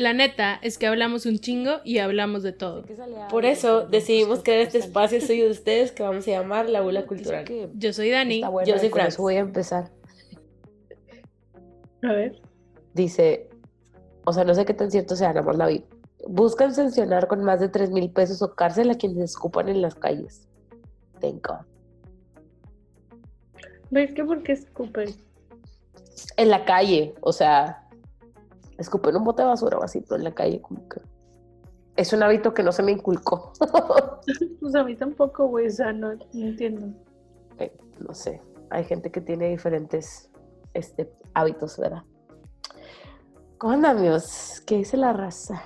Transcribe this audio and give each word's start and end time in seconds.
La 0.00 0.14
neta 0.14 0.58
es 0.62 0.78
que 0.78 0.86
hablamos 0.86 1.26
un 1.26 1.40
chingo 1.40 1.80
y 1.84 1.98
hablamos 1.98 2.42
de 2.42 2.52
todo. 2.52 2.84
Por 3.28 3.44
eso 3.44 3.82
decidimos 3.82 4.42
crear 4.42 4.60
este 4.60 4.78
espacio 4.78 5.20
soy 5.20 5.40
de 5.40 5.50
ustedes 5.50 5.92
que 5.92 6.02
vamos 6.02 6.26
a 6.26 6.30
llamar 6.30 6.70
La 6.70 6.80
Bula 6.80 7.04
Cultural. 7.04 7.44
Yo 7.74 7.92
soy 7.92 8.08
Dani. 8.08 8.40
Yo 8.64 8.78
soy 8.78 8.88
Fran. 8.88 9.10
voy 9.18 9.34
a 9.34 9.40
empezar. 9.40 9.90
A 12.02 12.12
ver. 12.14 12.40
Dice, 12.94 13.50
o 14.24 14.32
sea, 14.32 14.44
no 14.44 14.54
sé 14.54 14.64
qué 14.64 14.72
tan 14.72 14.90
cierto 14.90 15.16
sea, 15.16 15.34
nada 15.34 15.42
más 15.42 15.58
la 15.58 15.66
vi. 15.66 15.84
Buscan 16.26 16.74
sancionar 16.74 17.26
con 17.26 17.44
más 17.44 17.60
de 17.60 17.68
3 17.68 17.90
mil 17.90 18.10
pesos 18.10 18.40
o 18.40 18.54
cárcel 18.54 18.88
a 18.88 18.94
quienes 18.94 19.32
escupan 19.32 19.68
en 19.68 19.82
las 19.82 19.94
calles. 19.96 20.48
Thank 21.20 21.46
God. 21.46 21.66
¿Ves 23.90 24.14
que 24.14 24.24
por 24.24 24.42
qué 24.44 24.52
escupen? 24.52 25.10
En 26.38 26.48
la 26.48 26.64
calle, 26.64 27.14
o 27.20 27.34
sea, 27.34 27.86
escupen 28.80 29.16
un 29.16 29.24
bote 29.24 29.42
de 29.42 29.48
basura 29.48 29.78
o 29.78 29.82
así, 29.82 30.02
en 30.10 30.24
la 30.24 30.32
calle 30.32 30.60
como 30.60 30.88
que... 30.88 31.00
Es 31.96 32.12
un 32.12 32.22
hábito 32.22 32.54
que 32.54 32.62
no 32.62 32.72
se 32.72 32.82
me 32.82 32.92
inculcó. 32.92 33.52
pues 34.60 34.74
a 34.74 34.84
mí 34.84 34.96
tampoco, 34.96 35.46
güey, 35.48 35.66
o 35.66 35.70
sea, 35.70 35.92
no, 35.92 36.14
no 36.14 36.46
entiendo. 36.46 36.86
Eh, 37.58 37.76
no 37.98 38.14
sé, 38.14 38.40
hay 38.70 38.84
gente 38.84 39.10
que 39.10 39.20
tiene 39.20 39.50
diferentes 39.50 40.30
este, 40.72 41.12
hábitos, 41.34 41.78
¿verdad? 41.78 42.02
¿Cómo 43.58 43.74
andan, 43.74 43.98
amigos? 43.98 44.62
¿Qué 44.66 44.78
dice 44.78 44.96
la 44.96 45.12
raza? 45.12 45.62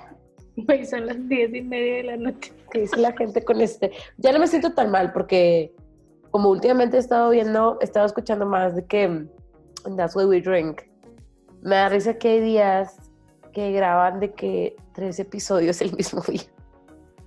Güey, 0.57 0.85
son 0.85 1.07
las 1.07 1.29
diez 1.29 1.55
y 1.55 1.63
media 1.63 1.97
de 1.97 2.03
la 2.05 2.17
noche. 2.17 2.53
¿Qué 2.71 2.81
dice 2.81 2.97
la 2.97 3.13
gente 3.13 3.45
con 3.45 3.61
este? 3.61 3.93
Ya 4.19 4.33
no 4.33 4.39
me 4.39 4.49
siento 4.49 4.73
tan 4.73 4.91
mal 4.91 5.13
porque 5.13 5.73
como 6.31 6.49
últimamente 6.49 6.97
he 6.97 7.01
estado 7.01 7.31
viendo, 7.31 7.79
he 7.81 7.85
estado 7.85 8.07
escuchando 8.07 8.47
más 8.47 8.75
de 8.75 8.85
que 8.85 9.07
mm, 9.07 9.97
That's 9.97 10.17
Why 10.17 10.25
We 10.25 10.41
Drink. 10.41 10.83
Me 11.63 11.77
da 11.77 11.89
risa 11.89 12.15
que 12.15 12.29
hay 12.29 12.41
días 12.41 13.04
que 13.55 13.73
graban 13.73 14.21
de 14.21 14.33
que 14.33 14.77
tres 14.93 15.19
episodios 15.19 15.81
el 15.81 15.95
mismo 15.97 16.21
día. 16.29 16.43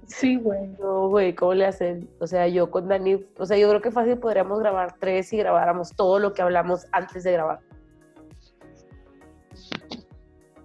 Sí, 0.06 0.38
güey. 0.38 0.68
No, 0.80 1.10
güey, 1.10 1.34
¿cómo 1.34 1.54
le 1.54 1.66
hacen? 1.66 2.10
O 2.20 2.28
sea, 2.28 2.48
yo 2.48 2.70
con 2.70 2.88
Dani, 2.88 3.26
o 3.38 3.46
sea, 3.46 3.58
yo 3.58 3.68
creo 3.70 3.82
que 3.82 3.92
fácil 3.92 4.18
podríamos 4.18 4.60
grabar 4.60 4.96
tres 5.00 5.34
y 5.34 5.38
grabáramos 5.38 5.96
todo 5.96 6.20
lo 6.20 6.34
que 6.34 6.42
hablamos 6.42 6.86
antes 6.92 7.24
de 7.24 7.32
grabar. 7.34 7.60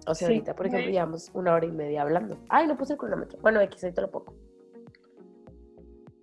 O 0.05 0.13
sea, 0.15 0.27
Sí, 0.27 0.33
ahorita, 0.33 0.55
por 0.55 0.67
ejemplo, 0.67 0.91
llevamos 0.91 1.31
una 1.33 1.53
hora 1.53 1.65
y 1.65 1.71
media 1.71 2.01
hablando. 2.01 2.37
Ay, 2.49 2.67
no 2.67 2.77
puse 2.77 2.93
el 2.93 2.99
cronómetro. 2.99 3.39
Bueno, 3.41 3.61
X, 3.61 3.83
ahorita 3.83 4.01
lo 4.01 4.11
pongo. 4.11 4.33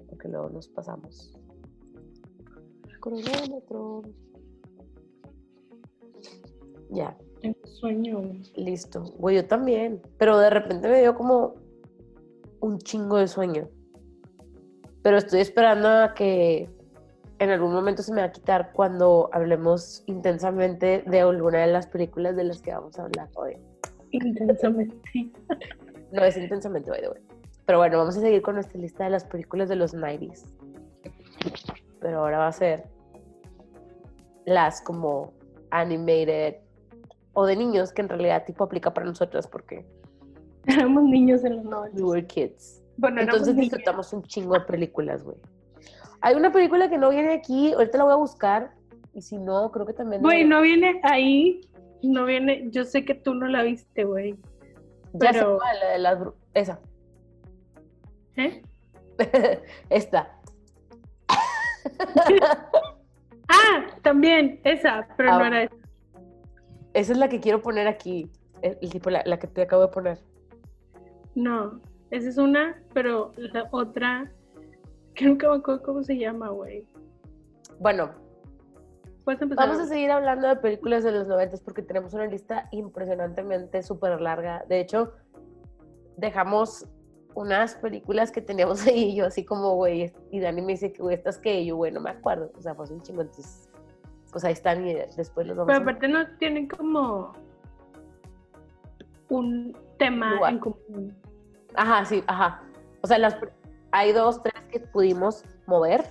Porque 0.09 0.29
luego 0.29 0.51
nos 0.51 0.69
pasamos. 0.69 1.35
Cronómetro. 3.01 4.03
Ya, 6.91 7.17
Tengo 7.41 7.67
sueño, 7.67 8.23
listo. 8.55 9.03
Güey, 9.19 9.37
yo 9.37 9.47
también. 9.47 10.01
Pero 10.19 10.39
de 10.39 10.51
repente 10.51 10.89
me 10.89 11.01
dio 11.01 11.15
como 11.15 11.55
un 12.61 12.79
chingo 12.79 13.17
de 13.17 13.29
sueño. 13.29 13.69
Pero 15.03 15.17
estoy 15.17 15.41
esperando 15.41 15.89
a 15.89 16.15
que 16.15 16.69
en 17.39 17.51
algún 17.51 17.73
momento 17.73 18.03
se 18.03 18.13
me 18.13 18.21
va 18.21 18.27
a 18.27 18.33
quitar 18.33 18.73
cuando 18.73 19.31
hablemos 19.33 20.03
intensamente 20.07 21.03
de 21.07 21.21
alguna 21.21 21.61
de 21.61 21.69
las 21.69 21.87
películas 21.87 22.37
de 22.37 22.45
las 22.45 22.61
que 22.61 22.73
vamos 22.73 22.99
a 22.99 23.05
hablar 23.05 23.29
hoy. 23.35 23.57
Intensamente. 24.11 24.97
No 26.13 26.25
es 26.25 26.37
intensamente, 26.37 26.91
by 26.91 27.01
the 27.01 27.09
way. 27.09 27.21
Pero 27.67 27.79
bueno, 27.79 27.99
vamos 27.99 28.17
a 28.17 28.21
seguir 28.21 28.43
con 28.43 28.57
nuestra 28.57 28.81
lista 28.81 29.05
de 29.05 29.11
las 29.11 29.25
películas 29.25 29.69
de 29.69 29.77
los 29.77 29.95
90s. 29.95 30.45
Pero 32.01 32.19
ahora 32.19 32.39
va 32.39 32.49
a 32.49 32.53
ser 32.53 32.89
las 34.45 34.83
como 34.83 35.33
animated 35.71 36.57
o 37.33 37.47
de 37.47 37.57
niños, 37.57 37.93
que 37.93 38.03
en 38.03 38.09
realidad 38.09 38.45
tipo 38.45 38.65
aplica 38.65 38.93
para 38.93 39.07
nosotras 39.07 39.47
porque 39.47 39.85
Éramos 40.67 41.05
niños 41.05 41.43
en 41.45 41.57
los 41.57 41.65
we 41.65 41.71
90. 41.71 42.05
were 42.05 42.27
kids. 42.27 42.83
Bueno, 42.97 43.23
Entonces 43.23 43.57
disfrutamos 43.57 44.13
un 44.13 44.23
chingo 44.25 44.55
de 44.55 44.61
películas, 44.61 45.23
güey. 45.25 45.37
Hay 46.21 46.35
una 46.35 46.53
película 46.53 46.91
que 46.91 46.99
no 46.99 47.09
viene 47.11 47.33
aquí, 47.33 47.73
ahorita 47.73 47.97
la 47.99 48.05
voy 48.05 48.13
a 48.13 48.17
buscar. 48.17 48.73
Y 49.15 49.23
si 49.23 49.39
no, 49.39 49.71
creo 49.73 49.87
que 49.87 49.95
también. 49.95 50.21
Güey, 50.23 50.45
no 50.45 50.61
viene 50.61 51.01
ahí. 51.03 51.63
No 52.03 52.27
viene. 52.27 52.69
Yo 52.71 52.85
sé 52.85 53.05
que 53.07 53.15
tú 53.15 53.35
no 53.35 53.47
la 53.47 53.63
viste, 53.63 54.05
güey. 54.05 54.37
Ya 55.15 55.33
sé 55.33 55.39
pero- 55.41 55.57
cuál, 55.59 55.77
la 55.81 55.89
de 55.93 55.99
las 55.99 56.19
Esa. 56.55 56.79
¿Eh? 58.37 58.63
Esta. 59.91 60.39
Ah, 63.53 63.87
también, 64.03 64.61
esa, 64.63 65.09
pero 65.17 65.33
Ah, 65.33 65.39
no 65.41 65.45
era 65.47 65.63
esa. 65.65 65.75
Esa 66.95 67.13
es 67.13 67.19
la 67.19 67.29
que 67.29 67.41
quiero 67.41 67.63
poner 67.63 67.87
aquí. 67.87 68.31
El, 68.63 68.79
el 68.81 68.91
tipo, 68.91 69.11
la, 69.11 69.23
la 69.25 69.39
que 69.39 69.47
te 69.47 69.63
acabo 69.63 69.83
de 69.83 69.89
poner. 69.89 70.19
No, 71.35 71.81
esa 72.11 72.29
es 72.29 72.39
una, 72.39 72.83
pero 72.93 73.33
la 73.37 73.69
otra, 73.71 74.31
que 75.15 75.25
nunca 75.25 75.49
me 75.49 75.57
acuerdo 75.57 75.83
cómo 75.83 76.03
se 76.03 76.19
llama, 76.19 76.49
güey. 76.51 76.85
Bueno, 77.79 78.11
Puedes 79.25 79.41
empezar. 79.43 79.69
vamos 79.69 79.83
a 79.83 79.87
seguir 79.87 80.11
hablando 80.11 80.49
de 80.49 80.57
películas 80.57 81.05
de 81.05 81.13
los 81.13 81.29
90 81.29 81.59
porque 81.65 81.83
tenemos 81.83 82.15
una 82.15 82.27
lista 82.27 82.69
impresionantemente 82.73 83.83
súper 83.83 84.21
larga. 84.21 84.65
De 84.69 84.81
hecho, 84.81 85.13
dejamos 86.17 86.87
unas 87.35 87.77
películas 87.77 88.33
que 88.33 88.43
teníamos 88.43 88.85
ahí 88.87 89.15
yo 89.15 89.27
así 89.27 89.45
como, 89.45 89.77
güey, 89.77 90.13
y 90.31 90.41
Dani 90.41 90.63
me 90.63 90.73
dice 90.73 90.93
que, 90.93 91.03
güey, 91.03 91.15
estas 91.15 91.39
que 91.39 91.65
yo, 91.65 91.77
güey, 91.77 91.93
no 91.93 92.01
me 92.01 92.11
acuerdo. 92.11 92.51
O 92.59 92.61
sea, 92.61 92.75
fue 92.75 92.87
un 92.91 93.03
chingo, 93.03 93.23
entonces, 93.23 93.70
pues 94.31 94.45
ahí 94.45 94.53
están 94.53 94.87
y 94.87 94.95
después 94.95 95.47
los 95.47 95.57
vamos 95.57 95.69
Pero 95.69 95.79
a... 95.79 95.83
aparte 95.83 96.09
no 96.09 96.27
tienen 96.39 96.69
como 96.69 97.33
un 99.29 99.77
tema 99.99 100.39
en 100.49 100.59
común. 100.59 101.17
Ajá, 101.75 102.05
sí, 102.05 102.23
ajá. 102.27 102.63
O 103.03 103.07
sea, 103.07 103.19
las, 103.19 103.37
hay 103.93 104.13
dos, 104.13 104.43
tres 104.43 104.55
que 104.71 104.81
pudimos 104.81 105.45
mover, 105.67 106.05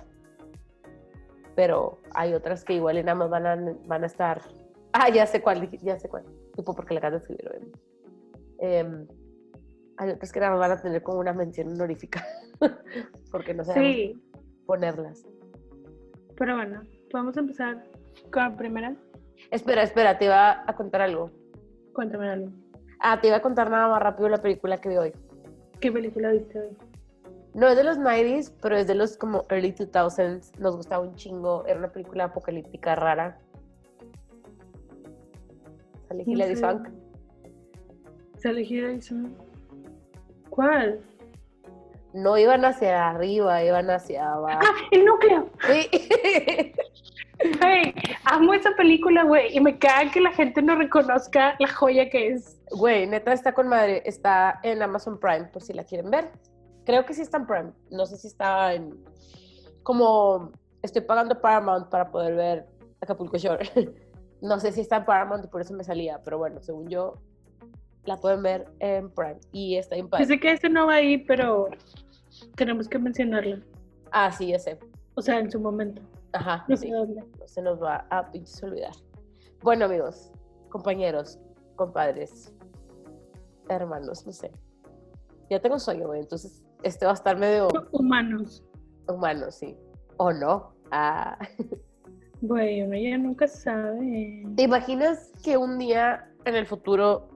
pero 1.54 1.98
hay 2.14 2.34
otras 2.34 2.64
que 2.64 2.74
igual 2.74 2.98
y 2.98 3.02
nada 3.02 3.16
más 3.16 3.30
van 3.30 3.46
a, 3.46 3.56
van 3.86 4.02
a 4.02 4.06
estar. 4.06 4.40
Ah, 4.92 5.08
ya 5.10 5.26
sé 5.26 5.40
cuál, 5.42 5.70
ya 5.70 5.98
sé 5.98 6.08
cuál. 6.08 6.24
Tipo, 6.56 6.74
porque 6.74 6.94
la 6.94 6.98
acabas 7.00 7.22
de 7.22 7.34
escribir. 7.34 7.72
Em, 8.58 9.06
hay 9.98 10.10
otras 10.10 10.32
que 10.32 10.40
nada 10.40 10.52
más 10.52 10.60
van 10.60 10.72
a 10.72 10.82
tener 10.82 11.02
como 11.02 11.18
una 11.18 11.32
mención 11.32 11.68
honorífica, 11.68 12.24
porque 13.30 13.54
no 13.54 13.64
sabemos 13.64 13.94
Sí, 13.94 14.22
ponerlas. 14.66 15.26
pero 16.36 16.56
bueno, 16.56 16.82
podemos 17.10 17.36
empezar 17.36 17.84
con 18.30 18.42
la 18.42 18.56
primera. 18.56 18.94
Espera, 19.50 19.82
espera, 19.82 20.18
te 20.18 20.26
iba 20.26 20.62
a 20.66 20.76
contar 20.76 21.02
algo. 21.02 21.30
Cuéntame 21.92 22.28
algo. 22.28 22.50
Ah, 23.00 23.20
te 23.20 23.28
iba 23.28 23.36
a 23.36 23.42
contar 23.42 23.70
nada 23.70 23.88
más 23.88 24.02
rápido 24.02 24.28
la 24.28 24.42
película 24.42 24.78
que 24.78 24.88
vi 24.88 24.96
hoy. 24.96 25.12
¿Qué 25.80 25.90
película 25.90 26.30
viste 26.32 26.60
hoy? 26.60 26.76
No 27.54 27.66
es 27.66 27.76
de 27.76 27.82
los 27.82 27.98
90s, 27.98 28.52
pero 28.60 28.76
es 28.76 28.86
de 28.86 28.94
los 28.94 29.16
como 29.16 29.44
early 29.48 29.72
2000s. 29.72 30.58
Nos 30.58 30.76
gustaba 30.76 31.02
un 31.02 31.14
chingo. 31.16 31.64
Era 31.66 31.78
una 31.78 31.88
película 31.88 32.24
apocalíptica 32.24 32.94
rara. 32.94 33.38
Sale 36.08 36.24
Hilary. 36.26 36.56
Swank. 36.56 36.88
Sale 38.38 38.62
Hilary 38.62 39.00
Swank. 39.00 39.32
¿Cuál? 40.50 41.00
No 42.12 42.36
iban 42.36 42.64
hacia 42.64 43.08
arriba, 43.08 43.62
iban 43.64 43.90
hacia 43.90 44.32
abajo. 44.32 44.60
¡Ah! 44.62 44.74
¡El 44.90 45.04
núcleo! 45.04 45.48
Sí. 45.66 45.88
Amo 48.24 48.54
esa 48.54 48.70
película, 48.76 49.24
güey. 49.24 49.56
Y 49.56 49.60
me 49.60 49.78
caga 49.78 50.10
que 50.10 50.20
la 50.20 50.32
gente 50.32 50.62
no 50.62 50.76
reconozca 50.76 51.56
la 51.58 51.68
joya 51.68 52.08
que 52.10 52.28
es. 52.28 52.60
Güey, 52.70 53.06
neta 53.06 53.32
está 53.32 53.52
con 53.52 53.68
madre. 53.68 54.02
Está 54.04 54.60
en 54.62 54.82
Amazon 54.82 55.18
Prime, 55.18 55.44
por 55.46 55.62
si 55.62 55.72
la 55.72 55.84
quieren 55.84 56.10
ver. 56.10 56.30
Creo 56.84 57.04
que 57.04 57.14
sí 57.14 57.22
está 57.22 57.38
en 57.38 57.46
Prime. 57.46 57.72
No 57.90 58.06
sé 58.06 58.16
si 58.16 58.26
está 58.28 58.74
en. 58.74 58.94
Como 59.82 60.52
estoy 60.82 61.02
pagando 61.02 61.40
Paramount 61.40 61.88
para 61.88 62.10
poder 62.10 62.34
ver 62.34 62.66
Acapulco 63.00 63.36
Shore. 63.36 63.68
no 64.42 64.60
sé 64.60 64.72
si 64.72 64.80
está 64.80 64.96
en 64.96 65.04
Paramount 65.04 65.44
y 65.44 65.48
por 65.48 65.60
eso 65.60 65.74
me 65.74 65.84
salía. 65.84 66.20
Pero 66.22 66.38
bueno, 66.38 66.60
según 66.60 66.88
yo, 66.88 67.14
la 68.04 68.16
pueden 68.16 68.42
ver 68.42 68.66
en 68.80 69.10
Prime. 69.10 69.40
Y 69.52 69.76
está 69.76 69.96
en 69.96 70.02
Yo 70.02 70.10
Prime. 70.10 70.26
sé 70.26 70.40
que 70.40 70.52
este 70.52 70.68
no 70.68 70.86
va 70.86 70.94
ahí, 70.94 71.18
pero 71.18 71.68
tenemos 72.54 72.88
que 72.88 72.98
mencionarla. 72.98 73.60
Ah, 74.12 74.30
sí, 74.30 74.52
ese. 74.52 74.78
O 75.14 75.22
sea, 75.22 75.38
en 75.38 75.50
su 75.50 75.60
momento. 75.60 76.02
Ajá. 76.32 76.64
No 76.68 76.76
sé 76.76 76.86
sí. 76.86 76.90
dónde. 76.92 77.22
No 77.38 77.46
se 77.48 77.62
nos 77.62 77.82
va 77.82 78.06
a 78.10 78.30
pinches 78.30 78.62
olvidar. 78.62 78.92
Bueno, 79.62 79.84
amigos, 79.86 80.30
compañeros, 80.68 81.38
compadres, 81.76 82.52
hermanos, 83.68 84.26
no 84.26 84.32
sé. 84.32 84.50
Ya 85.50 85.60
tengo 85.60 85.78
sueño, 85.78 86.06
güey, 86.06 86.20
entonces 86.20 86.62
este 86.82 87.04
va 87.04 87.12
a 87.12 87.14
estar 87.14 87.36
medio 87.36 87.68
Humanos. 87.92 88.64
humano, 89.08 89.50
sí. 89.50 89.76
¿O 90.16 90.32
no? 90.32 90.72
Ah. 90.90 91.38
Güey, 92.42 92.80
uno 92.80 92.96
ya 92.96 93.18
nunca 93.18 93.46
sabe. 93.46 94.46
¿Te 94.56 94.62
imaginas 94.62 95.30
que 95.44 95.58
un 95.58 95.76
día 95.76 96.26
en 96.46 96.54
el 96.54 96.66
futuro, 96.66 97.28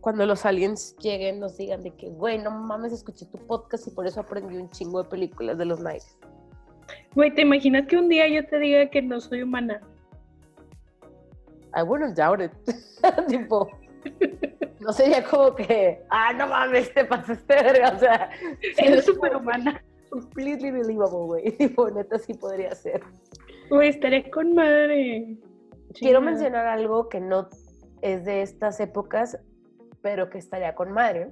cuando 0.00 0.26
los 0.26 0.44
aliens 0.44 0.96
lleguen, 0.96 1.38
nos 1.38 1.56
digan 1.56 1.84
de 1.84 1.94
que, 1.94 2.08
güey, 2.10 2.42
no 2.42 2.50
mames, 2.50 2.92
escuché 2.92 3.26
tu 3.26 3.38
podcast 3.38 3.86
y 3.86 3.92
por 3.92 4.08
eso 4.08 4.18
aprendí 4.18 4.56
un 4.56 4.68
chingo 4.70 5.04
de 5.04 5.08
películas 5.08 5.58
de 5.58 5.64
los 5.64 5.78
90 5.78 6.04
Güey, 7.14 7.34
¿te 7.34 7.42
imaginas 7.42 7.86
que 7.86 7.96
un 7.96 8.08
día 8.08 8.28
yo 8.28 8.46
te 8.46 8.58
diga 8.58 8.88
que 8.90 9.02
no 9.02 9.20
soy 9.20 9.42
humana? 9.42 9.80
I 11.76 11.82
wouldn't 11.82 12.16
doubt 12.16 12.40
it. 12.40 12.52
tipo, 13.28 13.68
no 14.80 14.92
sería 14.92 15.22
como 15.24 15.54
que, 15.54 16.02
ah, 16.10 16.32
no 16.32 16.46
mames, 16.46 16.92
te 16.94 17.04
pasaste 17.04 17.54
verga. 17.54 17.92
O 17.94 17.98
sea, 17.98 18.30
Eres 18.78 19.04
superhumana. 19.04 19.82
completely 20.10 20.70
believable, 20.70 21.26
güey. 21.26 21.50
Tipo, 21.58 21.90
neta 21.90 22.18
sí 22.18 22.34
podría 22.34 22.74
ser. 22.74 23.02
Güey, 23.70 23.88
estaré 23.90 24.30
con 24.30 24.54
madre. 24.54 25.36
Quiero 25.94 26.20
mencionar 26.20 26.66
algo 26.66 27.08
que 27.08 27.20
no 27.20 27.48
es 28.02 28.24
de 28.24 28.42
estas 28.42 28.80
épocas, 28.80 29.38
pero 30.00 30.30
que 30.30 30.38
estaría 30.38 30.74
con 30.74 30.92
madre. 30.92 31.30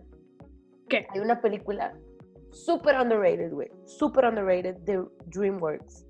¿Qué? 0.88 1.06
Hay 1.10 1.20
una 1.20 1.40
película 1.40 1.94
súper 2.56 2.98
underrated, 2.98 3.52
güey. 3.52 3.70
Súper 3.84 4.24
underrated 4.24 4.76
de 4.78 5.04
DreamWorks. 5.26 6.06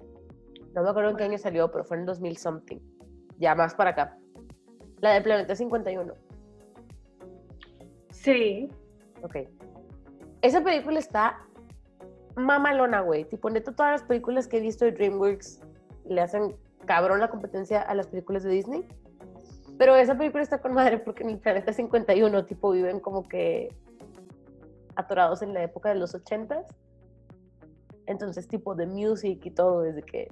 No 0.74 0.82
me 0.82 0.90
acuerdo 0.90 1.10
en 1.10 1.16
qué 1.16 1.24
año 1.24 1.38
salió, 1.38 1.70
pero 1.70 1.84
fue 1.84 1.96
en 1.96 2.06
2000 2.06 2.36
something. 2.36 2.78
Ya 3.38 3.54
más 3.54 3.74
para 3.74 3.90
acá. 3.90 4.18
La 5.00 5.14
de 5.14 5.20
Planeta 5.20 5.54
51. 5.54 6.12
Sí. 8.10 8.68
Ok. 9.22 9.36
Esa 10.42 10.62
película 10.62 10.98
está 10.98 11.46
mamalona, 12.36 13.00
güey. 13.00 13.24
Tipo, 13.24 13.50
neta, 13.50 13.72
todas 13.72 13.92
las 13.92 14.02
películas 14.04 14.46
que 14.46 14.58
he 14.58 14.60
visto 14.60 14.84
de 14.84 14.92
DreamWorks 14.92 15.60
le 16.08 16.20
hacen 16.20 16.56
cabrón 16.86 17.20
la 17.20 17.30
competencia 17.30 17.82
a 17.82 17.94
las 17.94 18.06
películas 18.06 18.42
de 18.44 18.50
Disney. 18.50 18.86
Pero 19.78 19.96
esa 19.96 20.16
película 20.16 20.42
está 20.42 20.58
con 20.58 20.72
madre 20.72 20.98
porque 20.98 21.22
en 21.22 21.30
el 21.30 21.38
planeta 21.38 21.72
51, 21.72 22.46
tipo, 22.46 22.70
viven 22.70 23.00
como 23.00 23.28
que 23.28 23.74
atorados 24.96 25.42
en 25.42 25.54
la 25.54 25.62
época 25.62 25.90
de 25.90 25.96
los 25.96 26.14
80s. 26.14 26.66
Entonces, 28.06 28.48
tipo, 28.48 28.74
de 28.74 28.86
music 28.86 29.44
y 29.44 29.50
todo, 29.50 29.82
desde 29.82 30.02
que 30.02 30.28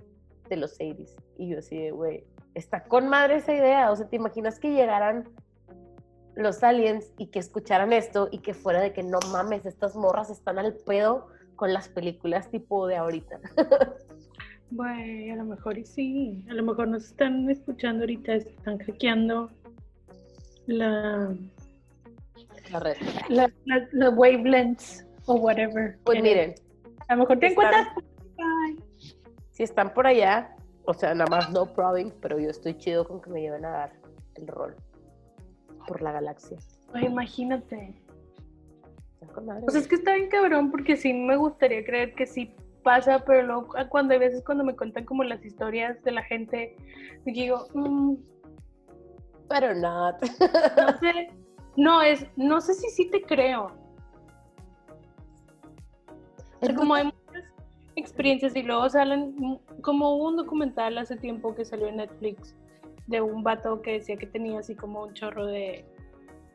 de 0.49 0.57
los 0.57 0.79
80s. 0.79 1.15
Y 1.39 1.49
yo 1.49 1.59
así, 1.59 1.77
de, 1.79 1.91
güey, 1.91 2.25
está 2.55 2.85
con 2.85 3.09
madre 3.09 3.37
esa 3.37 3.55
idea. 3.55 3.91
O 3.91 3.97
sea, 3.97 4.09
¿te 4.09 4.17
imaginas 4.17 4.59
que 4.59 4.73
llegaran 4.73 5.29
los 6.35 6.63
aliens 6.63 7.13
y 7.19 7.29
que 7.29 7.39
escucharan 7.39 7.93
esto 7.93 8.29
y 8.31 8.39
que 8.39 8.55
fuera 8.55 8.81
de 8.81 8.93
que 8.93 9.03
no 9.03 9.19
mames, 9.31 9.67
estas 9.67 9.95
morras 9.95 10.31
están 10.31 10.59
al 10.59 10.75
pedo 10.75 11.29
con 11.57 11.73
las 11.73 11.89
películas 11.89 12.51
tipo 12.51 12.87
de 12.87 12.97
ahorita? 12.97 13.41
Güey, 14.71 15.31
a 15.31 15.37
lo 15.37 15.45
mejor 15.45 15.79
y 15.79 15.85
sí. 15.85 16.45
A 16.51 16.55
lo 16.55 16.65
mejor 16.65 16.89
nos 16.89 17.05
están 17.05 17.49
escuchando 17.49 18.03
ahorita, 18.03 18.35
están 18.35 18.79
hackeando 18.79 19.51
la, 20.67 21.33
La 22.73 22.81
red. 22.81 22.97
la, 23.29 23.51
la- 23.67 23.89
la 23.93 24.11
wavelengths 24.11 25.07
o 25.27 25.35
whatever. 25.37 25.99
Pues 26.05 26.23
miren, 26.23 26.55
A 27.09 27.15
lo 27.15 27.21
mejor 27.23 27.39
te 27.39 27.47
están- 27.49 27.67
encuentras. 27.75 28.05
Ay, 28.39 28.77
si 29.51 29.63
están 29.63 29.93
por 29.95 30.07
allá, 30.07 30.57
o 30.87 30.93
sea, 30.95 31.15
nada 31.15 31.31
más 31.31 31.51
no 31.51 31.67
problem, 31.73 32.11
pero 32.21 32.39
yo 32.39 32.51
estoy 32.51 32.77
chido 32.77 33.07
con 33.07 33.21
que 33.23 33.31
me 33.31 33.41
lleven 33.41 33.65
a 33.65 33.71
dar 33.71 33.93
el 34.35 34.47
rol 34.49 34.75
por 35.87 36.03
la 36.03 36.13
galaxia. 36.13 36.59
güey, 36.91 37.07
imagínate. 37.07 37.95
Sea, 39.71 39.81
es 39.81 39.89
que 39.89 39.95
está 39.97 40.15
bien 40.15 40.29
cabrón 40.29 40.71
porque 40.71 40.97
sí 40.97 41.13
me 41.13 41.37
gustaría 41.37 41.85
creer 41.85 42.15
que 42.15 42.27
sí 42.27 42.55
pasa, 42.83 43.25
pero 43.25 43.43
luego 43.43 43.69
cuando 43.89 44.13
hay 44.15 44.21
veces 44.21 44.45
cuando 44.45 44.63
me 44.65 44.77
cuentan 44.77 45.05
como 45.07 45.25
las 45.25 45.45
historias 45.45 46.01
de 46.05 46.13
la 46.13 46.23
gente, 46.23 46.77
digo, 47.25 47.67
mm, 47.75 48.15
Pero 49.49 49.75
not. 49.75 50.17
no 50.23 50.99
sé, 51.01 51.31
no 51.77 52.03
es, 52.03 52.27
no 52.37 52.61
sé 52.61 52.75
si 52.75 52.89
sí 52.91 53.11
te 53.11 53.23
creo. 53.23 53.67
O 56.61 56.67
sea, 56.67 56.75
como 56.75 56.95
hay 56.95 57.05
muchas 57.05 57.45
experiencias 57.97 58.57
y 58.57 58.63
luego 58.63 58.89
salen, 58.89 59.61
como 59.83 60.17
hubo 60.17 60.29
un 60.29 60.37
documental 60.37 60.97
hace 60.99 61.17
tiempo 61.17 61.55
que 61.55 61.65
salió 61.65 61.89
en 61.89 61.97
Netflix 61.97 62.57
de 63.07 63.21
un 63.21 63.43
vato 63.43 63.83
que 63.83 63.93
decía 63.93 64.17
que 64.17 64.27
tenía 64.27 64.59
así 64.59 64.75
como 64.75 65.03
un 65.05 65.13
chorro 65.15 65.47
de 65.47 65.85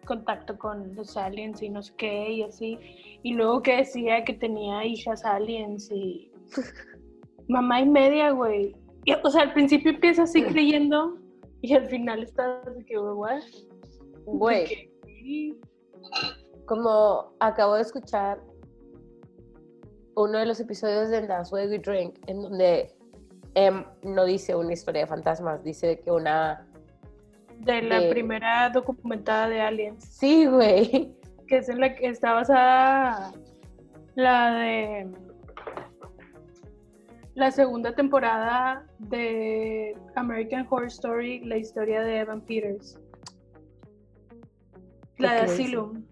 contacto 0.06 0.58
con 0.58 0.96
los 0.96 1.16
aliens 1.16 1.62
y 1.62 1.70
no 1.70 1.84
sé 1.84 1.94
qué 1.96 2.32
y 2.32 2.42
así, 2.42 2.80
y 3.22 3.34
luego 3.34 3.62
que 3.62 3.78
decía 3.78 4.24
que 4.24 4.34
tenía 4.34 4.84
hijas 4.84 5.24
aliens 5.24 5.92
y 5.92 6.32
mamá 7.48 7.82
y 7.82 7.86
media, 7.86 8.32
güey. 8.32 8.76
Y, 9.06 9.14
o 9.14 9.30
sea, 9.30 9.44
al 9.44 9.54
principio 9.54 9.92
empieza 9.92 10.24
así 10.24 10.42
creyendo 10.52 11.18
y 11.62 11.74
al 11.74 11.86
final 11.88 12.24
está 12.24 12.62
así 12.62 12.84
que, 12.86 12.98
güey? 12.98 13.40
Güey. 14.26 14.89
Como 16.66 17.34
acabo 17.40 17.76
de 17.76 17.82
escuchar 17.82 18.40
uno 20.16 20.38
de 20.38 20.46
los 20.46 20.60
episodios 20.60 21.10
de 21.10 21.26
That's 21.28 21.52
Why 21.52 21.68
We 21.68 21.80
Drink, 21.80 22.16
en 22.28 22.42
donde 22.42 22.96
Em 23.56 23.84
no 24.04 24.26
dice 24.26 24.56
una 24.56 24.74
historia 24.74 25.02
de 25.02 25.08
fantasmas, 25.08 25.64
dice 25.64 26.00
que 26.00 26.12
una... 26.12 26.68
De 27.60 27.82
la 27.82 28.00
de- 28.00 28.10
primera 28.12 28.70
documentada 28.70 29.50
de 29.50 29.60
Aliens, 29.62 30.04
Sí, 30.06 30.46
güey. 30.46 31.14
que 31.48 31.58
es 31.58 31.68
en 31.70 31.80
la 31.80 31.96
que 31.96 32.08
está 32.08 32.34
basada 32.34 33.34
la 34.16 34.54
de 34.54 35.08
la 37.34 37.52
segunda 37.52 37.96
temporada 37.96 38.86
de 39.00 39.96
American 40.16 40.68
Horror 40.70 40.88
Story, 40.88 41.40
la 41.46 41.58
historia 41.58 42.02
de 42.02 42.20
Evan 42.20 42.42
Peters. 42.42 43.00
La 45.20 45.34
de. 45.34 45.40
Asylum. 45.42 46.04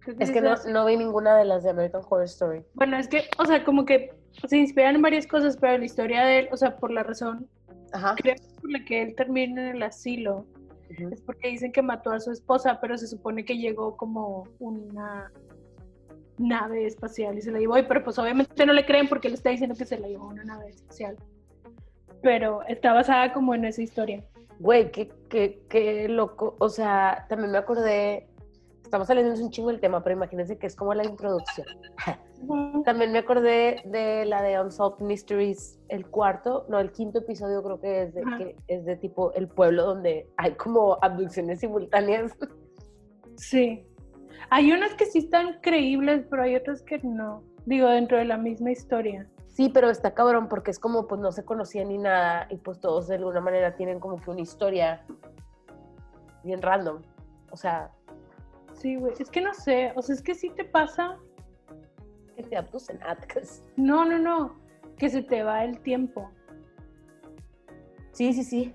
Creo 0.00 0.16
Es 0.18 0.28
sí 0.28 0.34
que 0.34 0.40
no, 0.40 0.54
no 0.68 0.84
vi 0.84 0.96
ninguna 0.96 1.36
de 1.36 1.44
las 1.44 1.64
de 1.64 1.70
American 1.70 2.02
Horror 2.08 2.24
Story. 2.24 2.62
Bueno, 2.74 2.96
es 2.98 3.08
que, 3.08 3.24
o 3.38 3.46
sea, 3.46 3.64
como 3.64 3.84
que 3.84 4.12
se 4.46 4.56
inspiran 4.58 4.96
en 4.96 5.02
varias 5.02 5.26
cosas, 5.26 5.56
pero 5.56 5.78
la 5.78 5.84
historia 5.84 6.24
de 6.24 6.40
él, 6.40 6.48
o 6.52 6.56
sea, 6.56 6.76
por 6.76 6.90
la 6.90 7.02
razón, 7.02 7.48
Ajá. 7.92 8.14
creo 8.16 8.34
que 8.34 8.60
por 8.60 8.70
la 8.70 8.84
que 8.84 9.02
él 9.02 9.14
termina 9.14 9.62
en 9.62 9.76
el 9.76 9.82
asilo, 9.82 10.46
es 10.88 11.20
porque 11.22 11.48
dicen 11.48 11.72
que 11.72 11.82
mató 11.82 12.10
a 12.10 12.20
su 12.20 12.30
esposa, 12.30 12.78
pero 12.80 12.96
se 12.98 13.06
supone 13.06 13.44
que 13.44 13.56
llegó 13.56 13.96
como 13.96 14.46
una 14.58 15.32
nave 16.38 16.86
espacial 16.86 17.38
y 17.38 17.42
se 17.42 17.52
la 17.52 17.58
llevó, 17.58 17.78
y 17.78 17.84
pero 17.84 18.02
pues 18.04 18.18
obviamente 18.18 18.66
no 18.66 18.72
le 18.72 18.84
creen 18.84 19.08
porque 19.08 19.28
le 19.28 19.36
está 19.36 19.50
diciendo 19.50 19.76
que 19.76 19.86
se 19.86 19.98
la 19.98 20.08
llevó 20.08 20.28
una 20.28 20.44
nave 20.44 20.70
espacial. 20.70 21.16
Pero 22.22 22.62
está 22.68 22.92
basada 22.92 23.32
como 23.32 23.54
en 23.54 23.64
esa 23.64 23.82
historia. 23.82 24.24
Güey, 24.58 24.90
qué, 24.90 25.10
qué, 25.28 25.62
qué 25.68 26.08
loco. 26.08 26.56
O 26.58 26.68
sea, 26.68 27.26
también 27.28 27.52
me 27.52 27.58
acordé, 27.58 28.28
estamos 28.94 29.08
saliendo 29.08 29.34
un 29.42 29.50
chingo 29.50 29.70
del 29.70 29.80
tema, 29.80 30.04
pero 30.04 30.14
imagínense 30.14 30.56
que 30.56 30.68
es 30.68 30.76
como 30.76 30.94
la 30.94 31.04
introducción. 31.04 31.66
También 32.84 33.10
me 33.10 33.18
acordé 33.18 33.82
de 33.86 34.24
la 34.24 34.40
de 34.40 34.60
Unsolved 34.60 35.04
Mysteries, 35.04 35.80
el 35.88 36.06
cuarto, 36.06 36.64
no, 36.68 36.78
el 36.78 36.92
quinto 36.92 37.18
episodio 37.18 37.60
creo 37.64 37.80
que 37.80 38.02
es 38.02 38.14
de, 38.14 38.22
que 38.38 38.56
es 38.68 38.84
de 38.84 38.94
tipo 38.94 39.32
el 39.32 39.48
pueblo 39.48 39.84
donde 39.84 40.28
hay 40.36 40.52
como 40.52 40.96
abducciones 41.02 41.58
simultáneas. 41.58 42.36
Sí. 43.34 43.84
Hay 44.50 44.70
unas 44.70 44.94
que 44.94 45.06
sí 45.06 45.18
están 45.18 45.58
creíbles, 45.60 46.24
pero 46.30 46.44
hay 46.44 46.54
otras 46.54 46.80
que 46.82 46.98
no. 46.98 47.42
Digo, 47.66 47.88
dentro 47.88 48.16
de 48.16 48.26
la 48.26 48.36
misma 48.36 48.70
historia. 48.70 49.28
Sí, 49.48 49.70
pero 49.70 49.90
está 49.90 50.14
cabrón 50.14 50.48
porque 50.48 50.70
es 50.70 50.78
como 50.78 51.08
pues 51.08 51.20
no 51.20 51.32
se 51.32 51.44
conocían 51.44 51.88
ni 51.88 51.98
nada 51.98 52.46
y 52.48 52.58
pues 52.58 52.78
todos 52.78 53.08
de 53.08 53.16
alguna 53.16 53.40
manera 53.40 53.74
tienen 53.74 53.98
como 53.98 54.20
que 54.20 54.30
una 54.30 54.42
historia 54.42 55.04
bien 56.44 56.62
random. 56.62 57.02
O 57.50 57.56
sea, 57.56 57.90
Sí, 58.84 58.96
güey. 58.96 59.14
Es 59.18 59.30
que 59.30 59.40
no 59.40 59.54
sé. 59.54 59.92
O 59.96 60.02
sea, 60.02 60.14
es 60.14 60.20
que 60.20 60.34
sí 60.34 60.50
te 60.50 60.62
pasa. 60.62 61.16
que 62.36 62.42
te 62.42 62.54
abducen, 62.54 63.02
Atkas. 63.02 63.64
No, 63.76 64.04
no, 64.04 64.18
no. 64.18 64.60
Que 64.98 65.08
se 65.08 65.22
te 65.22 65.42
va 65.42 65.64
el 65.64 65.80
tiempo. 65.80 66.30
Sí, 68.12 68.34
sí, 68.34 68.44
sí. 68.44 68.74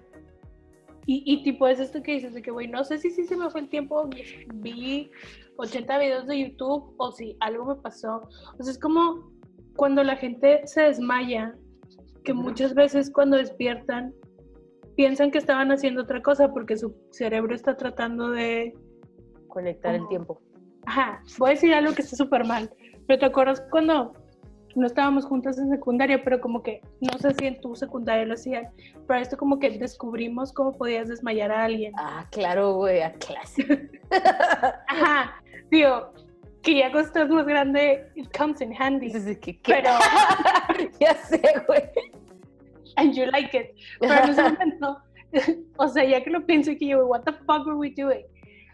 Y, 1.06 1.22
y 1.32 1.44
tipo 1.44 1.68
es 1.68 1.80
esto 1.80 2.02
que 2.02 2.14
dices 2.14 2.34
de 2.34 2.42
que, 2.42 2.50
güey, 2.50 2.68
no 2.68 2.84
sé 2.84 2.98
si 2.98 3.12
sí 3.12 3.24
se 3.24 3.38
me 3.38 3.52
fue 3.52 3.62
el 3.62 3.70
tiempo, 3.70 4.10
vi 4.56 5.12
80 5.58 6.00
videos 6.00 6.26
de 6.26 6.40
YouTube 6.40 6.96
o 6.98 7.12
si 7.12 7.38
algo 7.40 7.66
me 7.66 7.76
pasó. 7.76 8.28
O 8.58 8.64
sea, 8.64 8.72
es 8.72 8.80
como 8.80 9.32
cuando 9.76 10.04
la 10.04 10.16
gente 10.16 10.66
se 10.66 10.82
desmaya, 10.82 11.56
que 12.24 12.34
muchas 12.34 12.74
veces 12.74 13.12
cuando 13.12 13.38
despiertan 13.38 14.16
piensan 14.96 15.30
que 15.30 15.38
estaban 15.38 15.72
haciendo 15.72 16.02
otra 16.02 16.24
cosa 16.24 16.52
porque 16.52 16.78
su 16.78 16.96
cerebro 17.12 17.54
está 17.54 17.78
tratando 17.78 18.32
de... 18.32 18.74
Conectar 19.60 19.92
el 19.94 20.00
Como- 20.00 20.10
tiempo. 20.10 20.42
Ajá, 20.86 21.22
voy 21.38 21.50
a 21.50 21.54
decir 21.54 21.74
algo 21.74 21.94
que 21.94 22.02
está 22.02 22.16
súper 22.16 22.46
mal, 22.46 22.70
pero 23.06 23.20
¿te 23.20 23.26
acuerdas 23.26 23.62
cuando 23.70 24.14
no 24.76 24.86
estábamos 24.88 25.26
juntas 25.26 25.58
en 25.60 25.70
secundaria, 25.70 26.24
pero 26.24 26.40
como 26.40 26.64
que, 26.64 26.82
no 27.02 27.18
sé 27.20 27.34
si 27.34 27.46
en 27.48 27.60
tu 27.60 27.76
secundaria 27.76 28.26
lo 28.26 28.36
hacían, 28.36 28.70
pero 29.08 29.20
esto 29.20 29.36
como 29.36 29.60
que 29.60 29.72
descubrimos 29.72 30.54
cómo 30.54 30.72
podías 30.78 31.10
desmayar 31.10 31.52
a 31.52 31.66
alguien. 31.66 31.92
Ah, 31.98 32.26
claro, 32.32 32.76
güey, 32.76 33.02
a 33.02 33.12
clase. 33.14 33.90
Ajá, 34.88 35.44
digo, 35.70 36.14
que 36.62 36.78
ya 36.78 36.92
cuando 36.92 37.08
estás 37.08 37.30
más 37.30 37.46
grande, 37.46 38.10
it 38.16 38.36
comes 38.36 38.62
in 38.62 38.74
handy, 38.80 39.08
Dices, 39.12 39.38
¿qué, 39.40 39.60
qué? 39.60 39.74
pero, 39.74 39.90
ya 41.00 41.14
sé, 41.16 41.42
güey. 41.68 41.82
and 42.96 43.14
you 43.14 43.26
like 43.28 43.56
it, 43.58 43.76
pero 44.00 44.14
en 44.24 44.30
ese 44.30 44.44
momento, 44.50 44.98
o 45.78 45.88
sea, 45.88 46.04
ya 46.06 46.24
que 46.24 46.30
lo 46.30 46.46
pienso 46.46 46.72
que 46.80 46.88
yo, 46.88 47.06
what 47.08 47.22
the 47.24 47.34
fuck 47.34 47.66
were 47.66 47.76
we 47.78 47.90
doing? 47.92 48.24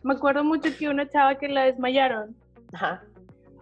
Me 0.05 0.13
acuerdo 0.13 0.43
mucho 0.43 0.69
que 0.77 0.87
una 0.87 1.09
chava 1.09 1.33
que 1.35 1.47
la 1.47 1.63
desmayaron, 1.63 2.35
Ajá. 2.73 3.03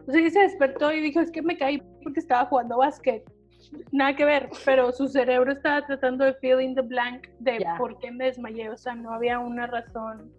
o 0.06 0.12
sea, 0.12 0.30
se 0.30 0.40
despertó 0.42 0.92
y 0.92 1.00
dijo, 1.00 1.22
es 1.22 1.32
que 1.32 1.42
me 1.42 1.58
caí 1.58 1.82
porque 2.04 2.20
estaba 2.20 2.48
jugando 2.48 2.80
básquet. 2.80 3.24
Nada 3.94 4.14
que 4.14 4.26
ver, 4.26 4.50
pero 4.66 4.92
su 4.92 5.08
cerebro 5.08 5.54
estaba 5.54 5.86
tratando 5.86 6.26
de 6.26 6.34
fill 6.34 6.60
in 6.60 6.76
the 6.76 6.82
blank 6.82 7.30
de 7.40 7.66
por 7.78 7.98
qué 8.00 8.12
me 8.12 8.26
desmayé, 8.26 8.70
o 8.70 8.76
sea, 8.76 8.94
no 8.94 9.14
había 9.14 9.40
una 9.40 9.68
razón 9.68 10.34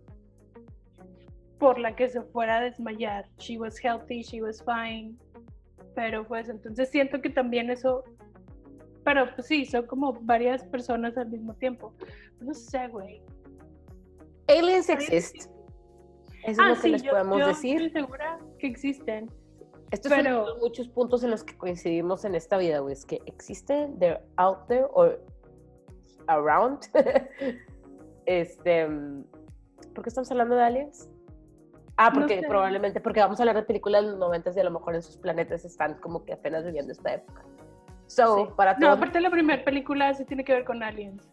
por 1.59 1.79
la 1.79 1.97
que 1.97 2.07
se 2.07 2.21
fuera 2.21 2.59
a 2.59 2.61
desmayar. 2.61 3.25
She 3.39 3.57
was 3.57 3.83
healthy, 3.83 4.21
she 4.21 4.43
was 4.43 4.63
fine. 4.63 5.17
Pero 5.95 6.29
pues 6.29 6.51
entonces 6.51 6.91
siento 6.91 7.23
que 7.23 7.31
también 7.31 7.71
eso. 7.71 8.05
Pero 9.05 9.35
pues 9.35 9.47
sí, 9.47 9.65
son 9.65 9.87
como 9.87 10.13
varias 10.21 10.65
personas 10.67 11.17
al 11.17 11.31
mismo 11.31 11.55
tiempo. 11.55 11.95
No 12.43 12.53
sé, 12.53 12.89
güey. 12.89 13.23
Aliens 14.49 14.91
exist. 14.91 15.54
Eso 16.45 16.63
Ah, 16.63 16.71
es 16.71 16.71
lo 16.71 16.75
que 16.77 16.81
sí, 16.83 16.91
les 16.91 17.03
yo, 17.03 17.11
podemos 17.11 17.39
yo 17.41 17.47
decir. 17.49 17.83
estoy 17.83 18.03
segura 18.03 18.39
que 18.59 18.67
existen. 18.67 19.31
Estos 19.91 20.11
son 20.13 20.23
pero- 20.23 20.47
los 20.47 20.59
muchos 20.61 20.89
puntos 20.89 21.23
en 21.25 21.31
los 21.31 21.45
que 21.45 21.57
coincidimos 21.57 22.25
en 22.25 22.35
esta 22.35 22.57
vida, 22.59 22.81
güey. 22.81 22.93
Es 22.93 23.05
que 23.07 23.21
existen, 23.27 23.99
they're 23.99 24.21
out 24.37 24.67
there 24.69 24.87
or 24.93 25.21
around. 26.27 26.81
este. 28.27 28.87
¿Por 29.95 30.03
qué 30.05 30.09
estamos 30.09 30.31
hablando 30.31 30.57
de 30.57 30.63
aliens? 30.65 31.09
Ah, 31.97 32.11
No 32.11 32.21
porque 32.21 32.41
sé. 32.41 32.49
probablemente, 32.49 33.01
porque 33.01 33.21
vamos 33.21 33.39
a 33.39 33.43
hablar 33.45 33.57
de 33.57 33.63
películas 33.63 34.03
de 34.03 34.11
los 34.11 34.19
90 34.19 34.51
y 34.57 34.59
a 34.61 34.65
lo 34.65 34.71
mejor 34.73 34.97
en 34.97 35.03
sus 35.03 35.17
planetas 35.17 35.65
están 35.65 35.95
como 36.01 36.25
que 36.25 36.33
apenas 36.33 36.65
viviendo 36.65 36.91
esta 36.93 37.15
época. 37.15 37.43
So, 38.07 38.37
Sí. 38.47 38.53
para 38.57 38.77
No, 38.79 38.91
aparte 38.91 39.21
la 39.21 39.31
primera 39.31 39.65
película 39.65 40.13
sí 40.15 40.25
tiene 40.25 40.45
que 40.45 40.53
ver 40.53 40.65
con 40.65 40.83
aliens. 40.83 41.31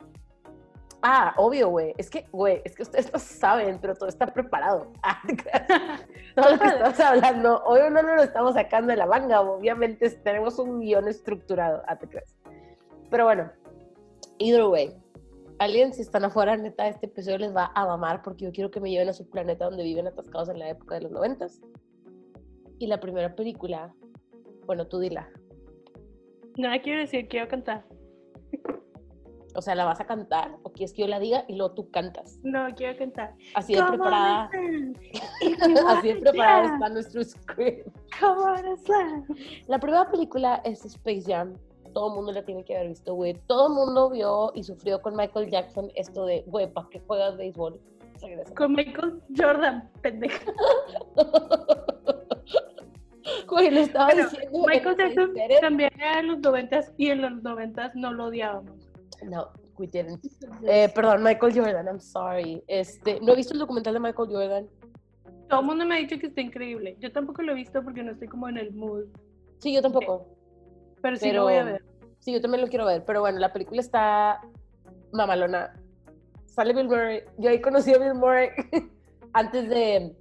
Ah, 1.03 1.33
obvio, 1.37 1.69
güey. 1.69 1.93
Es 1.97 2.09
que, 2.09 2.27
güey, 2.31 2.61
es 2.63 2.75
que 2.75 2.83
ustedes 2.83 3.11
no 3.11 3.17
saben, 3.17 3.79
pero 3.79 3.95
todo 3.95 4.09
está 4.09 4.27
preparado. 4.27 4.91
Ah, 5.03 5.21
todo 6.35 6.51
lo 6.51 6.59
que 6.59 6.67
estamos 6.67 6.99
hablando, 6.99 7.63
hoy 7.65 7.81
no 7.91 8.01
nos 8.01 8.15
lo 8.15 8.23
estamos 8.23 8.53
sacando 8.53 8.91
de 8.91 8.97
la 8.97 9.05
manga, 9.05 9.41
obviamente 9.41 10.09
tenemos 10.09 10.57
un 10.59 10.79
guion 10.79 11.07
estructurado. 11.07 11.83
Ah, 11.87 11.97
te 11.97 12.07
creas. 12.07 12.33
Pero 13.09 13.25
bueno, 13.25 13.51
either 14.37 14.63
way, 14.63 14.95
alguien 15.59 15.93
si 15.93 16.01
están 16.01 16.23
afuera, 16.23 16.55
neta, 16.55 16.87
este 16.87 17.07
episodio 17.07 17.39
les 17.39 17.55
va 17.55 17.71
a 17.75 17.85
mamar 17.85 18.21
porque 18.21 18.45
yo 18.45 18.51
quiero 18.51 18.71
que 18.71 18.79
me 18.79 18.89
lleven 18.89 19.09
a 19.09 19.13
su 19.13 19.29
planeta 19.29 19.65
donde 19.65 19.83
viven 19.83 20.07
atascados 20.07 20.49
en 20.49 20.59
la 20.59 20.69
época 20.69 20.95
de 20.95 21.01
los 21.01 21.11
noventas. 21.11 21.59
Y 22.79 22.87
la 22.87 22.99
primera 22.99 23.35
película, 23.35 23.93
bueno, 24.65 24.87
tú 24.87 24.99
dila. 24.99 25.29
Nada 26.57 26.81
quiero 26.81 27.01
decir, 27.01 27.27
quiero 27.27 27.47
cantar. 27.47 27.83
O 29.55 29.61
sea, 29.61 29.75
¿la 29.75 29.85
vas 29.85 29.99
a 29.99 30.05
cantar 30.05 30.57
o 30.63 30.71
quieres 30.71 30.93
que 30.93 31.01
yo 31.01 31.07
la 31.07 31.19
diga 31.19 31.45
y 31.47 31.55
luego 31.55 31.73
tú 31.73 31.89
cantas? 31.89 32.39
No, 32.43 32.67
quiero 32.75 32.97
cantar. 32.97 33.33
Así 33.53 33.75
de 33.75 33.83
preparada. 33.83 34.49
Así 35.87 36.13
de 36.13 36.21
to 36.21 36.31
está 36.31 36.89
nuestro 36.89 37.23
script. 37.23 37.87
La 39.67 39.79
primera 39.79 40.09
película 40.09 40.61
es 40.63 40.85
Space 40.85 41.23
Jam. 41.25 41.55
Todo 41.93 42.09
el 42.09 42.15
mundo 42.15 42.31
la 42.31 42.43
tiene 42.43 42.63
que 42.63 42.75
haber 42.75 42.89
visto, 42.89 43.13
güey. 43.13 43.33
Todo 43.47 43.67
el 43.67 43.73
mundo 43.73 44.09
vio 44.09 44.51
y 44.55 44.63
sufrió 44.63 45.01
con 45.01 45.15
Michael 45.15 45.49
Jackson 45.49 45.91
esto 45.95 46.25
de, 46.25 46.43
güey, 46.47 46.71
¿para 46.71 46.87
qué 46.89 46.99
juegas 47.01 47.35
béisbol? 47.35 47.79
Regresa. 48.21 48.53
Con 48.55 48.73
Michael 48.73 49.21
Jordan, 49.35 49.89
pendeja. 50.01 50.51
Güey, 53.47 53.69
le 53.69 53.81
estaba 53.81 54.05
Bueno, 54.05 54.29
diciendo. 54.29 54.65
Michael 54.67 54.99
en 54.99 55.07
Jackson 55.07 55.33
también 55.61 55.89
era 55.95 56.17
de 56.17 56.23
los 56.23 56.39
noventas 56.39 56.93
y 56.97 57.09
en 57.09 57.21
los 57.21 57.43
noventas 57.43 57.93
no 57.95 58.13
lo 58.13 58.25
odiábamos. 58.25 58.90
No, 59.23 59.49
we 59.77 59.87
didn't. 59.87 60.23
Eh, 60.67 60.89
perdón, 60.93 61.23
Michael 61.23 61.53
Jordan, 61.53 61.85
I'm 61.87 61.99
sorry. 61.99 62.63
Este, 62.67 63.19
no 63.21 63.33
he 63.33 63.35
visto 63.35 63.53
el 63.53 63.59
documental 63.59 63.93
de 63.93 63.99
Michael 63.99 64.29
Jordan. 64.29 64.69
Todo 65.47 65.59
el 65.59 65.65
mundo 65.65 65.85
me 65.85 65.95
ha 65.95 65.97
dicho 65.99 66.17
que 66.17 66.27
está 66.27 66.41
increíble. 66.41 66.95
Yo 66.99 67.11
tampoco 67.11 67.41
lo 67.41 67.51
he 67.51 67.55
visto 67.55 67.83
porque 67.83 68.03
no 68.03 68.11
estoy 68.11 68.27
como 68.27 68.47
en 68.49 68.57
el 68.57 68.73
mood. 68.73 69.05
Sí, 69.59 69.73
yo 69.73 69.81
tampoco. 69.81 70.27
Pero 71.01 71.15
sí 71.17 71.25
Pero 71.25 71.39
lo 71.39 71.43
voy 71.43 71.55
a 71.55 71.63
ver. 71.63 71.83
sí, 72.19 72.33
yo 72.33 72.41
también 72.41 72.61
lo 72.61 72.69
quiero 72.69 72.85
ver. 72.85 73.03
Pero 73.05 73.21
bueno, 73.21 73.37
la 73.39 73.51
película 73.51 73.81
está 73.81 74.41
mamalona. 75.11 75.73
Sale 76.45 76.73
Bill 76.73 76.87
Murray. 76.87 77.23
Yo 77.37 77.49
ahí 77.49 77.61
conocí 77.61 77.93
a 77.93 77.97
Bill 77.97 78.13
Murray 78.13 78.49
antes 79.33 79.69
de 79.69 80.15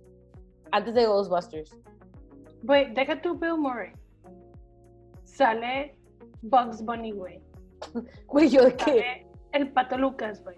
antes 0.73 0.95
de 0.95 1.07
Ghostbusters. 1.07 1.77
Güey, 2.63 2.93
deja 2.95 3.21
tu 3.21 3.39
Bill 3.39 3.57
Murray. 3.57 3.93
Sale 5.25 5.97
Bugs 6.43 6.83
Bunny, 6.85 7.13
güey. 7.13 7.41
Güey, 8.27 8.49
yo 8.49 8.65
de 8.65 8.77
Sale 8.77 9.27
el 9.53 9.73
Pato 9.73 9.99
Lucas, 9.99 10.43
güey. 10.45 10.57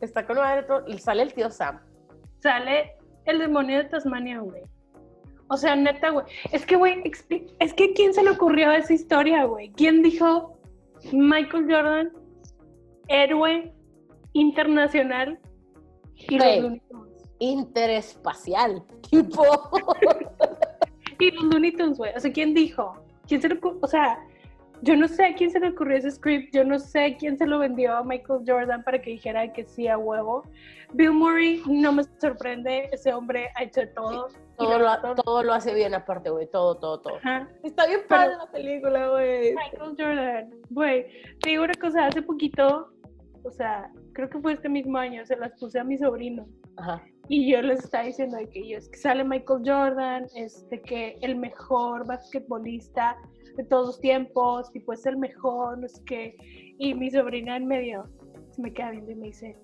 está 0.00 0.26
con 0.26 0.36
todo- 0.66 0.84
y 0.88 0.98
sale 0.98 1.22
el 1.22 1.32
tío 1.32 1.50
Sam. 1.50 1.80
Sale 2.40 2.96
el 3.24 3.38
demonio 3.38 3.78
de 3.78 3.84
Tasmania, 3.84 4.40
güey. 4.40 4.62
O 5.48 5.56
sea, 5.56 5.74
neta, 5.76 6.10
güey. 6.10 6.26
Es 6.52 6.64
que, 6.64 6.76
güey, 6.76 7.02
es 7.58 7.74
que 7.74 7.92
¿quién 7.92 8.14
se 8.14 8.22
le 8.22 8.30
ocurrió 8.30 8.70
esa 8.72 8.92
historia, 8.92 9.44
güey? 9.44 9.70
¿Quién 9.72 10.02
dijo 10.02 10.58
Michael 11.12 11.64
Jordan, 11.68 12.12
héroe 13.08 13.72
internacional 14.32 15.38
y 16.14 16.38
los. 16.38 16.60
Looney 16.62 16.80
Tunes? 16.88 17.12
Interespacial, 17.40 18.82
tipo. 19.10 19.44
Y 21.18 21.30
los 21.32 21.44
Looney 21.44 21.72
Tunes, 21.72 21.98
güey. 21.98 22.12
O 22.16 22.20
sea, 22.20 22.32
¿quién 22.32 22.54
dijo? 22.54 22.94
¿Quién 23.28 23.42
se 23.42 23.48
le 23.50 23.56
ocurrió? 23.56 23.78
O 23.82 23.86
sea, 23.86 24.18
yo 24.82 24.96
no 24.96 25.08
sé 25.08 25.24
a 25.26 25.34
quién 25.34 25.50
se 25.50 25.60
le 25.60 25.68
ocurrió 25.70 25.96
ese 25.98 26.10
script. 26.10 26.54
Yo 26.54 26.64
no 26.64 26.78
sé 26.78 27.16
quién 27.18 27.36
se 27.38 27.46
lo 27.46 27.58
vendió 27.58 27.94
a 27.96 28.02
Michael 28.04 28.40
Jordan 28.46 28.82
para 28.82 29.00
que 29.00 29.10
dijera 29.10 29.52
que 29.52 29.64
sí 29.64 29.88
a 29.88 29.98
huevo. 29.98 30.44
Bill 30.92 31.12
Murray 31.12 31.62
no 31.66 31.92
me 31.92 32.02
sorprende. 32.18 32.88
Ese 32.92 33.12
hombre 33.12 33.50
ha 33.56 33.62
hecho 33.64 33.82
todo. 33.94 34.28
y 34.30 34.56
Todo 34.56 34.78
lo 34.78 35.14
todo 35.14 35.42
lo 35.42 35.52
hace 35.52 35.74
bien 35.74 35.94
aparte, 35.94 36.30
güey. 36.30 36.46
Todo, 36.50 36.76
todo, 36.76 37.00
todo. 37.00 37.16
Ajá. 37.16 37.48
Está 37.62 37.86
bien 37.86 38.00
Pero- 38.08 38.20
padre 38.20 38.36
la 38.36 38.50
película, 38.50 39.08
güey. 39.10 39.54
Michael 39.54 39.94
Jordan, 39.98 40.50
güey, 40.70 41.06
te 41.42 41.50
digo 41.50 41.64
una 41.64 41.74
cosa, 41.74 42.06
hace 42.06 42.22
poquito, 42.22 42.90
o 43.44 43.50
sea, 43.50 43.90
creo 44.12 44.28
que 44.28 44.38
fue 44.40 44.52
este 44.52 44.68
mismo 44.68 44.98
año, 44.98 45.24
se 45.24 45.36
las 45.36 45.52
puse 45.58 45.78
a 45.80 45.84
mi 45.84 45.96
sobrino 45.96 46.46
Ajá. 46.76 47.02
y 47.28 47.50
yo 47.50 47.62
les 47.62 47.84
estaba 47.84 48.04
diciendo 48.04 48.36
de 48.36 48.48
que 48.50 48.68
yo, 48.68 48.76
es 48.76 48.88
que 48.88 48.98
sale 48.98 49.24
Michael 49.24 49.62
Jordan, 49.64 50.26
es 50.34 50.68
de 50.68 50.80
que 50.82 51.16
el 51.22 51.36
mejor 51.36 52.06
basquetbolista 52.06 53.16
de 53.62 53.68
todos 53.68 53.86
los 53.88 54.00
tiempos, 54.00 54.70
tipo 54.72 54.92
es 54.92 55.04
el 55.06 55.16
mejor, 55.16 55.78
no 55.78 55.88
sé 55.88 56.02
qué, 56.04 56.36
y 56.78 56.94
mi 56.94 57.10
sobrina 57.10 57.56
en 57.56 57.66
medio 57.66 58.04
se 58.50 58.62
me 58.62 58.72
queda 58.72 58.90
viendo 58.92 59.10
y 59.12 59.14
me 59.16 59.26
dice, 59.28 59.56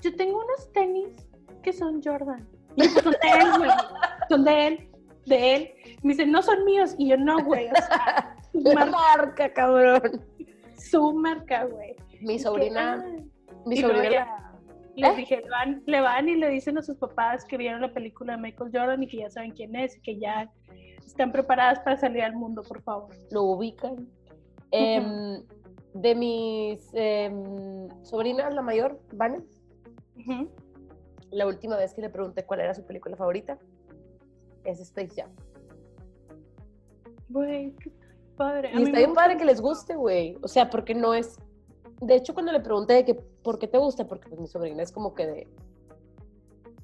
yo 0.00 0.14
tengo 0.16 0.36
unos 0.38 0.72
tenis 0.72 1.26
que 1.62 1.72
son 1.72 2.00
Jordan, 2.02 2.46
y 2.76 2.84
yo, 2.84 2.90
"Pues, 2.92 3.04
son 3.04 3.12
de 3.12 3.28
él, 3.40 3.48
güey, 3.58 3.70
son 4.28 4.44
de 4.44 4.66
él, 4.66 4.88
de 5.26 5.54
él, 5.56 5.70
y 6.02 6.06
me 6.06 6.12
dice, 6.14 6.26
no 6.26 6.42
son 6.42 6.64
míos, 6.64 6.94
y 6.98 7.08
yo, 7.08 7.16
no, 7.16 7.42
güey, 7.44 7.68
o 7.70 7.74
sea, 7.74 8.36
marca, 8.74 8.90
marca, 8.90 9.52
cabrón. 9.52 10.24
su 10.76 11.12
marca, 11.14 11.64
güey. 11.64 11.96
Mi 12.20 12.34
que, 12.36 12.42
sobrina, 12.42 13.04
"Ah". 13.04 13.22
mi 13.66 13.76
sobrina. 13.76 14.10
ya 14.10 14.44
les 14.96 15.12
¿Eh? 15.12 15.16
dije, 15.16 15.40
le 15.42 15.50
van, 15.50 15.82
le 15.86 16.00
van 16.00 16.28
y 16.28 16.36
le 16.36 16.48
dicen 16.50 16.78
a 16.78 16.82
sus 16.82 16.96
papás 16.98 17.44
que 17.44 17.56
vieron 17.56 17.80
la 17.80 17.92
película 17.92 18.36
de 18.36 18.42
Michael 18.42 18.70
Jordan 18.72 19.02
y 19.02 19.08
que 19.08 19.16
ya 19.18 19.30
saben 19.30 19.50
quién 19.50 19.74
es 19.74 19.96
y 19.96 20.00
que 20.02 20.18
ya 20.20 20.48
están 21.06 21.32
preparadas 21.32 21.80
para 21.80 21.96
salir 21.96 22.22
al 22.22 22.34
mundo, 22.34 22.62
por 22.62 22.82
favor. 22.82 23.10
lo 23.30 23.42
ubican. 23.44 24.08
Em, 24.70 25.42
de 25.94 26.14
mis 26.16 26.90
em, 26.94 27.88
sobrinas, 28.02 28.52
la 28.52 28.62
mayor, 28.62 29.00
Vane, 29.12 29.44
Ujú. 30.18 30.48
la 31.30 31.46
última 31.46 31.76
vez 31.76 31.94
que 31.94 32.00
le 32.00 32.10
pregunté 32.10 32.44
cuál 32.44 32.60
era 32.60 32.74
su 32.74 32.84
película 32.84 33.16
favorita, 33.16 33.58
es 34.64 34.80
Space 34.80 35.10
Jam. 35.14 35.30
Güey, 37.28 37.72
qué 37.76 37.92
padre. 38.36 38.68
A 38.68 38.80
Y 38.80 38.82
está 38.84 38.98
bien 38.98 39.14
padre 39.14 39.36
que 39.36 39.44
les 39.44 39.60
guste, 39.60 39.94
güey. 39.94 40.36
O 40.42 40.48
sea, 40.48 40.70
porque 40.70 40.94
no 40.94 41.14
es... 41.14 41.38
De 42.00 42.16
hecho, 42.16 42.34
cuando 42.34 42.50
le 42.52 42.60
pregunté 42.60 42.94
de 42.94 43.04
que, 43.04 43.14
¿por 43.14 43.58
qué 43.58 43.68
te 43.68 43.78
gusta? 43.78 44.06
Porque 44.06 44.28
pues, 44.28 44.40
mi 44.40 44.46
sobrina 44.48 44.82
es 44.82 44.90
como 44.90 45.14
que 45.14 45.26
de 45.26 45.48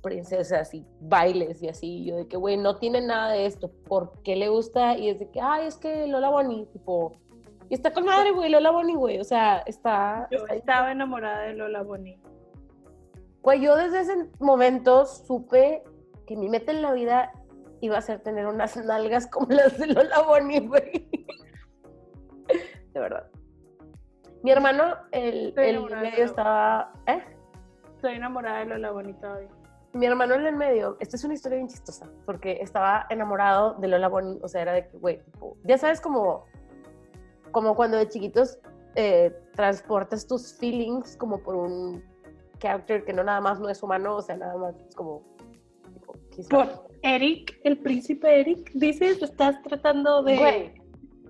princesas 0.02 0.72
y 0.74 0.86
bailes 1.00 1.62
y 1.62 1.68
así. 1.68 2.04
Yo 2.04 2.16
de 2.16 2.26
que, 2.28 2.36
güey, 2.36 2.56
no 2.56 2.76
tiene 2.78 3.00
nada 3.00 3.32
de 3.32 3.46
esto. 3.46 3.70
¿Por 3.86 4.22
qué 4.22 4.36
le 4.36 4.48
gusta? 4.48 4.96
Y 4.96 5.08
es 5.08 5.18
de 5.18 5.30
que, 5.30 5.40
ay, 5.40 5.66
es 5.66 5.76
que 5.76 6.06
Lola 6.06 6.30
Bonnie, 6.30 6.66
tipo... 6.66 7.12
Y 7.68 7.74
está 7.74 7.92
con 7.92 8.04
madre, 8.04 8.32
güey, 8.32 8.50
Lola 8.50 8.70
Bonnie, 8.72 8.96
güey. 8.96 9.20
O 9.20 9.24
sea, 9.24 9.58
está... 9.66 10.26
Yo 10.30 10.38
está- 10.38 10.54
estaba 10.54 10.92
enamorada 10.92 11.42
de 11.42 11.54
Lola 11.54 11.82
Bonnie. 11.82 12.18
Güey, 13.42 13.60
yo 13.60 13.76
desde 13.76 14.00
ese 14.00 14.28
momento 14.40 15.06
supe 15.06 15.82
que 16.26 16.36
mi 16.36 16.48
meta 16.48 16.72
en 16.72 16.82
la 16.82 16.92
vida 16.92 17.32
iba 17.80 17.96
a 17.96 18.02
ser 18.02 18.20
tener 18.20 18.46
unas 18.46 18.76
nalgas 18.76 19.26
como 19.26 19.46
las 19.50 19.78
de 19.78 19.86
Lola 19.86 20.22
Bonnie, 20.22 20.60
güey. 20.60 21.08
De 22.92 23.00
verdad. 23.00 23.30
Mi 24.42 24.50
hermano, 24.50 24.96
el, 25.12 25.54
el 25.56 25.82
medio 25.84 26.24
estaba... 26.24 26.92
¿Eh? 27.06 27.22
Estoy 27.94 28.14
enamorada 28.14 28.60
de 28.60 28.64
Lola 28.66 28.90
Bonnie 28.90 29.14
todavía. 29.14 29.50
Mi 29.92 30.06
hermano 30.06 30.34
en 30.34 30.46
el 30.46 30.56
medio, 30.56 30.96
esta 31.00 31.16
es 31.16 31.24
una 31.24 31.34
historia 31.34 31.56
bien 31.56 31.68
chistosa, 31.68 32.08
porque 32.24 32.58
estaba 32.60 33.06
enamorado 33.10 33.74
de 33.74 33.88
Lola 33.88 34.08
Bonnie, 34.08 34.38
o 34.42 34.48
sea, 34.48 34.62
era 34.62 34.72
de 34.72 34.86
que, 34.86 34.96
güey, 34.98 35.20
tipo, 35.24 35.56
ya 35.64 35.78
sabes 35.78 36.00
como, 36.00 36.46
como 37.50 37.74
cuando 37.74 37.96
de 37.96 38.08
chiquitos 38.08 38.58
eh, 38.94 39.36
transportas 39.54 40.26
tus 40.26 40.54
feelings 40.58 41.16
como 41.16 41.42
por 41.42 41.56
un 41.56 42.04
character 42.58 43.04
que 43.04 43.12
no 43.12 43.24
nada 43.24 43.40
más 43.40 43.58
no 43.58 43.68
es 43.68 43.82
humano, 43.82 44.16
o 44.16 44.22
sea, 44.22 44.36
nada 44.36 44.56
más 44.56 44.76
es 44.76 44.94
como... 44.94 45.22
tipo, 46.36 46.48
Por 46.48 46.68
Eric, 47.02 47.58
el 47.64 47.78
príncipe 47.78 48.40
Eric, 48.40 48.70
dices, 48.74 49.20
estás 49.22 49.60
tratando 49.62 50.22
de... 50.22 50.36
Güey, 50.36 50.74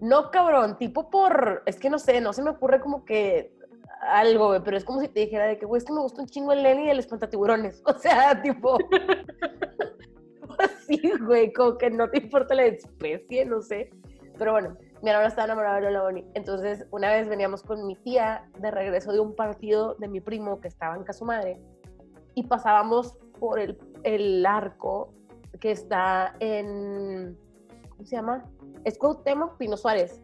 no 0.00 0.30
cabrón, 0.30 0.76
tipo 0.78 1.08
por, 1.10 1.62
es 1.66 1.78
que 1.78 1.90
no 1.90 1.98
sé, 1.98 2.20
no 2.20 2.32
se 2.32 2.42
me 2.42 2.50
ocurre 2.50 2.80
como 2.80 3.04
que 3.04 3.54
algo, 4.00 4.48
güey, 4.48 4.60
pero 4.64 4.76
es 4.76 4.84
como 4.84 5.00
si 5.00 5.08
te 5.08 5.20
dijera 5.20 5.46
de 5.46 5.58
que, 5.58 5.66
güey, 5.66 5.78
es 5.78 5.84
que 5.84 5.92
me 5.92 6.00
gusta 6.00 6.22
un 6.22 6.28
chingo 6.28 6.52
el 6.52 6.62
Lenny 6.62 6.86
y 6.86 6.90
el 6.90 6.98
espantatiburones, 6.98 7.82
o 7.86 7.98
sea, 7.98 8.40
tipo, 8.42 8.78
sí, 10.86 11.00
güey, 11.20 11.52
como 11.52 11.78
que 11.78 11.90
no 11.90 12.10
te 12.10 12.18
importa 12.18 12.54
la 12.54 12.64
especie, 12.64 13.44
no 13.44 13.62
sé. 13.62 13.90
Pero 14.38 14.52
bueno, 14.52 14.76
mi 15.02 15.10
hermana 15.10 15.28
estaba 15.28 15.46
enamorada 15.46 15.76
de 15.76 15.82
Lola 15.82 16.02
Bonnie. 16.02 16.26
Entonces, 16.34 16.86
una 16.90 17.12
vez 17.12 17.28
veníamos 17.28 17.62
con 17.62 17.86
mi 17.86 17.94
tía 17.96 18.48
de 18.58 18.70
regreso 18.70 19.12
de 19.12 19.20
un 19.20 19.34
partido 19.34 19.94
de 19.96 20.08
mi 20.08 20.20
primo 20.20 20.60
que 20.60 20.68
estaba 20.68 20.96
en 20.96 21.04
casa 21.04 21.24
madre 21.24 21.60
y 22.34 22.44
pasábamos 22.44 23.18
por 23.38 23.58
el, 23.58 23.78
el 24.02 24.44
arco 24.46 25.12
que 25.60 25.72
está 25.72 26.34
en, 26.40 27.36
¿cómo 27.90 28.04
se 28.04 28.16
llama? 28.16 28.44
Es 28.84 28.98
Cuauhtémoc 28.98 29.58
Pino 29.58 29.76
Suárez. 29.76 30.20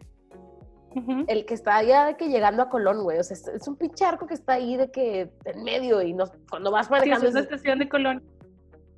Ujú. 0.97 1.25
El 1.27 1.45
que 1.45 1.53
está 1.53 1.77
allá 1.77 2.05
de 2.05 2.17
que 2.17 2.29
llegando 2.29 2.63
a 2.63 2.69
Colón, 2.69 3.03
güey. 3.03 3.19
O 3.19 3.23
sea, 3.23 3.35
es, 3.35 3.47
es 3.47 3.67
un 3.67 3.75
pinche 3.75 4.05
arco 4.05 4.25
que 4.27 4.33
está 4.33 4.53
ahí 4.53 4.77
de 4.77 4.89
que 4.91 5.31
en 5.45 5.63
medio 5.63 6.01
y 6.01 6.13
nos, 6.13 6.31
cuando 6.49 6.71
vas 6.71 6.87
Sí, 6.87 6.93
es 6.93 6.99
manejando... 6.99 7.29
una 7.29 7.39
es- 7.39 7.45
estación 7.45 7.79
de 7.79 7.89
Colón 7.89 8.23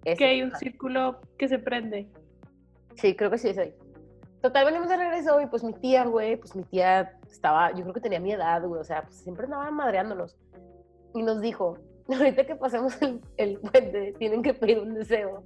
ese, 0.06 0.18
que 0.18 0.26
hay 0.26 0.42
un 0.44 0.50
ajá. 0.50 0.60
círculo 0.60 1.20
que 1.38 1.48
se 1.48 1.60
prende. 1.60 2.08
Sí, 2.96 3.16
creo 3.16 3.30
que 3.32 3.38
sí 3.38 3.50
es 3.50 3.58
ahí. 3.58 3.74
Total, 4.42 4.66
venimos 4.66 4.88
de 4.88 4.96
regreso 4.96 5.42
y 5.42 5.48
pues 5.48 5.64
mi 5.64 5.74
tía, 5.74 6.06
güey, 6.06 6.38
pues 6.38 6.56
mi 6.56 6.64
tía 6.64 7.18
estaba, 7.30 7.72
yo 7.74 7.82
creo 7.82 7.94
que 7.94 8.00
tenía 8.00 8.22
mi 8.22 8.32
edad, 8.32 8.64
güey, 8.66 8.80
o 8.80 8.84
sea, 8.86 9.02
pues 9.04 9.16
siempre 9.16 9.44
andaba 9.46 9.70
madreándonos. 9.72 10.38
Y 11.14 11.22
nos 11.24 11.42
dijo, 11.42 11.78
ahorita 12.08 12.46
que 12.46 12.56
pasemos 12.56 13.02
el, 13.02 13.20
el 13.36 13.58
puente, 13.60 14.14
tienen 14.18 14.42
que 14.42 14.54
pedir 14.54 14.80
un 14.80 14.94
deseo. 14.94 15.44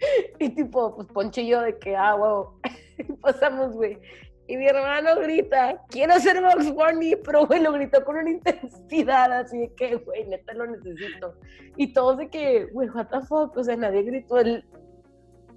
Y 0.38 0.50
tipo, 0.50 0.94
pues 0.94 1.08
Poncho 1.08 1.40
y 1.40 1.48
yo 1.48 1.60
de 1.60 1.76
que, 1.78 1.96
ah, 1.96 2.14
wow, 2.14 2.60
y 2.98 3.12
pasamos, 3.14 3.74
güey. 3.74 3.98
Y 4.48 4.56
mi 4.56 4.66
hermano 4.66 5.20
grita, 5.20 5.84
quiero 5.88 6.18
ser 6.18 6.40
Box 6.40 6.72
Bunny, 6.72 7.16
pero 7.16 7.46
güey, 7.46 7.60
lo 7.60 7.70
gritó 7.70 8.02
con 8.02 8.16
una 8.16 8.30
intensidad, 8.30 9.30
así 9.30 9.58
de 9.58 9.74
que, 9.74 9.96
güey, 9.96 10.26
neta 10.26 10.54
lo 10.54 10.66
necesito. 10.66 11.34
Y 11.76 11.92
todos 11.92 12.16
de 12.16 12.30
que, 12.30 12.64
güey, 12.72 12.88
what 12.88 13.08
the 13.08 13.20
fuck, 13.20 13.54
o 13.54 13.62
sea, 13.62 13.76
nadie 13.76 14.02
gritó 14.04 14.38
el, 14.38 14.64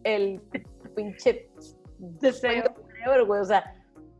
el 0.03 0.41
pinche 0.93 1.49
Deseo. 1.99 2.63
güey, 3.25 3.39
o 3.39 3.45
sea, 3.45 3.63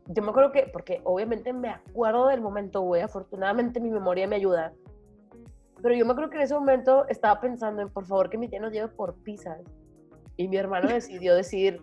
yo 0.06 0.22
me 0.22 0.30
acuerdo 0.30 0.52
que, 0.52 0.70
porque 0.72 1.02
obviamente 1.04 1.52
me 1.52 1.68
acuerdo 1.68 2.28
del 2.28 2.40
momento, 2.40 2.80
güey, 2.80 3.02
afortunadamente 3.02 3.78
mi 3.78 3.90
memoria 3.90 4.26
me 4.26 4.36
ayuda, 4.36 4.72
pero 5.82 5.94
yo 5.94 6.06
me 6.06 6.12
acuerdo 6.12 6.30
que 6.30 6.36
en 6.36 6.44
ese 6.44 6.54
momento 6.54 7.06
estaba 7.08 7.42
pensando 7.42 7.82
en, 7.82 7.90
por 7.90 8.06
favor, 8.06 8.30
que 8.30 8.38
mi 8.38 8.48
tía 8.48 8.60
nos 8.60 8.72
lleve 8.72 8.88
por 8.88 9.16
pizzas, 9.22 9.60
y 10.38 10.48
mi 10.48 10.56
hermano 10.56 10.88
decidió 10.92 11.34
decir, 11.34 11.82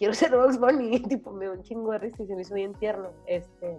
quiero 0.00 0.14
ser 0.14 0.34
Box 0.34 0.58
Bunny, 0.58 0.96
y 0.96 1.02
tipo, 1.08 1.30
me 1.30 1.44
dio 1.44 1.52
un 1.52 1.62
chingo 1.62 1.92
de 1.92 1.98
risa 1.98 2.22
y 2.22 2.26
se 2.26 2.34
me 2.34 2.40
hizo 2.40 2.54
bien 2.54 2.72
tierno, 2.72 3.10
este, 3.26 3.76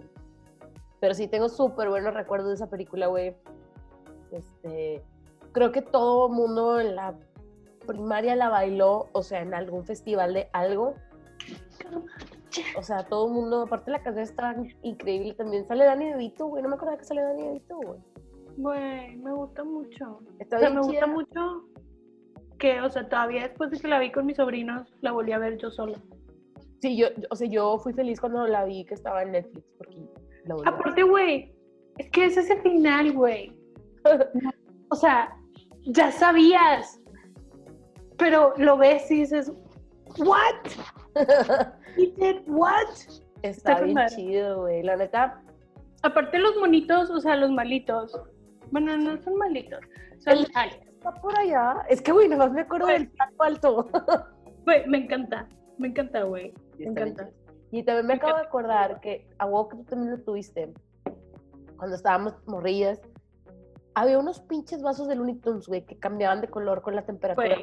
pero 1.00 1.14
sí, 1.14 1.26
tengo 1.26 1.48
súper 1.48 1.88
buenos 1.88 2.14
recuerdos 2.14 2.48
de 2.50 2.54
esa 2.54 2.70
película, 2.70 3.08
güey, 3.08 3.34
este, 4.30 5.02
creo 5.50 5.72
que 5.72 5.82
todo 5.82 6.28
mundo 6.28 6.78
en 6.78 6.94
la 6.94 7.18
primaria 7.88 8.36
la 8.36 8.50
bailó, 8.50 9.08
o 9.10 9.22
sea, 9.24 9.40
en 9.40 9.52
algún 9.52 9.84
festival 9.84 10.32
de 10.32 10.48
algo, 10.52 10.94
o 12.78 12.82
sea, 12.84 13.04
todo 13.04 13.26
el 13.26 13.32
mundo, 13.32 13.62
aparte 13.62 13.90
la 13.90 14.02
canción 14.04 14.22
está 14.22 14.54
increíble 14.82 15.34
también. 15.34 15.66
Sale 15.66 15.84
Dani 15.84 16.10
DeVito, 16.10 16.46
güey. 16.46 16.62
No 16.62 16.68
me 16.68 16.76
acordaba 16.76 16.98
que 16.98 17.04
sale 17.04 17.22
Dani 17.22 17.42
DeVito, 17.42 17.76
güey. 17.78 18.00
Güey, 18.58 19.16
me 19.16 19.32
gusta 19.32 19.64
mucho. 19.64 20.20
Está 20.38 20.58
O 20.58 20.60
sea, 20.60 20.70
me 20.70 20.82
chida. 20.82 20.90
gusta 20.90 21.06
mucho 21.06 21.64
que, 22.62 22.80
o 22.80 22.88
sea, 22.88 23.08
todavía 23.08 23.42
después 23.42 23.70
de 23.72 23.78
que 23.80 23.88
la 23.88 23.98
vi 23.98 24.12
con 24.12 24.24
mis 24.24 24.36
sobrinos, 24.36 24.88
la 25.00 25.10
volví 25.10 25.32
a 25.32 25.38
ver 25.38 25.58
yo 25.58 25.68
sola. 25.72 25.98
Sí, 26.80 26.96
yo, 26.96 27.08
o 27.28 27.34
sea, 27.34 27.48
yo 27.48 27.76
fui 27.80 27.92
feliz 27.92 28.20
cuando 28.20 28.46
la 28.46 28.64
vi 28.64 28.84
que 28.84 28.94
estaba 28.94 29.22
en 29.24 29.32
Netflix, 29.32 29.66
porque 29.78 29.96
la 30.44 30.54
volví. 30.54 30.68
Aparte, 30.68 31.02
güey, 31.02 31.52
es 31.98 32.08
que 32.10 32.26
es 32.26 32.36
ese 32.36 32.56
final, 32.62 33.12
güey. 33.14 33.52
O 34.90 34.94
sea, 34.94 35.36
ya 35.86 36.12
sabías, 36.12 37.00
pero 38.16 38.54
lo 38.58 38.76
ves 38.76 39.10
y 39.10 39.16
dices, 39.22 39.52
¿what? 40.18 40.62
He 41.96 42.12
did 42.16 42.42
what? 42.46 42.88
Está 43.42 43.72
Está 43.72 43.80
bien 43.80 43.94
madre. 43.94 44.14
chido, 44.14 44.60
güey. 44.62 44.84
La 44.84 44.96
neta, 44.96 45.42
Aparte 46.04 46.38
los 46.38 46.56
monitos, 46.56 47.10
o 47.10 47.20
sea, 47.20 47.34
los 47.36 47.50
malitos. 47.50 48.12
Bueno, 48.70 48.96
no 48.98 49.20
son 49.22 49.34
malitos, 49.36 49.80
son 50.20 50.32
El- 50.38 50.46
aliens. 50.54 50.91
Está 51.02 51.20
por 51.20 51.36
allá. 51.36 51.84
Es 51.88 52.00
que, 52.00 52.12
güey, 52.12 52.28
nomás 52.28 52.52
me 52.52 52.62
acuerdo 52.62 52.86
del 52.86 53.08
plato 53.10 53.42
alto. 53.42 53.88
Güey, 54.64 54.86
me 54.86 54.98
encanta, 54.98 55.48
me 55.76 55.88
encanta, 55.88 56.22
güey. 56.22 56.52
Me 56.52 56.76
bien 56.78 56.90
encanta. 56.92 57.28
Y 57.72 57.82
también 57.82 58.06
me 58.06 58.14
Me 58.14 58.18
acabo 58.18 58.36
de 58.36 58.44
acordar 58.44 59.00
que 59.00 59.26
a 59.38 59.46
vos 59.46 59.66
que 59.66 59.76
tú 59.78 59.82
también 59.82 60.12
lo 60.12 60.18
tuviste, 60.20 60.72
cuando 61.76 61.96
estábamos 61.96 62.34
morrillas, 62.46 63.00
había 63.94 64.20
unos 64.20 64.40
pinches 64.42 64.80
vasos 64.80 65.08
de 65.08 65.16
Looney 65.16 65.34
Tunes, 65.40 65.66
güey, 65.66 65.84
que 65.84 65.98
cambiaban 65.98 66.40
de 66.42 66.46
color 66.46 66.80
con 66.80 66.94
la 66.94 67.02
temperatura. 67.02 67.56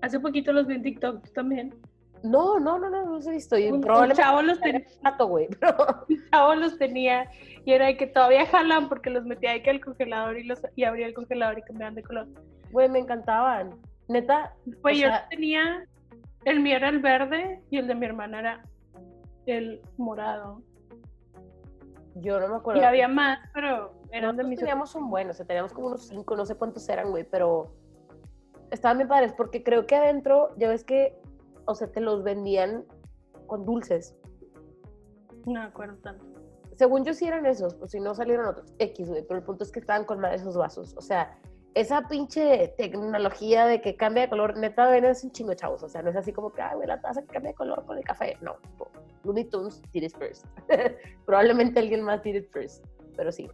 Hace 0.00 0.18
poquito 0.18 0.52
los 0.52 0.66
vi 0.66 0.74
en 0.74 0.82
TikTok 0.82 1.22
¿tú 1.22 1.32
también. 1.32 1.76
No, 2.22 2.58
no, 2.60 2.78
no, 2.78 2.90
no, 2.90 3.04
no 3.06 3.12
los 3.12 3.26
he 3.26 3.30
visto. 3.30 3.56
Y 3.58 3.70
Un, 3.70 3.82
chavo 4.12 4.42
los 4.42 4.60
tenía, 4.60 4.84
plato, 5.00 5.26
güey, 5.26 5.48
pero 5.60 5.74
un 6.08 6.16
chavo 6.30 6.54
los 6.54 6.76
tenía 6.78 7.30
y 7.64 7.72
era 7.72 7.86
de 7.86 7.96
que 7.96 8.06
todavía 8.06 8.46
jalan 8.46 8.88
porque 8.88 9.10
los 9.10 9.24
metía 9.24 9.52
ahí 9.52 9.62
que 9.62 9.70
al 9.70 9.80
congelador 9.80 10.38
y 10.38 10.44
los 10.44 10.60
y 10.76 10.84
abría 10.84 11.06
el 11.06 11.14
congelador 11.14 11.58
y 11.58 11.62
cambiaban 11.62 11.94
de 11.94 12.02
color. 12.02 12.26
güey, 12.72 12.88
me 12.88 12.98
encantaban. 12.98 13.74
Neta, 14.08 14.54
Pues 14.82 14.98
O 14.98 15.00
yo 15.02 15.08
sea- 15.08 15.28
tenía, 15.30 15.86
el 16.44 16.60
mío 16.60 16.76
era 16.76 16.88
el 16.88 16.98
verde 16.98 17.62
y 17.70 17.78
el 17.78 17.86
de 17.86 17.94
mi 17.94 18.06
hermana 18.06 18.38
era 18.40 18.62
el 19.46 19.80
morado. 19.96 20.62
yo 22.16 22.38
no 22.40 22.48
me 22.48 22.56
acuerdo. 22.56 22.80
Y 22.80 22.84
había 22.84 23.08
más, 23.08 23.38
pero 23.54 23.94
eran 24.12 24.36
de 24.36 24.44
mis 24.44 24.58
teníamos 24.58 24.94
un 24.94 25.08
buen, 25.10 25.30
o 25.30 25.32
sea, 25.32 25.46
teníamos 25.46 25.72
como 25.72 25.86
unos 25.88 26.08
cinco, 26.08 26.36
no 26.36 26.44
sé 26.44 26.54
cuántos 26.56 26.88
eran, 26.88 27.10
güey, 27.10 27.24
pero 27.24 27.72
estaban 28.70 28.98
bien 28.98 29.08
padres 29.08 29.32
porque 29.32 29.62
creo 29.62 29.86
que 29.86 29.96
adentro, 29.96 30.54
ya 30.58 30.68
ves 30.68 30.84
que, 30.84 31.16
o 31.70 31.74
sea, 31.74 31.90
te 31.90 32.00
los 32.00 32.22
vendían 32.22 32.84
con 33.46 33.64
dulces. 33.64 34.16
No 35.46 35.60
me 35.60 35.66
acuerdo 35.66 35.96
tanto. 35.98 36.24
Según 36.76 37.04
yo 37.04 37.14
sí 37.14 37.26
eran 37.26 37.46
esos, 37.46 37.74
pues 37.74 37.90
si 37.90 38.00
no 38.00 38.14
salieron 38.14 38.46
otros 38.46 38.72
X, 38.78 39.08
güey, 39.08 39.22
pero 39.26 39.38
el 39.38 39.44
punto 39.44 39.64
es 39.64 39.72
que 39.72 39.80
estaban 39.80 40.04
con 40.04 40.20
madre 40.20 40.36
esos 40.36 40.56
vasos. 40.56 40.94
O 40.96 41.02
sea, 41.02 41.38
esa 41.74 42.08
pinche 42.08 42.74
tecnología 42.78 43.66
de 43.66 43.80
que 43.80 43.96
cambia 43.96 44.24
de 44.24 44.30
color, 44.30 44.56
neta, 44.56 44.88
ven, 44.88 45.04
es 45.04 45.22
un 45.22 45.30
chingo 45.30 45.50
de 45.50 45.56
chavos. 45.56 45.82
O 45.82 45.88
sea, 45.88 46.02
no 46.02 46.10
es 46.10 46.16
así 46.16 46.32
como 46.32 46.52
que, 46.52 46.62
ah, 46.62 46.74
güey, 46.74 46.88
la 46.88 47.00
taza 47.00 47.22
que 47.22 47.28
cambia 47.28 47.50
de 47.50 47.56
color 47.56 47.84
con 47.84 47.98
el 47.98 48.04
café. 48.04 48.36
No, 48.40 48.54
tipo, 48.62 48.88
Looney 49.24 49.44
Tunes 49.44 49.82
did 49.92 50.04
it 50.04 50.16
first. 50.16 50.46
Probablemente 51.26 51.80
alguien 51.80 52.02
más 52.02 52.22
did 52.22 52.36
it 52.36 52.50
first, 52.50 52.84
pero 53.16 53.30
sí. 53.30 53.50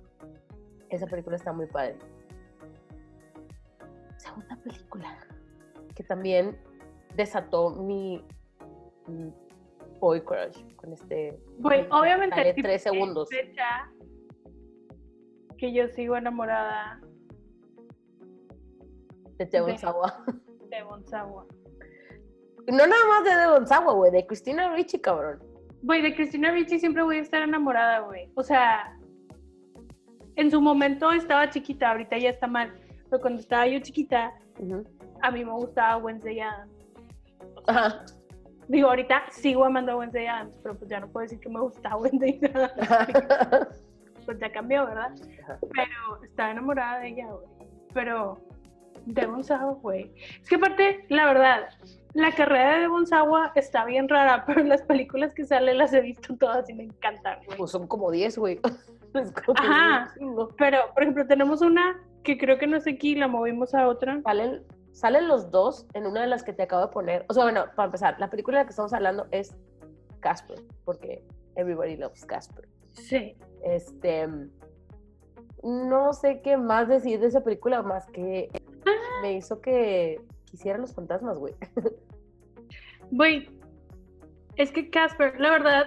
Esa 0.90 1.06
película 1.06 1.36
está 1.36 1.52
muy 1.52 1.66
padre. 1.66 1.96
Segunda 4.18 4.56
película 4.62 5.18
que 5.96 6.04
también 6.04 6.56
desató 7.16 7.70
mi 7.70 8.22
boy 10.00 10.20
crush 10.20 10.62
con 10.76 10.92
este 10.92 11.32
Sí, 11.32 11.86
obviamente 11.90 12.36
dale 12.36 12.54
tres 12.54 12.82
segundos. 12.82 13.28
fecha 13.30 13.90
que 15.58 15.72
yo 15.72 15.88
sigo 15.88 16.16
enamorada 16.16 17.00
de 19.38 19.46
Devon 19.46 19.72
de- 19.72 19.78
Sawa. 19.78 20.24
de 20.70 20.82
Bonsawa. 20.82 21.46
No 22.68 22.86
nada 22.86 23.06
más 23.08 23.24
de 23.24 23.34
Devon 23.36 23.66
Sawa, 23.66 23.92
güey, 23.92 24.10
de 24.10 24.26
Christina 24.26 24.74
Ricci, 24.74 24.98
cabrón. 25.00 25.38
Güey, 25.82 26.02
de 26.02 26.14
Cristina 26.16 26.50
Ricci 26.50 26.80
siempre 26.80 27.02
voy 27.02 27.18
a 27.18 27.22
estar 27.22 27.42
enamorada, 27.42 28.00
güey. 28.00 28.30
O 28.34 28.42
sea, 28.42 28.98
en 30.34 30.50
su 30.50 30.60
momento 30.60 31.12
estaba 31.12 31.48
chiquita, 31.50 31.92
ahorita 31.92 32.18
ya 32.18 32.30
está 32.30 32.46
mal. 32.48 32.74
Pero 33.08 33.20
cuando 33.20 33.40
estaba 33.40 33.66
yo 33.68 33.78
chiquita, 33.78 34.34
a 35.22 35.30
mí 35.30 35.44
me 35.44 35.52
gustaba 35.52 35.98
Wednesday 35.98 36.40
Adams. 36.40 36.75
Ajá. 37.66 38.04
Digo, 38.68 38.88
ahorita 38.88 39.24
sigo 39.30 39.64
amando 39.64 39.92
a 39.92 39.96
Wednesday 39.96 40.26
Adams, 40.26 40.58
pero 40.62 40.76
pues 40.76 40.90
ya 40.90 41.00
no 41.00 41.08
puedo 41.08 41.22
decir 41.22 41.38
que 41.38 41.48
me 41.48 41.60
gusta 41.60 41.96
Wednesday 41.96 42.40
Adams. 42.54 43.82
Pues 44.24 44.38
ya 44.40 44.50
cambió, 44.50 44.86
¿verdad? 44.86 45.14
Pero 45.72 46.24
estaba 46.24 46.50
enamorada 46.50 46.98
de 47.00 47.08
ella, 47.08 47.26
güey. 47.26 47.46
Pero 47.94 48.40
Devon 49.06 49.44
Sawa, 49.44 49.74
güey. 49.74 50.12
Es 50.42 50.48
que 50.48 50.56
aparte, 50.56 51.06
la 51.08 51.26
verdad, 51.26 51.68
la 52.14 52.32
carrera 52.32 52.74
de 52.74 52.80
Devon 52.80 53.06
Sawa 53.06 53.52
está 53.54 53.84
bien 53.84 54.08
rara, 54.08 54.44
pero 54.46 54.64
las 54.64 54.82
películas 54.82 55.32
que 55.32 55.44
sale 55.44 55.74
las 55.74 55.92
he 55.92 56.00
visto 56.00 56.36
todas 56.36 56.68
y 56.68 56.74
me 56.74 56.84
encantan, 56.84 57.38
güey. 57.46 57.58
Pues 57.58 57.70
son 57.70 57.86
como 57.86 58.10
10, 58.10 58.38
güey. 58.38 58.60
Ajá. 59.56 60.12
Pero, 60.58 60.78
por 60.92 61.02
ejemplo, 61.02 61.26
tenemos 61.26 61.62
una 61.62 62.02
que 62.22 62.36
creo 62.36 62.58
que 62.58 62.66
no 62.66 62.80
sé 62.80 62.90
aquí, 62.90 63.14
la 63.14 63.28
movimos 63.28 63.74
a 63.74 63.86
otra. 63.86 64.20
Salen, 64.22 64.62
salen 64.96 65.28
los 65.28 65.50
dos 65.50 65.86
en 65.92 66.06
una 66.06 66.22
de 66.22 66.26
las 66.26 66.42
que 66.42 66.54
te 66.54 66.62
acabo 66.62 66.86
de 66.86 66.88
poner. 66.88 67.26
O 67.28 67.34
sea, 67.34 67.42
bueno, 67.44 67.66
para 67.76 67.86
empezar, 67.86 68.18
la 68.18 68.30
película 68.30 68.56
de 68.56 68.62
la 68.62 68.66
que 68.66 68.70
estamos 68.70 68.94
hablando 68.94 69.26
es 69.30 69.54
Casper, 70.20 70.58
porque 70.86 71.22
everybody 71.54 71.96
loves 71.96 72.24
Casper. 72.24 72.66
Sí. 72.92 73.36
Este. 73.62 74.26
No 75.62 76.12
sé 76.14 76.40
qué 76.40 76.56
más 76.56 76.88
decir 76.88 77.20
de 77.20 77.26
esa 77.26 77.44
película, 77.44 77.82
más 77.82 78.06
que 78.06 78.48
me 79.20 79.34
hizo 79.34 79.60
que 79.60 80.18
quisiera 80.46 80.78
los 80.78 80.94
fantasmas, 80.94 81.38
güey. 81.38 81.54
Güey, 83.12 83.48
es 84.56 84.72
que 84.72 84.90
Casper, 84.90 85.38
la 85.38 85.50
verdad, 85.50 85.84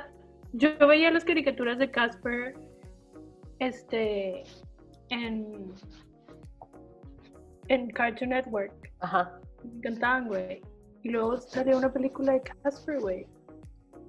yo 0.54 0.70
veía 0.88 1.12
las 1.12 1.26
caricaturas 1.26 1.78
de 1.78 1.92
Casper, 1.92 2.54
este, 3.60 4.44
en, 5.10 5.74
en 7.70 7.90
Cartoon 7.92 8.32
Network. 8.32 8.74
Ajá. 9.00 9.40
Me 9.64 9.78
encantaban, 9.78 10.28
güey. 10.28 10.62
Y 11.04 11.10
luego 11.10 11.38
salió 11.38 11.78
una 11.78 11.92
película 11.92 12.34
de 12.34 12.42
Casper, 12.42 13.00
güey. 13.00 13.26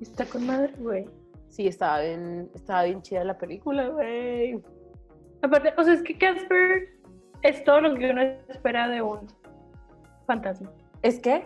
Y 0.01 0.03
está 0.03 0.25
con 0.25 0.46
madre, 0.46 0.73
güey. 0.79 1.07
Sí, 1.49 1.66
estaba 1.66 2.01
bien, 2.01 2.51
estaba 2.55 2.85
bien 2.85 3.03
chida 3.03 3.25
la 3.25 3.38
película, 3.38 3.88
güey. 3.88 4.61
Aparte, 5.42 5.73
o 5.77 5.85
sea, 5.85 5.94
es 5.94 6.03
que 6.03 6.18
Casper 6.18 6.88
es 7.42 7.64
todo 7.64 7.81
lo 7.81 7.94
que 7.96 8.11
uno 8.11 8.23
espera 8.49 8.88
de 8.88 9.03
un 9.03 9.27
fantasma. 10.27 10.70
¿Es 11.03 11.18
que? 11.18 11.44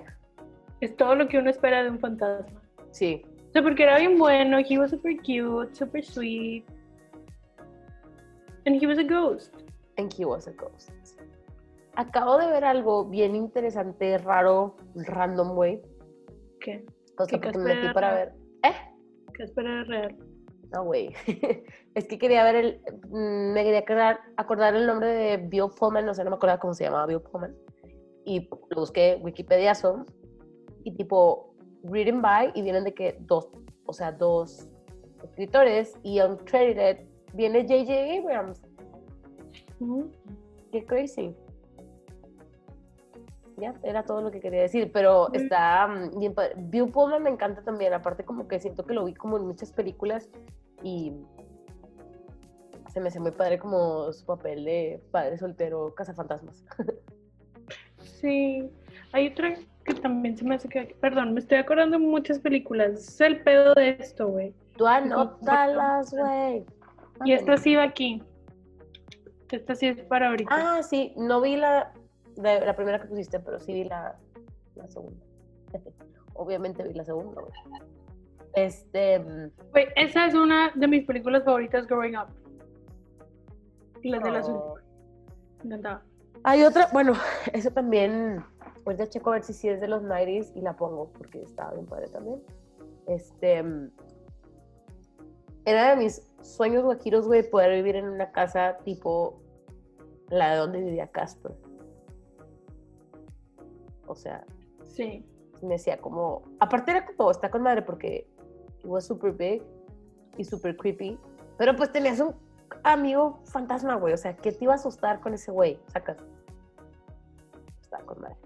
Es 0.80 0.96
todo 0.96 1.14
lo 1.14 1.28
que 1.28 1.38
uno 1.38 1.50
espera 1.50 1.82
de 1.82 1.90
un 1.90 1.98
fantasma. 1.98 2.60
Sí. 2.90 3.22
O 3.48 3.52
sea, 3.52 3.62
porque 3.62 3.84
era 3.84 3.98
bien 3.98 4.18
bueno, 4.18 4.58
he 4.58 4.78
was 4.78 4.90
super 4.90 5.16
cute, 5.16 5.74
super 5.74 6.04
sweet. 6.04 6.64
And 8.66 8.82
he 8.82 8.86
was 8.86 8.98
a 8.98 9.04
ghost. 9.04 9.54
And 9.96 10.12
he 10.12 10.24
was 10.24 10.48
a 10.48 10.52
ghost. 10.52 10.90
Acabo 11.96 12.38
de 12.38 12.46
ver 12.48 12.64
algo 12.64 13.04
bien 13.06 13.36
interesante, 13.36 14.18
raro, 14.18 14.76
random, 14.94 15.54
güey. 15.54 15.80
¿Qué? 16.60 16.84
O 17.18 17.24
sea, 17.24 17.38
Que 17.38 17.46
porque 17.46 17.58
me 17.58 17.74
metí 17.74 17.88
para 17.94 18.12
real. 18.14 18.32
ver. 18.62 18.72
¿Eh? 18.72 18.76
Casper 19.32 19.66
era 19.66 19.84
real. 19.84 20.16
No, 20.72 20.84
güey. 20.84 21.12
es 21.94 22.08
que 22.08 22.18
quería 22.18 22.42
ver 22.42 22.56
el. 22.56 22.80
mm, 23.10 23.52
Me 23.52 23.62
quería 23.62 23.80
acordar, 23.80 24.20
acordar 24.36 24.74
el 24.74 24.86
nombre 24.86 25.08
de 25.08 25.36
Bill 25.36 25.70
Pullman, 25.78 26.04
no 26.06 26.14
sé, 26.14 26.24
no 26.24 26.30
me 26.30 26.36
acuerdo 26.36 26.58
cómo 26.58 26.74
se 26.74 26.84
llamaba 26.84 27.06
Bill 27.06 27.20
Pullman. 27.20 27.54
Y 28.24 28.48
lo 28.70 28.80
busqué 28.80 29.18
Wikipediazo. 29.22 30.06
Y 30.82 30.94
tipo, 30.96 31.54
written 31.84 32.20
by, 32.22 32.52
y 32.54 32.62
vienen 32.62 32.84
de 32.84 32.92
que 32.94 33.16
dos, 33.20 33.48
o 33.86 33.92
sea, 33.92 34.10
dos 34.12 34.68
escritores. 35.22 35.96
Y 36.02 36.20
uncredited 36.20 37.06
viene 37.34 37.62
J.J. 37.62 38.20
Abrams. 38.20 38.62
Ujú. 39.80 40.10
Qué 40.72 40.84
crazy. 40.84 41.36
Ya, 43.56 43.74
era 43.82 44.02
todo 44.02 44.20
lo 44.20 44.30
que 44.30 44.40
quería 44.40 44.62
decir, 44.62 44.90
pero 44.92 45.32
está 45.32 45.86
mm, 45.86 46.18
bien 46.18 46.34
padre. 46.34 46.56
Pullman 46.92 47.22
me 47.22 47.30
encanta 47.30 47.62
también, 47.62 47.92
aparte 47.92 48.24
como 48.24 48.48
que 48.48 48.58
siento 48.58 48.84
que 48.84 48.94
lo 48.94 49.04
vi 49.04 49.14
como 49.14 49.36
en 49.36 49.46
muchas 49.46 49.72
películas 49.72 50.28
y 50.82 51.12
se 52.92 53.00
me 53.00 53.08
hace 53.08 53.20
muy 53.20 53.32
padre 53.32 53.58
como 53.58 54.12
su 54.12 54.24
papel 54.24 54.64
de 54.64 55.02
padre 55.10 55.38
soltero, 55.38 55.94
cazafantasmas. 55.94 56.64
Sí. 58.20 58.70
Hay 59.12 59.28
otra 59.28 59.54
que 59.84 59.94
también 59.94 60.36
se 60.36 60.44
me 60.44 60.54
hace 60.54 60.68
que. 60.68 60.96
Perdón, 61.00 61.34
me 61.34 61.40
estoy 61.40 61.58
acordando 61.58 61.98
de 61.98 62.04
muchas 62.04 62.38
películas. 62.38 62.92
Es 62.92 63.20
el 63.20 63.42
pedo 63.42 63.74
de 63.74 63.90
esto, 64.00 64.28
güey. 64.28 64.54
Tú 64.76 64.86
anótalas, 64.86 66.12
güey. 66.12 66.64
Y 67.24 67.32
esta 67.32 67.56
sí 67.56 67.76
va 67.76 67.84
aquí. 67.84 68.22
Esta 69.50 69.74
sí 69.74 69.88
es 69.88 70.00
para 70.04 70.30
ahorita. 70.30 70.50
Ah, 70.50 70.82
sí, 70.82 71.12
no 71.16 71.40
vi 71.40 71.56
la, 71.56 71.92
la, 72.36 72.60
la 72.60 72.76
primera 72.76 73.00
que 73.00 73.08
pusiste, 73.08 73.40
pero 73.40 73.60
sí 73.60 73.72
vi 73.72 73.84
la, 73.84 74.16
la 74.74 74.88
segunda. 74.88 75.24
Obviamente 76.34 76.82
vi 76.82 76.94
la 76.94 77.04
segunda, 77.04 77.40
güey. 77.40 77.54
Este, 78.54 79.18
Güey, 79.72 79.86
esa 79.96 80.26
es 80.26 80.34
una 80.34 80.70
de 80.74 80.86
mis 80.86 81.04
películas 81.04 81.44
favoritas 81.44 81.86
growing 81.86 82.16
up. 82.16 82.28
La 84.02 84.18
de 84.18 84.30
la 84.30 84.38
azul. 84.38 84.54
oh. 84.54 84.74
Me 85.58 85.66
encantaba. 85.66 86.02
Hay 86.44 86.62
otra, 86.62 86.88
bueno, 86.92 87.14
eso 87.52 87.70
también, 87.70 88.44
ahorita 88.84 89.08
checo 89.08 89.30
a 89.30 89.34
ver 89.34 89.44
si 89.44 89.54
sí 89.54 89.68
es 89.68 89.80
de 89.80 89.88
los 89.88 90.02
90s 90.02 90.52
y 90.54 90.60
la 90.60 90.76
pongo 90.76 91.10
porque 91.12 91.42
estaba 91.42 91.72
bien 91.72 91.86
padre 91.86 92.08
también. 92.08 92.42
Este, 93.06 93.64
era 95.64 95.90
de 95.90 95.96
mis 95.96 96.22
sueños 96.42 96.84
guajiros, 96.84 97.26
güey, 97.26 97.48
poder 97.48 97.72
vivir 97.72 97.96
en 97.96 98.08
una 98.08 98.30
casa 98.30 98.76
tipo 98.84 99.40
la 100.28 100.52
de 100.52 100.56
donde 100.56 100.80
vivía 100.80 101.06
Casper. 101.08 101.52
O 104.06 104.14
sea, 104.14 104.44
Sí. 104.84 105.24
me 105.62 105.74
decía 105.74 105.98
como, 105.98 106.42
aparte 106.60 106.90
era 106.90 107.06
como, 107.06 107.30
está 107.30 107.50
con 107.50 107.62
madre 107.62 107.82
porque 107.82 108.26
was 108.84 109.06
super 109.06 109.32
big 109.32 109.62
y 110.36 110.44
super 110.44 110.76
creepy, 110.76 111.18
pero 111.56 111.74
pues 111.74 111.90
tenías 111.90 112.20
un 112.20 112.34
amigo 112.82 113.40
fantasma, 113.44 113.94
güey, 113.94 114.12
o 114.14 114.16
sea, 114.16 114.36
¿qué 114.36 114.52
te 114.52 114.64
iba 114.64 114.72
a 114.72 114.76
asustar 114.76 115.20
con 115.20 115.32
ese 115.34 115.50
güey? 115.50 115.78
Sacas. 115.88 116.18
Está 117.80 117.98
con 118.00 118.20
madre. 118.20 118.36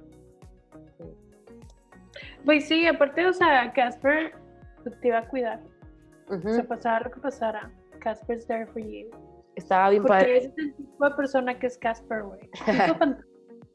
Pues 2.44 2.66
sí, 2.68 2.86
aparte, 2.86 3.26
o 3.26 3.32
sea, 3.32 3.72
Casper 3.72 4.32
te 5.00 5.08
iba 5.08 5.18
a 5.18 5.28
cuidar. 5.28 5.60
Ujú, 6.30 6.48
O 6.48 6.52
sea, 6.52 6.64
pasara 6.66 7.00
lo 7.06 7.10
que 7.10 7.20
pasara. 7.20 7.70
Casper's 8.00 8.46
there 8.46 8.66
for 8.66 8.80
you. 8.82 9.08
Estaba 9.56 9.90
bien 9.90 10.02
Porque 10.02 10.14
padre. 10.18 10.38
ese 10.38 10.48
es 10.48 10.58
el 10.58 10.74
tipo 10.76 11.04
de 11.08 11.14
persona 11.16 11.58
que 11.58 11.66
es 11.66 11.76
Casper, 11.78 12.22
güey. 12.22 12.48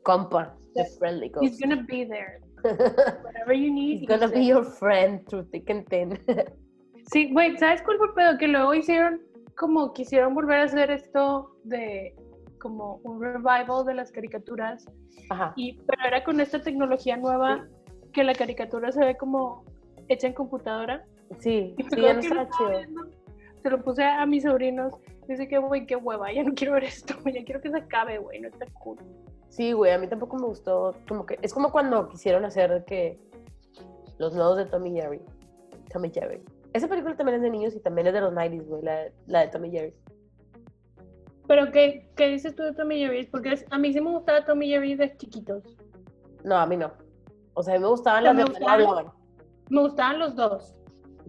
Tipo 0.04 0.30
fan- 0.30 0.30
Compa, 0.30 0.54
the 0.76 0.86
friendly 1.00 1.32
He's 1.42 1.52
ghost. 1.52 1.62
gonna 1.62 1.84
be 1.88 2.06
there. 2.06 2.40
Whatever 3.24 3.54
you 3.54 3.72
need. 3.72 4.00
He's 4.02 4.08
gonna 4.08 4.26
he's 4.28 4.32
be 4.34 4.40
there. 4.40 4.48
your 4.56 4.64
friend 4.66 5.26
through 5.28 5.46
thick 5.52 5.70
and 5.70 5.88
thin. 5.90 6.20
Sí, 7.12 7.34
güey, 7.34 7.58
¿sabes 7.58 7.82
cuál 7.82 7.98
fue 7.98 8.08
el 8.08 8.14
pedo? 8.14 8.38
Que 8.38 8.48
luego 8.48 8.74
hicieron, 8.74 9.22
como 9.58 9.92
quisieron 9.92 10.34
volver 10.34 10.60
a 10.62 10.64
hacer 10.64 10.90
esto 10.90 11.52
de 11.66 12.16
como 12.62 13.02
un 13.04 13.22
revival 13.22 13.86
de 13.86 13.94
las 13.94 14.10
caricaturas, 14.10 14.86
Ajá. 15.30 15.52
y, 15.58 15.80
pero 15.86 16.02
era 16.08 16.24
con 16.24 16.40
esta 16.40 16.62
tecnología 16.62 17.18
nueva 17.18 17.68
que 18.14 18.24
la 18.24 18.34
caricatura 18.34 18.90
se 18.94 19.04
ve 19.04 19.18
como 19.18 19.66
hecha 20.08 20.28
en 20.28 20.34
computadora. 20.34 21.04
Sí, 21.40 21.76
Y 21.78 21.84
sí, 21.84 22.02
ya 22.02 22.14
no 22.14 22.20
estaba 22.22 22.48
chido. 22.58 22.70
viendo, 22.70 23.02
Se 23.62 23.70
lo 23.70 23.84
puse 23.84 24.02
a 24.06 24.26
mis 24.26 24.44
sobrinos. 24.44 24.94
Dice 25.28 25.46
que, 25.50 25.58
güey, 25.58 25.86
qué 25.86 25.98
hueva, 25.98 26.32
ya 26.34 26.44
no 26.44 26.54
quiero 26.54 26.76
ver 26.76 26.86
esto, 26.86 27.16
ya 27.26 27.44
quiero 27.44 27.60
que 27.60 27.70
se 27.70 27.78
acabe, 27.80 28.18
güey, 28.18 28.40
no 28.40 28.48
está 28.48 28.66
cool. 28.80 28.98
Sí, 29.54 29.72
güey, 29.72 29.92
a 29.92 30.00
mí 30.00 30.08
tampoco 30.08 30.38
me 30.38 30.48
gustó. 30.48 30.96
Como 31.08 31.28
que 31.28 31.38
es 31.44 31.54
como 31.54 31.72
cuando 31.72 32.10
quisieron 32.10 32.44
hacer 32.44 32.86
que 32.88 33.20
los 34.18 34.34
nuevos 34.34 34.58
de 34.58 34.66
Tommy 34.66 35.00
Jerry. 35.00 35.22
Tommy 35.92 36.10
Jerry. 36.12 36.44
Esa 36.74 36.88
película 36.88 37.16
también 37.16 37.36
es 37.36 37.44
de 37.44 37.52
niños 37.52 37.76
y 37.76 37.80
también 37.80 38.08
es 38.08 38.14
de 38.14 38.22
los 38.22 38.34
90s, 38.34 38.66
güey, 38.66 38.82
la, 38.82 39.12
la 39.28 39.42
de 39.42 39.48
Tommy 39.50 39.70
Jerry. 39.70 39.94
Pero, 41.48 41.72
¿qué, 41.72 42.10
qué 42.16 42.30
dices 42.30 42.56
tú 42.56 42.64
de 42.64 42.74
Tommy 42.74 42.98
Jerry? 42.98 43.28
Porque 43.28 43.64
a 43.70 43.78
mí 43.78 43.94
sí 43.94 44.02
me 44.02 44.10
gustaba 44.10 44.44
Tommy 44.44 44.70
Jerry 44.70 44.96
de 44.96 45.16
chiquitos. 45.18 45.78
No, 46.44 46.56
a 46.56 46.66
mí 46.66 46.76
no. 46.76 46.92
O 47.54 47.62
sea, 47.62 47.76
a 47.76 47.78
mí 47.78 47.84
me 47.84 47.90
gustaban 47.90 48.24
las 48.24 48.34
me 48.34 48.46
de 48.46 48.50
gustaban-. 48.50 49.12
Me 49.70 49.82
gustaban 49.82 50.18
los 50.18 50.36
dos. 50.36 50.74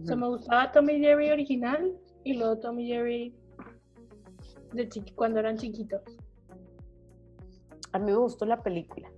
O 0.01 0.03
sea, 0.03 0.15
me 0.15 0.27
gustaba 0.27 0.71
Tommy 0.71 0.97
Jerry 0.97 1.29
original 1.29 1.95
y 2.23 2.33
luego 2.33 2.57
Tommy 2.57 2.87
Jerry 2.87 3.35
de 4.73 4.89
chiqui 4.89 5.13
cuando 5.13 5.41
eran 5.41 5.57
chiquitos. 5.57 6.01
A 7.95 7.99
mí 7.99 8.11
me 8.11 8.17
gustó 8.17 8.45
la 8.45 8.61
película. 8.61 9.09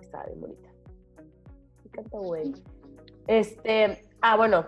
Estaba 0.00 0.26
bien 0.26 0.40
bonita. 0.40 0.68
Me 1.16 1.82
encanta, 1.86 2.18
güey. 2.18 2.52
Este, 3.26 4.08
ah, 4.20 4.36
bueno, 4.36 4.66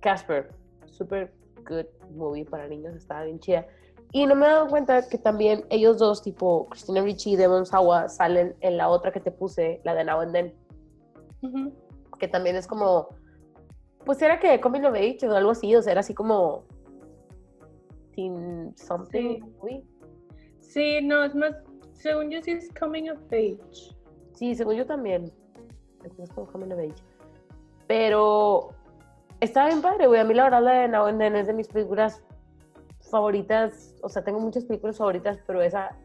Casper. 0.00 0.52
Super 0.86 1.32
good 1.64 1.86
movie 2.10 2.44
para 2.44 2.66
niños, 2.66 2.96
estaba 2.96 3.22
bien 3.22 3.38
chida. 3.38 3.64
Y 4.10 4.26
no 4.26 4.34
me 4.34 4.44
he 4.44 4.48
dado 4.48 4.66
cuenta 4.66 5.08
que 5.08 5.18
también 5.18 5.64
ellos 5.70 5.98
dos, 5.98 6.20
tipo 6.20 6.66
Christina 6.66 7.00
Ricci 7.02 7.34
y 7.34 7.36
Devon 7.36 7.64
Sawa, 7.64 8.08
salen 8.08 8.56
en 8.58 8.76
la 8.76 8.88
otra 8.88 9.12
que 9.12 9.20
te 9.20 9.30
puse, 9.30 9.80
la 9.84 9.94
de 9.94 10.02
Now 10.02 10.22
and 10.22 10.32
Then, 10.32 10.54
que 12.18 12.26
también 12.26 12.56
es 12.56 12.66
como, 12.66 13.10
pues 14.04 14.20
era 14.20 14.40
que 14.40 14.60
Coming 14.60 14.84
of 14.84 14.96
Age 14.96 15.28
o 15.28 15.32
algo 15.32 15.52
así, 15.52 15.76
o 15.76 15.82
sea, 15.82 15.92
era 15.92 16.00
así 16.00 16.12
como 16.12 16.64
teen 18.16 18.74
something 18.76 19.40
Sí. 19.62 19.95
Sí, 20.68 21.00
no, 21.02 21.24
es 21.24 21.34
más, 21.34 21.54
según 21.94 22.30
yo 22.30 22.42
sí 22.42 22.52
es 22.52 22.68
coming 22.78 23.08
of 23.10 23.18
age. 23.32 23.96
Sí, 24.34 24.54
según 24.54 24.74
yo 24.74 24.86
también. 24.86 25.32
Es 26.04 26.30
como 26.30 26.46
Coming 26.46 26.72
of 26.72 26.78
Age. 26.78 27.02
Pero 27.86 28.70
está 29.40 29.66
bien 29.66 29.82
padre, 29.82 30.06
güey. 30.06 30.20
A 30.20 30.24
mí 30.24 30.34
la 30.34 30.44
verdad 30.44 30.62
la 30.62 30.72
de 30.72 30.88
Now 30.88 31.06
and 31.06 31.18
Then 31.18 31.36
es 31.36 31.46
de 31.46 31.52
mis 31.52 31.68
películas 31.68 32.22
favoritas. 33.10 33.94
O 34.02 34.08
sea, 34.08 34.22
tengo 34.22 34.38
muchas 34.38 34.64
películas 34.64 34.98
favoritas, 34.98 35.38
pero 35.46 35.62
esa 35.62 35.96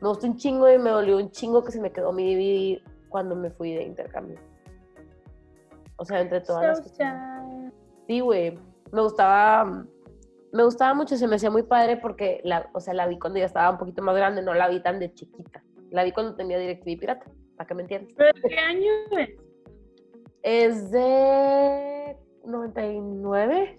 me 0.00 0.08
gustó 0.08 0.26
un 0.26 0.36
chingo 0.36 0.70
y 0.70 0.78
me 0.78 0.90
dolió 0.90 1.16
un 1.16 1.30
chingo 1.30 1.62
que 1.64 1.72
se 1.72 1.80
me 1.80 1.90
quedó 1.90 2.12
mi 2.12 2.34
DVD 2.34 2.82
cuando 3.08 3.34
me 3.34 3.50
fui 3.50 3.74
de 3.74 3.84
intercambio. 3.84 4.38
O 5.96 6.04
sea, 6.04 6.20
entre 6.20 6.40
todas 6.40 6.62
las 6.64 6.78
So 6.78 6.84
que 6.84 6.90
sad. 6.90 7.72
Sí, 8.06 8.20
güey. 8.20 8.58
Me 8.90 9.00
gustaba, 9.00 9.86
me 10.52 10.64
gustaba 10.64 10.94
mucho, 10.94 11.16
se 11.16 11.26
me 11.26 11.36
hacía 11.36 11.50
muy 11.50 11.62
padre 11.62 11.96
porque 11.96 12.40
la, 12.44 12.68
o 12.74 12.80
sea, 12.80 12.94
la 12.94 13.06
vi 13.06 13.18
cuando 13.18 13.38
ya 13.38 13.46
estaba 13.46 13.70
un 13.70 13.78
poquito 13.78 14.02
más 14.02 14.14
grande, 14.16 14.42
no 14.42 14.54
la 14.54 14.68
vi 14.68 14.82
tan 14.82 14.98
de 15.00 15.12
chiquita. 15.12 15.62
La 15.90 16.04
vi 16.04 16.12
cuando 16.12 16.34
tenía 16.36 16.58
DirecTV 16.58 16.98
pirata, 16.98 17.24
para 17.56 17.66
que 17.66 17.74
me 17.74 17.82
entiendas. 17.82 18.12
¿Pero 18.16 18.30
de 18.34 18.48
qué 18.48 18.58
año 18.58 18.90
es? 19.18 19.30
Es 20.42 20.90
de 20.90 22.16
99. 22.44 23.78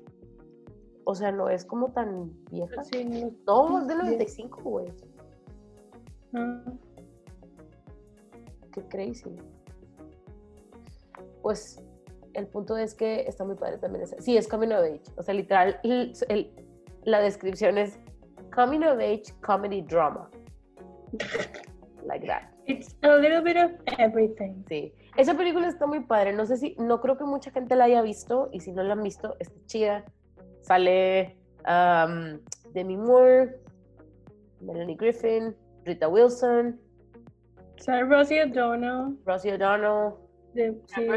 O 1.06 1.16
sea, 1.16 1.32
no 1.32 1.50
es 1.50 1.66
como 1.66 1.92
tan 1.92 2.32
vieja. 2.50 2.84
Sí, 2.86 3.04
no. 3.06 3.32
No, 3.46 3.82
es 3.82 3.88
de 3.88 3.96
95, 3.96 4.62
güey. 4.64 4.88
Ah. 6.34 6.64
Qué 8.72 8.82
crazy. 8.88 9.36
Pues 11.42 11.82
el 12.34 12.48
punto 12.48 12.78
es 12.78 12.96
que 12.96 13.22
está 13.28 13.44
muy 13.44 13.56
padre 13.56 13.78
también. 13.78 14.04
esa- 14.06 14.20
Sí, 14.22 14.38
es 14.38 14.48
Coming 14.48 14.70
of 14.72 14.80
Age. 14.84 15.02
O 15.18 15.24
sea, 15.24 15.34
literal, 15.34 15.80
el- 15.84 16.14
el- 16.30 16.52
la 17.06 17.20
descripción 17.22 17.78
es 17.78 18.00
Coming 18.54 18.84
of 18.84 19.00
Age 19.00 19.24
Comedy 19.42 19.82
Drama. 19.82 20.30
Like 22.06 22.26
that. 22.28 22.44
It's 22.66 22.96
a 23.04 23.16
little 23.18 23.42
bit 23.42 23.58
of 23.58 23.72
everything. 24.00 24.64
Sí. 24.70 24.94
Esa 25.18 25.36
película 25.36 25.68
está 25.68 25.86
muy 25.86 26.00
padre. 26.02 26.34
No 26.34 26.46
sé 26.46 26.58
si, 26.58 26.76
no 26.80 27.02
creo 27.02 27.18
que 27.18 27.24
mucha 27.26 27.52
gente 27.52 27.76
la 27.76 27.86
haya 27.86 28.02
visto. 28.02 28.50
Y 28.52 28.60
si 28.62 28.72
no 28.72 28.84
la 28.84 28.94
han 28.94 29.04
visto, 29.04 29.36
está 29.40 29.56
chida. 29.66 30.06
Sale 30.62 31.38
um, 31.68 32.40
Demi 32.74 32.96
Moore, 32.98 33.60
Melanie 34.62 34.96
Griffin, 34.96 35.56
Rita 35.84 36.08
Wilson, 36.08 36.80
Sale 37.78 38.04
Rosie 38.06 38.44
O'Donnell. 38.44 39.18
Rosie 39.26 39.54
O'Donnell. 39.54 40.14
de- 40.54 40.80
sí. 40.88 41.08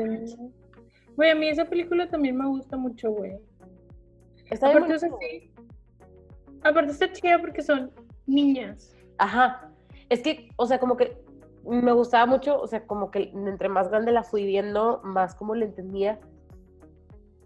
Güey, 1.15 1.31
a 1.31 1.35
mí 1.37 1.49
esa 1.49 1.65
película 1.65 2.09
también 2.11 2.37
me 2.37 2.47
gusta 2.47 2.77
mucho, 2.77 3.11
güey. 3.13 3.39
Está 4.51 4.67
bien 4.69 4.79
Aparte, 4.79 4.95
o 4.95 4.99
sea, 4.99 5.09
bonito. 5.11 5.27
sí. 5.31 5.51
Aparte 6.67 6.93
está 6.93 7.13
chida 7.13 7.39
porque 7.41 7.63
son 7.63 7.91
niñas. 8.27 8.95
Ajá. 9.19 9.71
Es 10.09 10.23
que, 10.23 10.51
o 10.57 10.67
sea, 10.67 10.79
como 10.79 10.97
que 10.97 11.17
me 11.65 11.93
gustaba 11.93 12.27
mucho, 12.27 12.61
o 12.61 12.67
sea, 12.67 12.87
como 12.87 13.11
que 13.11 13.33
entre 13.35 13.69
más 13.69 13.89
grande 13.89 14.13
la 14.13 14.23
fui 14.23 14.45
viendo, 14.45 15.01
más 15.03 15.35
como 15.35 15.55
le 15.55 15.67
entendía 15.67 16.21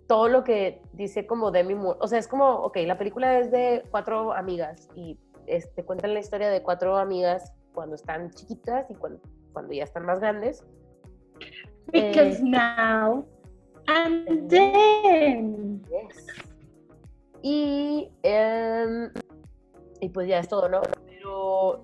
todo 0.06 0.28
lo 0.28 0.42
que 0.44 0.82
dice 0.92 1.26
como 1.26 1.50
Demi 1.50 1.74
Moore. 1.74 1.98
O 2.02 2.08
sea, 2.08 2.18
es 2.18 2.28
como, 2.28 2.50
ok, 2.50 2.78
la 2.84 2.98
película 2.98 3.38
es 3.38 3.50
de 3.50 3.84
cuatro 3.90 4.32
amigas 4.32 4.88
y 4.94 5.18
este, 5.46 5.84
cuentan 5.84 6.14
la 6.14 6.20
historia 6.20 6.50
de 6.50 6.62
cuatro 6.62 6.96
amigas 6.96 7.52
cuando 7.72 7.94
están 7.94 8.30
chiquitas 8.30 8.90
y 8.90 8.94
cuando, 8.94 9.20
cuando 9.52 9.72
ya 9.72 9.84
están 9.84 10.04
más 10.06 10.20
grandes. 10.20 10.64
Because 11.92 12.40
Eh. 12.40 12.42
now 12.42 13.24
and 13.86 14.48
then. 14.48 15.82
Y, 17.42 18.10
em, 18.22 19.10
y 20.00 20.08
pues 20.10 20.28
ya 20.28 20.38
es 20.38 20.48
todo, 20.48 20.68
¿no? 20.68 20.82
Pero 21.06 21.82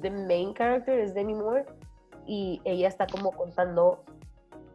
the 0.00 0.10
main 0.10 0.54
character 0.54 0.98
es 0.98 1.14
Demi 1.14 1.34
Moore 1.34 1.66
y 2.26 2.60
ella 2.64 2.88
está 2.88 3.06
como 3.06 3.32
contando, 3.32 4.04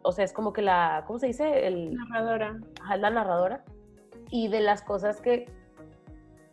o 0.02 0.12
sea, 0.12 0.26
es 0.26 0.34
como 0.34 0.54
que 0.54 0.62
la, 0.62 1.04
¿cómo 1.08 1.20
se 1.20 1.28
dice? 1.28 1.68
El, 1.68 1.94
Narradora. 1.94 2.60
ajá, 2.82 2.98
la 2.98 3.10
narradora. 3.10 3.64
Y 4.30 4.48
de 4.48 4.62
las 4.62 4.82
cosas 4.82 5.22
que 5.22 5.46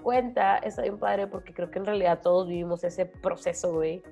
cuenta 0.03 0.59
está 0.59 0.83
bien 0.83 0.99
padre 0.99 1.27
porque 1.27 1.55
creo 1.55 1.71
que 1.71 1.79
en 1.79 1.87
realidad 1.87 2.21
todos 2.23 2.49
vivimos 2.49 2.85
ese 2.85 3.07
proceso, 3.07 3.73
güey. 3.73 4.03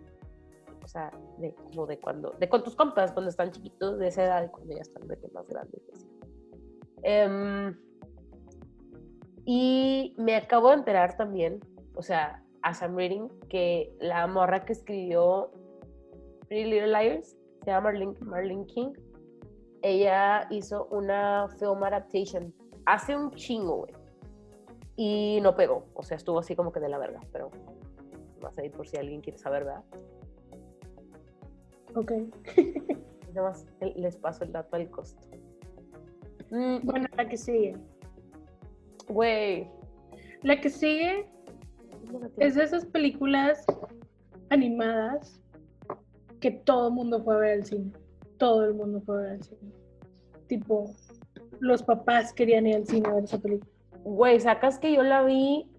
O 0.83 0.88
sea, 0.88 1.11
de, 1.37 1.55
como 1.55 1.87
de 1.87 1.99
cuando, 1.99 2.31
de 2.38 2.49
con 2.49 2.64
tus 2.64 2.75
compas, 2.75 3.12
cuando 3.12 3.29
están 3.29 3.51
chiquitos 3.51 3.99
de 3.99 4.09
esa 4.09 4.25
edad 4.25 4.44
y 4.44 4.49
cuando 4.49 4.75
ya 4.75 4.81
están 4.81 5.07
de 5.07 5.18
que 5.18 5.29
más 5.29 5.47
grandes. 5.47 5.83
así. 5.92 6.07
Em, 7.03 7.77
y 9.50 10.14
me 10.18 10.37
acabo 10.37 10.68
de 10.68 10.74
enterar 10.74 11.16
también, 11.16 11.58
o 11.94 12.02
sea, 12.02 12.44
as 12.61 12.82
I'm 12.82 12.94
reading, 12.94 13.28
que 13.48 13.90
la 13.98 14.26
morra 14.26 14.66
que 14.66 14.74
escribió 14.74 15.50
Pretty 16.48 16.68
Little 16.68 16.88
Liars, 16.88 17.34
se 17.64 17.70
llama 17.70 17.90
Marlene, 17.90 18.14
Marlene 18.20 18.66
King, 18.66 18.92
ella 19.80 20.46
hizo 20.50 20.84
una 20.90 21.48
film 21.58 21.82
adaptation 21.82 22.52
hace 22.84 23.16
un 23.16 23.30
chingo, 23.30 23.87
güey. 23.87 23.94
Y 24.96 25.38
no 25.40 25.56
pegó, 25.56 25.87
o 25.94 26.02
sea, 26.02 26.18
estuvo 26.18 26.40
así 26.40 26.54
como 26.54 26.70
que 26.70 26.80
de 26.80 26.90
la 26.90 26.98
verga, 26.98 27.20
pero 27.32 27.50
más 28.42 28.58
ahí 28.58 28.68
por 28.68 28.87
si 28.87 28.98
alguien 28.98 29.22
quiere 29.22 29.38
saber, 29.38 29.64
¿verdad? 29.64 29.84
Ok. 31.94 32.12
Nada 33.32 33.48
más 33.48 33.64
les 33.80 34.14
paso 34.18 34.44
el 34.44 34.52
dato 34.52 34.76
al 34.76 34.90
costo. 34.90 35.26
Mm, 36.50 36.80
Bueno, 36.84 37.08
la 37.16 37.26
que 37.26 37.38
sigue. 37.38 37.74
Güey. 39.09 39.71
La 40.42 40.61
que 40.61 40.71
sigue 40.71 41.27
es 42.38 42.55
de 42.55 42.64
esas 42.64 42.85
películas 42.87 43.64
animadas 44.51 45.40
que 46.40 46.51
todo 46.51 46.88
el 46.88 46.94
mundo 46.94 47.23
fue 47.23 47.35
a 47.35 47.38
ver 47.38 47.53
al 47.59 47.64
cine. 47.64 47.92
Todo 48.37 48.64
el 48.64 48.75
mundo 48.75 49.01
fue 49.05 49.16
a 49.16 49.21
ver 49.23 49.31
al 49.33 49.42
cine. 49.42 49.73
Tipo, 50.47 50.94
los 51.61 51.83
papás 51.83 52.33
querían 52.33 52.66
ir 52.66 52.77
al 52.77 52.87
cine 52.87 53.09
a 53.09 53.14
ver 53.14 53.25
esa 53.25 53.38
película. 53.38 53.71
Güey, 54.05 54.40
sacas 54.40 54.79
que 54.79 54.92
yo 54.92 55.03
la 55.03 55.23
vi 55.23 55.71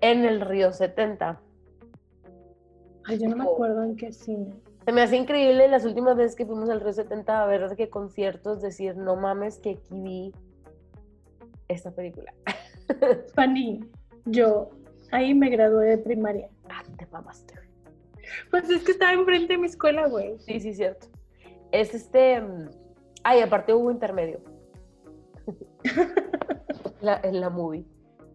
en 0.00 0.24
el 0.24 0.40
Río 0.40 0.72
70. 0.72 1.40
Ay, 3.04 3.18
yo 3.18 3.28
no 3.28 3.36
me 3.36 3.44
acuerdo 3.44 3.82
en 3.82 3.96
qué 3.96 4.12
cine. 4.12 4.54
Se 4.84 4.92
me 4.92 5.02
hace 5.02 5.16
increíble 5.16 5.68
las 5.68 5.84
últimas 5.84 6.16
veces 6.16 6.36
que 6.36 6.46
fuimos 6.46 6.70
al 6.70 6.80
Río 6.80 6.92
70 6.92 7.42
a 7.42 7.46
ver 7.46 7.74
qué 7.76 7.90
conciertos, 7.90 8.62
decir, 8.62 8.96
no 8.96 9.16
mames 9.16 9.58
que 9.58 9.70
aquí 9.70 10.00
vi 10.00 10.32
esta 11.70 11.90
película. 11.90 12.32
Fanny, 13.34 13.80
yo 14.26 14.70
ahí 15.12 15.34
me 15.34 15.50
gradué 15.50 15.86
de 15.86 15.98
primaria. 15.98 16.48
Ah, 16.68 16.82
te 16.96 17.06
mamaste. 17.06 17.54
Pues 18.50 18.68
es 18.70 18.82
que 18.84 18.92
estaba 18.92 19.12
enfrente 19.12 19.54
de 19.54 19.58
mi 19.58 19.66
escuela, 19.66 20.06
güey. 20.06 20.38
Sí, 20.40 20.60
sí, 20.60 20.74
cierto. 20.74 21.08
Es 21.72 21.94
este. 21.94 22.40
mm, 22.40 22.68
Ay, 23.22 23.40
aparte 23.40 23.74
hubo 23.74 23.90
intermedio. 23.90 24.40
la, 27.00 27.20
en 27.22 27.40
la 27.40 27.50
movie. 27.50 27.84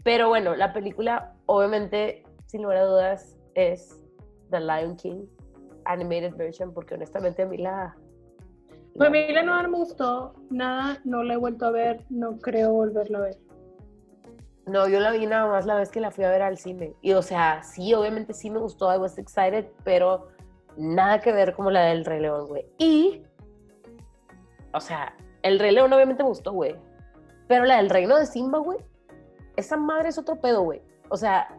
Pero 0.03 0.29
bueno, 0.29 0.55
la 0.55 0.73
película, 0.73 1.33
obviamente, 1.47 2.23
sin 2.45 2.61
lugar 2.63 2.77
a 2.77 2.85
dudas, 2.85 3.37
es 3.55 4.03
The 4.51 4.59
Lion 4.59 4.95
King 4.95 5.25
Animated 5.85 6.35
Version, 6.35 6.73
porque 6.73 6.95
honestamente 6.95 7.43
a 7.43 7.45
mí 7.45 7.57
la. 7.57 7.95
Pues 8.95 9.09
a 9.09 9.11
mí 9.11 9.27
la 9.33 9.43
nueva 9.43 9.63
no 9.63 9.69
me 9.69 9.77
gustó, 9.77 10.35
nada, 10.49 10.99
no 11.03 11.21
la 11.21 11.33
he 11.33 11.37
vuelto 11.37 11.65
a 11.65 11.71
ver, 11.71 12.05
no 12.09 12.37
creo 12.37 12.71
volverla 12.71 13.17
a 13.17 13.21
ver. 13.21 13.37
No, 14.67 14.87
yo 14.87 14.99
la 14.99 15.11
vi 15.11 15.25
nada 15.25 15.47
más 15.47 15.65
la 15.65 15.75
vez 15.75 15.91
que 15.91 15.99
la 15.99 16.11
fui 16.11 16.23
a 16.23 16.29
ver 16.29 16.41
al 16.41 16.57
cine. 16.57 16.95
Y 17.01 17.11
o 17.11 17.21
sea, 17.21 17.61
sí, 17.61 17.93
obviamente 17.93 18.33
sí 18.33 18.49
me 18.49 18.59
gustó, 18.59 18.93
I 18.93 18.97
was 18.97 19.17
excited, 19.17 19.65
pero 19.83 20.29
nada 20.77 21.19
que 21.19 21.33
ver 21.33 21.53
como 21.53 21.71
la 21.71 21.81
del 21.81 22.05
Rey 22.05 22.21
León, 22.21 22.47
güey. 22.47 22.65
Y, 22.77 23.21
o 24.73 24.79
sea, 24.79 25.13
el 25.43 25.59
Rey 25.59 25.73
León 25.73 25.91
obviamente 25.91 26.23
me 26.23 26.29
gustó, 26.29 26.53
güey. 26.53 26.75
Pero 27.47 27.65
la 27.65 27.77
del 27.77 27.89
Reino 27.89 28.17
de 28.17 28.25
Simba, 28.25 28.59
güey, 28.59 28.79
esa 29.57 29.75
madre 29.75 30.09
es 30.09 30.17
otro 30.17 30.39
pedo, 30.39 30.61
güey. 30.61 30.81
O 31.09 31.17
sea, 31.17 31.49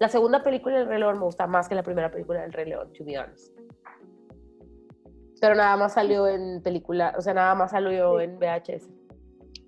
la 0.00 0.08
segunda 0.08 0.42
película 0.42 0.78
del 0.78 0.88
Rey 0.88 0.98
León 0.98 1.18
me 1.18 1.24
gusta 1.24 1.46
más 1.46 1.68
que 1.68 1.76
la 1.76 1.82
primera 1.84 2.10
película 2.10 2.42
del 2.42 2.52
Rey 2.52 2.66
León, 2.66 2.92
to 2.92 3.04
be 3.04 3.16
honest. 3.16 3.55
Pero 5.40 5.54
nada 5.54 5.76
más 5.76 5.94
salió 5.94 6.26
en 6.28 6.62
película, 6.62 7.14
o 7.18 7.20
sea, 7.20 7.34
nada 7.34 7.54
más 7.54 7.70
salió 7.72 8.18
Sí. 8.18 8.24
en 8.24 8.38
VHS. 8.38 8.88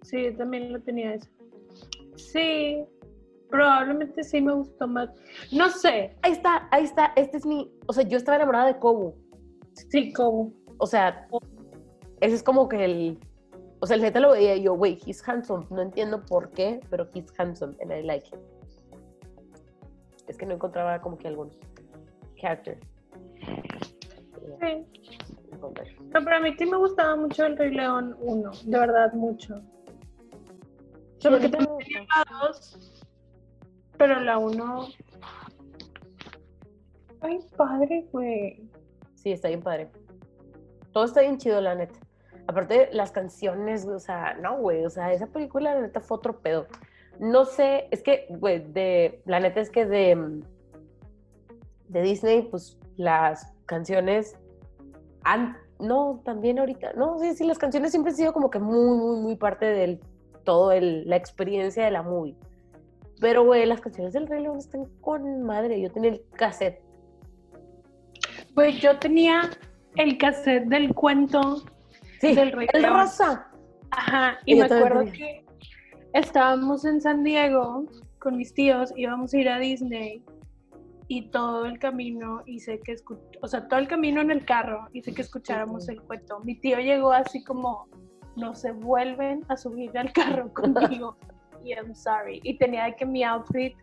Sí, 0.02 0.24
yo 0.24 0.37
también 0.37 0.72
lo 0.72 0.81
tenía 0.81 1.14
eso. 1.14 1.28
Sí, 2.16 2.85
probablemente 3.50 4.24
sí 4.24 4.40
me 4.40 4.52
gustó 4.54 4.88
más. 4.88 5.11
No 5.52 5.68
sé, 5.68 6.16
Ahí 6.22 6.33
está, 6.33 6.68
ahí 6.70 6.85
está, 6.85 7.12
este 7.16 7.37
es 7.37 7.46
mi, 7.46 7.70
o 7.87 7.92
sea, 7.92 8.04
yo 8.04 8.16
estaba 8.16 8.37
enamorada 8.37 8.66
de 8.66 8.78
Kobu. 8.78 9.14
sí, 9.90 10.12
como. 10.12 10.52
O 10.78 10.87
sea, 10.87 11.26
ese 12.20 12.37
es 12.37 12.42
como 12.42 12.68
que 12.68 12.85
el. 12.85 13.18
O 13.81 13.87
sea, 13.87 13.96
el 13.96 14.02
neta 14.02 14.18
lo 14.20 14.33
veía 14.33 14.57
y 14.57 14.62
yo, 14.62 14.74
güey, 14.74 14.98
he's 15.07 15.22
handsome. 15.28 15.66
No 15.70 15.83
entiendo 15.83 16.24
por 16.24 16.50
qué, 16.50 16.81
pero 16.90 17.09
he's 17.14 17.33
handsome 17.38 17.76
and 17.83 17.92
I 17.92 18.02
like 18.02 18.26
it. 18.28 18.40
Es 20.28 20.37
que 20.37 20.46
no 20.46 20.54
encontraba 20.54 21.00
como 21.00 21.16
que 21.18 21.28
algún 21.28 21.50
character. 22.40 22.78
Sí. 24.61 24.87
No, 25.61 26.25
pero 26.25 26.37
a 26.37 26.40
mí 26.40 26.55
sí 26.57 26.66
me 26.66 26.77
gustaba 26.77 27.16
mucho 27.16 27.47
el 27.47 27.57
Rey 27.57 27.73
León 27.73 28.16
1, 28.21 28.51
de 28.64 28.79
verdad 28.79 29.12
mucho. 29.12 29.61
Sea, 31.18 31.31
Sí, 31.33 31.42
mí 31.42 31.51
también 31.51 31.77
tenía 31.79 32.01
gusta. 32.01 32.25
la 32.31 32.47
2, 32.47 33.05
pero 33.97 34.21
la 34.21 34.38
1... 34.38 34.88
Ay, 37.21 37.40
padre, 37.57 38.07
güey. 38.12 38.71
Sí, 39.16 39.33
está 39.33 39.49
bien 39.49 39.61
padre. 39.61 39.90
Todo 40.92 41.05
está 41.05 41.21
bien 41.23 41.38
chido, 41.38 41.61
la 41.61 41.75
neta. 41.75 41.99
Aparte, 42.47 42.88
las 42.92 43.11
canciones, 43.11 43.87
o 43.87 43.99
sea, 43.99 44.35
no, 44.35 44.59
güey, 44.59 44.85
o 44.85 44.90
sea, 44.90 45.12
esa 45.12 45.27
película, 45.27 45.75
la 45.75 45.81
neta, 45.83 46.01
fue 46.01 46.16
otro 46.16 46.38
pedo. 46.40 46.66
No 47.18 47.44
sé, 47.44 47.88
es 47.90 48.03
que, 48.03 48.27
güey, 48.31 48.61
de, 48.73 49.21
la 49.27 49.40
neta 49.40 49.61
es 49.61 49.71
que 49.71 49.85
de, 49.85 50.14
mm, 50.14 50.42
de 51.88 52.03
Disney, 52.03 52.42
pues, 52.42 52.79
las 52.97 53.53
canciones 53.66 54.38
no, 55.78 56.20
también 56.24 56.59
ahorita, 56.59 56.92
no, 56.94 57.18
sí, 57.18 57.35
sí, 57.35 57.44
las 57.44 57.59
canciones 57.59 57.90
siempre 57.92 58.11
han 58.11 58.16
sido 58.16 58.33
como 58.33 58.50
que 58.50 58.59
muy, 58.59 58.96
muy, 58.96 59.20
muy 59.20 59.37
parte 59.37 59.66
del, 59.66 60.00
todo 60.44 60.72
el, 60.72 61.09
la 61.09 61.16
experiencia 61.16 61.85
de 61.85 61.90
la 61.90 62.02
movie. 62.02 62.37
Pero, 63.20 63.44
güey, 63.44 63.66
las 63.66 63.81
canciones 63.81 64.12
del 64.12 64.26
Rey 64.28 64.42
León 64.42 64.59
están 64.59 64.85
con 65.00 65.42
madre. 65.42 65.81
Yo 65.81 65.90
tenía 65.90 66.11
el 66.12 66.22
cassette. 66.37 66.81
Güey, 68.54 68.78
yo 68.78 68.98
tenía 68.98 69.50
el 69.96 70.18
cassette 70.18 70.66
del 70.68 70.94
cuento 70.94 71.62
Sí, 72.20 72.35
del 72.35 72.52
Rey 72.52 72.68
el 72.72 72.83
León. 72.83 72.94
rosa. 72.94 73.48
Ajá, 73.90 74.38
Y 74.44 74.54
me 74.54 74.64
acuerdo 74.64 75.00
tenía. 75.04 75.12
que 75.12 75.44
estábamos 76.12 76.85
en 76.85 77.00
San 77.00 77.22
Diego 77.24 77.87
con 78.18 78.37
mis 78.37 78.52
tíos, 78.54 78.92
íbamos 78.96 79.33
a 79.33 79.38
ir 79.38 79.48
a 79.48 79.59
Disney 79.59 80.22
y 81.09 81.31
todo 81.31 81.64
el 81.64 81.79
camino 81.79 82.42
hice 82.47 82.81
que 82.81 82.92
escu- 82.94 83.18
o 83.40 83.49
sea, 83.49 83.66
todo 83.66 83.81
el 83.81 83.88
camino 83.88 84.21
en 84.21 84.31
el 84.31 84.44
carro 84.44 84.87
hice 84.92 85.14
que 85.14 85.23
escucháramos 85.23 85.88
el 85.88 86.01
cuento. 86.03 86.40
Mi 86.40 86.55
tío 86.55 86.79
llegó 86.79 87.12
así 87.12 87.42
como, 87.42 87.88
no 88.37 88.55
se 88.55 88.73
vuelven 88.73 89.44
a 89.49 89.57
subir 89.57 89.97
al 89.99 90.12
carro 90.12 90.53
conmigo 90.55 91.16
y 91.64 91.71
I'm 91.73 91.94
sorry. 91.94 92.40
Y 92.44 92.59
tenía 92.59 92.92
que 92.94 93.07
mi 93.07 93.25
outfit 93.25 93.75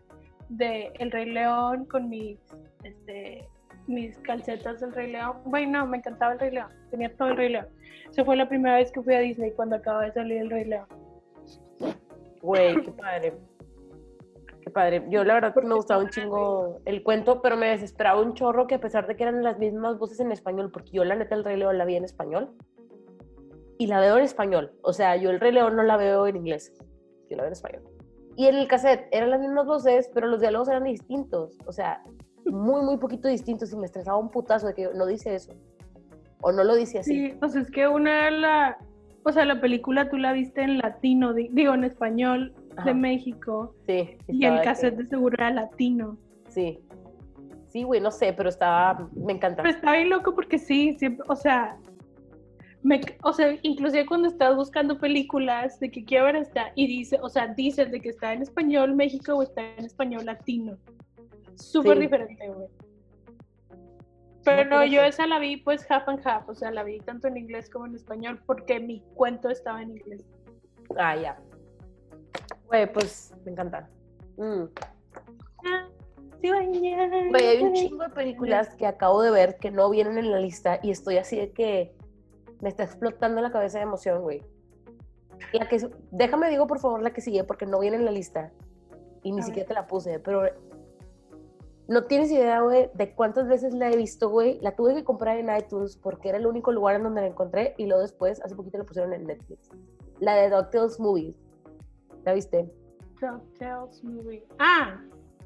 de 0.48 0.92
El 1.00 1.10
Rey 1.10 1.26
León 1.32 1.84
con 1.86 2.08
mis, 2.08 2.38
este, 2.84 3.48
mis 3.88 4.16
calcetas 4.18 4.80
del 4.80 4.92
Rey 4.94 5.10
León. 5.10 5.38
Bueno, 5.46 5.84
me 5.86 5.98
encantaba 5.98 6.34
el 6.34 6.38
Rey 6.38 6.52
León. 6.52 6.70
Tenía 6.90 7.14
todo 7.16 7.28
el 7.30 7.36
Rey 7.36 7.48
León. 7.50 7.66
Esa 8.08 8.24
fue 8.24 8.36
la 8.36 8.48
primera 8.48 8.76
vez 8.76 8.92
que 8.92 9.02
fui 9.02 9.14
a 9.14 9.18
Disney 9.18 9.50
cuando 9.50 9.76
acaba 9.76 10.04
de 10.04 10.12
salir 10.12 10.38
el 10.42 10.50
Rey 10.50 10.64
León. 10.64 10.86
Güey, 12.40 12.80
qué 12.82 12.92
padre. 12.92 13.34
Qué 14.66 14.72
padre. 14.72 15.06
Yo 15.10 15.22
la 15.22 15.34
verdad 15.34 15.54
me 15.62 15.76
gustaba 15.76 16.02
un 16.02 16.10
chingo 16.10 16.80
el 16.86 17.04
cuento, 17.04 17.40
pero 17.40 17.56
me 17.56 17.68
desesperaba 17.68 18.20
un 18.20 18.34
chorro 18.34 18.66
que 18.66 18.74
a 18.74 18.80
pesar 18.80 19.06
de 19.06 19.14
que 19.16 19.22
eran 19.22 19.44
las 19.44 19.60
mismas 19.60 19.96
voces 19.96 20.18
en 20.18 20.32
español, 20.32 20.72
porque 20.72 20.90
yo 20.90 21.04
la 21.04 21.14
neta 21.14 21.36
el 21.36 21.44
Rey 21.44 21.56
León 21.56 21.78
la 21.78 21.84
vi 21.84 21.94
en 21.94 22.02
español 22.04 22.50
y 23.78 23.86
la 23.86 24.00
veo 24.00 24.18
en 24.18 24.24
español. 24.24 24.72
O 24.82 24.92
sea, 24.92 25.14
yo 25.14 25.30
el 25.30 25.38
Rey 25.38 25.52
León 25.52 25.76
no 25.76 25.84
la 25.84 25.96
veo 25.96 26.26
en 26.26 26.34
inglés, 26.34 26.72
yo 27.30 27.36
la 27.36 27.44
veo 27.44 27.46
en 27.46 27.52
español. 27.52 27.82
Y 28.34 28.46
en 28.48 28.56
el 28.56 28.66
cassette 28.66 29.06
eran 29.12 29.30
las 29.30 29.38
mismas 29.38 29.66
voces, 29.66 30.10
pero 30.12 30.26
los 30.26 30.40
diálogos 30.40 30.68
eran 30.68 30.82
distintos. 30.82 31.56
O 31.64 31.70
sea, 31.70 32.02
muy, 32.44 32.82
muy 32.84 32.96
poquito 32.96 33.28
distintos 33.28 33.72
y 33.72 33.76
me 33.76 33.86
estresaba 33.86 34.18
un 34.18 34.30
putazo 34.32 34.66
de 34.66 34.74
que 34.74 34.88
no 34.96 35.06
dice 35.06 35.36
eso. 35.36 35.52
O 36.40 36.50
no 36.50 36.64
lo 36.64 36.74
dice 36.74 36.98
así. 36.98 37.30
Sí, 37.30 37.38
o 37.40 37.48
sea, 37.48 37.62
es 37.62 37.70
que 37.70 37.86
una 37.86 38.32
la, 38.32 38.78
o 39.22 39.30
sea, 39.30 39.44
la 39.44 39.60
película 39.60 40.10
tú 40.10 40.16
la 40.16 40.32
viste 40.32 40.62
en 40.62 40.78
latino, 40.78 41.34
di- 41.34 41.50
digo, 41.52 41.72
en 41.72 41.84
español 41.84 42.52
Ajá. 42.76 42.84
de 42.88 42.94
México. 42.94 43.74
Sí. 43.86 44.16
Y 44.28 44.44
estaba 44.44 44.58
el 44.58 44.64
cassette 44.64 44.96
de 44.96 45.06
seguro 45.06 45.34
era 45.38 45.50
latino. 45.50 46.16
Sí. 46.48 46.80
Sí, 47.68 47.82
güey, 47.82 48.00
no 48.00 48.10
sé, 48.10 48.32
pero 48.32 48.48
estaba, 48.48 49.08
me 49.14 49.32
encanta. 49.34 49.62
Pero 49.62 49.74
está 49.74 49.92
bien 49.92 50.08
loco 50.10 50.34
porque 50.34 50.58
sí, 50.58 50.94
siempre, 50.98 51.24
o 51.28 51.36
sea, 51.36 51.76
me, 52.82 53.00
o 53.22 53.32
sea, 53.32 53.56
inclusive 53.62 54.06
cuando 54.06 54.28
estás 54.28 54.54
buscando 54.56 54.98
películas 54.98 55.78
de 55.80 55.90
que 55.90 56.04
quiero 56.04 56.26
ver 56.26 56.36
esta 56.36 56.72
y 56.74 56.86
dice, 56.86 57.18
o 57.20 57.28
sea, 57.28 57.48
dices 57.48 57.90
de 57.90 58.00
que 58.00 58.10
está 58.10 58.32
en 58.32 58.42
español 58.42 58.94
México 58.94 59.34
o 59.34 59.42
está 59.42 59.62
en 59.76 59.84
español 59.84 60.24
latino. 60.24 60.78
Súper 61.56 61.94
Sí. 61.96 62.02
diferente, 62.02 62.48
güey. 62.48 62.68
Pero 64.44 64.70
No, 64.70 64.84
yo 64.84 65.02
esa 65.02 65.26
la 65.26 65.40
vi 65.40 65.56
pues 65.56 65.84
half 65.90 66.08
and 66.08 66.20
half, 66.24 66.48
o 66.48 66.54
sea, 66.54 66.70
la 66.70 66.84
vi 66.84 67.00
tanto 67.00 67.26
en 67.26 67.36
inglés 67.36 67.68
como 67.68 67.86
en 67.86 67.96
español 67.96 68.40
porque 68.46 68.78
mi 68.78 69.02
cuento 69.14 69.48
estaba 69.50 69.82
en 69.82 69.90
inglés. 69.90 70.24
Ah, 70.96 71.16
ya. 71.16 71.36
Güey, 72.66 72.92
pues 72.92 73.32
me 73.44 73.52
encanta. 73.52 73.88
Mm. 74.36 74.64
Güey, 76.42 77.46
hay 77.46 77.62
un 77.62 77.72
chingo 77.72 78.02
de 78.04 78.10
películas 78.10 78.74
que 78.76 78.86
acabo 78.86 79.22
de 79.22 79.30
ver 79.30 79.56
que 79.56 79.70
no 79.70 79.90
vienen 79.90 80.18
en 80.18 80.30
la 80.30 80.38
lista 80.38 80.78
y 80.82 80.90
estoy 80.90 81.16
así 81.16 81.36
de 81.36 81.52
que 81.52 81.94
me 82.60 82.68
está 82.68 82.84
explotando 82.84 83.40
la 83.40 83.50
cabeza 83.50 83.78
de 83.78 83.84
emoción, 83.84 84.22
güey. 84.22 84.42
La 85.52 85.68
que, 85.68 85.88
déjame 86.10 86.48
digo 86.50 86.66
por 86.66 86.78
favor 86.78 87.02
la 87.02 87.12
que 87.12 87.20
sigue 87.20 87.44
porque 87.44 87.66
no 87.66 87.78
viene 87.80 87.96
en 87.96 88.04
la 88.04 88.10
lista 88.10 88.52
y 89.22 89.32
ni 89.32 89.40
A 89.40 89.44
siquiera 89.44 89.68
te 89.68 89.74
la 89.74 89.86
puse, 89.86 90.18
pero 90.20 90.44
no 91.88 92.04
tienes 92.04 92.30
idea, 92.30 92.60
güey, 92.60 92.90
de 92.94 93.14
cuántas 93.14 93.46
veces 93.46 93.72
la 93.72 93.90
he 93.90 93.96
visto, 93.96 94.28
güey. 94.28 94.58
La 94.60 94.74
tuve 94.74 94.94
que 94.94 95.04
comprar 95.04 95.38
en 95.38 95.54
iTunes 95.56 95.96
porque 95.96 96.28
era 96.28 96.38
el 96.38 96.46
único 96.46 96.72
lugar 96.72 96.96
en 96.96 97.04
donde 97.04 97.20
la 97.20 97.28
encontré 97.28 97.74
y 97.76 97.86
luego 97.86 98.02
después, 98.02 98.42
hace 98.42 98.56
poquito 98.56 98.78
la 98.78 98.84
pusieron 98.84 99.12
en 99.12 99.24
Netflix. 99.24 99.68
La 100.18 100.34
de 100.34 100.50
DuckTales 100.50 100.98
Movies. 100.98 101.36
¿La 102.26 102.34
viste? 102.34 102.68
DuckTales 103.20 104.02
movie. 104.04 104.44
Ah, 104.58 105.00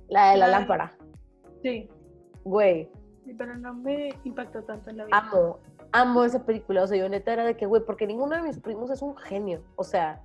La 0.09 0.33
de 0.33 0.39
la 0.39 0.49
lámpara. 0.49 0.93
sí, 1.63 1.89
Güey, 2.43 2.89
sí, 3.25 3.35
pero 3.35 3.55
no 3.59 3.75
me 3.75 4.09
impactó 4.25 4.63
tanto 4.65 4.89
en 4.89 4.97
la 4.97 5.05
vida. 5.05 5.19
amo, 5.19 5.59
amo 5.93 6.25
esa 6.25 6.45
película. 6.47 6.83
O 6.83 6.87
sea, 6.87 6.97
yo 6.97 7.07
neta 7.09 7.35
era 7.35 7.45
de 7.45 7.55
que, 7.55 7.67
güey, 7.67 7.85
porque 7.85 8.07
ninguno 8.07 8.35
de 8.35 8.43
mis 8.43 8.59
primos 8.59 8.91
es 8.91 9.03
un 9.03 9.15
genio. 9.17 9.63
O 9.77 9.85
sea, 9.85 10.23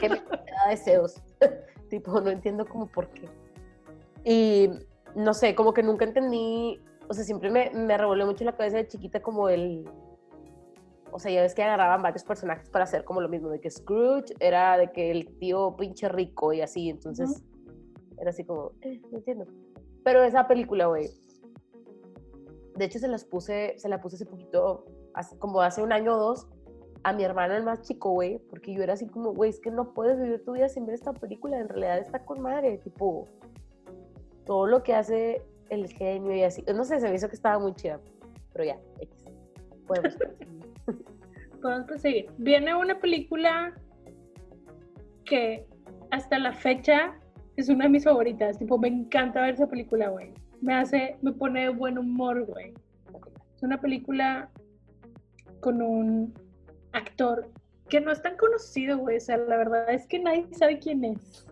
que 0.00 0.08
me 0.08 0.16
da 0.20 0.68
deseos. 0.70 1.22
tipo, 1.88 2.20
no 2.20 2.30
entiendo 2.30 2.66
como 2.66 2.88
por 2.88 3.08
qué. 3.10 3.28
Y 4.24 4.70
no 5.14 5.32
sé, 5.34 5.54
como 5.54 5.72
que 5.72 5.84
nunca 5.84 6.04
entendí. 6.04 6.80
O 7.08 7.14
sea, 7.14 7.22
siempre 7.24 7.48
me, 7.48 7.70
me 7.70 7.96
revolvió 7.96 8.26
mucho 8.26 8.44
la 8.44 8.56
cabeza 8.56 8.78
de 8.78 8.88
chiquita 8.88 9.22
como 9.22 9.48
el. 9.48 9.88
O 11.14 11.18
sea, 11.18 11.30
ya 11.30 11.42
ves 11.42 11.54
que 11.54 11.62
agarraban 11.62 12.02
varios 12.02 12.24
personajes 12.24 12.68
para 12.70 12.84
hacer 12.84 13.04
como 13.04 13.20
lo 13.20 13.28
mismo, 13.28 13.50
de 13.50 13.60
que 13.60 13.70
Scrooge 13.70 14.34
era 14.40 14.76
de 14.78 14.90
que 14.92 15.10
el 15.10 15.36
tío 15.38 15.76
pinche 15.76 16.08
rico 16.08 16.52
y 16.54 16.62
así, 16.62 16.88
entonces 16.88 17.44
era 18.18 18.30
así 18.30 18.44
como, 18.44 18.72
eh, 18.80 19.00
no 19.10 19.18
entiendo. 19.18 19.46
Pero 20.04 20.24
esa 20.24 20.48
película, 20.48 20.86
güey, 20.86 21.10
de 22.76 22.84
hecho 22.86 22.98
se 22.98 23.08
las 23.08 23.24
puse, 23.24 23.74
se 23.76 23.88
la 23.88 24.00
puse 24.00 24.16
hace 24.16 24.26
poquito, 24.26 24.86
hace- 25.14 25.38
como 25.38 25.60
hace 25.60 25.82
un 25.82 25.92
año 25.92 26.14
o 26.14 26.18
dos, 26.18 26.48
a 27.04 27.12
mi 27.12 27.24
hermano 27.24 27.54
el 27.54 27.62
más 27.64 27.82
chico, 27.82 28.10
güey, 28.12 28.38
porque 28.48 28.72
yo 28.72 28.82
era 28.82 28.94
así 28.94 29.06
como, 29.06 29.34
güey, 29.34 29.50
es 29.50 29.60
que 29.60 29.70
no 29.70 29.92
puedes 29.92 30.18
vivir 30.20 30.42
tu 30.44 30.52
vida 30.52 30.68
sin 30.68 30.86
ver 30.86 30.94
esta 30.94 31.12
película, 31.12 31.58
en 31.58 31.68
realidad 31.68 31.98
está 31.98 32.24
con 32.24 32.40
madre, 32.40 32.78
tipo, 32.78 33.28
todo 34.46 34.66
lo 34.66 34.82
que 34.82 34.94
hace 34.94 35.42
el 35.68 35.88
genio 35.88 36.34
y 36.34 36.42
así, 36.42 36.64
no 36.74 36.84
sé, 36.84 37.00
se 37.00 37.08
me 37.08 37.14
hizo 37.16 37.28
que 37.28 37.34
estaba 37.36 37.58
muy 37.58 37.74
chida, 37.74 38.00
pero 38.52 38.64
ya, 38.64 38.78
X. 39.00 39.24
Podemos. 39.86 40.16
Podemos 41.62 41.86
proseguir. 41.86 42.30
Viene 42.38 42.74
una 42.74 42.98
película 42.98 43.74
que 45.24 45.66
hasta 46.10 46.38
la 46.38 46.52
fecha 46.52 47.14
es 47.56 47.68
una 47.68 47.84
de 47.84 47.90
mis 47.90 48.04
favoritas. 48.04 48.58
Tipo, 48.58 48.78
me 48.78 48.88
encanta 48.88 49.42
ver 49.42 49.54
esa 49.54 49.68
película, 49.68 50.08
güey. 50.08 50.32
Me 50.60 50.74
hace, 50.74 51.16
me 51.22 51.32
pone 51.32 51.62
de 51.62 51.68
buen 51.68 51.98
humor, 51.98 52.44
güey. 52.46 52.74
Es 53.54 53.62
una 53.62 53.80
película 53.80 54.50
con 55.60 55.80
un 55.80 56.34
actor 56.92 57.50
que 57.88 58.00
no 58.00 58.10
es 58.10 58.22
tan 58.22 58.36
conocido, 58.36 58.98
güey. 58.98 59.18
O 59.18 59.20
sea, 59.20 59.36
la 59.36 59.56
verdad 59.56 59.90
es 59.90 60.06
que 60.06 60.18
nadie 60.18 60.46
sabe 60.52 60.78
quién 60.78 61.04
es. 61.04 61.46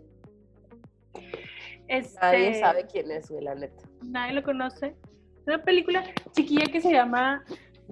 Este, 1.89 2.21
Nadie 2.21 2.61
sabe 2.61 2.87
quién 2.87 3.11
es, 3.11 3.29
güey, 3.29 3.43
la 3.43 3.55
neta. 3.57 3.83
Nadie 4.03 4.35
lo 4.35 4.43
conoce. 4.45 4.95
Es 5.41 5.47
una 5.47 5.63
película 5.63 6.05
chiquilla 6.33 6.67
que 6.67 6.81
se 6.81 6.93
llama 6.93 7.45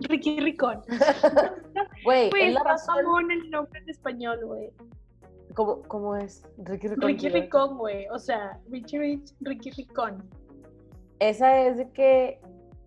Ricky 0.09 0.41
Ricón. 0.41 0.83
Güey, 2.05 2.31
Güey, 2.31 2.49
es 2.49 2.55
la 2.55 2.63
razón. 2.63 3.05
mamón 3.05 3.31
el 3.31 3.51
nombre 3.51 3.81
en 3.81 3.89
español, 3.91 4.39
güey. 4.45 4.71
¿Cómo, 5.55 5.83
¿Cómo 5.83 6.17
es? 6.17 6.45
Ricky 6.59 6.89
Ricón. 6.89 7.09
Ricky. 7.09 7.29
Ricón, 7.29 7.79
güey. 7.79 8.07
O 8.09 8.19
sea, 8.19 8.59
Richie 8.71 8.99
Rich, 8.99 9.35
Ricky 9.41 9.71
Ricón. 9.73 10.23
Esa 11.19 11.61
es 11.67 11.77
de 11.79 11.91
que 11.91 12.41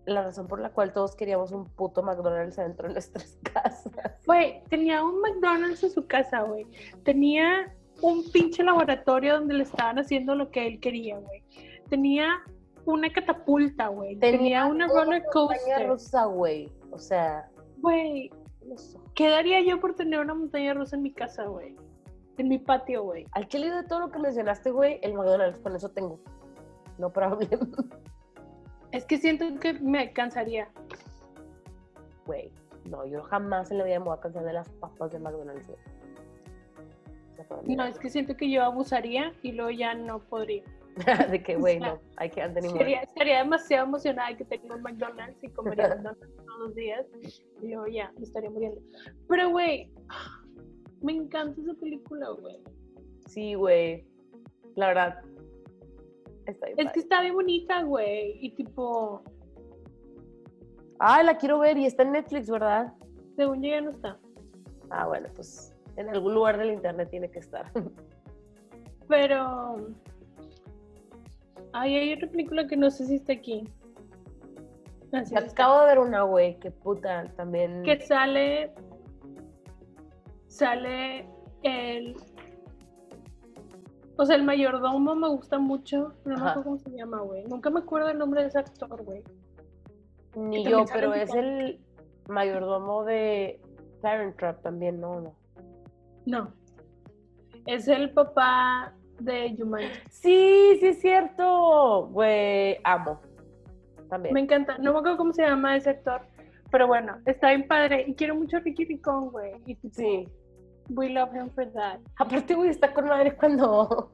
la 0.06 0.22
razón 0.22 0.48
por 0.48 0.60
la 0.60 0.70
cual 0.70 0.92
todos 0.92 1.14
queríamos 1.14 1.52
un 1.52 1.66
puto 1.66 2.02
McDonald's 2.02 2.56
dentro 2.56 2.88
de 2.88 2.94
nuestras 2.94 3.38
casas. 3.52 3.92
Güey, 4.26 4.62
tenía 4.68 5.04
un 5.04 5.20
McDonald's 5.20 5.82
en 5.84 5.90
su 5.90 6.06
casa, 6.06 6.42
güey. 6.42 6.66
Tenía 7.04 7.72
un 8.00 8.24
pinche 8.32 8.64
laboratorio 8.64 9.34
donde 9.34 9.54
le 9.54 9.62
estaban 9.64 9.98
haciendo 9.98 10.34
lo 10.34 10.50
que 10.50 10.66
él 10.66 10.80
quería, 10.80 11.18
güey. 11.18 11.42
Tenía 11.88 12.40
una 12.84 13.12
catapulta, 13.12 13.88
güey. 13.88 14.16
Tenía, 14.16 14.66
una 14.66 14.88
roller 14.88 15.22
coaster. 15.32 15.88
rusa, 15.88 16.24
güey. 16.24 16.68
O 16.92 16.98
sea, 16.98 17.50
Güey, 17.78 18.30
no 18.66 18.76
sé. 18.78 18.98
¿qué 19.14 19.28
daría 19.28 19.60
yo 19.60 19.80
por 19.80 19.94
tener 19.94 20.20
una 20.20 20.34
montaña 20.34 20.74
rusa 20.74 20.96
en 20.96 21.02
mi 21.02 21.12
casa, 21.12 21.46
güey? 21.46 21.74
En 22.38 22.48
mi 22.48 22.58
patio, 22.58 23.02
güey. 23.02 23.26
al 23.32 23.48
chile 23.48 23.70
de 23.70 23.82
todo 23.84 24.00
lo 24.00 24.10
que 24.10 24.18
mencionaste, 24.18 24.70
güey, 24.70 24.98
el 25.02 25.14
McDonald's, 25.14 25.58
con 25.58 25.74
eso 25.76 25.88
tengo. 25.90 26.18
No 26.98 27.10
problem, 27.12 27.48
Es 28.92 29.04
que 29.04 29.18
siento 29.18 29.44
que 29.58 29.74
me 29.74 30.12
cansaría. 30.12 30.68
güey. 32.26 32.50
No, 32.84 33.06
yo 33.06 33.22
jamás 33.22 33.70
en 33.70 33.78
la 33.78 33.84
vida 33.84 33.98
me 34.00 34.06
voy 34.06 34.16
a 34.16 34.20
cansar 34.20 34.44
de 34.44 34.52
las 34.52 34.68
papas 34.68 35.12
de 35.12 35.18
McDonald's, 35.18 35.66
güey. 35.66 35.78
No, 37.76 37.84
es 37.84 37.98
que 37.98 38.08
siento 38.08 38.36
que 38.36 38.50
yo 38.50 38.62
abusaría 38.62 39.32
y 39.42 39.52
luego 39.52 39.70
ya 39.70 39.94
no 39.94 40.20
podría. 40.20 40.62
de 41.30 41.42
que, 41.42 41.56
güey, 41.56 41.80
no, 41.80 41.98
hay 42.16 42.28
que 42.30 42.46
ni 42.48 42.68
Sería, 42.70 43.00
estaría 43.00 43.38
demasiado 43.38 43.86
emocionada 43.86 44.28
de 44.30 44.36
que 44.36 44.44
tengo 44.44 44.74
un 44.74 44.82
McDonald's 44.82 45.42
y 45.42 45.48
comería 45.48 45.88
McDonald's 45.88 46.36
todos 46.36 46.58
los 46.60 46.74
días. 46.74 47.06
Y 47.62 47.68
luego 47.68 47.86
ya, 47.86 48.12
me 48.18 48.24
estaría 48.24 48.50
muriendo. 48.50 48.80
Pero, 49.28 49.50
güey, 49.50 49.90
me 51.02 51.12
encanta 51.14 51.60
esa 51.60 51.74
película, 51.74 52.28
güey. 52.30 52.62
Sí, 53.26 53.54
güey. 53.54 54.06
La 54.76 54.88
verdad. 54.88 55.18
Está 56.46 56.66
bien 56.66 56.78
Es 56.78 56.84
padre. 56.84 56.94
que 56.94 57.00
está 57.00 57.20
bien 57.22 57.34
bonita, 57.34 57.82
güey. 57.82 58.38
Y 58.44 58.50
tipo, 58.50 59.22
Ah, 61.04 61.20
la 61.24 61.36
quiero 61.36 61.58
ver 61.58 61.76
y 61.78 61.86
está 61.86 62.04
en 62.04 62.12
Netflix, 62.12 62.48
¿verdad? 62.48 62.94
según 63.34 63.60
yo 63.60 63.70
ya 63.70 63.80
no 63.80 63.90
está. 63.90 64.18
Ah, 64.90 65.06
bueno, 65.08 65.28
pues 65.34 65.74
en 65.96 66.08
algún 66.08 66.34
lugar 66.34 66.58
del 66.58 66.70
internet 66.70 67.08
tiene 67.10 67.28
que 67.28 67.40
estar. 67.40 67.72
Pero. 69.08 69.88
Ay, 71.72 71.94
hay 71.96 72.12
otra 72.14 72.28
película 72.30 72.66
que 72.66 72.76
no 72.76 72.90
sé 72.90 73.06
si 73.06 73.16
está 73.16 73.32
aquí. 73.32 73.68
Así 75.12 75.34
Ya 75.34 75.40
está. 75.40 75.50
acabo 75.62 75.80
de 75.80 75.86
ver 75.86 75.98
una, 75.98 76.22
güey, 76.22 76.58
que 76.58 76.70
puta, 76.70 77.26
también. 77.36 77.82
que 77.82 78.00
sale 78.00 78.72
sale 80.46 81.26
el 81.62 82.14
o 84.18 84.26
sea 84.26 84.36
el 84.36 84.42
mayordomo 84.44 85.14
me 85.14 85.28
gusta 85.28 85.58
mucho 85.58 86.12
pero 86.22 86.36
no 86.36 86.42
me 86.44 86.50
Ajá. 86.50 86.50
acuerdo 86.50 86.64
cómo 86.64 86.78
se 86.78 86.90
llama 86.90 87.20
güey 87.22 87.44
nunca 87.46 87.70
me 87.70 87.80
acuerdo 87.80 88.08
el 88.10 88.18
nombre 88.18 88.42
de 88.42 88.48
ese 88.48 88.58
actor 88.58 89.02
güey 89.02 89.22
Ni 90.36 90.62
yo, 90.64 90.84
pero 90.92 91.14
es 91.14 91.32
el 91.34 91.80
mayordomo 92.28 93.04
de 93.04 93.60
Parent 94.02 94.36
Trap 94.36 94.60
también, 94.62 95.00
¿no? 95.00 95.20
no. 95.22 95.34
no 96.26 96.52
es 97.66 97.88
el 97.88 98.10
papá 98.12 98.92
de 99.24 99.54
Jumanji 99.56 99.88
Sí, 100.10 100.76
sí 100.80 100.86
es 100.86 101.00
cierto. 101.00 102.08
Güey, 102.12 102.78
amo. 102.84 103.20
también. 104.08 104.34
Me 104.34 104.40
encanta. 104.40 104.78
No 104.78 104.92
me 104.92 104.98
acuerdo 104.98 105.16
cómo 105.18 105.32
se 105.32 105.42
llama 105.42 105.76
ese 105.76 105.90
actor, 105.90 106.22
pero 106.70 106.86
bueno, 106.86 107.16
está 107.26 107.48
bien 107.48 107.66
padre. 107.66 108.04
Y 108.06 108.14
quiero 108.14 108.34
mucho 108.34 108.56
a 108.56 108.60
Ricky 108.60 108.84
Ricón, 108.84 109.30
güey. 109.30 109.52
Sí. 109.92 110.28
we 110.90 111.08
love 111.08 111.34
him 111.34 111.48
for 111.50 111.70
that. 111.72 112.00
Aparte, 112.18 112.54
güey, 112.54 112.70
está 112.70 112.92
con 112.92 113.06
madre 113.06 113.34
cuando, 113.36 114.12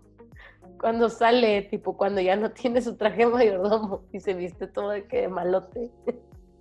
cuando 0.80 1.08
sale, 1.08 1.62
tipo, 1.62 1.96
cuando 1.96 2.20
ya 2.20 2.36
no 2.36 2.50
tiene 2.50 2.80
su 2.82 2.96
traje 2.96 3.24
de 3.24 3.32
mayordomo 3.32 4.02
y 4.12 4.20
se 4.20 4.34
viste 4.34 4.66
todo 4.66 4.90
de 4.90 5.06
que 5.06 5.22
de 5.22 5.28
malote. 5.28 5.90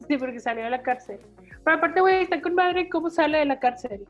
Sí, 0.07 0.17
porque 0.17 0.39
salió 0.39 0.63
de 0.63 0.69
la 0.69 0.81
cárcel. 0.81 1.19
Pero 1.63 1.77
aparte, 1.77 1.99
güey, 1.99 2.21
está 2.23 2.41
con 2.41 2.55
madre 2.55 2.87
cómo 2.87 3.09
sale 3.09 3.39
de 3.39 3.45
la 3.45 3.59
cárcel. 3.59 4.05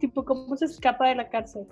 Tipo, 0.00 0.24
cómo 0.24 0.56
se 0.56 0.64
escapa 0.64 1.08
de 1.08 1.14
la 1.14 1.28
cárcel. 1.28 1.66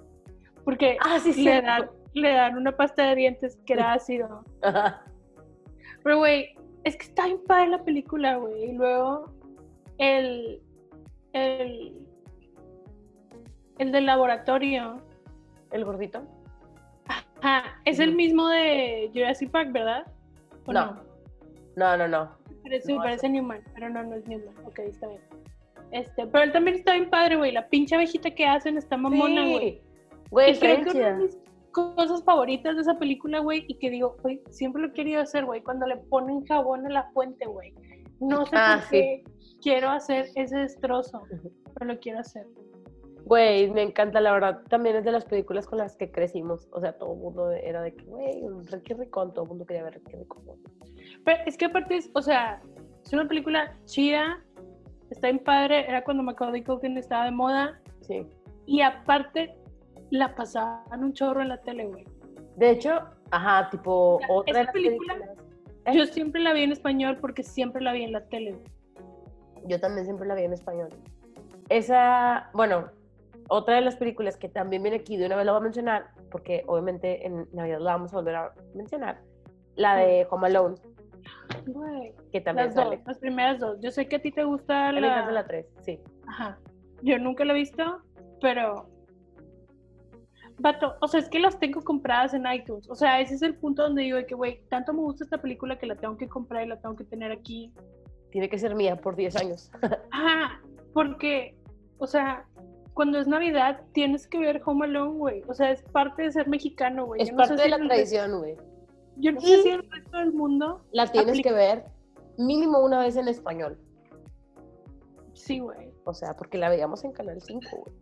Porque 0.64 0.96
Ah, 1.00 1.18
sí, 1.18 1.32
sí. 1.32 1.44
le, 1.44 1.60
dan, 1.62 1.90
le 2.14 2.32
dan 2.32 2.56
una 2.56 2.76
pasta 2.76 3.08
de 3.08 3.14
dientes 3.16 3.58
que 3.66 3.72
era 3.74 3.92
ácido. 3.94 4.44
Ajá. 4.62 5.04
Pero, 6.02 6.18
güey, 6.18 6.54
es 6.84 6.96
que 6.96 7.04
está 7.06 7.26
bien 7.26 7.40
padre 7.46 7.68
la 7.68 7.84
película, 7.84 8.36
güey. 8.36 8.70
Y 8.70 8.72
luego, 8.72 9.32
el. 9.98 10.60
El. 11.32 11.96
El 13.78 13.92
del 13.92 14.06
laboratorio. 14.06 15.02
¿El 15.70 15.84
gordito? 15.84 16.22
Ajá, 17.40 17.80
es 17.84 17.98
el 17.98 18.14
mismo 18.14 18.48
de 18.48 19.10
Jurassic 19.12 19.50
Park, 19.50 19.72
¿verdad? 19.72 20.06
¿O 20.66 20.72
No. 20.72 21.00
No, 21.74 21.96
no, 21.96 22.06
no. 22.06 22.30
Parece, 22.62 22.92
No, 22.92 22.98
parece 23.02 23.28
Newman, 23.28 23.62
pero 23.74 23.88
no, 23.88 24.02
no 24.04 24.14
es 24.16 24.26
Newman. 24.28 24.54
Ok, 24.66 24.78
está 24.80 25.08
bien. 25.08 25.20
Este, 25.90 26.26
pero 26.26 26.44
él 26.44 26.52
también 26.52 26.76
está 26.76 26.92
bien 26.92 27.08
padre, 27.10 27.36
güey. 27.36 27.50
La 27.50 27.66
pinche 27.68 27.94
abejita 27.94 28.30
que 28.30 28.46
hacen 28.46 28.76
está 28.76 28.96
mamona, 28.96 29.46
güey. 29.46 29.58
Sí. 29.70 29.82
Güey, 30.32 30.58
creo 30.58 30.82
que 30.82 30.90
una 30.98 31.08
de 31.10 31.14
mis 31.14 31.38
cosas 31.70 32.24
favoritas 32.24 32.74
de 32.74 32.82
esa 32.82 32.98
película, 32.98 33.38
güey, 33.40 33.64
y 33.68 33.74
que 33.78 33.90
digo, 33.90 34.16
güey, 34.22 34.42
siempre 34.50 34.82
lo 34.82 34.88
he 34.88 34.92
querido 34.92 35.20
hacer, 35.22 35.44
güey, 35.44 35.62
cuando 35.62 35.86
le 35.86 35.96
ponen 35.98 36.44
jabón 36.46 36.86
a 36.86 36.90
la 36.90 37.10
fuente, 37.12 37.46
güey. 37.46 37.72
No 38.18 38.44
sé 38.46 38.56
Ah, 38.56 38.78
por 38.80 38.90
qué 38.90 39.24
quiero 39.62 39.90
hacer 39.90 40.26
ese 40.34 40.56
destrozo, 40.58 41.22
pero 41.74 41.92
lo 41.92 41.98
quiero 42.00 42.18
hacer. 42.20 42.46
Güey, 43.24 43.70
me 43.70 43.82
encanta, 43.82 44.20
la 44.20 44.32
verdad. 44.32 44.62
También 44.68 44.96
es 44.96 45.04
de 45.04 45.12
las 45.12 45.24
películas 45.24 45.66
con 45.66 45.78
las 45.78 45.96
que 45.96 46.10
crecimos. 46.10 46.66
O 46.72 46.80
sea, 46.80 46.96
todo 46.98 47.12
el 47.14 47.20
mundo 47.20 47.52
era 47.52 47.80
de 47.82 47.94
que, 47.94 48.04
güey, 48.04 48.42
un 48.42 48.66
Ricky 48.66 48.94
Ricón, 48.94 49.32
todo 49.32 49.44
el 49.44 49.48
mundo 49.50 49.64
quería 49.64 49.84
ver 49.84 49.94
Ricky 49.94 50.16
Ricón. 50.16 50.42
Pero 51.24 51.38
es 51.46 51.56
que 51.56 51.66
aparte 51.66 51.96
es, 51.96 52.10
o 52.14 52.22
sea, 52.22 52.60
es 53.04 53.12
una 53.12 53.28
película 53.28 53.76
chida, 53.84 54.42
está 55.10 55.28
bien 55.28 55.38
padre, 55.44 55.86
era 55.88 56.02
cuando 56.02 56.22
Macaulay 56.24 56.64
Culkin 56.64 56.96
estaba 56.98 57.26
de 57.26 57.30
moda, 57.30 57.80
Sí. 58.00 58.26
y 58.66 58.80
aparte 58.80 59.54
la 60.12 60.34
pasaban 60.34 61.02
un 61.02 61.12
chorro 61.12 61.40
en 61.40 61.48
la 61.48 61.56
tele, 61.62 61.86
güey. 61.86 62.04
De 62.56 62.70
hecho, 62.70 63.00
ajá, 63.30 63.70
tipo, 63.70 64.18
sea, 64.20 64.28
otra 64.30 64.60
esa 64.62 64.72
película-. 64.72 65.16
¿Eh? 65.86 65.96
Yo 65.96 66.06
siempre 66.06 66.40
la 66.40 66.52
vi 66.52 66.62
en 66.62 66.72
español 66.72 67.16
porque 67.20 67.42
siempre 67.42 67.82
la 67.82 67.92
vi 67.92 68.04
en 68.04 68.12
la 68.12 68.24
tele. 68.26 68.56
Yo 69.64 69.80
también 69.80 70.04
siempre 70.04 70.28
la 70.28 70.34
vi 70.34 70.42
en 70.44 70.52
español. 70.52 70.90
Esa, 71.70 72.50
bueno, 72.52 72.90
otra 73.48 73.76
de 73.76 73.80
las 73.80 73.96
películas 73.96 74.36
que 74.36 74.48
también 74.48 74.82
viene 74.82 74.98
aquí, 74.98 75.16
de 75.16 75.26
una 75.26 75.36
vez 75.36 75.46
la 75.46 75.52
voy 75.52 75.60
a 75.60 75.64
mencionar, 75.64 76.10
porque 76.30 76.62
obviamente 76.66 77.26
en 77.26 77.48
Navidad 77.52 77.80
la 77.80 77.92
vamos 77.92 78.12
a 78.12 78.16
volver 78.16 78.36
a 78.36 78.52
mencionar, 78.74 79.22
la 79.76 79.96
de 79.96 80.26
Home 80.30 80.48
Alone, 80.48 80.76
Güey, 81.66 82.14
que 82.32 82.40
también 82.40 82.66
las 82.66 82.74
sale. 82.74 82.96
dos, 82.98 83.06
las 83.06 83.18
primeras 83.18 83.60
dos. 83.60 83.78
Yo 83.80 83.90
sé 83.90 84.08
que 84.08 84.16
a 84.16 84.22
ti 84.22 84.30
te 84.32 84.44
gusta 84.44 84.92
la... 84.92 85.30
la 85.30 85.46
3, 85.46 85.66
sí. 85.80 86.00
Ajá. 86.26 86.58
Yo 87.02 87.18
nunca 87.18 87.44
la 87.44 87.52
he 87.52 87.56
visto, 87.56 88.02
pero... 88.40 88.91
Vato, 90.58 90.94
o 91.00 91.08
sea, 91.08 91.20
es 91.20 91.28
que 91.28 91.40
las 91.40 91.58
tengo 91.58 91.80
compradas 91.82 92.34
en 92.34 92.44
iTunes. 92.52 92.88
O 92.90 92.94
sea, 92.94 93.20
ese 93.20 93.34
es 93.34 93.42
el 93.42 93.56
punto 93.56 93.82
donde 93.82 94.02
digo 94.02 94.16
de 94.16 94.26
que, 94.26 94.34
güey, 94.34 94.60
tanto 94.68 94.92
me 94.92 95.00
gusta 95.00 95.24
esta 95.24 95.38
película 95.38 95.78
que 95.78 95.86
la 95.86 95.96
tengo 95.96 96.16
que 96.16 96.28
comprar 96.28 96.64
y 96.64 96.68
la 96.68 96.80
tengo 96.80 96.94
que 96.96 97.04
tener 97.04 97.32
aquí. 97.32 97.72
Tiene 98.30 98.48
que 98.48 98.58
ser 98.58 98.74
mía 98.74 98.96
por 98.96 99.16
10 99.16 99.36
años. 99.36 99.70
Ajá, 100.10 100.60
porque, 100.94 101.56
o 101.98 102.06
sea, 102.06 102.46
cuando 102.94 103.18
es 103.18 103.26
Navidad 103.26 103.80
tienes 103.92 104.26
que 104.26 104.38
ver 104.38 104.60
Home 104.64 104.84
Alone, 104.86 105.18
güey. 105.18 105.42
O 105.48 105.54
sea, 105.54 105.70
es 105.70 105.82
parte 105.82 106.22
de 106.22 106.32
ser 106.32 106.48
mexicano, 106.48 107.06
güey. 107.06 107.22
es 107.22 107.28
Yo 107.30 107.36
no 107.36 107.42
sé 107.44 107.48
parte 107.48 107.62
si 107.64 107.70
de 107.70 107.78
la 107.78 107.86
tradición, 107.86 108.38
güey. 108.38 108.56
Yo 109.16 109.32
no 109.32 109.40
Y- 109.40 109.44
sé 109.46 109.62
si 109.62 109.68
el 109.70 109.90
resto 109.90 110.16
del 110.18 110.32
mundo. 110.32 110.82
La 110.92 111.06
tienes 111.10 111.30
aplica- 111.30 111.50
que 111.50 111.54
ver 111.54 111.84
mínimo 112.38 112.80
una 112.80 112.98
vez 113.00 113.16
en 113.16 113.28
español. 113.28 113.78
Sí, 115.34 115.58
güey. 115.60 115.90
O 116.04 116.14
sea, 116.14 116.34
porque 116.36 116.58
la 116.58 116.68
veíamos 116.68 117.04
en 117.04 117.12
Canal 117.12 117.40
5, 117.40 117.66
güey. 117.84 117.96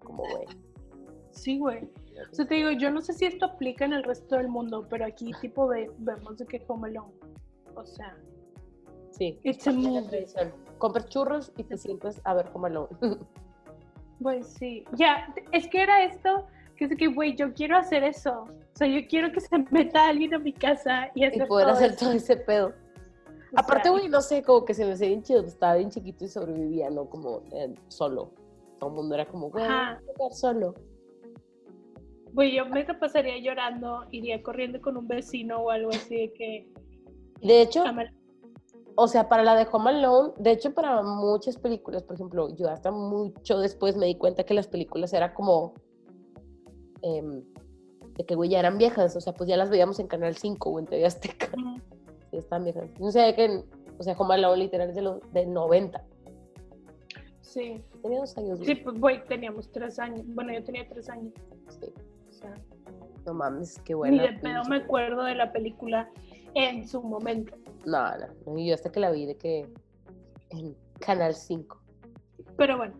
Como, 0.00 0.22
güey. 0.24 0.46
Sí, 1.32 1.58
güey. 1.58 1.84
O 2.30 2.34
sea, 2.34 2.46
te 2.46 2.54
digo, 2.54 2.70
yo 2.70 2.90
no 2.90 3.00
sé 3.00 3.12
si 3.14 3.24
esto 3.24 3.46
aplica 3.46 3.84
en 3.84 3.92
el 3.94 4.04
resto 4.04 4.36
del 4.36 4.48
mundo, 4.48 4.86
pero 4.88 5.04
aquí 5.06 5.32
tipo 5.40 5.66
ve- 5.66 5.90
vemos 5.98 6.38
de 6.38 6.46
que 6.46 6.62
Home 6.68 6.88
Alone. 6.88 7.12
O 7.74 7.84
sea, 7.84 8.16
Sí. 9.10 9.38
It's 9.42 9.66
a 9.66 9.72
movie. 9.72 10.02
tradición. 10.08 10.52
Compras 10.78 11.06
churros 11.08 11.52
y 11.56 11.64
te 11.64 11.76
sientas 11.76 12.20
a 12.24 12.34
ver 12.34 12.48
Home 12.54 12.68
Alone. 12.68 12.88
pues 14.22 14.46
sí. 14.46 14.84
Ya, 14.92 15.34
es 15.52 15.68
que 15.68 15.82
era 15.82 16.04
esto, 16.04 16.46
que 16.76 16.84
es 16.86 16.96
que, 16.96 17.08
güey, 17.08 17.34
yo 17.36 17.52
quiero 17.54 17.76
hacer 17.76 18.04
eso. 18.04 18.44
O 18.44 18.76
sea, 18.76 18.86
yo 18.86 19.06
quiero 19.08 19.30
que 19.32 19.40
se 19.40 19.58
meta 19.70 20.08
alguien 20.08 20.32
a 20.34 20.38
mi 20.38 20.52
casa 20.52 21.08
y 21.14 21.22
y 21.22 21.24
hacer 21.24 21.46
poder 21.48 21.66
todo 21.66 21.76
hacer 21.76 21.90
eso. 21.90 21.98
todo 22.06 22.12
ese 22.12 22.36
pedo. 22.36 22.68
O 23.54 23.58
Aparte, 23.58 23.90
güey, 23.90 24.08
no 24.08 24.22
sé, 24.22 24.42
como 24.42 24.64
que 24.64 24.72
se 24.72 24.84
me 24.86 24.92
hacía 24.92 25.08
bien 25.08 25.22
chido. 25.22 25.42
Estaba 25.42 25.74
bien 25.74 25.90
chiquito 25.90 26.24
y 26.24 26.28
sobrevivía, 26.28 26.88
¿no? 26.90 27.04
Como 27.06 27.42
eh, 27.52 27.74
solo. 27.88 28.30
Todo 28.78 28.88
el 28.90 28.96
mundo 28.96 29.14
era 29.14 29.26
como, 29.26 29.50
güey, 29.50 29.64
solo. 30.30 30.74
Güey, 32.32 32.54
yo 32.56 32.66
me 32.66 32.84
pasaría 32.84 33.38
llorando, 33.38 34.04
iría 34.10 34.42
corriendo 34.42 34.80
con 34.80 34.96
un 34.96 35.06
vecino 35.06 35.58
o 35.60 35.70
algo 35.70 35.90
así 35.90 36.16
de 36.16 36.32
que... 36.32 36.68
De 37.42 37.60
hecho, 37.62 37.82
"Dame- 37.84 38.12
o 38.94 39.08
sea, 39.08 39.28
para 39.28 39.42
la 39.42 39.54
de 39.56 39.66
Home 39.72 39.90
Alone, 39.90 40.32
de 40.38 40.50
hecho, 40.52 40.72
para 40.74 41.02
muchas 41.02 41.56
películas, 41.56 42.02
por 42.02 42.14
ejemplo, 42.16 42.54
yo 42.54 42.68
hasta 42.68 42.90
mucho 42.90 43.58
después 43.58 43.96
me 43.96 44.06
di 44.06 44.16
cuenta 44.16 44.44
que 44.44 44.54
las 44.54 44.66
películas 44.68 45.12
era 45.12 45.32
como. 45.34 45.74
em, 47.02 47.42
de 48.16 48.24
que, 48.26 48.34
güey, 48.34 48.50
ya 48.50 48.58
eran 48.60 48.76
viejas. 48.78 49.16
O 49.16 49.20
sea, 49.20 49.32
pues 49.32 49.48
ya 49.48 49.56
las 49.56 49.70
veíamos 49.70 49.98
en 49.98 50.06
Canal 50.06 50.36
5 50.36 50.70
o 50.70 50.78
en 50.78 50.86
TV 50.86 51.04
Azteca. 51.06 51.48
Sí, 52.30 52.36
están 52.36 52.64
viejas. 52.64 52.88
No 53.00 53.10
sé, 53.10 53.34
que. 53.34 53.64
O 53.98 54.02
sea, 54.02 54.14
Home 54.18 54.34
Alone 54.34 54.58
literal 54.64 54.90
es 54.90 54.94
de 54.94 55.02
los 55.02 55.32
del 55.32 55.52
90. 55.52 56.04
Sí. 57.40 57.82
Tenía 58.02 58.20
dos 58.20 58.36
años. 58.38 58.58
Sí, 58.64 58.74
pues, 58.76 59.00
güey, 59.00 59.24
teníamos 59.24 59.70
tres 59.72 59.98
años. 59.98 60.22
Bueno, 60.26 60.52
yo 60.52 60.62
tenía 60.64 60.86
tres 60.88 61.08
años. 61.08 61.32
Sí. 61.80 61.86
Sea, 62.42 62.54
No 63.26 63.34
mames, 63.34 63.78
qué 63.84 63.92
ni 63.94 63.98
buena. 63.98 64.22
de 64.24 64.32
pedo 64.38 64.64
me 64.68 64.76
acuerdo 64.76 65.22
de 65.24 65.34
la 65.34 65.52
película 65.52 66.10
en 66.54 66.86
su 66.86 67.02
momento. 67.02 67.54
No, 67.86 68.04
no, 68.46 68.58
Yo 68.58 68.74
hasta 68.74 68.90
que 68.92 69.00
la 69.00 69.10
vi 69.10 69.26
de 69.26 69.36
que. 69.36 69.68
En 70.50 70.76
Canal 71.00 71.34
5. 71.34 71.80
Pero 72.58 72.76
bueno, 72.76 72.94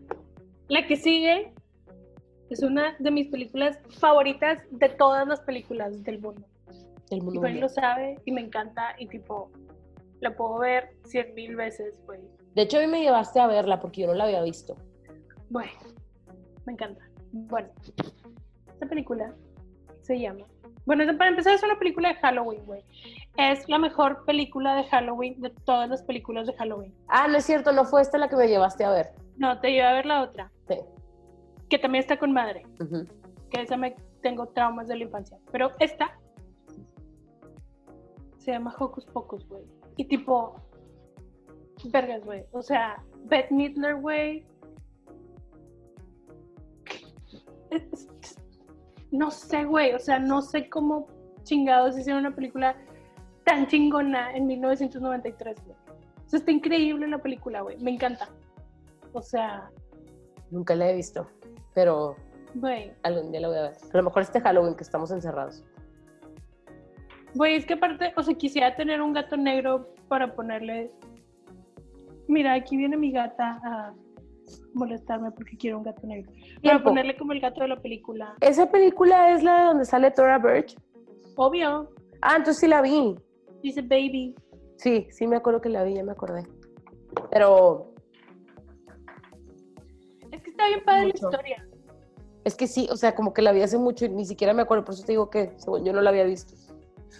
la 0.67 0.87
que 0.87 0.95
sigue 0.95 1.53
es 2.49 2.63
una 2.63 2.95
de 2.99 3.11
mis 3.11 3.27
películas 3.27 3.77
favoritas 3.99 4.59
de 4.71 4.89
todas 4.89 5.27
las 5.27 5.39
películas 5.41 6.03
del 6.03 6.19
mundo. 6.19 6.41
Del 7.09 7.19
Y 7.19 7.21
mundo 7.21 7.41
Fer 7.41 7.51
mundial. 7.51 7.59
lo 7.61 7.69
sabe 7.69 8.19
y 8.25 8.31
me 8.31 8.41
encanta 8.41 8.95
y 8.97 9.07
tipo, 9.07 9.51
la 10.19 10.35
puedo 10.35 10.57
ver 10.59 10.95
cien 11.05 11.33
mil 11.35 11.55
veces, 11.55 11.93
güey. 12.05 12.19
De 12.55 12.63
hecho, 12.63 12.77
a 12.77 12.81
mí 12.81 12.87
me 12.87 13.01
llevaste 13.01 13.39
a 13.39 13.47
verla 13.47 13.79
porque 13.79 14.01
yo 14.01 14.07
no 14.07 14.13
la 14.15 14.23
había 14.25 14.41
visto. 14.41 14.75
Bueno, 15.49 15.71
me 16.65 16.73
encanta. 16.73 17.03
Bueno, 17.31 17.69
esta 18.83 18.89
película 18.89 19.33
se 20.01 20.19
llama. 20.19 20.45
Bueno, 20.85 21.05
para 21.17 21.29
empezar, 21.29 21.53
es 21.53 21.63
una 21.63 21.79
película 21.79 22.09
de 22.09 22.15
Halloween, 22.15 22.65
güey. 22.65 22.83
Es 23.37 23.67
la 23.69 23.77
mejor 23.79 24.25
película 24.25 24.75
de 24.75 24.83
Halloween 24.83 25.39
de 25.39 25.49
todas 25.49 25.89
las 25.89 26.03
películas 26.03 26.45
de 26.47 26.53
Halloween. 26.53 26.93
Ah, 27.07 27.27
no 27.29 27.37
es 27.37 27.45
cierto, 27.45 27.71
no 27.71 27.85
fue 27.85 28.01
esta 28.01 28.17
la 28.17 28.27
que 28.27 28.35
me 28.35 28.47
llevaste 28.47 28.83
a 28.83 28.89
ver. 28.91 29.13
No, 29.37 29.59
te 29.61 29.71
llevo 29.71 29.87
a 29.87 29.93
ver 29.93 30.05
la 30.05 30.21
otra, 30.21 30.51
Sí. 30.67 30.75
que 31.69 31.79
también 31.79 32.01
está 32.01 32.19
con 32.19 32.33
madre, 32.33 32.65
que 33.49 33.61
esa 33.61 33.77
me 33.77 33.95
tengo 34.21 34.47
traumas 34.47 34.87
de 34.89 34.97
la 34.97 35.03
infancia. 35.05 35.37
Pero 35.51 35.71
esta 35.79 36.19
se 38.39 38.51
llama 38.51 38.75
Hocus 38.77 39.05
Pocus, 39.05 39.47
güey. 39.47 39.63
Y 39.95 40.05
tipo, 40.05 40.55
vergas, 41.85 42.25
güey. 42.25 42.43
O 42.51 42.61
sea, 42.61 43.01
Beth 43.23 43.49
Midler, 43.51 43.95
güey. 43.95 44.45
No 49.13 49.29
sé, 49.29 49.63
güey. 49.63 49.93
O 49.93 49.99
sea, 49.99 50.17
no 50.17 50.41
sé 50.41 50.69
cómo 50.69 51.07
chingados 51.43 51.97
hicieron 51.97 52.25
una 52.25 52.35
película 52.35 52.75
tan 53.45 53.67
chingona 53.67 54.35
en 54.35 54.47
1993, 54.47 55.55
güey. 55.65 55.77
O 56.25 56.29
sea, 56.29 56.39
está 56.39 56.51
increíble 56.51 57.07
la 57.07 57.19
película, 57.19 57.61
güey. 57.61 57.77
Me 57.77 57.91
encanta. 57.91 58.27
O 59.13 59.21
sea, 59.21 59.69
Nunca 60.49 60.75
la 60.75 60.89
he 60.89 60.95
visto, 60.95 61.27
pero 61.75 62.15
güey. 62.55 62.91
algún 63.03 63.31
día 63.31 63.41
la 63.41 63.47
voy 63.49 63.57
a 63.57 63.61
ver. 63.63 63.77
A 63.93 63.97
lo 63.97 64.03
mejor 64.03 64.23
este 64.23 64.41
Halloween 64.41 64.75
que 64.75 64.83
estamos 64.83 65.11
encerrados. 65.11 65.63
Güey, 67.35 67.55
es 67.55 67.65
que 67.65 67.73
aparte, 67.75 68.13
o 68.15 68.23
sea, 68.23 68.35
quisiera 68.35 68.75
tener 68.75 69.01
un 69.01 69.13
gato 69.13 69.37
negro 69.37 69.93
para 70.07 70.35
ponerle. 70.35 70.91
Mira, 72.27 72.53
aquí 72.53 72.77
viene 72.77 72.97
mi 72.97 73.11
gata 73.11 73.59
a 73.63 73.93
molestarme 74.73 75.31
porque 75.31 75.57
quiero 75.57 75.77
un 75.77 75.83
gato 75.83 76.05
negro. 76.07 76.31
Para 76.31 76.61
Tiempo. 76.61 76.83
ponerle 76.85 77.17
como 77.17 77.31
el 77.33 77.39
gato 77.39 77.61
de 77.61 77.67
la 77.69 77.81
película. 77.81 78.35
Esa 78.41 78.69
película 78.69 79.31
es 79.31 79.43
la 79.43 79.59
de 79.59 79.63
donde 79.65 79.85
sale 79.85 80.11
Tora 80.11 80.37
Birch. 80.39 80.77
Obvio, 81.35 81.89
Ah, 82.21 82.35
entonces 82.37 82.59
sí 82.59 82.67
la 82.67 82.81
vi. 82.81 83.15
dice 83.61 83.81
baby. 83.81 84.35
Sí, 84.77 85.07
sí 85.11 85.27
me 85.27 85.35
acuerdo 85.35 85.61
que 85.61 85.69
la 85.69 85.83
vi, 85.83 85.95
ya 85.95 86.03
me 86.03 86.11
acordé. 86.13 86.43
Pero 87.31 87.91
Es 90.31 90.41
que 90.41 90.49
está 90.49 90.67
bien 90.67 90.83
padre 90.85 91.05
Mucho. 91.07 91.29
la 91.29 91.29
historia. 91.29 91.67
es 92.45 92.55
que 92.55 92.67
sí, 92.67 92.87
o 92.91 92.95
sea, 92.97 93.15
como 93.15 93.33
que 93.33 93.41
la 93.41 93.51
vi 93.51 93.61
hace 93.61 93.77
mucho 93.77 94.05
y 94.05 94.09
ni 94.09 94.25
siquiera 94.25 94.53
me 94.53 94.61
acuerdo, 94.63 94.83
por 94.83 94.93
eso 94.95 95.03
te 95.05 95.13
digo 95.13 95.29
que 95.29 95.53
según 95.57 95.85
yo 95.85 95.93
no 95.93 96.01
la 96.01 96.09
había 96.09 96.23
visto. 96.25 96.53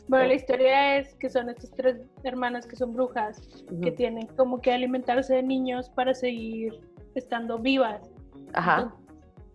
Bueno, 0.10 0.26
la 0.26 0.34
historia 0.34 0.98
es 0.98 1.14
que 1.16 1.30
son 1.30 1.50
estas 1.50 1.72
tres 1.72 1.98
hermanas 2.24 2.66
que 2.66 2.76
son 2.76 2.94
brujas, 2.94 3.42
que 3.82 3.92
tienen 3.92 4.28
como 4.36 4.60
que 4.60 4.72
alimentarse 4.74 5.36
de 5.36 5.44
niños 5.44 5.90
para 5.90 6.14
seguir 6.14 6.80
estando 7.16 7.60
vivas. 7.60 8.12
Ajá. 8.54 8.94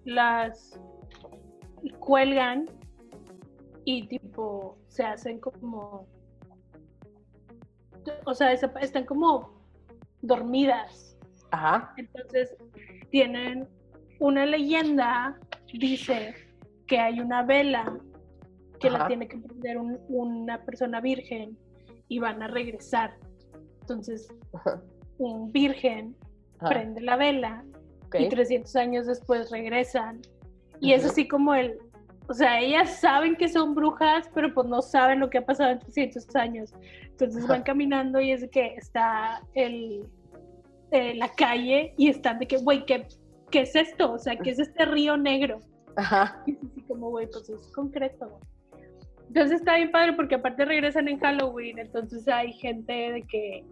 Las 0.05 0.81
cuelgan 2.01 2.67
y 3.85 4.07
tipo 4.09 4.77
se 4.89 5.05
hacen 5.05 5.39
como... 5.41 6.07
O 8.25 8.35
sea, 8.35 8.53
están 8.53 9.05
como 9.05 9.53
dormidas. 10.23 11.17
Ajá. 11.51 11.93
Entonces 11.97 12.57
tienen 13.11 13.69
una 14.21 14.47
leyenda, 14.47 15.39
dice 15.73 16.35
que 16.87 16.99
hay 16.99 17.21
una 17.21 17.43
vela 17.43 17.99
que 18.81 18.91
la 18.91 19.07
tiene 19.09 19.29
que 19.29 19.39
prender 19.39 19.77
un- 19.79 19.99
una 20.09 20.63
persona 20.65 21.01
virgen 21.01 21.59
y 22.09 22.19
van 22.19 22.43
a 22.43 22.49
regresar. 22.49 23.17
Entonces 23.81 24.29
Ajá. 24.55 24.81
un 25.19 25.51
virgen 25.53 26.17
Ajá. 26.61 26.69
prende 26.69 27.01
la 27.01 27.17
vela 27.17 27.65
y 28.19 28.29
300 28.29 28.75
años 28.77 29.07
después 29.07 29.51
regresan. 29.51 30.21
Y 30.81 30.93
es 30.93 31.05
así 31.05 31.27
como 31.27 31.55
el, 31.55 31.79
o 32.29 32.35
sea, 32.35 32.61
ellas 32.61 33.01
saben 33.01 33.37
que 33.37 33.49
son 33.49 33.75
brujas, 33.75 34.29
pero 34.35 34.53
pues 34.53 34.67
no 34.69 34.83
saben 34.83 35.21
lo 35.21 35.31
que 35.31 35.39
ha 35.39 35.47
pasado 35.47 35.71
en 35.71 35.79
300 35.79 36.37
años. 36.37 36.75
Entonces 37.05 37.47
van 37.47 37.63
caminando 37.63 38.21
y 38.21 38.33
es 38.33 38.49
que 38.51 38.75
está 38.75 39.43
el, 39.55 40.07
eh, 40.91 41.15
la 41.15 41.29
calle 41.31 41.95
y 41.97 42.09
están 42.09 42.39
de 42.39 42.47
que, 42.47 42.59
güey, 42.59 42.85
¿qué, 42.87 43.07
¿qué 43.51 43.63
es 43.63 43.75
esto? 43.75 44.13
O 44.13 44.19
sea, 44.19 44.37
¿qué 44.37 44.51
es 44.51 44.59
este 44.59 44.85
río 44.85 45.17
negro? 45.17 45.61
Ajá. 45.97 46.43
Y 46.47 46.53
así 46.53 46.83
como, 46.83 47.11
güey, 47.11 47.29
pues 47.31 47.49
es 47.49 47.73
concreto. 47.73 48.39
Entonces 49.29 49.61
está 49.61 49.77
bien 49.77 49.91
padre 49.91 50.13
porque 50.13 50.37
aparte 50.37 50.65
regresan 50.65 51.09
en 51.09 51.19
Halloween, 51.19 51.79
entonces 51.79 52.27
hay 52.29 52.53
gente 52.55 52.93
de 52.93 53.23
que 53.23 53.65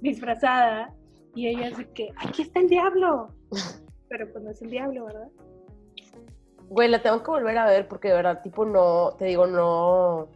disfrazada 0.00 0.92
y 1.34 1.48
ellas 1.48 1.76
de 1.76 1.88
que, 1.90 2.10
aquí 2.16 2.42
está 2.42 2.60
el 2.60 2.68
diablo. 2.68 3.28
Pero 4.08 4.30
pues 4.30 4.44
no 4.44 4.50
es 4.50 4.62
el 4.62 4.70
diablo, 4.70 5.06
¿verdad? 5.06 5.28
Güey, 6.68 6.88
la 6.88 7.02
tengo 7.02 7.22
que 7.22 7.30
volver 7.30 7.58
a 7.58 7.66
ver 7.66 7.88
porque 7.88 8.08
de 8.08 8.14
verdad, 8.14 8.42
tipo, 8.42 8.64
no, 8.64 9.14
te 9.18 9.26
digo, 9.26 9.46
no. 9.46 10.28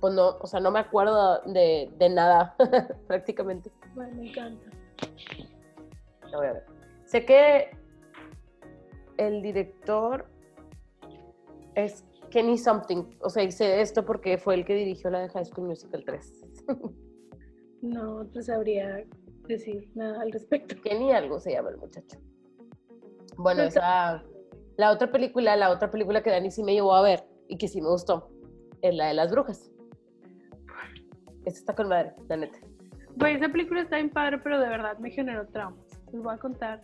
Pues 0.00 0.14
no, 0.14 0.36
o 0.40 0.46
sea, 0.46 0.60
no 0.60 0.70
me 0.70 0.80
acuerdo 0.80 1.40
de, 1.46 1.90
de 1.96 2.08
nada, 2.08 2.54
prácticamente. 3.06 3.70
Bueno, 3.94 4.16
me 4.16 4.28
encanta. 4.28 4.70
La 6.30 6.36
voy 6.36 6.46
a 6.46 6.52
ver. 6.52 6.66
Sé 7.04 7.24
que 7.24 7.70
el 9.16 9.42
director 9.42 10.26
es 11.74 12.04
Kenny 12.30 12.58
Something. 12.58 13.04
O 13.20 13.30
sea, 13.30 13.42
hice 13.42 13.80
esto 13.80 14.04
porque 14.04 14.38
fue 14.38 14.54
el 14.54 14.64
que 14.64 14.74
dirigió 14.74 15.10
la 15.10 15.20
de 15.20 15.28
High 15.30 15.46
School 15.46 15.68
Musical 15.68 16.04
3. 16.04 16.44
No 17.82 18.26
te 18.26 18.42
sabría 18.42 19.04
decir 19.46 19.88
nada 19.94 20.22
al 20.22 20.32
respecto. 20.32 20.74
Kenny 20.82 21.12
algo 21.12 21.40
se 21.40 21.52
llama 21.52 21.70
el 21.70 21.78
muchacho. 21.78 22.18
Bueno, 23.36 23.62
esa. 23.62 24.22
La 24.76 24.92
otra 24.92 25.10
película, 25.10 25.56
la 25.56 25.70
otra 25.70 25.90
película 25.90 26.22
que 26.22 26.30
Dani 26.30 26.50
sí 26.50 26.62
me 26.62 26.72
llevó 26.72 26.94
a 26.94 27.02
ver 27.02 27.24
y 27.48 27.58
que 27.58 27.66
sí 27.66 27.80
me 27.80 27.88
gustó, 27.88 28.30
es 28.80 28.94
la 28.94 29.08
de 29.08 29.14
las 29.14 29.30
brujas. 29.32 29.72
Esta 31.44 31.58
está 31.58 31.74
con 31.74 31.88
madre, 31.88 32.14
la 32.28 32.36
neta. 32.36 32.58
Güey, 33.16 33.34
esa 33.34 33.48
película 33.48 33.80
está 33.80 33.96
bien 33.96 34.10
padre, 34.10 34.38
pero 34.38 34.60
de 34.60 34.68
verdad 34.68 34.96
me 34.98 35.10
generó 35.10 35.46
traumas. 35.48 36.00
Les 36.12 36.22
voy 36.22 36.32
a 36.32 36.38
contar 36.38 36.82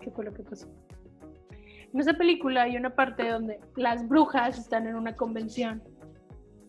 qué 0.00 0.10
fue 0.10 0.24
lo 0.24 0.32
que 0.32 0.42
pasó. 0.44 0.66
En 1.92 2.00
esa 2.00 2.14
película 2.14 2.62
hay 2.62 2.76
una 2.76 2.94
parte 2.94 3.28
donde 3.28 3.60
las 3.76 4.08
brujas 4.08 4.58
están 4.58 4.86
en 4.86 4.96
una 4.96 5.14
convención 5.14 5.82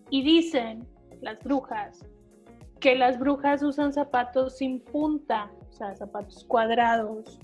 y 0.09 0.23
dicen 0.23 0.85
las 1.21 1.41
brujas 1.43 2.05
que 2.79 2.95
las 2.95 3.19
brujas 3.19 3.63
usan 3.63 3.93
zapatos 3.93 4.57
sin 4.57 4.79
punta, 4.81 5.51
o 5.69 5.71
sea, 5.71 5.95
zapatos 5.95 6.43
cuadrados, 6.45 7.39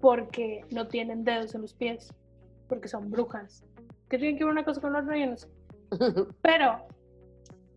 porque 0.00 0.64
no 0.70 0.86
tienen 0.88 1.24
dedos 1.24 1.54
en 1.54 1.62
los 1.62 1.74
pies, 1.74 2.12
porque 2.68 2.88
son 2.88 3.10
brujas. 3.10 3.64
¿Qué 4.08 4.18
tiene 4.18 4.38
que 4.38 4.44
ver 4.44 4.52
una 4.52 4.64
cosa 4.64 4.80
con 4.80 4.92
la 4.92 5.00
otra? 5.00 5.18
Yo 5.18 5.26
no 5.26 5.36
sé. 5.36 5.48
Pero 6.42 6.86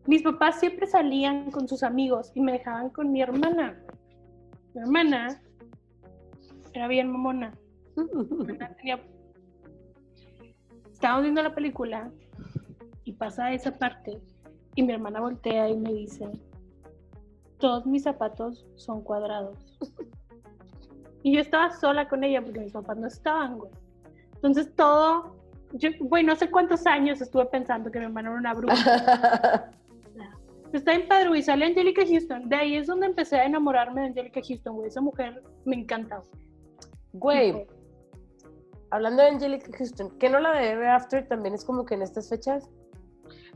mis 0.05 0.21
papás 0.21 0.59
siempre 0.59 0.85
salían 0.87 1.51
con 1.51 1.67
sus 1.67 1.83
amigos 1.83 2.31
y 2.35 2.41
me 2.41 2.51
dejaban 2.53 2.89
con 2.89 3.11
mi 3.11 3.21
hermana. 3.21 3.81
Mi 4.73 4.81
hermana 4.81 5.41
era 6.73 6.87
bien 6.87 7.11
mamona. 7.11 7.53
Mi 7.95 8.53
hermana 8.53 8.75
tenía- 8.75 9.03
Estábamos 10.91 11.23
viendo 11.23 11.41
la 11.41 11.55
película 11.55 12.11
y 13.05 13.13
pasa 13.13 13.53
esa 13.53 13.77
parte 13.77 14.19
y 14.75 14.83
mi 14.83 14.93
hermana 14.93 15.21
voltea 15.21 15.69
y 15.69 15.77
me 15.77 15.93
dice, 15.93 16.29
todos 17.59 17.85
mis 17.85 18.03
zapatos 18.03 18.65
son 18.75 19.01
cuadrados. 19.01 19.57
Y 21.21 21.33
yo 21.33 21.41
estaba 21.41 21.71
sola 21.71 22.07
con 22.07 22.23
ella 22.23 22.41
porque 22.41 22.59
mis 22.59 22.71
papás 22.71 22.97
no 22.97 23.07
estaban, 23.07 23.57
güey. 23.57 23.71
Entonces 24.35 24.73
todo, 24.75 25.35
yo, 25.73 25.89
güey, 25.99 26.23
no 26.23 26.35
sé 26.35 26.49
cuántos 26.49 26.87
años 26.87 27.21
estuve 27.21 27.45
pensando 27.45 27.91
que 27.91 27.99
mi 27.99 28.05
hermana 28.05 28.29
era 28.29 28.39
una 28.39 28.53
bruja. 28.53 29.71
Está 30.73 30.93
en 30.93 31.07
padre, 31.07 31.29
güey. 31.29 31.41
Sale 31.41 31.65
Angelica 31.65 32.03
Houston. 32.07 32.47
De 32.47 32.55
ahí 32.55 32.75
es 32.75 32.87
donde 32.87 33.07
empecé 33.07 33.37
a 33.37 33.45
enamorarme 33.45 34.01
de 34.01 34.07
Angelica 34.07 34.39
Houston, 34.47 34.75
güey. 34.75 34.87
Esa 34.87 35.01
mujer 35.01 35.43
me 35.65 35.75
encanta. 35.75 36.21
Güey, 37.13 37.67
hablando 38.91 39.23
de 39.23 39.29
Angelica 39.29 39.71
Houston, 39.77 40.11
¿qué 40.19 40.29
no 40.29 40.39
la 40.39 40.53
de 40.53 40.87
After 40.87 41.27
también 41.27 41.55
es 41.55 41.65
como 41.65 41.85
que 41.85 41.95
en 41.95 42.03
estas 42.03 42.29
fechas? 42.29 42.69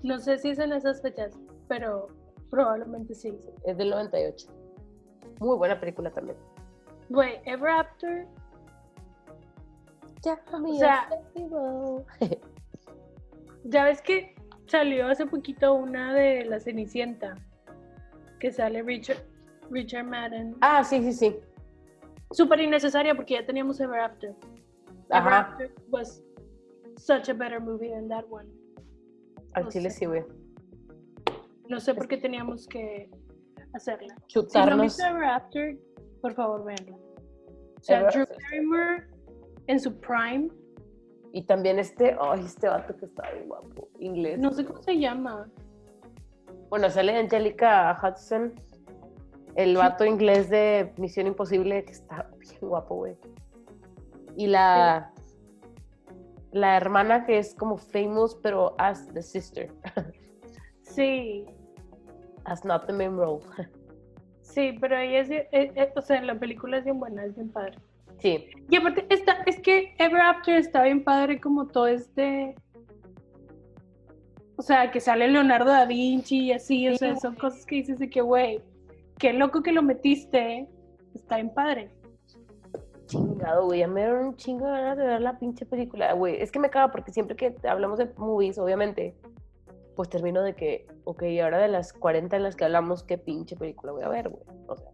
No 0.01 0.18
sé 0.20 0.38
si 0.39 0.49
es 0.49 0.60
en 0.60 0.74
esas 0.74 1.01
fechas, 1.01 1.39
pero 1.68 2.08
probablemente 2.54 3.16
sí. 3.16 3.36
Es 3.66 3.78
del 3.78 3.89
98. 3.89 4.47
Muy 5.39 5.58
buena 5.58 5.80
película 5.80 6.12
también. 6.12 6.38
Güey, 7.10 7.39
Ever 7.45 7.70
After. 7.70 8.28
Ya, 10.22 10.39
O 10.54 10.74
sea, 10.76 11.10
ya 13.64 13.84
ves 13.86 14.01
que 14.04 14.36
salió 14.68 15.08
hace 15.08 15.26
poquito 15.26 15.74
una 15.74 16.14
de 16.14 16.45
La 16.45 16.60
Cenicienta. 16.60 17.36
Que 18.39 18.51
sale 18.51 18.84
Richard, 18.84 19.26
Richard 19.72 20.06
Madden. 20.06 20.56
ah, 20.62 20.84
sí, 20.84 21.01
sí, 21.01 21.12
sí. 21.14 21.36
Súper 22.32 22.60
innecesaria 22.62 23.16
porque 23.16 23.34
ya 23.34 23.45
teníamos 23.45 23.80
Ever 23.80 23.99
After. 23.99 24.36
Ever. 25.10 25.34
After 25.34 25.72
was 25.89 26.22
such 26.97 27.30
a 27.30 27.34
better 27.34 27.60
movie 27.60 27.89
than 27.89 28.08
that 28.10 28.26
one. 28.30 28.47
Al 29.54 29.64
No 29.64 29.70
chile 29.72 29.89
sé. 29.89 29.99
sí, 29.99 30.06
güey. 30.06 30.24
No 31.70 31.80
sé 31.80 31.93
por 31.93 32.07
qué 32.07 32.18
teníamos 32.18 32.68
que 32.68 33.09
hacerla. 33.74 34.16
Si 34.28 34.39
no 34.39 34.45
Ever 35.09 35.24
After, 35.24 35.78
por 36.22 36.34
favor, 36.34 36.66
véanla. 36.66 36.97
O 36.97 37.82
sea, 37.82 38.01
Ever 38.01 38.11
Drew 38.11 38.24
After. 38.24 38.38
Barrymore 38.43 39.07
en 39.68 39.80
su 39.80 39.97
prime, 39.99 40.49
Y 41.32 41.43
también 41.43 41.80
este, 41.80 42.16
ay, 42.20 42.41
este 42.45 42.68
vato 42.68 42.95
que 42.97 43.05
está 43.05 43.32
bien 43.32 43.47
guapo, 43.47 43.89
inglés. 43.99 44.39
no 44.39 44.51
sé 44.51 44.66
cómo 44.66 44.82
se 44.84 44.99
llama. 44.99 45.49
Bueno, 46.70 46.89
sale 46.89 47.16
Angelica 47.18 47.97
Hudson, 48.01 48.53
el 49.55 49.76
vato 49.78 50.05
inglés 50.05 50.49
de 50.49 50.93
Misión 50.97 51.28
Imposible, 51.28 51.86
que 51.86 51.91
está 51.91 52.30
bien 52.39 52.59
guapo, 52.61 52.95
güey. 52.95 53.16
Y 54.36 54.47
la, 54.47 55.11
la 56.51 56.78
hermana 56.78 57.26
que 57.26 57.38
es 57.38 57.55
como 57.55 57.78
famous, 57.78 58.36
pero 58.36 58.76
as 58.78 59.07
the 59.14 59.22
sister, 59.22 59.72
Sí, 60.82 61.45
as 62.46 62.64
not 62.66 62.86
the 62.88 62.94
main 62.94 63.16
role. 63.18 63.41
sí, 64.41 64.78
pero 64.80 64.98
ella 64.98 65.20
es, 65.20 65.30
eh, 65.32 65.48
eh, 65.52 65.94
o 65.96 66.02
sea, 66.02 66.22
la 66.22 66.36
película 66.36 66.78
es 66.78 66.84
bien 66.84 67.00
buena, 67.00 67.26
es 67.26 67.36
bien 67.36 67.50
padre. 67.50 67.78
Sí, 68.20 68.46
Y 68.70 68.76
aparte, 68.76 69.06
está, 69.10 69.44
es 69.46 69.60
que 69.60 69.96
Ever 69.98 70.22
After 70.22 70.56
está 70.56 70.84
bien 70.84 71.04
padre 71.04 71.41
como 71.41 71.68
todo 71.68 71.88
este... 71.88 72.56
O 74.56 74.62
sea, 74.62 74.91
que 74.91 75.00
sale 75.02 75.28
Leonardo 75.28 75.72
da 75.72 75.86
Vinci 75.86 76.46
y 76.46 76.52
así, 76.54 76.88
o 76.88 76.91
Sí, 76.91 77.00
sea, 77.00 77.16
son 77.18 77.36
cosas 77.36 77.66
que 77.66 77.76
dices 77.78 77.98
de 78.00 78.10
que, 78.10 78.22
güey, 78.22 78.62
qué 79.18 79.34
loco 79.34 79.64
que 79.64 79.72
lo 79.72 79.82
metiste, 79.82 80.68
está 81.16 81.36
bien 81.38 81.54
padre. 81.54 81.89
chingado, 83.08 83.66
güey. 83.66 83.80
Ya 83.80 83.88
me 83.88 84.02
dieron 84.02 84.28
un 84.28 84.36
chingo 84.36 84.66
de 84.68 84.72
ganas 84.74 84.98
de 84.98 85.06
ver 85.06 85.22
la 85.22 85.38
pinche 85.39 85.66
película, 85.66 86.14
güey. 86.14 86.41
Es 86.41 86.52
que 86.52 86.60
me 86.60 86.70
caga 86.70 86.91
porque 86.91 87.12
siempre 87.12 87.36
que 87.36 87.56
hablamos 87.68 87.98
de 87.98 88.10
movies, 88.18 88.58
obviamente, 88.58 89.16
pues 89.96 90.10
termino 90.10 90.41
de 90.41 90.56
que, 90.56 90.88
ok, 91.04 91.24
ahora 91.44 91.60
de 91.60 91.68
las 91.68 91.94
40 91.94 92.36
en 92.38 92.44
las 92.44 92.56
que 92.56 92.66
hablamos, 92.66 93.04
¿qué 93.04 93.18
pinche 93.18 93.56
película 93.56 93.91
voy 93.91 94.04
a 94.04 94.10
ver, 94.10 94.30
güey? 94.30 94.44
O 94.68 94.76
sea, 94.76 94.89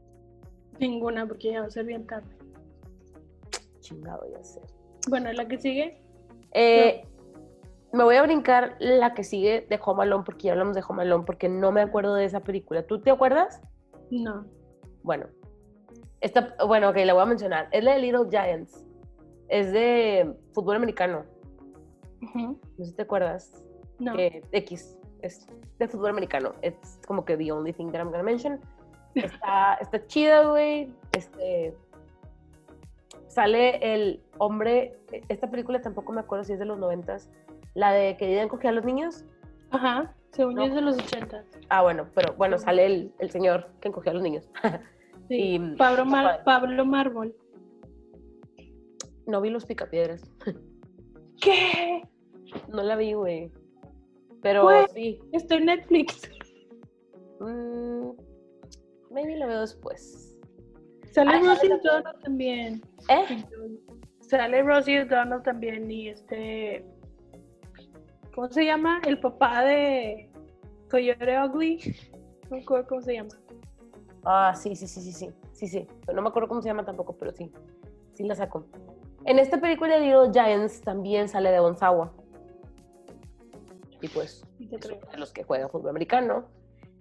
Ninguna, 0.79 1.27
porque 1.27 1.51
ya 1.51 1.61
va 1.61 1.67
a 1.67 1.69
ser 1.69 1.85
bien 1.85 2.05
tarde. 2.07 2.29
chingado, 3.79 4.21
ya 4.31 4.43
sé. 4.43 4.61
Bueno, 5.09 5.31
la 5.33 5.47
que 5.47 5.57
sigue, 5.57 6.01
Eh, 6.53 7.03
me 7.93 8.03
voy 8.03 8.15
a 8.15 8.23
brincar 8.23 8.75
la 8.79 9.13
que 9.13 9.23
sigue 9.23 9.65
de 9.69 9.79
Home 9.83 10.03
Alone, 10.03 10.23
porque 10.25 10.47
ya 10.47 10.51
hablamos 10.53 10.75
de 10.75 10.83
Home 10.87 11.01
Alone, 11.03 11.23
porque 11.25 11.49
no 11.49 11.71
me 11.71 11.81
acuerdo 11.81 12.13
de 12.15 12.25
esa 12.25 12.41
película. 12.41 12.83
¿Tú 12.85 13.01
te 13.01 13.09
acuerdas? 13.11 13.61
No. 14.11 14.45
Bueno, 15.03 15.27
esta, 16.21 16.55
bueno, 16.67 16.89
ok, 16.89 16.97
la 17.05 17.13
voy 17.13 17.23
a 17.23 17.25
mencionar. 17.27 17.67
Es 17.71 17.83
la 17.83 17.93
de 17.93 17.99
Little 17.99 18.27
Giants. 18.29 18.85
Es 19.47 19.71
de 19.71 20.35
fútbol 20.53 20.75
americano. 20.75 21.25
Ujú. 22.21 22.59
No 22.77 22.85
sé 22.85 22.91
si 22.91 22.95
te 22.95 23.01
acuerdas. 23.03 23.63
No. 23.99 24.17
Eh, 24.17 24.41
X. 24.51 24.97
Es 25.21 25.45
de 25.77 25.87
fútbol 25.87 26.11
americano. 26.11 26.53
Es 26.61 26.73
como 27.07 27.25
que 27.25 27.35
the 27.37 27.51
only 27.51 27.73
thing 27.73 27.87
that 27.91 27.99
I'm 27.99 28.09
gonna 28.11 28.23
mention. 28.23 28.59
Está, 29.15 29.75
está 29.81 30.05
chida, 30.07 30.43
güey. 30.49 30.93
Este. 31.11 31.75
Sale 33.27 33.79
el 33.93 34.21
hombre. 34.37 34.97
Esta 35.27 35.49
película 35.49 35.81
tampoco 35.81 36.13
me 36.13 36.21
acuerdo 36.21 36.43
si 36.45 36.53
es 36.53 36.59
de 36.59 36.65
los 36.65 36.77
noventas. 36.79 37.29
La 37.73 37.91
de 37.91 38.13
que 38.17 38.25
querían 38.27 38.49
coger 38.49 38.69
a 38.69 38.73
los 38.73 38.85
niños. 38.85 39.25
Ajá. 39.71 40.15
Según 40.31 40.53
yo 40.55 40.59
No. 40.61 40.65
es 40.67 40.73
de 40.75 40.81
los 40.81 40.97
80. 40.97 41.43
Ah, 41.69 41.81
bueno, 41.81 42.07
pero 42.15 42.33
bueno, 42.35 42.57
sale 42.59 42.85
el, 42.85 43.11
el 43.19 43.29
señor 43.31 43.67
que 43.81 43.87
encogía 43.89 44.11
a 44.11 44.15
los 44.15 44.23
niños. 44.23 44.49
Sí. 45.27 45.35
Y- 45.57 45.75
Pablo, 45.75 46.05
Mar-. 46.05 46.41
Pablo 46.43 46.85
Mármol. 46.85 47.35
No 49.27 49.41
vi 49.41 49.51
los 49.51 49.63
picapiedras. 49.65 50.23
¿Qué? 51.41 52.01
No 52.67 52.81
la 52.81 52.95
vi, 52.95 53.13
güey. 53.13 53.51
Pero 54.41 54.67
sí. 54.93 55.19
Está 55.31 55.55
en 55.55 55.65
Netflix. 55.65 56.29
Mm, 57.41 58.17
maybe 59.11 59.37
la 59.37 59.45
veo 59.45 59.61
después. 59.61 60.37
Sale 61.11 61.31
Ay, 61.31 61.47
Rosie 61.47 61.69
sale 61.69 61.75
O'Donnell 61.75 62.21
también. 62.21 62.81
¿Eh? 63.07 63.45
Sale 64.19 64.61
Rosie 64.61 65.03
O'Donnell 65.03 65.41
también 65.41 65.89
y 65.89 66.09
este... 66.09 66.85
¿Cómo 68.35 68.49
se 68.49 68.65
llama? 68.65 69.01
El 69.07 69.21
papá 69.21 69.63
de 69.63 70.29
Coyote 70.89 71.41
Ugly. 71.41 71.95
No 72.49 72.57
me 72.57 72.61
acuerdo 72.61 72.87
cómo 72.87 73.01
se 73.01 73.13
llama. 73.13 73.29
Ah, 74.25 74.53
sí, 74.53 74.75
sí, 74.75 74.87
sí, 74.87 75.01
sí, 75.01 75.13
sí. 75.13 75.67
Sí, 75.67 75.87
no 76.13 76.21
me 76.21 76.29
acuerdo 76.29 76.47
cómo 76.47 76.61
se 76.61 76.69
llama 76.69 76.85
tampoco, 76.85 77.15
pero 77.17 77.31
sí. 77.31 77.51
Sí 78.13 78.23
la 78.23 78.35
saco. 78.35 78.65
En 79.25 79.39
esta 79.39 79.59
película 79.59 79.99
de 79.99 80.05
Little 80.05 80.31
Giants 80.31 80.81
también 80.81 81.27
sale 81.27 81.51
de 81.51 81.59
Gonzawa. 81.59 82.13
Y 84.01 84.07
pues, 84.07 84.43
de 84.59 85.17
los 85.17 85.31
que 85.31 85.43
juega 85.43 85.67
fútbol 85.67 85.89
americano. 85.89 86.45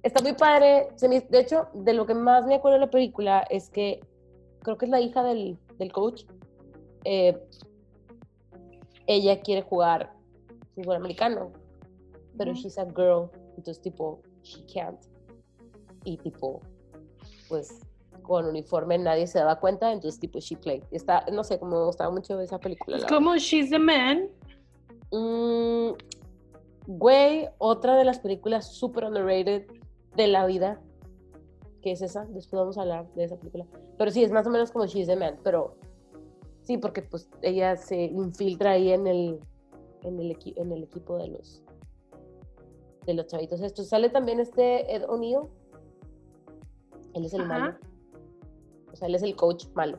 Está 0.02 0.22
muy 0.22 0.32
padre. 0.32 0.88
De 1.00 1.38
hecho, 1.38 1.68
de 1.74 1.92
lo 1.92 2.06
que 2.06 2.14
más 2.14 2.46
me 2.46 2.56
acuerdo 2.56 2.78
de 2.78 2.86
la 2.86 2.90
película 2.90 3.44
es 3.50 3.68
que 3.70 4.00
creo 4.62 4.76
que 4.78 4.86
es 4.86 4.90
la 4.90 5.00
hija 5.00 5.22
del, 5.22 5.58
del 5.78 5.92
coach. 5.92 6.24
Eh, 7.04 7.36
ella 9.06 9.40
quiere 9.40 9.62
jugar 9.62 10.12
fútbol 10.74 10.96
americano, 10.96 11.52
pero 12.36 12.52
Ujú. 12.52 12.60
she's 12.60 12.78
a 12.78 12.84
girl, 12.84 13.30
entonces 13.56 13.80
tipo, 13.80 14.20
she 14.42 14.64
can't. 14.72 15.00
Y 16.04 16.16
tipo, 16.18 16.60
pues 17.48 17.80
con 18.22 18.44
uniforme 18.44 18.98
nadie 18.98 19.26
se 19.26 19.38
daba 19.38 19.58
cuenta, 19.58 19.90
entonces 19.90 20.20
tipo, 20.20 20.38
she 20.38 20.56
played. 20.56 20.84
Está, 20.90 21.24
no 21.32 21.42
sé, 21.42 21.58
como 21.58 21.78
me 21.78 21.84
gustaba 21.86 22.10
mucho 22.10 22.38
esa 22.40 22.58
película. 22.58 22.98
Es 22.98 23.06
como 23.06 23.36
She's 23.36 23.70
the 23.70 23.78
Man. 23.78 24.28
Mm, 25.10 25.92
güey, 26.88 27.48
otra 27.58 27.96
de 27.96 28.04
las 28.04 28.18
películas 28.18 28.66
super 28.72 29.04
underrated 29.04 29.66
de 30.16 30.26
la 30.26 30.46
vida, 30.46 30.80
que 31.82 31.92
es 31.92 32.00
esa, 32.02 32.24
después 32.24 32.58
vamos 32.58 32.78
a 32.78 32.80
hablar 32.80 33.12
de 33.14 33.24
esa 33.24 33.36
película. 33.36 33.66
Pero 33.98 34.10
sí, 34.10 34.24
es 34.24 34.32
más 34.32 34.46
o 34.46 34.50
menos 34.50 34.72
como 34.72 34.86
She's 34.86 35.06
the 35.06 35.14
Man, 35.14 35.38
pero 35.44 35.76
sí, 36.62 36.78
porque 36.78 37.02
pues 37.02 37.28
ella 37.42 37.76
se 37.76 38.04
infiltra 38.04 38.72
ahí 38.72 38.90
en 38.90 39.06
el, 39.06 39.38
en 40.02 40.18
el, 40.18 40.30
equi- 40.32 40.54
en 40.56 40.72
el 40.72 40.82
equipo 40.82 41.18
de 41.18 41.28
los, 41.28 41.62
de 43.06 43.12
los 43.14 43.26
chavitos 43.26 43.60
estos. 43.60 43.88
Sale 43.88 44.08
también 44.08 44.40
este 44.40 44.92
Ed 44.94 45.04
O'Neill, 45.08 45.40
él 47.14 47.24
es 47.26 47.34
el 47.34 47.42
Ajá. 47.42 47.58
malo, 47.58 47.78
o 48.92 48.96
sea, 48.96 49.08
él 49.08 49.14
es 49.14 49.22
el 49.22 49.36
coach 49.36 49.66
malo. 49.74 49.98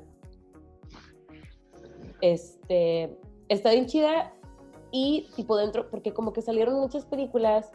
Este, 2.21 3.15
está 3.47 3.71
bien 3.71 3.85
chida 3.85 4.33
y 4.91 5.27
tipo 5.35 5.55
dentro, 5.57 5.89
porque 5.89 6.13
como 6.13 6.33
que 6.33 6.41
salieron 6.41 6.79
muchas 6.79 7.05
películas 7.05 7.71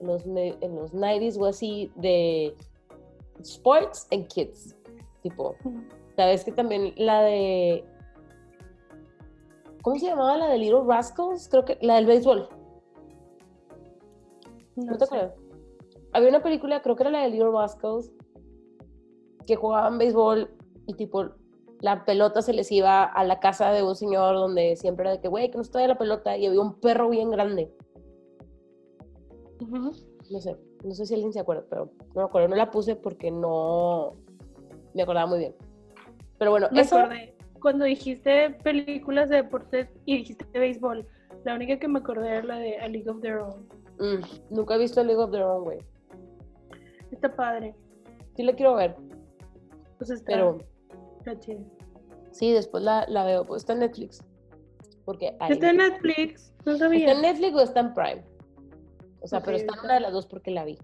en 0.00 0.06
los, 0.06 0.24
en 0.26 0.76
los 0.76 0.92
90s 0.94 1.38
o 1.40 1.46
así 1.46 1.90
de 1.96 2.54
sports 3.40 4.06
and 4.12 4.26
kids, 4.28 4.76
tipo, 5.22 5.56
sabes 6.16 6.44
que 6.44 6.52
también 6.52 6.92
la 6.96 7.22
de, 7.22 7.84
¿cómo 9.82 9.98
se 9.98 10.06
llamaba 10.06 10.36
la 10.36 10.48
de 10.48 10.58
Little 10.58 10.84
Rascals? 10.86 11.48
Creo 11.48 11.64
que 11.64 11.78
la 11.80 11.96
del 11.96 12.06
béisbol, 12.06 12.48
No, 14.76 14.84
¿no 14.84 14.98
te 14.98 15.04
acuerdas? 15.04 15.34
Había 16.12 16.28
una 16.28 16.42
película, 16.42 16.80
creo 16.82 16.96
que 16.96 17.02
era 17.02 17.10
la 17.10 17.22
de 17.22 17.30
Little 17.30 17.50
Rascals, 17.50 18.10
que 19.46 19.56
jugaban 19.56 19.98
béisbol 19.98 20.50
y 20.86 20.94
tipo 20.94 21.30
la 21.80 22.04
pelota 22.04 22.42
se 22.42 22.52
les 22.52 22.70
iba 22.72 23.04
a 23.04 23.24
la 23.24 23.38
casa 23.40 23.70
de 23.70 23.82
un 23.82 23.94
señor 23.96 24.34
donde 24.36 24.76
siempre 24.76 25.04
era 25.04 25.12
de 25.12 25.20
que, 25.20 25.28
güey, 25.28 25.50
que 25.50 25.58
nos 25.58 25.70
trae 25.70 25.86
la 25.88 25.98
pelota 25.98 26.36
y 26.36 26.46
había 26.46 26.60
un 26.60 26.80
perro 26.80 27.08
bien 27.10 27.30
grande. 27.30 27.70
No 29.70 30.40
sé, 30.40 30.56
no 30.84 30.94
sé 30.94 31.06
si 31.06 31.14
alguien 31.14 31.32
se 31.32 31.40
acuerda, 31.40 31.64
pero 31.68 31.86
no 32.14 32.14
me 32.14 32.22
acuerdo. 32.22 32.48
No 32.48 32.56
la 32.56 32.70
puse 32.70 32.96
porque 32.96 33.30
no 33.30 34.14
me 34.94 35.02
acordaba 35.02 35.26
muy 35.26 35.38
bien. 35.38 35.54
Pero 36.38 36.50
bueno, 36.50 36.68
Me 36.72 36.80
eso. 36.82 36.98
acordé. 36.98 37.34
Cuando 37.60 37.84
dijiste 37.84 38.50
películas 38.62 39.28
de 39.28 39.36
deportes 39.36 39.88
y 40.04 40.18
dijiste 40.18 40.44
béisbol, 40.58 41.06
la 41.44 41.54
única 41.54 41.78
que 41.78 41.88
me 41.88 41.98
acordé 42.00 42.28
era 42.28 42.42
la 42.42 42.58
de 42.58 42.76
A 42.78 42.88
League 42.88 43.08
of 43.08 43.20
Their 43.20 43.38
Own. 43.38 43.66
mm, 43.98 44.54
nunca 44.54 44.74
he 44.74 44.78
visto 44.78 45.02
League 45.02 45.20
of 45.22 45.30
Their 45.30 45.42
Own, 45.44 45.64
güey. 45.64 45.78
Está 47.10 47.34
padre. 47.34 47.74
Sí 48.36 48.42
la 48.42 48.52
quiero 48.54 48.74
ver, 48.74 48.94
Pues 49.96 50.10
está, 50.10 50.26
pero 50.32 50.58
sí, 52.30 52.52
después 52.52 52.82
la, 52.82 53.04
la 53.08 53.24
veo. 53.24 53.44
Pues 53.44 53.62
está 53.62 53.72
en 53.72 53.80
Netflix. 53.80 54.22
Porque 55.04 55.36
Está 55.48 55.70
en 55.70 55.76
Netflix. 55.76 56.52
No 56.64 56.76
sabía. 56.76 56.98
¿Está 57.00 57.12
en 57.12 57.22
Netflix 57.22 57.54
o 57.54 57.60
está 57.60 57.80
en 57.80 57.94
Prime? 57.94 58.24
O 59.20 59.28
sea, 59.28 59.38
Ok, 59.38 59.44
pero 59.44 59.56
está 59.56 59.74
en 59.78 59.84
una 59.84 59.94
de 59.94 60.00
las 60.00 60.12
dos 60.12 60.26
porque 60.26 60.50
la 60.50 60.64
vi. 60.64 60.78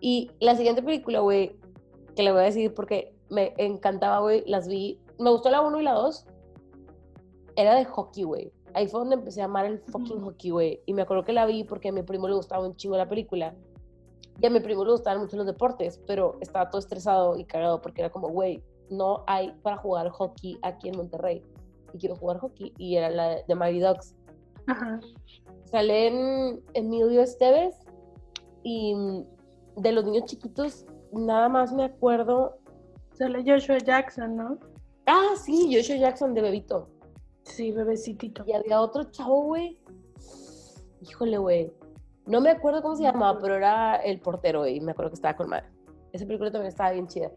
Y 0.00 0.30
la 0.40 0.56
siguiente 0.56 0.82
película, 0.82 1.20
güey, 1.20 1.56
que 2.16 2.22
le 2.22 2.32
voy 2.32 2.40
a 2.40 2.44
decir 2.44 2.74
porque 2.74 3.14
me 3.30 3.54
encantaba, 3.56 4.18
güey, 4.20 4.42
las 4.46 4.66
vi. 4.68 4.98
Me 5.18 5.30
gustó 5.30 5.50
la 5.50 5.60
1 5.60 5.80
y 5.80 5.84
la 5.84 5.92
2. 5.92 6.26
Era 7.56 7.74
de 7.74 7.84
hockey, 7.84 8.24
güey. 8.24 8.52
Ahí 8.74 8.88
fue 8.88 9.00
donde 9.00 9.14
empecé 9.16 9.42
a 9.42 9.44
amar 9.44 9.66
el 9.66 9.78
fucking 9.78 10.16
Ujú. 10.16 10.26
hockey, 10.30 10.50
güey. 10.50 10.80
Y 10.86 10.94
me 10.94 11.02
acuerdo 11.02 11.24
que 11.24 11.32
la 11.32 11.46
vi 11.46 11.64
porque 11.64 11.90
a 11.90 11.92
mi 11.92 12.02
primo 12.02 12.26
le 12.26 12.34
gustaba 12.34 12.66
un 12.66 12.74
chingo 12.74 12.96
la 12.96 13.08
película. 13.08 13.54
Y 14.40 14.46
a 14.46 14.50
mi 14.50 14.60
primo 14.60 14.84
le 14.84 14.92
gustaban 14.92 15.20
mucho 15.20 15.36
los 15.36 15.46
deportes, 15.46 16.00
pero 16.06 16.36
estaba 16.40 16.70
todo 16.70 16.78
estresado 16.80 17.36
y 17.38 17.44
cagado 17.44 17.80
porque 17.82 18.00
era 18.00 18.10
como, 18.10 18.28
güey, 18.28 18.62
no 18.92 19.24
hay 19.26 19.52
para 19.62 19.76
jugar 19.78 20.08
hockey 20.10 20.58
aquí 20.62 20.88
en 20.88 20.96
Monterrey. 20.96 21.42
Y 21.94 21.98
quiero 21.98 22.16
jugar 22.16 22.38
hockey. 22.38 22.72
Y 22.78 22.96
era 22.96 23.10
la 23.10 23.42
de, 23.42 23.54
Mighty 23.54 23.80
Ducks 23.80 24.14
Ajá. 24.66 25.00
salen 25.64 26.62
Emilio 26.74 27.22
Esteves 27.22 27.74
y 28.62 28.94
de 29.76 29.92
los 29.92 30.04
niños 30.04 30.24
chiquitos 30.26 30.86
nada 31.12 31.48
más 31.48 31.72
me 31.72 31.84
acuerdo 31.84 32.58
Sale 33.14 33.42
Joshua 33.44 33.78
Jackson, 33.78 34.36
¿no? 34.36 34.58
ah 35.06 35.34
sí 35.42 35.68
Joshua 35.74 35.96
Jackson 35.96 36.32
de 36.34 36.42
bebito 36.42 36.88
Sí, 37.42 37.72
bebecitito. 37.72 38.44
y 38.46 38.52
había 38.52 38.80
otro 38.80 39.04
chavo 39.10 39.42
güey 39.46 39.78
híjole 41.00 41.38
güey 41.38 41.72
no 42.26 42.40
me 42.40 42.50
acuerdo 42.50 42.82
cómo 42.82 42.94
se 42.94 43.02
llamaba 43.02 43.38
pero 43.40 43.56
era 43.56 43.96
el 43.96 44.20
portero 44.20 44.66
y 44.66 44.80
me 44.80 44.92
acuerdo 44.92 45.10
que 45.10 45.16
estaba 45.16 45.36
con 45.36 45.48
madre 45.48 45.66
esa 46.12 46.24
película 46.24 46.52
también 46.52 46.68
estaba 46.68 46.92
bien 46.92 47.08
chida 47.08 47.30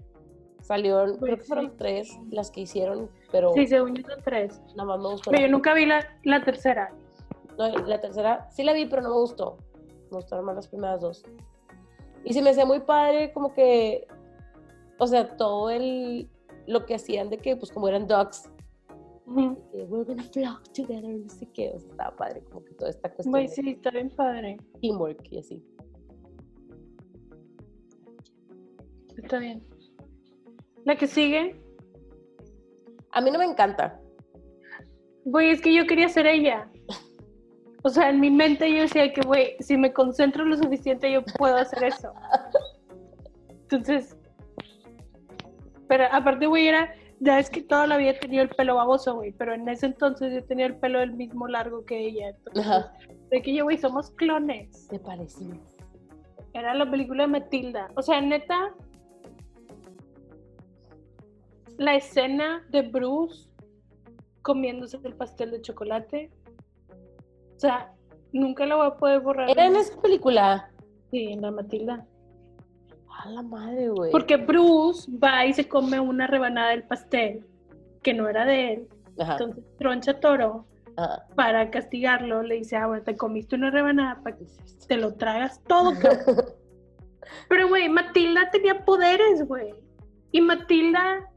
salieron 0.65 1.17
creo 1.17 1.35
que 1.35 1.35
Pues 1.37 1.47
fueron 1.47 1.77
tres 1.77 2.17
las 2.31 2.49
que 2.51 2.61
hicieron 2.61 3.09
pero 3.31 3.53
Sí, 3.53 3.67
según 3.67 3.95
yo 3.95 4.03
son 4.07 4.21
tres. 4.23 4.61
nada 4.75 4.85
más 4.85 4.99
me 4.99 5.09
gustó 5.09 5.31
Pero 5.31 5.43
yo 5.45 5.51
nunca 5.51 5.73
vi 5.73 5.85
la, 5.85 6.05
la 6.23 6.43
tercera. 6.43 6.93
No, 7.57 7.69
la 7.69 8.01
tercera 8.01 8.49
sí 8.51 8.63
la 8.63 8.73
vi, 8.73 8.85
pero 8.85 9.01
no 9.01 9.09
me 9.09 9.15
gustó. 9.21 9.57
Me 10.11 10.17
gustaron 10.17 10.45
más 10.45 10.55
las 10.55 10.67
primeras 10.67 11.01
dos. 11.01 11.23
Y 12.23 12.33
se 12.33 12.41
me 12.41 12.49
hacía 12.49 12.65
muy 12.65 12.79
padre, 12.79 13.31
como 13.33 13.53
que, 13.53 14.07
o 14.97 15.07
sea, 15.07 15.37
todo 15.37 15.69
el, 15.69 16.27
lo 16.67 16.85
que 16.85 16.95
hacían 16.95 17.29
de 17.29 17.37
que, 17.37 17.55
pues 17.55 17.71
como 17.71 17.87
eran 17.87 18.07
dogs, 18.07 18.49
que 19.71 19.83
we're 19.85 20.03
gonna 20.05 20.23
flock 20.23 20.63
together, 20.73 21.03
no 21.03 21.29
sé 21.29 21.45
qué, 21.53 21.71
o 21.75 21.79
sea, 21.79 21.89
estaba 21.89 22.15
padre, 22.15 22.41
como 22.51 22.63
que 22.65 22.73
toda 22.73 22.89
esta 22.89 23.09
cuestión 23.09 23.31
Güey, 23.31 23.47
de 23.47 23.53
sí, 23.53 23.69
está 23.71 23.91
bien 23.91 24.09
padre. 24.09 24.57
teamwork 24.81 25.31
y 25.31 25.37
así. 25.39 25.63
Está 29.17 29.39
bien. 29.39 29.63
La 30.85 30.95
que 30.95 31.07
sigue. 31.07 31.59
A 33.11 33.21
mí 33.21 33.31
no 33.31 33.39
me 33.39 33.45
encanta. 33.45 33.99
Güey, 35.25 35.49
es 35.49 35.61
que 35.61 35.73
yo 35.73 35.85
quería 35.87 36.07
ser 36.07 36.27
ella. 36.27 36.69
O 37.83 37.89
sea, 37.89 38.09
en 38.09 38.19
mi 38.19 38.31
mente 38.31 38.71
yo 38.71 38.81
decía 38.81 39.11
que, 39.13 39.21
güey, 39.21 39.55
si 39.59 39.77
me 39.77 39.93
concentro 39.93 40.45
lo 40.45 40.57
suficiente, 40.57 41.11
yo 41.11 41.23
puedo 41.37 41.55
hacer 41.55 41.83
eso. 41.83 42.13
Entonces, 43.49 44.17
pero 45.87 46.05
aparte, 46.11 46.47
güey, 46.47 46.67
era, 46.67 46.93
ya 47.19 47.39
es 47.39 47.49
que 47.49 47.61
toda 47.61 47.87
la 47.87 47.97
vida 47.97 48.11
he 48.11 48.19
tenido 48.19 48.43
el 48.43 48.49
pelo 48.49 48.75
baboso, 48.75 49.15
güey, 49.15 49.31
pero 49.31 49.53
en 49.53 49.67
ese 49.69 49.87
entonces 49.87 50.33
yo 50.33 50.43
tenía 50.45 50.65
el 50.65 50.77
pelo 50.77 50.99
del 50.99 51.13
mismo 51.13 51.47
largo 51.47 51.85
que 51.85 51.97
ella. 51.97 52.29
Entonces, 52.29 52.65
Ajá. 52.65 52.93
De 53.29 53.41
que 53.41 53.53
yo, 53.53 53.63
güey, 53.63 53.77
somos 53.77 54.11
clones. 54.11 54.87
Te 54.87 54.99
parecía. 54.99 55.55
Era 56.53 56.73
la 56.73 56.89
película 56.89 57.23
de 57.23 57.27
Matilda. 57.27 57.89
O 57.95 58.01
sea, 58.01 58.21
neta, 58.21 58.73
la 61.77 61.95
escena 61.95 62.65
de 62.69 62.81
Bruce 62.83 63.49
comiéndose 64.41 64.99
el 65.03 65.15
pastel 65.15 65.51
de 65.51 65.61
chocolate. 65.61 66.31
O 67.55 67.59
sea, 67.59 67.91
nunca 68.31 68.65
la 68.65 68.75
voy 68.75 68.87
a 68.87 68.97
poder 68.97 69.19
borrar. 69.21 69.49
¿Era 69.49 69.65
en 69.65 69.75
esa 69.75 69.99
película? 70.01 70.69
Sí, 71.11 71.31
en 71.31 71.41
la 71.41 71.51
Matilda. 71.51 72.05
A 73.23 73.29
la 73.29 73.41
madre, 73.41 73.89
güey. 73.89 74.11
Porque 74.11 74.37
Bruce 74.37 75.09
va 75.11 75.45
y 75.45 75.53
se 75.53 75.67
come 75.67 75.99
una 75.99 76.27
rebanada 76.27 76.69
del 76.69 76.83
pastel 76.83 77.45
que 78.03 78.13
no 78.13 78.29
era 78.29 78.45
de 78.45 78.73
él. 78.73 78.87
Ajá, 79.19 79.33
Entonces, 79.33 79.63
Troncha 79.79 80.19
Toro, 80.19 80.65
ajá. 80.97 81.25
para 81.35 81.71
castigarlo, 81.71 82.43
le 82.43 82.55
dice, 82.55 82.75
ah, 82.75 82.87
bueno, 82.87 83.03
te 83.03 83.15
comiste 83.15 83.55
una 83.55 83.71
rebanada 83.71 84.21
para 84.21 84.37
que 84.37 84.45
te 84.87 84.97
lo 84.97 85.15
tragas 85.15 85.61
todo, 85.63 85.93
cabrón". 85.99 86.45
Pero, 87.49 87.67
güey, 87.69 87.89
Matilda 87.89 88.51
tenía 88.51 88.85
poderes, 88.85 89.47
güey. 89.47 89.73
Y 90.31 90.41
Matilda 90.41 91.31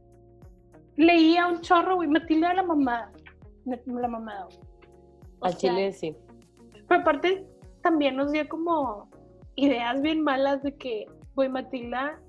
leía 0.99 1.47
un 1.47 1.61
chorro, 1.63 1.97
güey. 1.97 2.09
Matilda 2.09 2.53
la 2.53 2.63
mamá. 2.63 3.11
La 3.65 4.09
mamá, 4.09 4.45
güey. 4.45 4.59
Al 5.41 5.55
sea, 5.55 5.71
chile 5.71 5.93
sí. 5.93 6.17
Pero 6.87 7.01
aparte, 7.01 7.47
también 7.83 8.17
nos 8.17 8.33
dio 8.33 8.47
como 8.49 9.09
ideas 9.55 10.03
bien 10.03 10.23
malas 10.23 10.63
de 10.63 10.77
que, 10.77 11.07
güey, 11.35 11.49
Matilda 11.49 12.21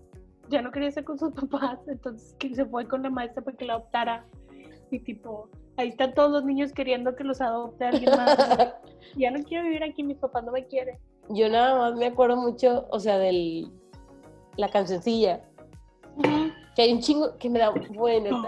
ya 0.50 0.62
no 0.62 0.72
quería 0.72 0.90
estar 0.90 1.04
con 1.04 1.18
sus 1.18 1.34
papás, 1.50 1.80
entonces 1.88 2.36
que 2.40 2.54
se 2.54 2.66
fue 2.66 2.88
con 2.88 3.04
la 3.04 3.10
maestra 3.10 3.44
para 3.44 3.58
que 3.58 3.66
la 3.66 3.74
adoptara. 3.74 4.26
Y 4.92 5.00
tipo, 5.00 5.50
ahí 5.78 5.90
están 5.90 6.14
todos 6.14 6.32
los 6.32 6.46
niños 6.46 6.74
queriendo 6.74 7.16
que 7.16 7.24
los 7.24 7.42
adopte 7.42 7.86
alguien 7.86 8.12
más. 8.12 8.38
ya 9.16 9.32
no 9.32 9.44
quiero 9.44 9.64
vivir 9.64 9.84
aquí, 9.84 10.04
mis 10.04 10.18
papás 10.18 10.44
no 10.44 10.52
me 10.52 10.66
quieren. 10.66 10.98
Yo 11.30 11.48
nada 11.50 11.78
más 11.78 11.96
me 11.96 12.08
acuerdo 12.08 12.38
mucho, 12.38 12.88
o 12.92 13.00
sea, 13.00 13.18
del 13.20 13.72
la 14.58 14.70
cancioncilla. 14.70 15.42
Que 16.80 16.84
hay 16.84 16.94
un 16.94 17.02
chingo 17.02 17.38
que 17.38 17.50
me 17.50 17.60
da 17.60 17.74
bueno, 17.90 18.42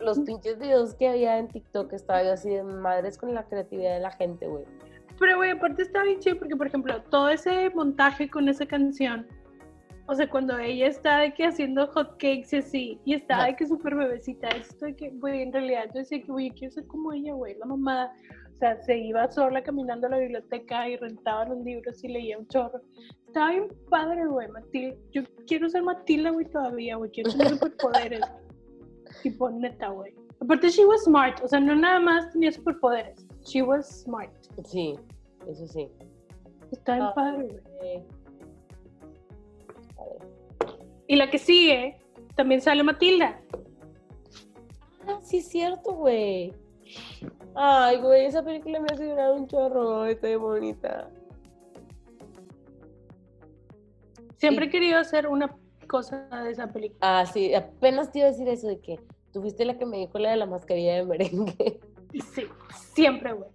los 0.00 0.18
pinches 0.20 0.58
videos 0.58 0.94
que 0.94 1.08
había 1.08 1.36
en 1.36 1.46
TikTok 1.48 1.92
estaba 1.92 2.22
yo 2.22 2.32
así 2.32 2.48
de 2.48 2.62
madres 2.62 3.18
con 3.18 3.34
la 3.34 3.44
creatividad 3.44 3.96
de 3.96 4.00
la 4.00 4.12
gente, 4.12 4.46
güey. 4.46 4.64
Pero, 5.18 5.36
güey, 5.36 5.50
aparte 5.50 5.82
está 5.82 6.02
bien 6.02 6.18
chido 6.18 6.38
porque, 6.38 6.56
por 6.56 6.68
ejemplo, 6.68 7.02
todo 7.10 7.28
ese 7.28 7.68
montaje 7.74 8.30
con 8.30 8.48
esa 8.48 8.64
canción, 8.64 9.26
o 10.06 10.14
sea, 10.14 10.26
cuando 10.26 10.58
ella 10.58 10.86
está 10.86 11.18
de 11.18 11.34
que 11.34 11.44
haciendo 11.44 11.86
hot 11.88 12.12
cakes 12.12 12.48
y 12.52 12.56
así, 12.56 13.00
y 13.04 13.12
está 13.12 13.44
de 13.44 13.56
que 13.56 13.66
súper 13.66 13.94
bebecita, 13.94 14.48
esto 14.48 14.86
de 14.86 14.96
que, 14.96 15.10
güey, 15.10 15.42
en 15.42 15.52
realidad 15.52 15.84
yo 15.92 16.00
decía 16.00 16.22
que, 16.22 16.32
güey, 16.32 16.48
quiero 16.52 16.72
ser 16.72 16.86
como 16.86 17.12
ella, 17.12 17.34
güey, 17.34 17.58
la 17.58 17.66
mamá. 17.66 18.10
O 18.56 18.58
sea, 18.58 18.82
se 18.84 18.96
iba 18.96 19.30
sola 19.30 19.62
caminando 19.62 20.06
a 20.06 20.10
la 20.10 20.18
biblioteca 20.18 20.88
y 20.88 20.96
rentaba 20.96 21.44
los 21.44 21.58
libros 21.58 22.02
y 22.02 22.08
leía 22.08 22.38
un 22.38 22.48
chorro. 22.48 22.80
Estaba 23.26 23.50
bien 23.50 23.68
padre, 23.90 24.26
güey, 24.26 24.48
Matilda. 24.48 24.96
Yo 25.12 25.22
quiero 25.46 25.68
ser 25.68 25.82
Matilda, 25.82 26.30
güey, 26.30 26.46
todavía, 26.46 26.96
güey. 26.96 27.10
Quiero 27.10 27.32
tener 27.32 27.48
superpoderes. 27.58 28.22
tipo, 29.22 29.50
neta, 29.50 29.88
güey. 29.88 30.14
Aparte, 30.40 30.70
she 30.70 30.86
was 30.86 31.04
smart. 31.04 31.38
O 31.44 31.48
sea, 31.48 31.60
no 31.60 31.74
nada 31.74 32.00
más 32.00 32.32
tenía 32.32 32.50
superpoderes. 32.50 33.26
She 33.44 33.60
was 33.62 33.86
smart. 34.04 34.32
Sí, 34.64 34.94
eso 35.46 35.66
sí. 35.68 35.90
Está 36.72 36.94
bien 36.94 37.06
Ah. 37.06 37.12
padre, 37.14 37.60
güey. 37.78 38.02
Y 41.08 41.16
la 41.16 41.30
que 41.30 41.38
sigue, 41.38 41.98
también 42.36 42.60
sale 42.60 42.82
Matilda. 42.82 43.38
Ah, 45.06 45.18
sí 45.22 45.38
es 45.38 45.48
cierto, 45.48 45.92
güey. 45.94 46.52
Ay, 47.54 47.98
güey, 48.00 48.26
esa 48.26 48.42
película 48.44 48.80
me 48.80 48.86
hace 48.92 49.06
llorar 49.06 49.32
un 49.32 49.46
chorro, 49.46 50.04
está 50.06 50.26
bien 50.28 50.40
bonita. 50.40 51.10
Siempre 54.36 54.66
he 54.66 54.70
querido 54.70 54.98
hacer 54.98 55.26
una 55.26 55.56
cosa 55.88 56.28
de 56.44 56.50
esa 56.50 56.66
película. 56.72 56.98
Ah, 57.00 57.24
sí, 57.26 57.54
apenas 57.54 58.12
te 58.12 58.18
iba 58.18 58.28
a 58.28 58.30
decir 58.30 58.48
eso 58.48 58.68
de 58.68 58.80
que 58.80 59.00
tú 59.32 59.40
fuiste 59.40 59.64
la 59.64 59.78
que 59.78 59.86
me 59.86 59.98
dijo 59.98 60.18
la 60.18 60.30
de 60.30 60.36
la 60.36 60.46
mascarilla 60.46 60.94
de 60.96 61.04
merengue. 61.04 61.80
Sí, 62.34 62.44
siempre, 62.94 63.32
güey. 63.32 63.50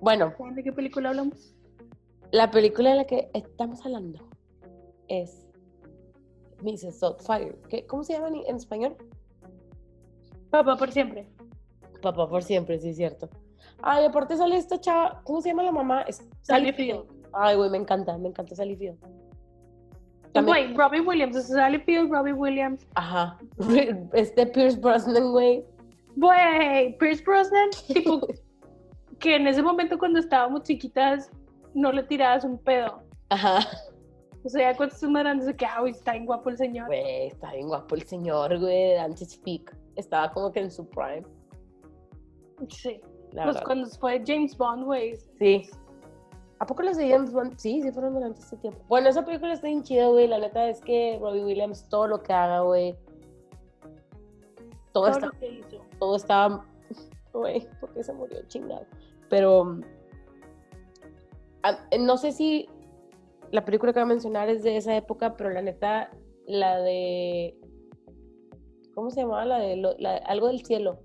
Bueno, 0.00 0.32
¿Saben 0.36 0.54
¿De 0.54 0.62
qué 0.62 0.72
película 0.72 1.10
hablamos? 1.10 1.54
la 2.30 2.50
película 2.50 2.90
de 2.90 2.96
la 2.96 3.04
que 3.06 3.30
estamos 3.34 3.84
hablando 3.84 4.28
es 5.08 5.46
Mrs. 6.62 7.00
Doubtfire. 7.00 7.56
¿Qué- 7.68 7.86
¿Cómo 7.86 8.04
se 8.04 8.12
llama 8.14 8.28
en 8.46 8.56
español? 8.56 8.96
Papá 10.50 10.76
por 10.76 10.90
siempre. 10.92 11.26
Papá 12.02 12.28
por 12.28 12.42
siempre, 12.42 12.78
sí 12.78 12.90
es 12.90 12.96
cierto. 12.96 13.28
Ay, 13.82 14.04
aparte 14.04 14.36
sale 14.36 14.56
esta 14.56 14.80
chava, 14.80 15.20
¿cómo 15.24 15.40
se 15.40 15.50
llama 15.50 15.62
la 15.62 15.72
mamá? 15.72 16.02
Es 16.02 16.26
Sally 16.42 16.72
Field. 16.72 17.04
Ay, 17.32 17.56
güey, 17.56 17.70
me 17.70 17.78
encanta, 17.78 18.16
me 18.18 18.28
encanta 18.28 18.54
Sally 18.54 18.76
Field. 18.76 18.98
Güey, 20.34 20.74
Robbie 20.74 21.00
Williams. 21.00 21.36
sea, 21.36 21.56
Sally 21.56 21.78
Field, 21.80 22.10
Robbie 22.10 22.32
Williams. 22.32 22.86
Ajá. 22.94 23.38
Este 24.12 24.46
Pierce 24.46 24.78
Brosnan, 24.78 25.32
güey. 25.32 25.64
Güey, 26.16 26.96
Pierce 26.98 27.22
Brosnan, 27.24 27.70
tipo, 27.86 28.26
que 29.18 29.36
en 29.36 29.46
ese 29.46 29.62
momento 29.62 29.98
cuando 29.98 30.18
estábamos 30.18 30.62
chiquitas 30.62 31.30
no 31.74 31.92
le 31.92 32.02
tirabas 32.04 32.44
un 32.44 32.58
pedo. 32.58 33.02
Ajá. 33.30 33.60
O 34.44 34.48
sea, 34.48 34.74
cuando 34.76 34.94
estás 34.94 35.10
más 35.10 35.22
grande, 35.22 35.44
de 35.44 35.56
que, 35.56 35.66
ah, 35.66 35.80
güey, 35.80 35.92
está 35.92 36.12
bien 36.12 36.26
guapo 36.26 36.50
el 36.50 36.56
señor. 36.56 36.86
Güey, 36.86 37.26
está 37.28 37.52
bien 37.52 37.68
guapo 37.68 37.94
el 37.94 38.02
señor, 38.02 38.58
güey, 38.58 38.90
de 38.90 38.94
Dante's 38.94 39.36
Peak. 39.38 39.76
Estaba 39.96 40.30
como 40.32 40.52
que 40.52 40.60
en 40.60 40.70
su 40.70 40.88
prime, 40.88 41.24
Sí. 42.68 43.00
la 43.32 43.44
Pues 43.44 43.54
verdad. 43.56 43.62
cuando 43.64 43.88
fue 43.88 44.22
James 44.26 44.56
Bond, 44.56 44.84
güey. 44.84 45.16
Sí. 45.38 45.68
¿A 46.60 46.66
poco 46.66 46.82
los 46.82 46.96
de 46.96 47.08
James 47.08 47.32
Bond? 47.32 47.56
Sí, 47.56 47.80
sí 47.82 47.92
fueron 47.92 48.14
durante 48.14 48.40
este 48.40 48.56
tiempo. 48.56 48.80
Bueno, 48.88 49.08
esa 49.08 49.24
película 49.24 49.52
está 49.52 49.68
bien 49.68 49.82
chida, 49.84 50.08
güey. 50.08 50.26
La 50.26 50.38
neta 50.38 50.68
es 50.68 50.80
que 50.80 51.18
Robbie 51.20 51.44
Williams, 51.44 51.88
todo 51.88 52.08
lo 52.08 52.22
que 52.22 52.32
haga, 52.32 52.60
güey. 52.62 52.96
Todo, 54.92 55.04
Todo 55.04 55.08
está, 55.08 55.26
lo 55.26 55.32
que 55.32 55.46
hizo. 55.52 55.84
todo 56.00 56.16
estaba. 56.16 56.66
Güey, 57.32 57.68
porque 57.80 58.02
se 58.02 58.12
murió 58.12 58.38
chingado. 58.48 58.84
Pero. 59.28 59.78
ah, 61.62 61.78
No 61.98 62.16
sé 62.16 62.32
si 62.32 62.68
la 63.52 63.64
película 63.64 63.92
que 63.92 64.00
voy 64.00 64.04
a 64.04 64.06
mencionar 64.14 64.48
es 64.48 64.62
de 64.62 64.76
esa 64.76 64.96
época, 64.96 65.36
pero 65.36 65.50
la 65.50 65.62
neta, 65.62 66.10
la 66.46 66.78
de. 66.80 67.56
¿Cómo 68.94 69.10
se 69.10 69.20
llamaba? 69.20 69.44
La 69.44 69.58
de 69.58 69.76
lo- 69.76 69.96
la- 69.98 70.16
algo 70.16 70.48
del 70.48 70.64
cielo. 70.64 70.98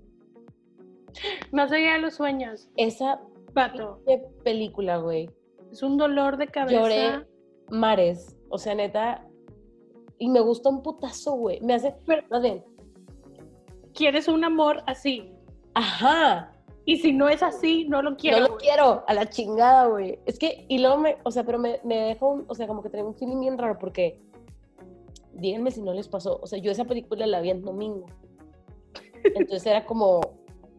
Más 1.52 1.70
allá 1.72 1.94
de 1.94 1.98
los 2.00 2.14
sueños, 2.14 2.68
Esa 2.76 3.20
pato. 3.52 4.00
película, 4.42 4.96
güey. 4.98 5.30
Es 5.72 5.82
un 5.82 5.96
dolor 5.96 6.36
de 6.36 6.48
cabeza. 6.48 6.80
Lloré 6.80 7.26
mares. 7.70 8.36
O 8.48 8.58
sea, 8.58 8.74
neta. 8.74 9.26
Y 10.18 10.28
me 10.28 10.40
gusta 10.40 10.68
un 10.68 10.82
putazo, 10.82 11.32
güey. 11.34 11.60
Me 11.60 11.74
hace. 11.74 11.94
Pero- 12.06 12.22
Más 12.30 12.42
bien. 12.42 12.64
Quieres 13.94 14.28
un 14.28 14.44
amor 14.44 14.82
así. 14.86 15.32
Ajá. 15.74 16.50
Y 16.84 16.98
si 16.98 17.12
no 17.12 17.28
es 17.28 17.42
así, 17.42 17.86
no 17.88 18.02
lo 18.02 18.16
quiero. 18.16 18.40
no 18.40 18.48
lo 18.48 18.56
quiero. 18.58 19.04
A 19.08 19.14
la 19.14 19.28
chingada, 19.28 19.86
güey. 19.86 20.18
Es 20.26 20.38
que. 20.38 20.66
Y 20.68 20.78
luego 20.78 20.98
me. 20.98 21.16
O 21.24 21.30
sea, 21.30 21.44
pero 21.44 21.58
me, 21.58 21.80
me 21.84 21.96
deja 21.96 22.26
un. 22.26 22.44
O 22.48 22.54
sea, 22.54 22.66
como 22.66 22.82
que 22.82 22.90
tenía 22.90 23.06
un 23.06 23.14
feeling 23.14 23.40
bien 23.40 23.58
raro 23.58 23.78
porque. 23.78 24.20
Díganme 25.32 25.70
si 25.72 25.82
no 25.82 25.92
les 25.92 26.06
pasó. 26.08 26.38
O 26.42 26.46
sea, 26.46 26.58
yo 26.60 26.70
esa 26.70 26.84
película 26.84 27.26
la 27.26 27.40
vi 27.40 27.50
en 27.50 27.62
domingo. 27.62 28.06
Entonces 29.24 29.66
era 29.66 29.84
como. 29.84 30.20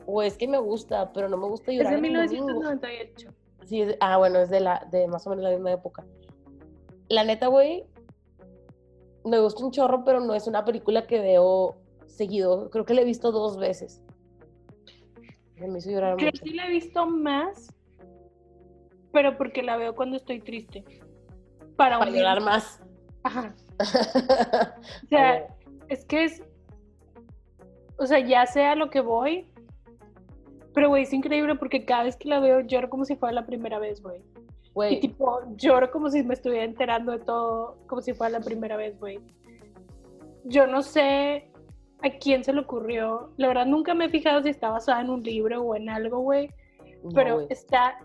O 0.06 0.22
es 0.22 0.38
que 0.38 0.48
me 0.48 0.58
gusta, 0.60 1.12
pero 1.14 1.30
no 1.30 1.38
me 1.38 1.48
gusta 1.48 1.72
Es 1.72 1.78
llorar 1.80 2.00
de 2.02 2.08
en 2.08 2.14
domingo. 2.14 2.46
1998. 2.48 3.34
Sí, 3.66 3.82
es- 3.82 3.98
ah, 4.00 4.18
bueno, 4.18 4.40
es 4.40 4.50
de 4.50 4.60
la, 4.60 4.88
de 4.92 5.08
más 5.08 5.26
o 5.26 5.32
menos 5.32 5.44
la 5.44 5.52
misma 5.52 5.72
época. 5.72 6.06
La 7.10 7.24
neta, 7.24 7.48
güey, 7.48 7.86
me 9.24 9.40
gusta 9.40 9.64
un 9.64 9.72
chorro, 9.72 10.04
pero 10.04 10.20
no 10.20 10.34
es 10.36 10.46
una 10.48 10.64
película 10.66 11.08
que 11.08 11.20
veo 11.20 11.76
seguido. 12.06 12.70
Creo 12.70 12.86
que 12.86 12.94
la 12.94 13.02
he 13.02 13.06
visto 13.06 13.32
dos 13.32 13.58
veces. 13.58 14.02
Me 15.58 15.78
hizo 15.80 15.90
llorar 15.90 16.16
Creo 16.18 16.28
mucho. 16.32 16.44
que 16.44 16.50
sí 16.50 16.56
la 16.56 16.68
he 16.68 16.70
visto 16.70 17.06
más, 17.08 17.74
pero 19.12 19.38
porque 19.38 19.64
la 19.64 19.78
veo 19.78 19.96
cuando 19.96 20.18
estoy 20.18 20.42
triste. 20.42 20.84
Para, 21.76 21.98
Para 22.00 22.12
llorar 22.12 22.42
más. 22.42 22.80
Ajá. 23.24 23.56
O 25.06 25.08
sea, 25.10 25.48
es 25.90 26.06
que 26.06 26.24
es. 26.26 26.44
O 27.98 28.06
sea, 28.06 28.20
ya 28.20 28.46
sea 28.46 28.76
lo 28.76 28.90
que 28.90 29.02
voy. 29.02 29.50
Pero, 30.76 30.90
güey, 30.90 31.04
es 31.04 31.14
increíble 31.14 31.56
porque 31.56 31.86
cada 31.86 32.04
vez 32.04 32.16
que 32.18 32.28
la 32.30 32.40
veo 32.40 32.60
lloro 32.60 32.90
como 32.90 33.06
si 33.06 33.16
fuera 33.16 33.34
la 33.34 33.46
primera 33.46 33.80
vez, 33.80 34.02
güey. 34.04 34.22
Y 34.92 35.00
tipo, 35.00 35.40
lloro 35.56 35.90
como 35.90 36.10
si 36.10 36.22
me 36.22 36.34
estuviera 36.34 36.66
enterando 36.66 37.14
de 37.14 37.20
todo, 37.20 37.78
como 37.88 38.02
si 38.02 38.14
fuera 38.14 38.40
la 38.40 38.46
primera 38.46 38.76
vez, 38.76 39.00
güey. 39.00 39.20
Yo 40.44 40.68
no 40.68 40.82
sé 40.84 41.50
a 42.02 42.10
quién 42.20 42.44
se 42.44 42.52
le 42.52 42.60
ocurrió. 42.60 43.32
La 43.38 43.48
verdad, 43.48 43.66
nunca 43.66 43.94
me 43.94 44.06
he 44.06 44.10
fijado 44.10 44.44
si 44.44 44.50
está 44.50 44.70
basada 44.70 45.00
en 45.00 45.10
un 45.10 45.24
libro 45.24 45.62
o 45.62 45.76
en 45.76 45.90
algo, 45.90 46.20
güey. 46.20 46.50
no, 47.04 47.10
Pero 47.14 47.48
está 47.50 47.98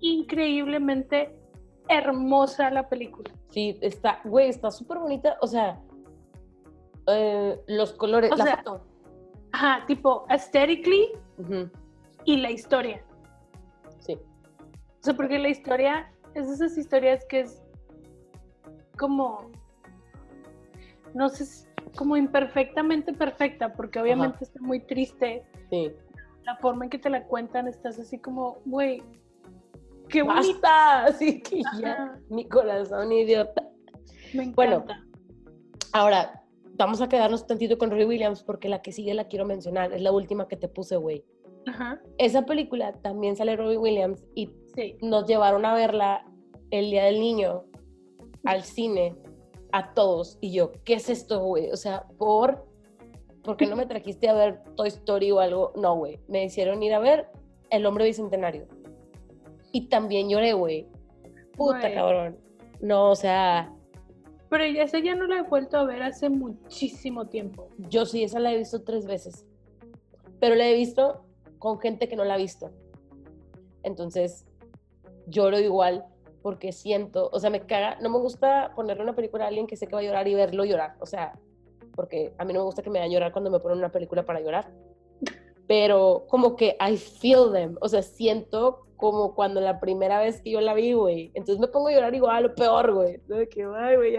increíblemente 0.00 1.34
hermosa 1.88 2.70
la 2.70 2.86
película. 2.88 3.30
Sí, 3.48 3.78
está, 3.80 4.20
güey, 4.24 4.50
está 4.50 4.70
súper 4.70 4.98
bonita. 4.98 5.38
O 5.40 5.46
sea, 5.46 5.80
eh, 7.06 7.58
los 7.66 7.92
colores, 7.92 8.30
O 8.30 8.36
la 8.36 8.44
sea, 8.44 8.56
foto. 8.58 8.82
Ajá, 9.52 9.84
tipo, 9.86 10.26
aesthetically 10.28 11.08
Ujú, 11.38 11.68
y 12.24 12.36
la 12.38 12.50
historia. 12.50 13.02
sí. 14.00 14.14
O 14.14 15.02
sea, 15.02 15.14
porque 15.14 15.38
la 15.38 15.48
historia 15.48 16.12
es 16.34 16.46
de 16.48 16.54
esas 16.54 16.76
historias 16.76 17.24
que 17.24 17.40
es 17.40 17.62
como, 18.98 19.50
no 21.14 21.28
sé, 21.30 21.66
como 21.96 22.16
imperfectamente 22.18 23.12
perfecta, 23.14 23.72
porque 23.72 23.98
obviamente 23.98 24.44
está 24.44 24.60
muy 24.60 24.80
triste. 24.80 25.42
Sí. 25.70 25.92
La 26.44 26.56
forma 26.56 26.84
en 26.84 26.90
que 26.90 26.98
te 26.98 27.08
la 27.08 27.24
cuentan, 27.24 27.66
estás 27.66 27.98
así 27.98 28.18
como, 28.18 28.58
güey, 28.66 29.02
qué 30.08 30.22
bonito. 30.22 30.60
¡Basta! 30.62 31.04
Así 31.06 31.40
que 31.40 31.62
ya, 31.80 32.18
mi 32.28 32.46
corazón 32.46 33.10
idiota. 33.12 33.62
Me 34.34 34.50
Bueno. 34.50 34.76
encanta. 34.84 35.06
Ahora, 35.92 36.44
vamos 36.76 37.00
a 37.00 37.08
quedarnos 37.08 37.46
tantito 37.46 37.78
con 37.78 37.90
Robbie 37.90 38.04
Williams 38.06 38.42
porque 38.42 38.68
la 38.68 38.82
que 38.82 38.92
sigue 38.92 39.14
la 39.14 39.24
quiero 39.28 39.46
mencionar. 39.46 39.92
Es 39.94 40.02
la 40.02 40.12
última 40.12 40.46
que 40.46 40.56
te 40.56 40.68
puse, 40.68 40.96
güey. 40.96 41.24
Ajá, 41.66 42.00
Esa 42.18 42.46
película 42.46 42.92
también 43.02 43.36
sale 43.36 43.56
Robbie 43.56 43.76
Williams 43.76 44.24
y 44.34 44.50
sí. 44.74 44.96
nos 45.02 45.26
llevaron 45.26 45.64
a 45.66 45.74
verla 45.74 46.24
el 46.70 46.90
Día 46.90 47.04
del 47.04 47.20
Niño 47.20 47.64
al 48.44 48.62
cine 48.62 49.14
a 49.72 49.92
todos. 49.94 50.38
Y 50.40 50.52
yo, 50.52 50.72
¿qué 50.84 50.94
es 50.94 51.10
esto, 51.10 51.42
güey? 51.44 51.70
O 51.70 51.76
sea, 51.76 52.06
por... 52.18 52.66
¿Por 53.42 53.56
qué 53.56 53.66
no 53.66 53.74
me 53.76 53.86
trajiste 53.86 54.28
a 54.28 54.34
ver 54.34 54.62
Toy 54.76 54.88
Story 54.88 55.30
o 55.30 55.40
algo? 55.40 55.72
No, 55.74 55.96
güey. 55.96 56.20
Me 56.28 56.44
hicieron 56.44 56.82
ir 56.82 56.92
a 56.92 56.98
ver 56.98 57.28
El 57.70 57.86
Hombre 57.86 58.04
Bicentenario. 58.04 58.66
Y 59.72 59.88
también 59.88 60.28
lloré, 60.28 60.52
güey. 60.52 60.86
Puta, 61.56 61.80
Güey. 61.80 61.94
cabrón. 61.94 62.36
No, 62.80 63.10
o 63.10 63.16
sea, 63.16 63.72
Pero 64.50 64.64
esa 64.64 64.98
ya 64.98 65.14
no 65.14 65.26
la 65.26 65.38
he 65.38 65.42
vuelto 65.42 65.78
a 65.78 65.84
ver 65.84 66.02
hace 66.02 66.28
muchísimo 66.28 67.28
tiempo. 67.28 67.68
yo 67.88 68.04
sí, 68.04 68.22
esa 68.24 68.40
la 68.40 68.52
he 68.52 68.58
visto 68.58 68.82
tres 68.82 69.06
veces. 69.06 69.46
Pero 70.38 70.54
la 70.54 70.66
he 70.68 70.74
visto 70.74 71.22
con 71.60 71.78
gente 71.78 72.08
que 72.08 72.16
no 72.16 72.24
la 72.24 72.34
ha 72.34 72.38
visto. 72.38 72.70
Entonces, 73.84 74.44
lloro 75.28 75.60
igual 75.60 76.04
porque 76.42 76.72
siento, 76.72 77.28
o 77.32 77.38
sea, 77.38 77.50
me 77.50 77.60
caga, 77.60 77.98
no 78.00 78.08
me 78.08 78.18
gusta 78.18 78.72
ponerle 78.74 79.02
una 79.02 79.14
película 79.14 79.44
a 79.44 79.48
alguien 79.48 79.66
que 79.66 79.76
sé 79.76 79.86
que 79.86 79.94
va 79.94 80.00
a 80.00 80.04
llorar 80.04 80.26
y 80.26 80.34
verlo 80.34 80.64
llorar, 80.64 80.96
o 80.98 81.06
sea, 81.06 81.38
porque 81.94 82.32
a 82.38 82.44
mí 82.44 82.52
no 82.54 82.60
me 82.60 82.64
gusta 82.64 82.82
que 82.82 82.88
me 82.88 82.98
hagan 82.98 83.10
llorar 83.10 83.30
cuando 83.30 83.50
me 83.50 83.60
ponen 83.60 83.78
una 83.78 83.92
película 83.92 84.24
para 84.24 84.40
llorar, 84.40 84.72
pero 85.66 86.24
como 86.28 86.56
que 86.56 86.78
I 86.80 86.96
feel 86.96 87.52
them, 87.52 87.76
o 87.82 87.88
sea, 87.88 88.02
siento 88.02 88.86
como 88.96 89.34
cuando 89.34 89.60
la 89.60 89.80
primera 89.80 90.18
vez 90.18 90.40
que 90.40 90.50
yo 90.50 90.62
la 90.62 90.72
vi, 90.72 90.94
güey, 90.94 91.30
entonces 91.34 91.60
me 91.60 91.68
pongo 91.68 91.88
a 91.88 91.92
llorar 91.92 92.14
igual, 92.14 92.44
lo 92.44 92.54
peor, 92.54 92.94
güey, 92.94 93.18
de 93.28 93.48
que, 93.48 93.62
ay, 93.62 93.96
güey. 93.96 94.16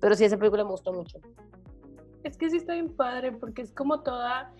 Pero 0.00 0.14
sí, 0.14 0.24
esa 0.24 0.38
película 0.38 0.64
me 0.64 0.70
gustó 0.70 0.92
mucho. 0.92 1.18
Es 2.24 2.36
que 2.36 2.50
sí 2.50 2.56
está 2.56 2.74
bien 2.74 2.94
padre 2.94 3.32
porque 3.32 3.62
es 3.62 3.72
como 3.72 4.02
toda, 4.02 4.52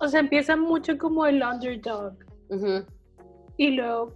o 0.00 0.08
sea, 0.08 0.20
empieza 0.20 0.56
mucho 0.56 0.96
como 0.98 1.26
el 1.26 1.42
underdog 1.42 2.14
y 3.56 3.70
luego 3.70 4.12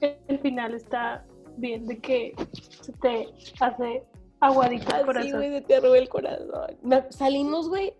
el 0.00 0.38
final 0.40 0.74
está 0.74 1.24
bien 1.56 1.86
de 1.86 1.98
que 1.98 2.34
se 2.82 2.92
te 2.94 3.28
hace 3.60 4.04
aguadito 4.40 4.88
el 4.88 4.94
Así, 4.94 5.04
corazón. 5.04 5.32
güey, 5.36 5.50
de 5.50 5.60
te 5.60 5.80
robé 5.80 5.98
el 5.98 6.08
corazón. 6.08 6.48
Me- 6.82 7.10
salimos, 7.12 7.68
güey, 7.68 7.94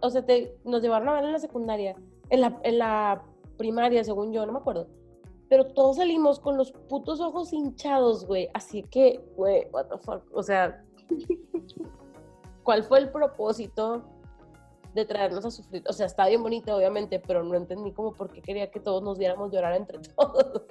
o 0.00 0.10
sea, 0.10 0.24
te, 0.24 0.56
nos 0.64 0.82
llevaron 0.82 1.08
a 1.08 1.14
ver 1.14 1.24
en 1.24 1.32
la 1.32 1.38
secundaria, 1.38 1.96
en 2.30 2.40
la, 2.40 2.58
en 2.62 2.78
la 2.78 3.22
primaria, 3.58 4.04
según 4.04 4.32
yo, 4.32 4.46
no 4.46 4.52
me 4.52 4.58
acuerdo. 4.60 4.86
Pero 5.48 5.66
todos 5.66 5.96
salimos 5.96 6.38
con 6.38 6.56
los 6.56 6.70
putos 6.70 7.20
ojos 7.20 7.52
hinchados, 7.52 8.24
güey. 8.24 8.48
Así 8.54 8.84
que, 8.84 9.20
güey, 9.36 9.66
what 9.72 9.86
the 9.86 9.98
fuck. 9.98 10.22
O 10.32 10.42
sea, 10.44 10.84
¿cuál 12.62 12.84
fue 12.84 13.00
el 13.00 13.10
propósito 13.10 14.04
de 14.94 15.04
traernos 15.04 15.44
a 15.44 15.50
sufrir? 15.50 15.82
O 15.88 15.92
sea, 15.92 16.06
está 16.06 16.28
bien 16.28 16.42
bonito, 16.42 16.74
obviamente, 16.76 17.20
pero 17.26 17.42
no 17.42 17.54
entendí 17.54 17.92
como 17.92 18.12
por 18.12 18.30
qué 18.30 18.42
quería 18.42 18.70
que 18.70 18.80
todos 18.80 19.02
nos 19.02 19.18
viéramos 19.18 19.52
llorar 19.52 19.74
entre 19.74 19.98
todos. 20.16 20.62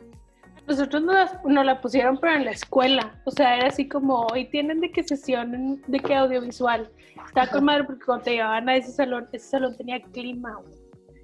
Nosotros 0.68 1.02
nos, 1.02 1.66
la 1.66 1.82
pusieron 1.82 2.20
pero 2.20 2.36
en 2.36 2.46
la 2.46 2.52
escuela, 2.52 3.20
o 3.26 3.32
sea, 3.32 3.58
era 3.58 3.70
así 3.70 3.88
como, 3.88 4.28
hoy 4.32 4.46
tienen 4.46 4.82
de 4.82 4.92
qué 4.92 5.02
sesión 5.02 5.82
de 5.88 6.00
qué 6.00 6.16
audiovisual. 6.16 6.92
Estaba 7.26 7.48
con 7.48 7.66
madre 7.66 7.86
porque 7.86 8.06
cuando 8.06 8.26
te 8.26 8.32
llevaban 8.34 8.70
a 8.70 8.76
ese 8.76 8.92
salón, 8.92 9.28
ese 9.32 9.50
salón 9.50 9.76
tenía 9.76 10.00
clima, 10.00 10.62
güey. 10.62 10.80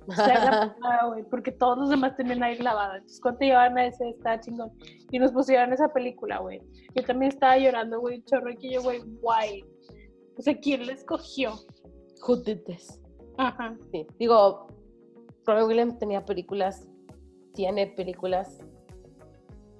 O 0.08 0.14
sea, 0.14 0.76
güey, 1.08 1.24
porque 1.24 1.52
todos 1.52 1.78
los 1.78 1.90
demás 1.90 2.16
tenían 2.16 2.44
aire 2.44 2.64
lavado. 2.64 2.96
Entonces, 2.96 3.20
cuando 3.22 3.40
te 3.40 3.46
llevaban 3.46 3.78
a 3.78 3.86
ese, 3.86 4.10
estaba 4.10 4.40
chingón. 4.40 4.72
Y 5.12 5.20
nos 5.20 5.32
pusieron 5.32 5.74
esa 5.74 5.90
película, 5.90 6.40
güey. 6.40 6.62
Yo 6.96 7.04
también 7.04 7.32
estaba 7.32 7.58
llorando, 7.58 8.00
güey, 8.00 8.24
chorro, 8.24 8.52
y 8.52 8.58
que 8.58 8.72
yo, 8.72 8.82
güey, 8.82 9.02
guay. 9.22 9.64
O 10.38 10.42
sea, 10.42 10.58
¿quién 10.60 10.86
la 10.86 10.94
escogió? 10.94 11.54
Who 12.28 12.38
did 12.38 12.60
this? 12.66 13.02
Ajá. 13.38 13.76
Sí, 13.92 14.08
digo, 14.18 14.68
Robin 15.46 15.66
Williams 15.66 16.00
tenía 16.00 16.26
películas, 16.26 16.88
tiene 17.54 17.88
películas 17.88 18.60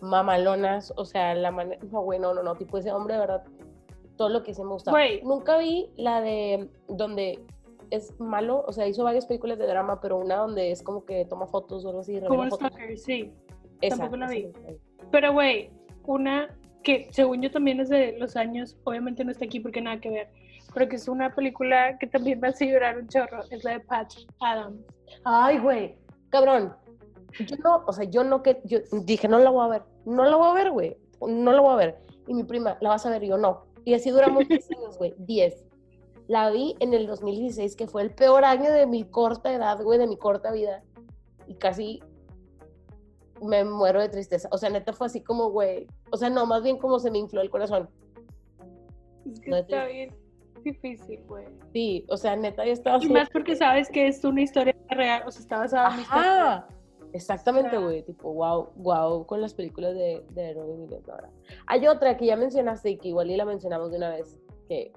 mamalonas, 0.02 0.94
o 0.98 1.06
sea, 1.06 1.34
la 1.36 1.52
manera, 1.52 1.82
no, 1.92 2.02
güey, 2.02 2.20
no, 2.20 2.34
no, 2.34 2.44
no, 2.44 2.56
tipo 2.56 2.78
ese 2.78 2.92
hombre, 2.92 3.16
de 3.16 3.20
verdad, 3.22 3.44
todo 4.18 4.30
lo 4.30 4.44
que 4.44 4.54
se 4.54 4.64
me 4.64 4.72
gusta. 4.72 4.92
Güey. 4.92 5.22
Nunca 5.24 5.58
vi 5.58 5.90
la 5.96 6.22
de 6.22 6.70
donde 6.88 7.44
es 7.92 8.20
malo, 8.20 8.64
o 8.68 8.72
sea, 8.72 8.88
hizo 8.88 9.04
varias 9.04 9.26
películas 9.26 9.58
de 9.58 9.68
drama, 9.68 10.00
pero 10.02 10.18
una 10.18 10.38
donde 10.38 10.72
es 10.72 10.82
como 10.84 11.06
que 11.06 11.26
toma 11.26 11.48
fotos 11.48 11.86
o 11.86 11.90
algo 11.90 12.02
así, 12.02 12.20
Como. 12.22 12.50
Stalker, 12.50 12.98
sí. 12.98 13.32
Esa, 13.82 13.98
tampoco 13.98 14.18
la 14.18 14.28
vi. 14.28 14.52
Pero, 15.12 15.34
güey, 15.34 15.70
una 16.06 16.50
que 16.84 17.08
según 17.12 17.42
yo 17.42 17.52
también 17.52 17.80
es 17.80 17.90
de 17.90 18.18
los 18.20 18.36
años, 18.36 18.78
obviamente 18.84 19.26
no 19.26 19.32
está 19.32 19.46
aquí 19.46 19.60
porque 19.60 19.82
nada 19.82 20.00
que 20.00 20.10
ver, 20.10 20.30
pero 20.76 20.90
que 20.90 20.98
es 20.98 21.08
una 21.08 21.34
película 21.34 21.98
que 21.98 22.06
también 22.06 22.42
me 22.42 22.50
hace 22.50 22.68
llorar 22.68 22.98
un 22.98 23.08
chorro, 23.08 23.42
es 23.50 23.64
la 23.64 23.72
de 23.72 23.80
Patch 23.80 24.28
Adams. 24.42 24.86
Ay, 25.24 25.58
güey, 25.58 25.98
cabrón. 26.30 26.76
Yo 27.40 27.56
no, 27.64 27.84
o 27.88 27.94
sea, 27.94 28.04
yo 28.04 28.26
no 28.26 28.44
que, 28.44 28.62
yo 28.66 28.80
dije, 28.92 29.30
no 29.30 29.40
la 29.40 29.50
voy 29.50 29.66
a 29.66 29.70
ver, 29.70 29.84
no 30.06 30.26
la 30.26 30.36
voy 30.36 30.50
a 30.50 30.54
ver, 30.54 30.72
güey, 30.72 30.98
no 31.26 31.54
la 31.54 31.62
voy 31.62 31.74
a 31.74 31.78
ver. 31.78 31.98
Y 32.28 32.34
mi 32.34 32.44
prima, 32.44 32.78
¿la 32.82 32.90
vas 32.90 33.06
a 33.06 33.10
ver? 33.10 33.24
Y 33.24 33.28
yo, 33.28 33.38
no. 33.38 33.68
Y 33.86 33.94
así 33.94 34.10
duramos 34.10 34.50
10 34.50 34.72
años, 34.78 34.98
güey, 34.98 35.16
10. 35.20 35.66
La 36.28 36.50
vi 36.50 36.76
en 36.82 36.94
el 36.94 37.08
2016, 37.08 37.78
que 37.78 37.88
fue 37.88 38.02
el 38.02 38.12
peor 38.12 38.44
año 38.44 38.70
de 38.70 38.86
mi 38.86 39.06
corta 39.06 39.54
edad, 39.54 39.82
güey, 39.82 39.98
de 39.98 40.08
mi 40.08 40.18
corta 40.18 40.52
vida. 40.52 40.84
Y 41.48 41.56
casi 41.56 42.02
me 43.42 43.64
muero 43.64 44.02
de 44.02 44.10
tristeza. 44.10 44.50
O 44.52 44.58
sea, 44.58 44.70
neta 44.70 44.92
fue 44.92 45.08
así 45.08 45.22
como, 45.22 45.52
güey, 45.52 45.88
o 46.12 46.18
sea, 46.18 46.30
no, 46.30 46.46
más 46.46 46.64
bien 46.64 46.78
como 46.80 47.00
se 47.00 47.12
me 47.12 47.20
infló 47.20 47.40
el 47.40 47.50
corazón. 47.50 47.90
Es 49.26 49.40
que 49.40 49.50
No, 49.50 49.58
está 49.58 49.86
bien 49.86 50.25
difícil, 50.66 51.22
güey. 51.28 51.46
Sí, 51.72 52.06
o 52.10 52.18
sea, 52.18 52.36
neta, 52.36 52.66
yo 52.66 52.74
estaba 52.74 53.02
Y 53.02 53.08
más 53.08 53.30
porque 53.30 53.56
sabes 53.56 53.88
que 53.90 54.08
es 54.08 54.26
una 54.26 54.42
historia 54.42 54.76
real, 54.90 55.24
o 55.26 55.32
sea, 55.32 55.42
está 55.42 55.58
basada 55.60 55.94
en 55.94 56.02
historia. 56.02 56.68
Exactamente, 57.14 57.70
sea- 57.70 57.80
güey. 57.80 58.04
Tipo, 58.04 58.34
wow, 58.34 58.72
wow, 58.76 59.26
con 59.26 59.40
las 59.40 59.54
películas 59.54 59.94
de, 59.96 60.26
de 60.32 60.54
Robin 60.54 60.82
Williams 60.82 61.08
ahora. 61.08 61.30
Hay 61.68 61.88
otra 61.88 62.18
que 62.18 62.26
ya 62.26 62.36
mencionaste 62.36 62.90
y 62.90 62.98
que 62.98 63.08
igual 63.08 63.32
y 63.32 63.38
la 63.38 63.46
mencionamos 63.46 63.90
de 63.92 63.98
una 63.98 64.10
vez, 64.10 64.38
que 64.68 64.92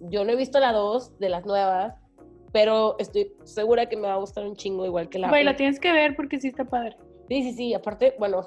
yo 0.00 0.24
no 0.24 0.32
he 0.32 0.36
visto 0.36 0.58
la 0.58 0.72
2 0.72 1.18
de 1.20 1.28
las 1.28 1.46
nuevas, 1.46 1.94
pero 2.52 2.96
estoy 2.98 3.32
segura 3.44 3.86
que 3.88 3.96
me 3.96 4.08
va 4.08 4.14
a 4.14 4.18
gustar 4.18 4.44
un 4.44 4.56
chingo 4.56 4.84
igual 4.84 5.08
que 5.08 5.18
la 5.20 5.28
Güey, 5.28 5.44
la 5.44 5.54
tienes 5.56 5.78
que 5.78 5.92
ver 5.92 6.16
porque 6.16 6.40
sí 6.40 6.48
está 6.48 6.64
padre. 6.64 6.96
Sí, 7.28 7.42
sí, 7.42 7.52
sí. 7.52 7.74
Aparte, 7.74 8.14
bueno, 8.18 8.46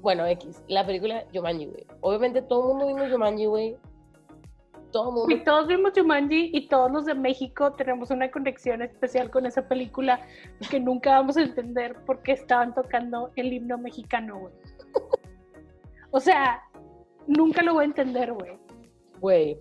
bueno, 0.00 0.26
X, 0.26 0.62
la 0.68 0.84
película 0.86 1.24
Jumanji, 1.32 1.66
güey. 1.66 1.86
Obviamente 2.00 2.42
todo 2.42 2.62
el 2.62 2.68
mundo 2.68 2.86
vimos 2.86 3.10
Jumanji, 3.12 3.46
güey. 3.46 3.76
Todo 4.92 5.08
el 5.10 5.14
mundo. 5.14 5.34
Y 5.34 5.44
todos 5.44 5.68
vimos 5.68 5.92
Jumanji 5.96 6.50
y 6.52 6.68
todos 6.68 6.90
los 6.90 7.04
de 7.04 7.14
México 7.14 7.72
tenemos 7.72 8.10
una 8.10 8.30
conexión 8.30 8.82
especial 8.82 9.30
con 9.30 9.46
esa 9.46 9.68
película 9.68 10.20
que 10.70 10.80
nunca 10.80 11.12
vamos 11.12 11.36
a 11.36 11.42
entender 11.42 11.96
por 12.06 12.22
qué 12.22 12.32
estaban 12.32 12.74
tocando 12.74 13.30
el 13.36 13.52
himno 13.52 13.78
mexicano, 13.78 14.38
güey. 14.40 14.54
O 16.10 16.18
sea, 16.18 16.62
nunca 17.26 17.62
lo 17.62 17.74
voy 17.74 17.82
a 17.82 17.86
entender, 17.86 18.32
güey. 18.32 18.58
Güey. 19.20 19.58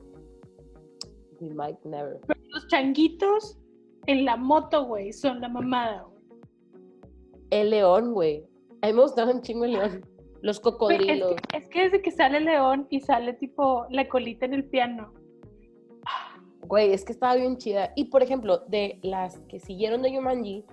We 1.40 1.54
might 1.54 1.78
never. 1.84 2.20
Pero 2.28 2.40
los 2.50 2.68
changuitos 2.68 3.60
en 4.08 4.26
la 4.26 4.36
moto, 4.36 4.86
güey, 4.86 5.14
son 5.14 5.40
la 5.42 5.50
mamada, 5.50 6.04
güey. 6.04 6.20
El 7.52 7.70
león, 7.70 8.14
güey. 8.14 8.44
A 8.82 8.88
mí 8.88 8.94
me 8.94 9.02
gustaba 9.02 9.32
un 9.32 9.42
chingo 9.42 9.66
el 9.66 9.74
león. 9.74 10.06
Los 10.42 10.60
Güey, 10.62 10.72
Es 10.72 10.78
cocodrilos. 10.78 11.36
que, 11.50 11.58
es 11.58 11.68
que 11.70 11.82
desde 11.84 12.02
que 12.02 12.12
sale 12.12 12.40
León 12.40 12.88
y 12.90 13.02
sale 13.02 13.34
tipo 13.34 13.86
la 13.90 14.08
colita 14.08 14.46
en 14.46 14.54
el 14.54 14.64
piano. 14.64 15.14
Güey, 16.70 16.93
es 16.93 17.03
que 17.03 17.13
estaba 17.13 17.34
bien 17.34 17.57
chida. 17.57 17.93
Y 17.95 18.05
por 18.05 18.22
ejemplo, 18.22 18.59
de 18.67 18.99
las 19.01 19.39
que 19.49 19.59
siguieron 19.59 20.03
de 20.03 20.15
Jumanji, 20.15 20.63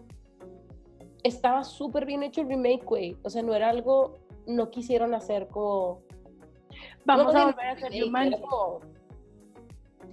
estaba 1.24 1.64
súper 1.64 2.04
bien 2.04 2.22
hecho 2.22 2.42
el 2.42 2.48
remake, 2.48 2.84
güey. 2.84 3.16
O 3.22 3.30
sea, 3.30 3.42
no 3.42 3.54
era 3.54 3.70
algo, 3.70 4.18
no 4.46 4.70
quisieron 4.70 5.14
hacer 5.14 5.48
como. 5.48 6.02
Vamos 7.06 7.32
no 7.32 7.40
a 7.40 7.44
volver 7.46 7.66
a 7.66 7.72
hacer 7.72 8.40
como- 8.42 8.80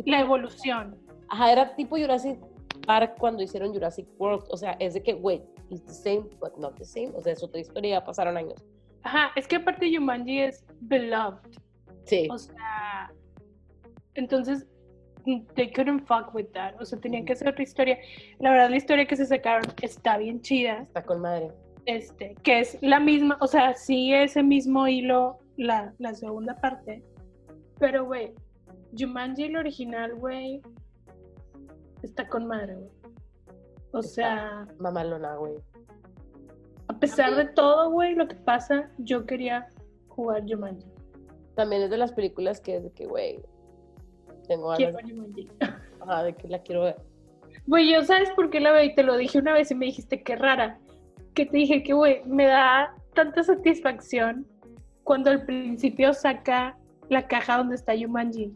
La 0.05 0.21
evolución. 0.21 0.97
Ajá, 1.27 1.51
era 1.51 1.75
tipo 1.75 1.97
Jurassic 1.97 2.39
Park 2.87 3.17
cuando 3.19 3.43
hicieron 3.43 3.73
Jurassic 3.73 4.07
World. 4.17 4.45
O 4.51 4.55
sea, 4.55 4.77
es 4.79 4.93
de 4.93 5.03
que, 5.03 5.11
güey, 5.11 5.43
it's 5.69 5.85
the 5.85 5.93
same, 5.93 6.29
but 6.39 6.55
not 6.57 6.77
the 6.77 6.85
same. 6.85 7.11
O 7.13 7.21
sea, 7.21 7.33
es 7.33 7.43
otra 7.43 7.59
historia, 7.59 7.99
ya 7.99 8.05
pasaron 8.05 8.37
años. 8.37 8.63
Ajá, 9.01 9.31
es 9.35 9.49
que 9.49 9.57
aparte 9.57 9.93
Jumanji 9.93 10.39
es 10.39 10.63
beloved. 10.79 11.41
Sí. 12.05 12.29
O 12.31 12.37
sea, 12.37 13.11
entonces 14.15 14.65
they 15.55 15.71
couldn't 15.71 16.05
fuck 16.05 16.33
with 16.33 16.47
that. 16.53 16.73
O 16.81 16.85
sea, 16.85 16.99
tenían 16.99 17.25
que 17.25 17.33
hacer 17.33 17.47
otra 17.49 17.63
historia. 17.63 17.97
La 18.39 18.51
verdad, 18.51 18.69
la 18.69 18.77
historia 18.77 19.05
que 19.05 19.15
se 19.15 19.25
sacaron 19.25 19.63
está 19.81 20.17
bien 20.17 20.41
chida. 20.41 20.81
Está 20.83 21.03
con 21.03 21.21
madre. 21.21 21.51
Este, 21.85 22.35
que 22.43 22.59
es 22.59 22.77
la 22.81 22.99
misma, 22.99 23.37
o 23.41 23.47
sea, 23.47 23.73
sí 23.73 24.13
ese 24.13 24.41
mismo 24.43 24.87
hilo, 24.87 25.39
la, 25.57 25.93
la 25.99 26.13
segunda 26.13 26.55
parte. 26.55 27.03
Pero, 27.79 28.05
güey, 28.05 28.33
Jumanji, 28.97 29.43
el 29.43 29.57
original, 29.57 30.15
güey, 30.15 30.61
está 32.01 32.27
con 32.27 32.45
madre, 32.47 32.75
güey. 32.75 32.89
O 33.91 33.99
Está 33.99 34.13
sea, 34.13 34.67
Mamalona, 34.79 35.35
güey. 35.35 35.53
a 36.87 36.97
pesar 36.99 37.35
de 37.35 37.45
todo, 37.45 37.91
güey, 37.91 38.15
lo 38.15 38.27
que 38.27 38.35
pasa, 38.35 38.89
yo 38.97 39.25
quería 39.25 39.67
jugar 40.07 40.43
Jumanji. 40.47 40.87
También 41.55 41.83
es 41.83 41.89
de 41.89 41.97
las 41.97 42.13
películas 42.13 42.59
que 42.61 42.77
es 42.77 42.83
de 42.83 42.91
que, 42.91 43.05
güey, 43.05 43.39
tengo 44.47 44.69
ganas 44.69 45.01
Jumanji. 45.01 45.49
ajá, 46.01 46.23
de 46.23 46.35
que 46.35 46.47
la 46.47 46.59
quiero 46.59 46.83
ver. 46.83 46.97
Güey, 47.65 47.91
yo 47.91 48.03
sabes 48.03 48.29
por 48.31 48.49
qué 48.49 48.59
la 48.59 48.71
veo 48.71 48.83
y 48.83 48.95
te 48.95 49.03
lo 49.03 49.15
dije 49.17 49.39
una 49.39 49.53
vez 49.53 49.71
y 49.71 49.75
me 49.75 49.85
dijiste 49.85 50.21
qué 50.23 50.35
rara. 50.35 50.79
Que 51.33 51.45
te 51.45 51.57
dije 51.57 51.83
que, 51.83 51.93
güey, 51.93 52.21
me 52.25 52.45
da 52.45 52.95
tanta 53.13 53.43
satisfacción 53.43 54.45
cuando 55.03 55.31
al 55.31 55.45
principio 55.45 56.13
saca 56.13 56.77
la 57.09 57.27
caja 57.27 57.57
donde 57.57 57.75
está 57.75 57.93
Jumanji, 57.97 58.53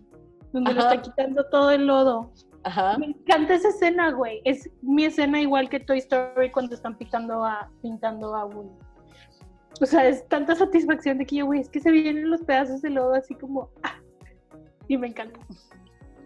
donde 0.52 0.74
lo 0.74 0.82
está 0.82 1.02
quitando 1.02 1.46
todo 1.46 1.72
el 1.72 1.88
lodo. 1.88 2.32
Ajá. 2.64 2.98
Me 2.98 3.08
encanta 3.08 3.54
esa 3.54 3.70
escena, 3.70 4.12
güey. 4.12 4.42
Es 4.44 4.70
mi 4.82 5.06
escena 5.06 5.40
igual 5.40 5.70
que 5.70 5.80
Toy 5.80 6.00
Story 6.00 6.52
cuando 6.52 6.76
están 6.76 6.98
pintando 6.98 7.44
a, 7.46 7.70
pintando 7.82 8.36
a 8.36 8.46
Woody. 8.46 8.70
O 9.80 9.86
sea, 9.86 10.08
es 10.08 10.28
tanta 10.28 10.56
satisfacción 10.56 11.18
de 11.18 11.26
que 11.26 11.38
yo, 11.38 11.46
güey, 11.46 11.62
es 11.62 11.70
que 11.70 11.80
se 11.80 11.92
vienen 11.92 12.30
los 12.30 12.42
pedazos 12.42 12.82
de 12.82 12.90
lodo 12.90 13.14
así 13.14 13.36
como... 13.36 13.70
ah, 13.84 14.00
y 14.88 14.98
me 14.98 15.08
encanta. 15.08 15.40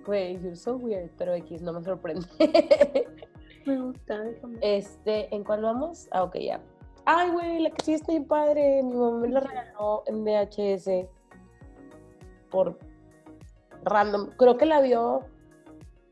Güey, 0.06 0.40
you're 0.42 0.56
so 0.56 0.76
weird, 0.76 1.10
pero 1.18 1.34
X 1.34 1.62
no 1.62 1.74
me 1.74 1.84
sorprende. 1.84 2.26
Me 3.66 3.80
gusta, 3.80 4.20
déjame. 4.20 4.58
este, 4.62 5.34
¿en 5.36 5.44
cuál 5.44 5.62
vamos? 5.62 6.08
Ah, 6.12 6.24
ok, 6.24 6.36
ya. 6.40 6.60
Ay, 7.06 7.30
güey, 7.30 7.60
la 7.60 7.70
que 7.70 7.86
sí 7.86 7.94
está 7.94 8.12
bien 8.12 8.26
padre. 8.26 8.82
Mi 8.82 8.94
mamá 8.96 9.18
me 9.20 9.30
la 9.30 9.40
regaló 9.40 10.02
en 10.08 10.24
VHS 10.24 11.08
por 12.50 12.80
random. 13.84 14.32
Creo 14.38 14.58
que 14.58 14.66
la 14.66 14.82
vio, 14.82 15.22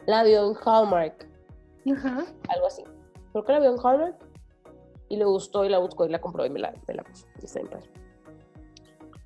la 0.06 0.24
vio 0.24 0.48
en 0.48 0.56
Hallmark, 0.64 1.28
Ajá. 1.92 2.26
algo 2.50 2.68
así. 2.68 2.84
Creo 3.32 3.44
que 3.44 3.52
la 3.54 3.60
vio 3.60 3.72
en 3.74 3.80
Hallmark 3.84 4.16
y 5.10 5.18
le 5.18 5.26
gustó 5.26 5.66
y 5.66 5.70
la 5.70 5.80
buscó 5.80 6.06
y 6.06 6.10
la 6.10 6.22
compró 6.22 6.46
y 6.46 6.52
me 6.52 6.60
la, 6.60 6.72
me 6.88 6.94
la 6.94 7.04
puso. 7.04 7.26
Y 7.42 7.46
está 7.46 7.60
bien 7.62 7.72
padre. 7.72 7.90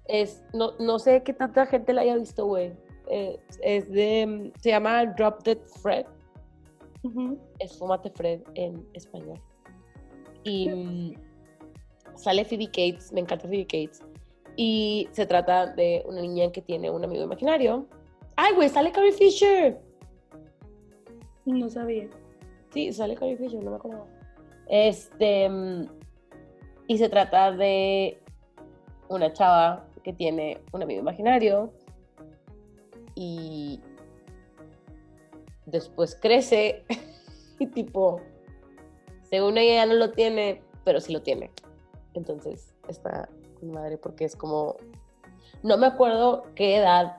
Es, 0.05 0.43
no, 0.53 0.72
no 0.80 0.97
sé 0.99 1.24
qué 1.24 1.34
tanta 1.34 1.66
gente 1.66 1.91
la 1.91 2.01
haya 2.01 2.16
visto, 2.16 2.45
güey. 2.45 2.74
Eh, 3.10 3.39
es 3.62 3.89
de, 3.91 4.51
se 4.60 4.70
llama 4.70 5.06
Drop 5.06 5.43
Dead 5.43 5.58
Fred. 5.82 6.06
Es 7.60 7.78
Fúmate 7.78 8.10
Fred 8.10 8.41
en 8.56 8.88
español. 8.93 9.39
Y 10.43 10.70
mm, 10.70 11.14
sale 12.16 12.45
Phoebe 12.45 12.68
Cates, 12.68 13.12
me 13.12 13.22
encanta 13.22 13.47
Phoebe 13.47 13.66
Cates. 13.66 14.01
Y 14.56 15.08
se 15.12 15.26
trata 15.26 15.68
de 15.68 16.04
una 16.06 16.22
niña 16.22 16.51
que 16.51 16.62
tiene 16.62 16.89
un 16.89 17.04
amigo 17.04 17.24
imaginario. 17.24 17.88
¡Ay, 18.36 18.54
güey! 18.56 18.70
¡Sale 18.70 18.91
Carrie 18.91 19.12
Fisher! 19.12 19.80
No 21.45 21.70
sabía. 21.70 22.08
Sí, 22.72 22.93
sale 22.93 23.16
Carrie 23.16 23.38
Fisher, 23.38 23.64
no 23.64 23.72
me 23.72 23.78
acuerdo. 23.78 24.08
Este. 24.68 25.49
mm, 25.49 25.86
Y 26.88 26.97
se 26.97 27.10
trata 27.10 27.51
de 27.51 28.20
una 29.10 29.34
chava 29.34 29.86
que 30.04 30.14
tiene 30.14 30.60
un 30.72 30.84
amigo 30.84 31.01
imaginario. 31.01 31.74
Y 33.16 33.82
después 35.66 36.18
crece. 36.20 36.86
Y 37.59 37.68
tipo. 37.68 38.20
Según 39.30 39.57
ella 39.59 39.76
ya 39.76 39.86
no 39.86 39.93
lo 39.93 40.11
tiene, 40.11 40.64
pero 40.84 40.99
sí 40.99 41.14
lo 41.14 41.22
tiene. 41.22 41.51
Entonces 42.16 42.74
está 42.88 43.30
con 43.59 43.72
madre 43.72 43.97
porque 43.97 44.26
es 44.26 44.36
como. 44.36 44.76
No 45.61 45.78
me 45.78 45.86
acuerdo 45.86 46.43
qué 46.55 46.78
edad 46.78 47.18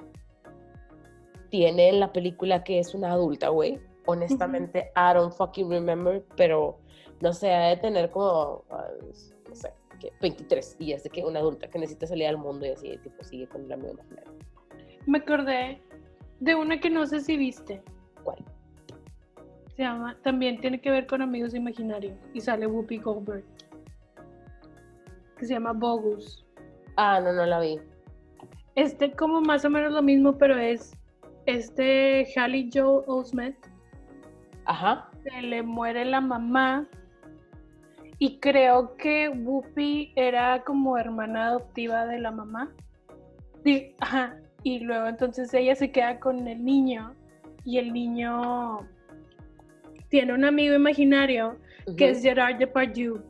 tiene 1.51 1.88
en 1.88 2.01
la 2.01 2.12
película 2.12 2.64
que 2.64 2.80
es 2.80 2.95
una 2.95 3.12
adulta, 3.12 3.49
güey. 3.49 3.80
Honestamente, 4.07 4.90
I 4.97 5.14
don't 5.14 5.32
fucking 5.32 5.70
remember, 5.70 6.24
pero 6.36 6.78
no 7.20 7.32
sé, 7.32 7.53
ha 7.53 7.68
de 7.68 7.76
tener 7.76 8.11
como, 8.11 8.64
ah, 8.70 8.88
no 9.49 9.55
sé, 9.55 9.72
que 10.01 10.12
23 10.20 10.76
y 10.80 10.92
es 10.92 11.05
de 11.05 11.11
que 11.11 11.24
una 11.24 11.38
adulta 11.38 11.70
que 11.70 11.78
necesita 11.78 12.09
salir 12.09 12.26
al 12.26 12.38
mundo 12.38 12.66
y 12.66 12.70
así, 12.70 12.99
tipo, 12.99 13.22
sigue 13.22 13.49
con 13.49 13.64
el 13.64 13.72
amigo 13.72 13.92
imaginario. 13.92 14.32
Me 15.07 15.19
acordé 15.19 15.81
de 16.41 16.55
una 16.55 16.81
que 16.81 16.91
no 16.91 17.07
sé 17.07 17.21
si 17.21 17.37
viste. 17.37 17.83
¿Cuál? 18.23 18.39
Se 19.77 19.83
llama, 19.83 20.17
también 20.23 20.61
tiene 20.61 20.81
que 20.81 20.91
ver 20.91 21.07
con 21.07 21.21
amigos 21.21 21.55
imaginarios 21.55 22.17
y 22.33 22.41
sale 22.41 22.67
Whoopi 22.67 22.99
Goldberg. 22.99 23.45
Que 25.39 25.47
se 25.47 25.55
llama 25.55 25.73
Bogus. 25.73 26.47
Ah, 26.97 27.21
no, 27.21 27.33
no 27.33 27.45
la 27.45 27.61
vi. 27.61 27.81
Este 28.77 29.13
como 29.13 29.41
más 29.41 29.65
o 29.65 29.71
menos 29.71 29.93
lo 29.93 30.03
mismo, 30.03 30.37
pero 30.39 30.57
es 30.57 30.97
este 31.47 32.27
Hallie 32.37 32.71
Joe 32.73 33.03
Osment. 33.07 33.57
Ajá. 34.65 35.11
Se 35.23 35.43
le 35.43 35.63
muere 35.63 36.05
la 36.05 36.21
mamá. 36.21 36.87
Y 38.19 38.39
creo 38.39 38.97
que 38.97 39.29
Whoopi 39.29 40.13
era 40.15 40.63
como 40.63 40.97
hermana 40.97 41.49
adoptiva 41.49 42.07
de 42.07 42.21
la 42.21 42.31
mamá. 42.31 42.73
Sí, 43.65 43.95
ajá. 44.01 44.39
Y 44.65 44.81
luego 44.81 45.07
entonces 45.07 45.53
ella 45.55 45.77
se 45.77 45.93
queda 45.93 46.19
con 46.19 46.49
el 46.49 46.65
niño. 46.65 47.15
Y 47.65 47.79
el 47.79 47.93
niño 47.93 48.79
tiene 50.09 50.35
un 50.35 50.45
amigo 50.45 50.75
imaginario 50.75 51.57
que 51.97 52.11
es 52.11 52.23
Gerard 52.23 52.57
Depardieu. 52.57 53.23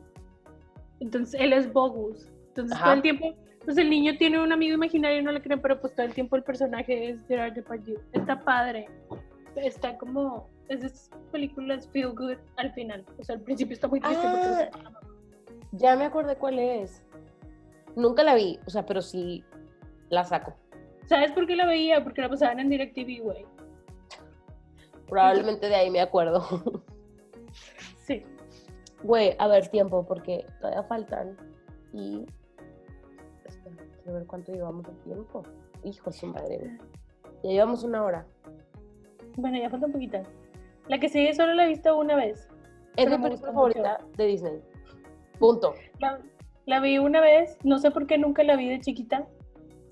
Entonces 0.99 1.39
él 1.39 1.53
es 1.53 1.71
Bogus. 1.71 2.31
Entonces 2.47 2.75
Ajá. 2.75 2.85
todo 2.85 2.93
el 2.95 3.01
tiempo, 3.01 3.35
pues 3.65 3.77
el 3.77 3.89
niño 3.89 4.17
tiene 4.17 4.41
un 4.41 4.51
amigo 4.51 4.75
imaginario, 4.75 5.21
no 5.21 5.31
le 5.31 5.41
creen, 5.41 5.61
pero 5.61 5.79
pues 5.79 5.93
todo 5.93 6.05
el 6.05 6.13
tiempo 6.13 6.37
el 6.37 6.43
personaje 6.43 7.09
es 7.09 7.25
Gerard 7.27 7.53
Depardieu. 7.53 7.99
Está 8.13 8.39
padre. 8.39 8.87
Está 9.57 9.97
como, 9.97 10.49
es 10.69 10.81
de 10.81 10.87
esas 10.87 11.09
películas 11.31 11.87
feel 11.89 12.13
good 12.13 12.37
al 12.55 12.73
final. 12.73 13.05
O 13.19 13.23
sea, 13.23 13.35
al 13.35 13.41
principio 13.41 13.73
está 13.73 13.87
muy 13.87 13.99
triste 13.99 14.25
Ah. 14.25 14.69
Ya 15.73 15.95
me 15.97 16.05
acordé 16.05 16.37
cuál 16.37 16.59
es. 16.59 17.03
Nunca 17.97 18.23
la 18.23 18.35
vi, 18.35 18.59
o 18.65 18.69
sea, 18.69 18.85
pero 18.85 19.01
sí 19.01 19.43
la 20.09 20.23
saco. 20.23 20.55
¿Sabes 21.07 21.31
por 21.31 21.45
qué 21.45 21.55
la 21.55 21.65
veía? 21.65 22.03
Porque 22.03 22.21
la 22.21 22.29
pasaban 22.29 22.59
en 22.59 22.69
DirecTV, 22.69 23.23
güey. 23.23 23.45
Probablemente 25.07 25.67
de 25.67 25.75
ahí 25.75 25.89
me 25.89 26.01
acuerdo. 26.01 26.43
Sí. 27.97 28.23
Güey, 29.03 29.35
a 29.39 29.47
ver, 29.47 29.67
tiempo, 29.69 30.05
porque 30.05 30.45
todavía 30.59 30.83
faltan. 30.83 31.37
Y. 31.93 32.25
Espera, 33.45 33.75
quiero 34.01 34.19
ver 34.19 34.27
cuánto 34.27 34.51
llevamos 34.51 34.85
de 34.85 34.93
tiempo. 35.03 35.43
Hijo 35.83 36.09
de 36.09 36.15
su 36.15 36.27
madre, 36.27 36.57
güey. 36.57 36.77
Ya 37.43 37.49
llevamos 37.51 37.83
una 37.83 38.03
hora. 38.03 38.25
Bueno, 39.37 39.57
ya 39.57 39.69
falta 39.69 39.85
un 39.85 39.91
poquito. 39.91 40.21
La 40.87 40.99
que 40.99 41.09
sigue 41.09 41.33
solo 41.33 41.53
la 41.53 41.65
he 41.65 41.69
visto 41.69 41.97
una 41.97 42.15
vez. 42.15 42.47
Es 42.95 43.09
mi 43.09 43.17
película 43.17 43.51
favorita 43.51 43.99
de 44.15 44.25
Disney. 44.25 44.61
Punto. 45.39 45.73
La, 45.99 46.19
la 46.65 46.79
vi 46.79 46.97
una 46.97 47.21
vez, 47.21 47.57
no 47.63 47.77
sé 47.77 47.91
por 47.91 48.07
qué 48.07 48.17
nunca 48.17 48.43
la 48.43 48.55
vi 48.55 48.69
de 48.69 48.79
chiquita. 48.79 49.27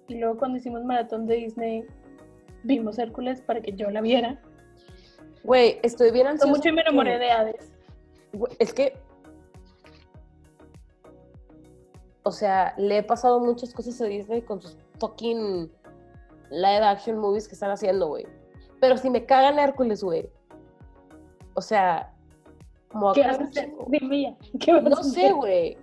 Y 0.08 0.16
luego 0.20 0.38
cuando 0.38 0.58
hicimos 0.58 0.84
maratón 0.84 1.26
de 1.28 1.36
Disney, 1.36 1.86
vimos 2.64 3.00
Hércules 3.00 3.42
para 3.42 3.62
que 3.62 3.74
yo 3.74 3.90
la 3.90 4.02
viera. 4.02 4.42
Güey, 5.44 5.80
estoy 5.84 6.12
bien 6.12 6.28
ansiosa. 6.28 6.52
mucho 6.54 6.70
y 6.70 6.72
me 6.72 6.82
enamoré 6.82 7.20
de 7.20 7.32
Hades. 7.32 7.72
Es 8.60 8.74
que. 8.74 8.98
O 12.24 12.32
sea, 12.32 12.74
le 12.78 12.98
he 13.00 13.04
pasado 13.04 13.40
muchas 13.40 13.74
cosas 13.74 14.00
a 14.02 14.06
Disney 14.06 14.42
con 14.42 14.62
sus 14.62 14.78
fucking 15.00 15.70
live 16.52 16.86
action 16.86 17.18
movies 17.18 17.48
que 17.48 17.54
están 17.56 17.72
haciendo, 17.72 18.08
güey. 18.08 18.26
Pero 18.80 18.98
si 18.98 19.10
me 19.10 19.26
cagan 19.26 19.60
Hércules, 19.60 20.04
güey. 20.04 20.30
O 21.56 21.62
sea, 21.62 22.14
como 22.90 23.12
¿Qué 23.14 23.22
vas 23.24 23.40
a 23.40 23.44
hacer? 23.44 23.72
Dime 23.88 24.22
ya. 24.22 24.38
¿Qué 24.60 24.72
vas 24.72 24.86
a 24.86 24.90
No 24.90 24.96
hacer? 24.98 25.12
sé, 25.14 25.32
güey. 25.34 25.78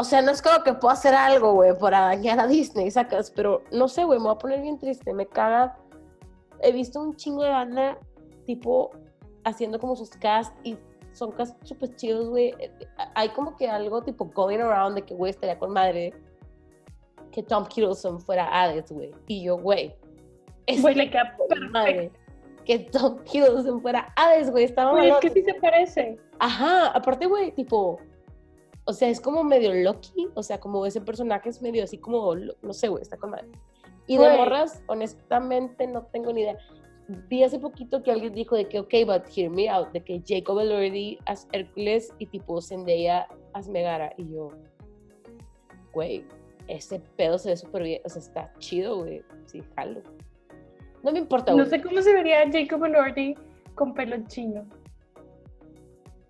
O 0.00 0.04
sea, 0.04 0.22
no 0.22 0.30
es 0.30 0.40
como 0.40 0.62
que 0.62 0.74
puedo 0.74 0.92
hacer 0.92 1.12
algo, 1.12 1.54
güey, 1.54 1.76
para 1.76 2.02
dañar 2.02 2.38
a 2.38 2.46
Disney, 2.46 2.88
sacas, 2.88 3.32
pero 3.32 3.64
no 3.72 3.88
sé, 3.88 4.04
güey, 4.04 4.20
me 4.20 4.26
voy 4.26 4.34
a 4.36 4.38
poner 4.38 4.62
bien 4.62 4.78
triste, 4.78 5.12
me 5.12 5.26
caga. 5.26 5.76
He 6.62 6.70
visto 6.70 7.00
un 7.02 7.16
chingo 7.16 7.42
de 7.42 7.50
banda, 7.50 7.98
tipo, 8.46 8.92
haciendo 9.42 9.80
como 9.80 9.96
sus 9.96 10.10
cast 10.10 10.54
y 10.64 10.78
son 11.10 11.32
cast 11.32 11.60
súper 11.66 11.96
chidos, 11.96 12.28
güey. 12.28 12.50
Eh, 12.60 12.70
eh, 12.78 12.86
Hay 13.16 13.30
como 13.30 13.56
que 13.56 13.68
algo 13.68 14.00
tipo 14.00 14.26
going 14.26 14.60
around 14.60 14.94
de 14.94 15.02
que, 15.02 15.14
güey, 15.16 15.30
estaría 15.30 15.58
con 15.58 15.72
madre 15.72 16.14
que 17.32 17.42
Tom 17.42 17.64
Hiddleston 17.68 18.20
fuera 18.20 18.46
Hades, 18.52 18.92
güey. 18.92 19.10
Y 19.26 19.42
yo, 19.42 19.58
güey. 19.58 19.96
es 20.66 20.80
Güey, 20.80 20.94
le 20.94 21.10
queda 21.10 21.36
madre 21.72 22.12
que 22.64 22.78
Tom 22.78 23.18
Hiddleston 23.24 23.82
fuera 23.82 24.12
Hades, 24.14 24.48
güey. 24.52 24.62
Estaba 24.62 24.92
Güey, 24.92 25.10
es 25.10 25.16
que 25.16 25.30
sí 25.30 25.42
se 25.42 25.54
parece. 25.54 26.20
Ajá, 26.38 26.86
aparte, 26.92 27.26
güey, 27.26 27.50
tipo, 27.50 27.98
o 28.88 28.94
sea, 28.94 29.10
es 29.10 29.20
como 29.20 29.44
medio 29.44 29.74
Loki, 29.74 30.28
o 30.34 30.42
sea, 30.42 30.58
como 30.58 30.86
ese 30.86 31.02
personaje 31.02 31.50
es 31.50 31.60
medio 31.60 31.84
así 31.84 31.98
como, 31.98 32.34
no 32.34 32.72
sé, 32.72 32.88
güey, 32.88 33.02
está 33.02 33.18
con 33.18 33.32
madre. 33.32 33.48
Y 34.06 34.16
de 34.16 34.34
morras, 34.34 34.82
honestamente, 34.86 35.86
no 35.86 36.04
tengo 36.06 36.32
ni 36.32 36.40
idea. 36.40 36.56
Vi 37.28 37.42
hace 37.42 37.58
poquito 37.58 38.02
que 38.02 38.10
alguien 38.10 38.32
dijo 38.32 38.56
de 38.56 38.66
que, 38.66 38.80
ok, 38.80 38.94
but 39.04 39.24
hear 39.36 39.50
me 39.50 39.68
out, 39.68 39.90
de 39.92 40.02
que 40.02 40.22
Jacob 40.26 40.58
Elordi 40.60 41.18
as 41.26 41.46
Hércules 41.52 42.14
y 42.18 42.24
tipo 42.28 42.62
Zendaya 42.62 43.28
as 43.52 43.68
Megara. 43.68 44.10
Y 44.16 44.32
yo, 44.32 44.52
güey, 45.92 46.24
ese 46.66 46.98
pedo 47.18 47.36
se 47.36 47.50
ve 47.50 47.56
súper 47.58 47.82
bien. 47.82 48.00
O 48.06 48.08
sea, 48.08 48.22
está 48.22 48.52
chido, 48.58 49.04
güey. 49.04 49.22
Sí, 49.44 49.62
jalo. 49.76 50.00
No 51.02 51.12
me 51.12 51.18
importa, 51.18 51.52
No 51.52 51.58
güey. 51.58 51.68
sé 51.68 51.82
cómo 51.82 52.00
se 52.00 52.14
vería 52.14 52.50
Jacob 52.50 52.82
Elordi 52.86 53.34
con 53.74 53.92
pelo 53.92 54.16
chino. 54.28 54.66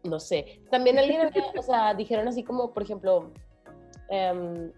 No 0.09 0.19
sé. 0.21 0.61
También 0.71 0.99
alguien, 0.99 1.21
había- 1.21 1.53
o 1.59 1.63
sea, 1.63 1.95
dijeron 1.95 2.27
así 2.29 2.43
como, 2.43 2.73
por 2.73 2.83
ejemplo, 2.83 3.33
em, 4.09 4.73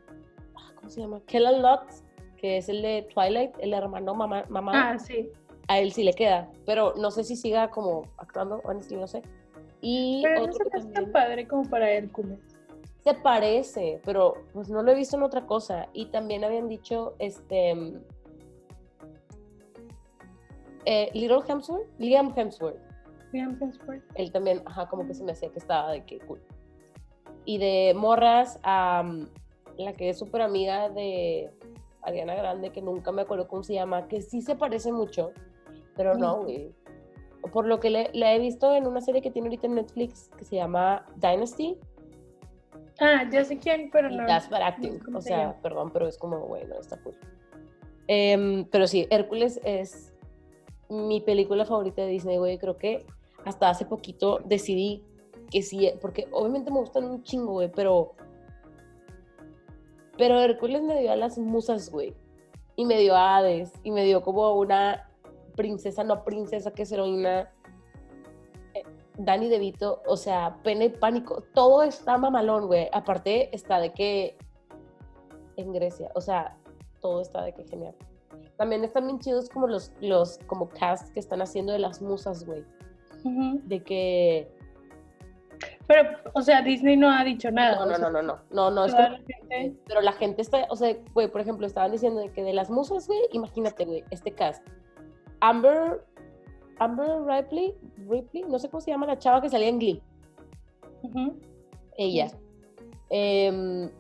ah, 0.57 0.73
¿cómo 0.77 0.91
se 0.91 1.01
llama? 1.01 1.21
Kellan 1.27 1.63
Lutz, 1.63 2.03
que 2.37 2.57
es 2.59 2.69
el 2.69 2.83
de 2.83 3.09
Twilight, 3.15 3.53
el 3.61 3.73
hermano 3.75 4.15
mamá, 4.15 4.45
mamá 4.49 4.91
Ah, 4.93 4.99
sí. 4.99 5.31
a 5.69 5.79
él 5.79 5.93
sí 5.93 6.03
le 6.03 6.13
queda, 6.15 6.51
pero 6.67 6.95
no 6.97 7.11
sé 7.11 7.23
si 7.25 7.37
siga 7.37 7.71
como 7.71 8.03
actuando, 8.17 8.61
honestly, 8.65 8.97
no 8.97 9.07
sé. 9.07 9.23
Y 9.83 10.23
Pero 10.25 10.47
no 10.47 10.53
se 10.53 10.65
que 10.65 10.71
me 10.73 10.79
hace 10.79 10.89
tan 10.93 11.13
padre 11.13 11.47
como 11.49 11.69
para 11.69 11.91
Hércules. 11.91 12.39
se 13.05 13.15
parece, 13.15 14.01
pero 14.05 14.35
pues 14.53 14.69
no 14.69 14.83
lo 14.83 14.91
he 14.93 14.95
visto 14.95 15.17
en 15.17 15.23
otra 15.23 15.47
cosa. 15.47 15.89
Y 15.95 16.07
también 16.07 16.45
habían 16.45 16.69
dicho, 16.69 17.15
este, 17.19 17.75
mm, 17.75 18.03
eh, 20.87 21.11
Little 21.15 21.41
Hemsworth, 21.47 21.87
Liam 21.99 22.33
Hemsworth, 22.37 22.79
Él 24.15 24.33
también, 24.33 24.63
ajá, 24.67 24.89
como 24.89 25.07
que 25.07 25.15
se 25.15 25.25
me 25.25 25.33
hacía 25.33 25.51
que 25.51 25.59
estaba 25.59 25.93
de 25.93 26.05
que 26.05 26.19
cool. 26.21 26.41
Y 27.45 27.59
de 27.59 27.95
morras, 27.97 28.59
am, 28.63 29.29
la 29.77 29.93
que 29.93 30.11
es 30.11 30.19
súper 30.19 30.43
amiga 30.43 30.89
de 30.91 31.51
Ariana 32.03 32.35
Grande, 32.35 32.71
que 32.71 32.83
nunca 32.83 33.13
me 33.13 33.23
acuerdo 33.23 33.49
cómo 33.49 33.63
se 33.63 33.75
llama, 33.75 34.09
que 34.09 34.21
sí 34.21 34.43
se 34.43 34.57
parece 34.57 34.93
mucho, 34.93 35.33
pero 35.97 36.15
no, 36.17 36.43
güey. 36.43 36.75
Por 37.53 37.67
lo 37.67 37.81
que 37.81 37.89
le, 37.91 38.11
la 38.13 38.35
he 38.35 38.39
visto 38.39 38.75
en 38.75 38.87
una 38.87 39.01
serie 39.01 39.23
que 39.23 39.31
tiene 39.31 39.49
ahorita 39.49 39.67
en 39.67 39.77
Netflix 39.77 40.29
que 40.37 40.45
se 40.45 40.57
llama 40.57 41.07
Dynasty, 41.17 41.79
Ah, 43.01 43.25
ya 43.33 43.43
sé 43.45 43.59
quién, 43.59 43.91
pero 43.91 44.11
y 44.11 44.17
no. 44.17 44.27
that's 44.27 44.49
bad 44.51 44.61
acting. 44.61 45.01
o 45.15 45.23
se 45.23 45.29
sea, 45.29 45.57
perdón, 45.63 45.91
pero 45.91 46.07
es 46.07 46.19
como, 46.19 46.39
bueno, 46.41 46.75
está 46.79 46.99
cool. 47.03 47.15
Em, 48.07 48.67
pero 48.67 48.87
sí, 48.87 49.07
Hércules 49.09 49.59
es 49.65 50.13
mi 50.91 51.23
película 51.23 51.65
favorita 51.65 52.03
de 52.03 52.09
Disney, 52.09 52.37
güey. 52.37 52.59
Creo 52.59 52.77
que 52.77 53.07
hasta 53.45 53.71
hace 53.71 53.85
poquito 53.85 54.41
decidí 54.45 55.05
que 55.51 55.63
sí, 55.63 55.91
porque 56.01 56.29
obviamente 56.31 56.71
me 56.71 56.79
gustan 56.79 57.05
un 57.05 57.23
chingo, 57.23 57.53
güey, 57.53 57.71
pero. 57.71 58.15
Pero 60.17 60.39
Hércules 60.39 60.83
me 60.83 61.01
dio 61.01 61.13
a 61.13 61.17
las 61.17 61.39
musas, 61.39 61.91
güey. 61.91 62.15
Y 62.77 62.85
me 62.85 62.99
dio 62.99 63.17
a 63.17 63.37
Hades. 63.37 63.73
Y 63.83 63.91
me 63.91 64.05
dio 64.05 64.23
como 64.23 64.53
una 64.55 65.11
princesa, 65.57 66.05
no 66.05 66.25
princesa, 66.25 66.71
que 66.71 66.83
es 66.83 66.93
heroína. 66.93 67.51
Eh, 68.75 68.85
Danny 69.19 69.49
DeVito, 69.49 70.03
o 70.07 70.17
sea, 70.17 70.59
pena 70.63 70.85
y 70.85 70.91
pánico. 70.91 71.43
Todo 71.55 71.83
está 71.83 72.17
mamalón, 72.17 72.67
güey. 72.67 72.89
Aparte 72.93 73.55
está 73.55 73.81
de 73.81 73.93
que. 73.93 74.37
En 75.57 75.73
Grecia, 75.73 76.11
o 76.15 76.21
sea, 76.21 76.57
todo 77.01 77.21
está 77.21 77.43
de 77.43 77.53
que 77.53 77.65
genial. 77.65 77.95
También 78.57 78.85
están 78.85 79.07
bien 79.07 79.19
chidos 79.19 79.49
como 79.49 79.67
los, 79.67 79.93
los 80.01 80.39
como 80.47 80.69
cast 80.69 81.13
que 81.13 81.21
están 81.21 81.43
haciendo 81.43 81.73
de 81.73 81.79
las 81.81 82.01
musas, 82.01 82.47
güey. 82.47 82.65
De 83.25 83.83
que. 83.83 84.49
Pero, 85.87 86.09
o 86.35 86.43
sea, 86.43 86.63
Disney 86.63 86.97
no 86.97 87.11
ha 87.11 87.25
dicho 87.25 87.51
nada. 87.51 87.77
No, 87.77 87.83
o 87.83 87.87
no, 87.87 87.97
sea, 87.97 87.99
no, 87.99 88.11
no, 88.11 88.23
no. 88.23 88.39
No, 88.51 88.71
no, 88.71 88.85
es 88.85 88.93
toda 88.93 89.09
como- 89.11 89.19
la 89.19 89.25
gente- 89.35 89.77
Pero 89.87 90.01
la 90.01 90.13
gente 90.13 90.43
está, 90.43 90.67
o 90.71 90.77
sea, 90.77 90.97
güey, 91.13 91.29
por 91.29 91.41
ejemplo, 91.41 91.67
estaban 91.67 91.91
diciendo 91.93 92.21
de 92.21 92.31
que 92.31 92.43
de 92.45 92.53
las 92.53 92.71
musas, 92.71 93.07
güey, 93.07 93.19
imagínate, 93.33 93.85
güey, 93.85 94.05
este 94.11 94.33
cast. 94.33 94.65
Amber, 95.41 96.05
Amber 96.79 97.25
Ripley, 97.27 97.75
Ripley, 98.09 98.45
no 98.49 98.59
sé 98.59 98.69
cómo 98.71 98.81
se 98.81 98.91
llama 98.93 99.07
la 99.07 99.19
chava 99.19 99.41
que 99.43 99.49
salía 99.51 99.69
en 99.69 99.79
Glee. 99.79 100.03
Ella. 101.97 102.29
Em, 103.11 103.91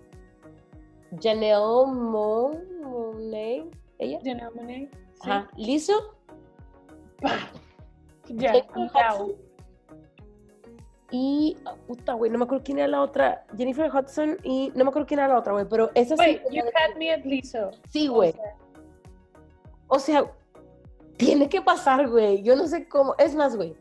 Janelle 1.20 1.86
Mo- 1.86 2.52
Monáe, 2.82 3.64
ella. 3.98 4.18
Janelle 4.24 4.50
Monáe, 4.54 4.88
sí. 5.14 5.30
Ajá. 5.30 5.50
Lizzo. 5.56 6.14
Ya. 8.36 8.54
Hudson. 8.74 9.34
Y, 11.12 11.56
ah, 11.64 11.74
puta, 11.86 12.14
güey, 12.14 12.30
no 12.30 12.38
me 12.38 12.44
acuerdo 12.44 12.62
quién 12.64 12.78
era 12.78 12.88
la 12.88 13.02
otra. 13.02 13.44
Jennifer 13.56 13.90
Hudson 13.92 14.38
y 14.44 14.70
no 14.74 14.84
me 14.84 14.90
acuerdo 14.90 15.06
quién 15.06 15.20
era 15.20 15.28
la 15.28 15.38
otra, 15.38 15.52
güey, 15.52 15.66
pero 15.68 15.90
esa 15.94 16.16
sí. 16.16 16.22
Wait, 16.22 16.42
la 16.44 16.50
you 16.50 16.62
had 16.62 16.96
me 16.96 17.12
at 17.12 17.24
Lizzo. 17.24 17.70
Sí, 17.88 18.06
güey. 18.06 18.34
O 19.88 19.98
sea, 19.98 20.30
tiene 21.16 21.48
que 21.48 21.60
pasar, 21.60 22.08
güey. 22.08 22.42
Yo 22.42 22.54
no 22.54 22.66
sé 22.68 22.88
cómo. 22.88 23.14
Es 23.18 23.34
más, 23.34 23.56
güey. 23.56 23.74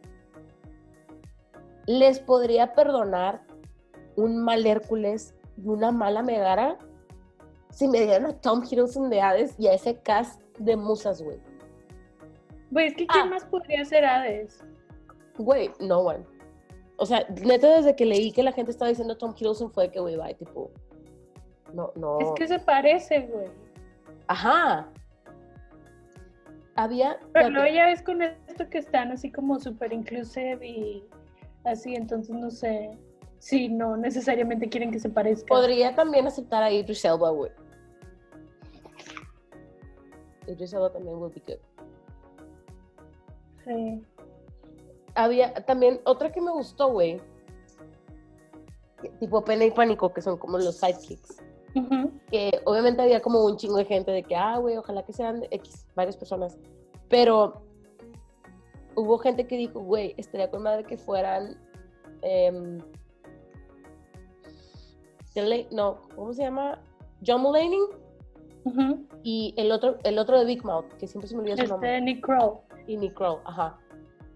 Les 1.86 2.20
podría 2.20 2.74
perdonar 2.74 3.42
un 4.16 4.44
mal 4.44 4.66
Hércules 4.66 5.36
y 5.58 5.68
una 5.68 5.92
mala 5.92 6.24
Megara 6.24 6.78
si 7.72 7.88
me 7.88 8.02
dieran 8.02 8.26
a 8.26 8.34
Tom 8.42 8.64
Hiddleston 8.64 9.10
de 9.10 9.22
Hades 9.22 9.56
y 9.58 9.68
a 9.68 9.74
ese 9.74 10.00
cast 10.02 10.42
de 10.58 10.76
musas, 10.76 11.22
güey. 11.22 11.40
Güey, 12.72 12.88
es 12.88 12.96
que 12.96 13.08
¿quién 13.08 13.26
Ah. 13.28 13.30
más 13.30 13.46
podría 13.46 13.84
ser 13.86 14.06
Hades? 14.06 14.64
Güey, 15.38 15.72
no 15.80 16.00
one. 16.00 16.26
O 16.98 17.06
sea, 17.06 17.26
neta, 17.44 17.76
desde 17.78 17.96
que 17.96 18.06
leí 18.06 18.32
que 18.32 18.44
la 18.44 18.52
gente 18.52 18.72
estaba 18.72 18.90
diciendo 18.90 19.18
Tom 19.18 19.34
Hiddleston 19.38 19.72
fue 19.72 19.90
que, 19.90 20.00
güey, 20.00 20.18
bye, 20.18 20.34
tipo. 20.36 20.70
No, 21.74 21.92
no. 21.96 22.20
Es 22.20 22.32
que 22.36 22.48
se 22.48 22.60
parece, 22.60 23.22
güey. 23.22 23.48
Ajá. 24.28 24.90
Había. 26.76 27.18
Pero 27.34 27.50
luego 27.50 27.74
ya 27.74 27.88
ves 27.88 28.02
con 28.02 28.22
esto 28.22 28.70
que 28.70 28.78
están 28.80 29.12
así 29.12 29.32
como 29.32 29.60
súper 29.60 29.92
inclusive 29.94 30.66
y 30.66 31.04
así, 31.64 31.96
entonces 31.96 32.36
no 32.36 32.50
sé 32.52 32.92
si 33.40 33.70
no 33.70 33.96
necesariamente 33.98 34.68
quieren 34.70 34.92
que 34.92 35.00
se 35.00 35.10
parezca. 35.10 35.48
Podría 35.48 35.96
también 35.96 36.28
aceptar 36.28 36.64
a 36.64 36.72
Idris 36.72 37.04
Elba, 37.06 37.30
güey. 37.32 37.52
Idris 40.48 40.74
Elba 40.74 40.92
también 40.92 41.16
would 41.18 41.34
be 41.34 41.42
good. 41.48 41.60
Sí. 43.70 44.02
Había 45.14 45.54
también 45.66 46.02
otra 46.06 46.32
que 46.32 46.42
me 46.42 46.52
gustó, 46.52 46.92
güey. 46.92 47.22
Tipo 49.20 49.44
Pena 49.44 49.66
y 49.66 49.72
Pánico, 49.72 50.12
que 50.12 50.22
son 50.22 50.38
como 50.38 50.58
los 50.58 50.78
sidekicks. 50.78 51.38
Que 52.32 52.62
obviamente 52.66 53.02
había 53.02 53.22
como 53.22 53.46
un 53.46 53.58
chingo 53.58 53.78
de 53.78 53.86
gente 53.86 54.12
de 54.12 54.24
que, 54.24 54.36
ah, 54.36 54.58
güey, 54.58 54.76
ojalá 54.76 55.04
que 55.04 55.14
sean 55.14 55.44
X, 55.52 55.86
varias 55.96 56.18
personas. 56.18 56.58
Pero 57.10 57.62
hubo 58.96 59.20
gente 59.20 59.46
que 59.46 59.56
dijo, 59.56 59.80
güey, 59.82 60.16
estaría 60.18 60.50
con 60.50 60.64
madre 60.64 60.84
que 60.84 60.98
fueran. 60.98 61.58
em, 62.22 62.80
no, 65.72 66.02
¿cómo 66.16 66.34
se 66.34 66.42
llama? 66.42 66.82
John 67.26 67.42
Mulaney 67.42 67.80
y 69.24 69.54
el 69.58 69.72
otro, 69.72 69.98
el 70.04 70.18
otro 70.18 70.40
de 70.40 70.46
Big 70.46 70.66
Mouth, 70.66 70.88
que 71.00 71.08
siempre 71.08 71.30
se 71.30 71.36
me 71.36 71.42
olvida 71.42 71.58
su 71.58 71.68
nombre. 71.68 71.98
Este 71.98 72.02
Nick 72.02 72.26
Kroll. 72.26 72.58
Y 72.90 72.98
Nick 72.98 73.14
Kroll, 73.14 73.40
ajá. 73.46 73.78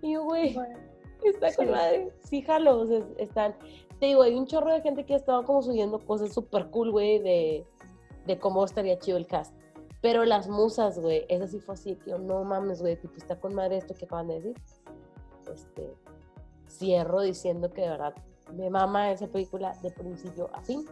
Y 0.03 0.13
yo, 0.13 0.23
güey, 0.25 0.53
Bueno, 0.53 0.77
está 1.23 1.53
con 1.55 1.65
sí. 1.65 1.71
madre. 1.71 2.13
Sí, 2.23 2.41
jalo, 2.43 2.81
o 2.81 2.85
sea, 2.85 3.03
están. 3.17 3.55
Te 3.99 4.05
digo, 4.07 4.21
hay 4.21 4.35
un 4.35 4.45
chorro 4.45 4.71
de 4.71 4.81
gente 4.81 5.05
que 5.05 5.15
ha 5.15 5.17
estado 5.17 5.43
como 5.43 5.63
subiendo 5.63 5.97
cosas 5.97 6.31
súper 6.31 6.69
cool, 6.69 6.91
güey, 6.91 7.17
de, 7.17 7.65
de 8.27 8.39
cómo 8.39 8.63
estaría 8.63 8.99
chido 8.99 9.17
el 9.17 9.25
cast. 9.25 9.55
Pero 10.01 10.23
las 10.23 10.47
musas, 10.47 10.99
güey, 10.99 11.25
esa 11.29 11.47
sí 11.47 11.59
fue 11.59 11.73
así, 11.73 11.97
yo, 12.05 12.19
no 12.19 12.43
mames, 12.43 12.81
güey, 12.81 12.95
tipo, 12.95 13.15
está 13.17 13.39
con 13.39 13.55
madre 13.55 13.77
esto 13.77 13.95
que 13.95 14.05
acaban 14.05 14.27
de 14.27 14.35
decir. 14.35 14.55
Este, 15.51 15.95
cierro 16.67 17.21
diciendo 17.21 17.71
que 17.71 17.81
de 17.81 17.89
verdad 17.89 18.13
me 18.53 18.69
mama 18.69 19.11
esa 19.11 19.27
película 19.27 19.73
de 19.81 19.89
principio 19.89 20.49
a 20.53 20.61
fin. 20.61 20.85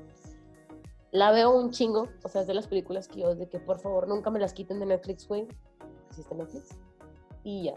La 1.12 1.32
veo 1.32 1.54
un 1.56 1.70
chingo, 1.70 2.08
o 2.24 2.28
sea, 2.28 2.42
es 2.42 2.48
de 2.48 2.54
las 2.56 2.68
películas 2.68 3.08
que 3.08 3.20
yo, 3.20 3.36
de 3.36 3.48
que 3.48 3.60
por 3.60 3.80
favor 3.80 4.08
nunca 4.08 4.32
me 4.32 4.40
las 4.40 4.54
quiten 4.54 4.80
de 4.80 4.88
Netflix, 4.88 5.28
güey. 5.28 5.48
Existe 6.10 6.34
Netflix. 6.34 6.78
Y 7.44 7.64
ya. 7.66 7.74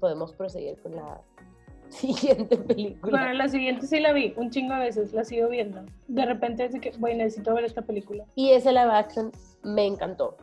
Podemos 0.00 0.32
proseguir 0.32 0.80
con 0.82 0.94
la 0.96 1.20
siguiente 1.88 2.56
película. 2.56 3.10
Bueno, 3.18 3.32
la 3.34 3.48
siguiente 3.48 3.86
sí 3.86 4.00
la 4.00 4.12
vi, 4.12 4.34
un 4.36 4.50
chingo 4.50 4.74
de 4.74 4.80
veces, 4.80 5.12
la 5.12 5.24
sigo 5.24 5.48
viendo. 5.48 5.84
De 6.06 6.24
repente 6.26 6.64
es 6.64 6.78
que, 6.80 6.90
güey, 6.98 7.16
necesito 7.16 7.54
ver 7.54 7.64
esta 7.64 7.82
película. 7.82 8.24
Y 8.34 8.50
ese 8.50 8.70
live 8.72 8.92
action 8.92 9.32
me 9.62 9.86
encantó. 9.86 10.36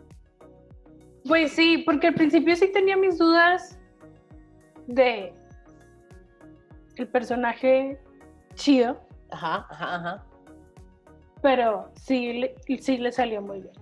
Pues 1.28 1.54
sí, 1.54 1.80
porque 1.86 2.08
al 2.08 2.14
principio 2.16 2.56
sí 2.56 2.72
tenía 2.72 2.96
mis 2.98 3.18
dudas 3.18 3.80
de 4.88 5.34
el 6.98 7.08
personaje 7.08 8.00
chido, 8.54 9.00
Ajá, 9.32 9.66
ajá, 9.70 9.96
ajá. 9.96 10.26
pero 11.42 11.90
sí, 11.96 12.34
le- 12.34 12.56
sí 12.80 12.98
le 13.00 13.12
salió 13.12 13.42
muy 13.42 13.62
bien. 13.62 13.74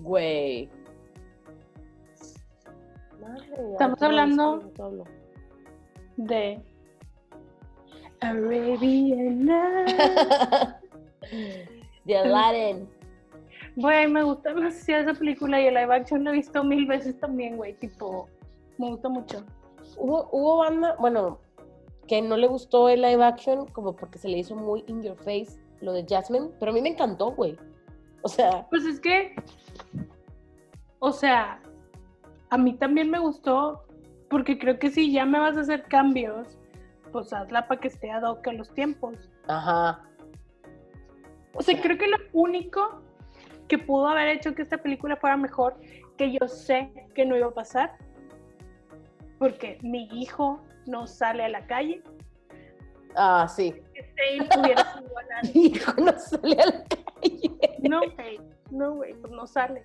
Güey. 0.00 0.68
Estamos 3.72 4.02
hablando- 4.02 4.70
De 6.16 6.62
Arabian. 8.20 9.46
De 12.04 12.16
Aladdin. 12.18 12.88
Güey, 13.76 14.06
me 14.08 14.22
gusta 14.22 14.54
demasiado 14.54 15.10
esa 15.10 15.18
película 15.18 15.60
y 15.60 15.66
el 15.66 15.74
live 15.74 15.94
action 15.94 16.22
la 16.24 16.30
he 16.30 16.34
visto 16.34 16.62
mil 16.62 16.86
veces 16.86 17.18
también, 17.18 17.56
güey. 17.56 17.74
Tipo, 17.74 18.28
me 18.78 18.90
gusta 18.90 19.08
mucho. 19.08 19.44
Hubo, 19.96 20.28
hubo 20.32 20.58
banda, 20.58 20.94
bueno, 21.00 21.38
que 22.06 22.22
no 22.22 22.36
le 22.36 22.46
gustó 22.46 22.88
el 22.88 23.02
live 23.02 23.24
action 23.24 23.66
como 23.66 23.96
porque 23.96 24.18
se 24.18 24.28
le 24.28 24.38
hizo 24.38 24.54
muy 24.54 24.84
in 24.86 25.02
your 25.02 25.16
face 25.16 25.58
lo 25.80 25.92
de 25.92 26.04
Jasmine, 26.08 26.50
pero 26.60 26.70
a 26.70 26.74
mí 26.74 26.80
me 26.82 26.90
encantó, 26.90 27.32
güey. 27.32 27.56
O 28.22 28.28
sea, 28.28 28.66
Pues 28.70 28.84
es 28.84 29.00
que, 29.00 29.34
o 30.98 31.12
sea, 31.12 31.60
a 32.54 32.58
mí 32.58 32.72
también 32.74 33.10
me 33.10 33.18
gustó, 33.18 33.84
porque 34.30 34.58
creo 34.58 34.78
que 34.78 34.88
si 34.88 35.12
ya 35.12 35.26
me 35.26 35.40
vas 35.40 35.56
a 35.56 35.62
hacer 35.62 35.82
cambios, 35.84 36.56
pues 37.10 37.32
hazla 37.32 37.66
para 37.66 37.80
que 37.80 37.88
esté 37.88 38.12
ad 38.12 38.22
hoc 38.22 38.46
a 38.46 38.52
los 38.52 38.72
tiempos. 38.74 39.16
ajá. 39.48 40.00
O 41.56 41.62
sea, 41.62 41.80
creo 41.80 41.96
que 41.98 42.06
lo 42.08 42.16
único 42.32 43.00
que 43.68 43.78
pudo 43.78 44.08
haber 44.08 44.28
hecho 44.28 44.54
que 44.54 44.62
esta 44.62 44.78
película 44.78 45.16
fuera 45.16 45.36
mejor, 45.36 45.76
que 46.16 46.32
yo 46.32 46.46
sé 46.48 46.92
que 47.14 47.24
no 47.24 47.36
iba 47.36 47.46
a 47.48 47.54
pasar, 47.54 47.96
porque 49.38 49.78
mi 49.82 50.08
hijo 50.12 50.60
no 50.86 51.06
sale 51.08 51.44
a 51.44 51.48
la 51.48 51.66
calle, 51.66 52.02
Ah, 53.16 53.46
sí. 53.48 53.72
que 53.94 54.02
Zane 54.02 54.60
hubiera 54.60 54.94
sido 54.94 55.18
a 55.18 55.22
nadie. 55.22 55.52
Mi 55.54 55.66
hijo 55.66 55.92
no 56.00 56.18
sale 56.18 56.56
a 56.60 56.66
la 56.66 56.84
calle. 56.84 57.58
No, 57.88 58.00
güey, 58.16 58.40
no, 58.70 58.94
güey, 58.94 59.14
pues 59.14 59.32
no 59.32 59.46
sale. 59.46 59.82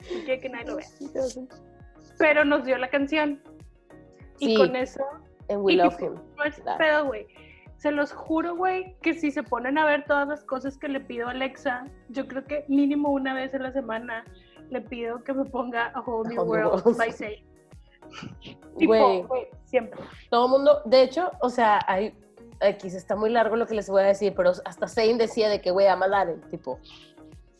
No 0.00 0.24
quiere 0.24 0.40
que 0.40 0.48
nadie 0.50 0.66
lo 0.66 0.76
vea. 0.76 0.86
Pero 2.18 2.44
nos 2.44 2.64
dio 2.64 2.76
la 2.78 2.88
canción. 2.88 3.40
Sí. 4.36 4.52
Y 4.52 4.56
con 4.56 4.76
eso, 4.76 5.02
And 5.48 5.62
we 5.62 5.74
love 5.74 6.00
him. 6.00 6.14
pedo, 6.78 7.06
güey. 7.06 7.26
Se 7.76 7.92
los 7.92 8.12
juro, 8.12 8.56
güey, 8.56 8.96
que 9.02 9.14
si 9.14 9.30
se 9.30 9.42
ponen 9.44 9.78
a 9.78 9.84
ver 9.86 10.04
todas 10.04 10.26
las 10.26 10.44
cosas 10.44 10.76
que 10.76 10.88
le 10.88 11.00
pido 11.00 11.28
a 11.28 11.30
Alexa, 11.30 11.84
yo 12.08 12.26
creo 12.26 12.44
que 12.44 12.64
mínimo 12.68 13.10
una 13.10 13.34
vez 13.34 13.54
a 13.54 13.58
la 13.58 13.72
semana 13.72 14.24
le 14.70 14.80
pido 14.80 15.22
que 15.22 15.32
me 15.32 15.44
ponga 15.44 15.86
A 15.94 16.00
Whole 16.00 16.28
New 16.28 16.40
A 16.40 16.44
Whole 16.44 16.58
New 16.60 16.68
World 16.70 16.84
World. 16.86 16.98
by 16.98 17.12
Say. 17.12 17.44
Tipo, 18.78 19.24
Güey. 19.26 19.46
siempre. 19.64 20.00
Todo 20.30 20.46
el 20.46 20.50
mundo, 20.50 20.82
de 20.86 21.02
hecho, 21.02 21.30
o 21.40 21.50
sea, 21.50 21.80
hay, 21.86 22.14
aquí 22.60 22.90
se 22.90 22.96
está 22.98 23.14
muy 23.16 23.30
largo 23.30 23.54
lo 23.56 23.66
que 23.66 23.74
les 23.74 23.88
voy 23.88 24.02
a 24.02 24.06
decir, 24.06 24.34
pero 24.36 24.50
hasta 24.64 24.88
Zane 24.88 25.16
decía 25.16 25.48
de 25.48 25.60
que, 25.60 25.70
güey, 25.70 25.86
ama 25.86 26.06
Aladdin, 26.06 26.40
tipo, 26.50 26.78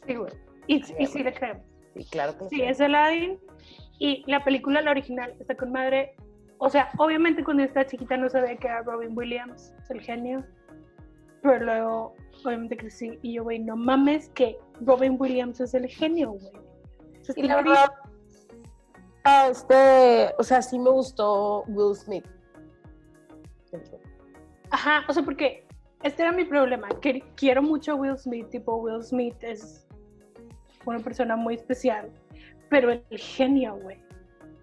Sí, 0.07 0.15
güey. 0.17 0.33
Y, 0.67 0.83
Sí, 0.83 0.95
y 0.99 1.07
sí 1.07 1.23
le 1.23 1.33
creemos. 1.35 1.63
sí, 1.95 2.05
claro 2.11 2.37
que 2.39 2.45
Sí, 2.49 2.63
es 2.63 2.81
Aladdin. 2.81 3.39
Y 3.99 4.25
la 4.31 4.45
película, 4.45 4.81
la 4.81 4.93
original, 4.93 5.35
está 5.39 5.55
con 5.57 5.73
madre. 5.73 6.15
O 6.59 6.69
sea, 6.69 6.91
obviamente 6.99 7.45
cuando 7.45 7.63
yo 7.63 7.69
estaba 7.69 7.87
chiquita 7.87 8.17
no 8.17 8.29
sabía 8.29 8.57
que 8.57 8.67
era 8.67 8.83
Robin 8.83 9.17
Williams, 9.17 9.73
el 9.91 10.01
genio. 10.01 10.45
Pero 11.43 11.65
luego, 11.65 12.15
obviamente 12.45 12.77
crecí 12.77 13.19
y 13.23 13.35
yo, 13.35 13.45
güey, 13.45 13.59
no 13.59 13.77
mames 13.77 14.29
que 14.31 14.59
Robin 14.81 15.17
Williams 15.19 15.61
es 15.61 15.75
el 15.75 15.87
genio, 15.87 16.33
güey. 16.33 16.53
Y 17.37 17.43
la 17.43 17.57
verdad, 17.57 17.93
este, 19.51 20.35
o 20.39 20.43
sea, 20.43 20.63
sí 20.63 20.79
me 20.79 20.91
gustó 20.91 21.65
Will 21.69 21.95
Smith. 21.95 22.25
Ajá, 24.71 25.05
o 25.09 25.13
sea, 25.13 25.23
porque 25.23 25.67
este 26.03 26.23
era 26.23 26.33
mi 26.33 26.45
problema. 26.45 26.89
Que 27.01 27.23
quiero 27.37 27.63
mucho 27.63 27.93
a 27.93 27.95
Will 27.97 28.19
Smith, 28.19 28.49
tipo 28.51 28.77
Will 28.77 29.03
Smith 29.03 29.37
es 29.43 29.87
una 30.87 30.99
persona 31.01 31.37
muy 31.37 31.55
especial, 31.55 32.11
pero 32.69 32.91
el 32.93 33.05
genio, 33.19 33.77
güey, 33.77 33.99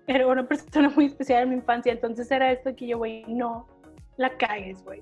era 0.07 0.27
una 0.27 0.47
persona 0.47 0.89
muy 0.95 1.05
especial 1.05 1.43
en 1.43 1.49
mi 1.49 1.55
infancia, 1.55 1.91
entonces 1.91 2.29
era 2.31 2.51
esto 2.51 2.75
que 2.75 2.87
yo, 2.87 2.97
güey, 2.99 3.23
no 3.27 3.67
la 4.17 4.29
cagues, 4.37 4.83
güey. 4.83 5.01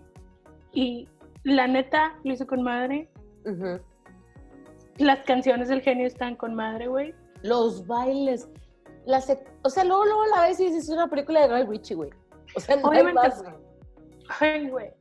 Y 0.71 1.07
la 1.43 1.67
neta 1.67 2.15
lo 2.23 2.33
hizo 2.33 2.47
con 2.47 2.61
madre. 2.63 3.09
Las 4.97 5.19
canciones 5.23 5.69
del 5.69 5.81
genio 5.81 6.07
están 6.07 6.35
con 6.35 6.53
madre, 6.55 6.87
güey. 6.87 7.13
Los 7.41 7.85
bailes, 7.87 8.47
la 9.05 9.19
sec- 9.19 9.43
o 9.63 9.69
sea, 9.69 9.83
luego, 9.83 10.05
luego 10.05 10.25
la 10.35 10.43
ves 10.43 10.59
y 10.59 10.65
dices, 10.65 10.83
es 10.85 10.89
una 10.89 11.07
película 11.09 11.41
de 11.47 11.47
Guy 11.63 11.69
Ritchie, 11.69 11.95
güey. 11.95 12.09
O 12.55 12.59
sea, 12.59 12.75
no 12.77 12.89
hay 12.91 13.01
Obviamente, 13.01 13.27
más, 13.29 13.41
güey. 13.41 13.53
güey. 13.53 13.63
Ay, 14.39 14.69
güey. 14.69 14.91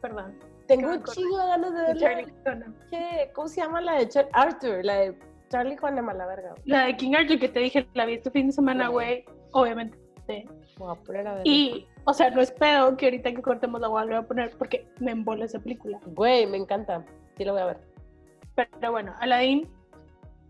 Perdón. 0.00 0.38
Tengo 0.66 0.90
un 0.90 1.02
chingo 1.04 1.38
de 1.38 1.46
ganas 1.46 1.74
de 1.74 1.80
verla. 1.82 3.32
¿Cómo 3.34 3.48
se 3.48 3.60
llama 3.60 3.80
la 3.80 3.94
de 3.98 4.08
Char- 4.08 4.28
Arthur? 4.32 4.84
La 4.84 4.94
de 4.96 5.18
Charlie 5.52 5.76
Juan 5.76 5.94
de 5.96 6.02
Malaverga. 6.02 6.54
La 6.64 6.86
de 6.86 6.96
King 6.96 7.12
Arthur 7.14 7.38
que 7.38 7.48
te 7.50 7.60
dije, 7.60 7.86
la 7.92 8.06
vi 8.06 8.14
este 8.14 8.30
fin 8.30 8.46
de 8.46 8.52
semana, 8.54 8.88
güey. 8.88 9.26
Obviamente. 9.52 9.98
Voy 10.78 10.90
a 10.90 10.94
poner 10.94 11.28
a 11.28 11.34
ver. 11.34 11.42
Y, 11.46 11.86
o 12.04 12.14
sea, 12.14 12.30
no 12.30 12.40
es 12.40 12.50
pedo 12.50 12.96
que 12.96 13.04
ahorita 13.04 13.32
que 13.32 13.42
cortemos 13.42 13.78
la 13.78 13.88
voy 13.88 14.14
a 14.14 14.22
poner 14.22 14.56
porque 14.56 14.88
me 14.98 15.10
embola 15.10 15.44
esa 15.44 15.58
película. 15.58 16.00
Güey, 16.06 16.46
me 16.46 16.56
encanta. 16.56 17.04
Sí, 17.36 17.44
lo 17.44 17.52
voy 17.52 17.60
a 17.60 17.66
ver. 17.66 17.80
Pero 18.54 18.92
bueno, 18.92 19.14
Aladdin 19.20 19.68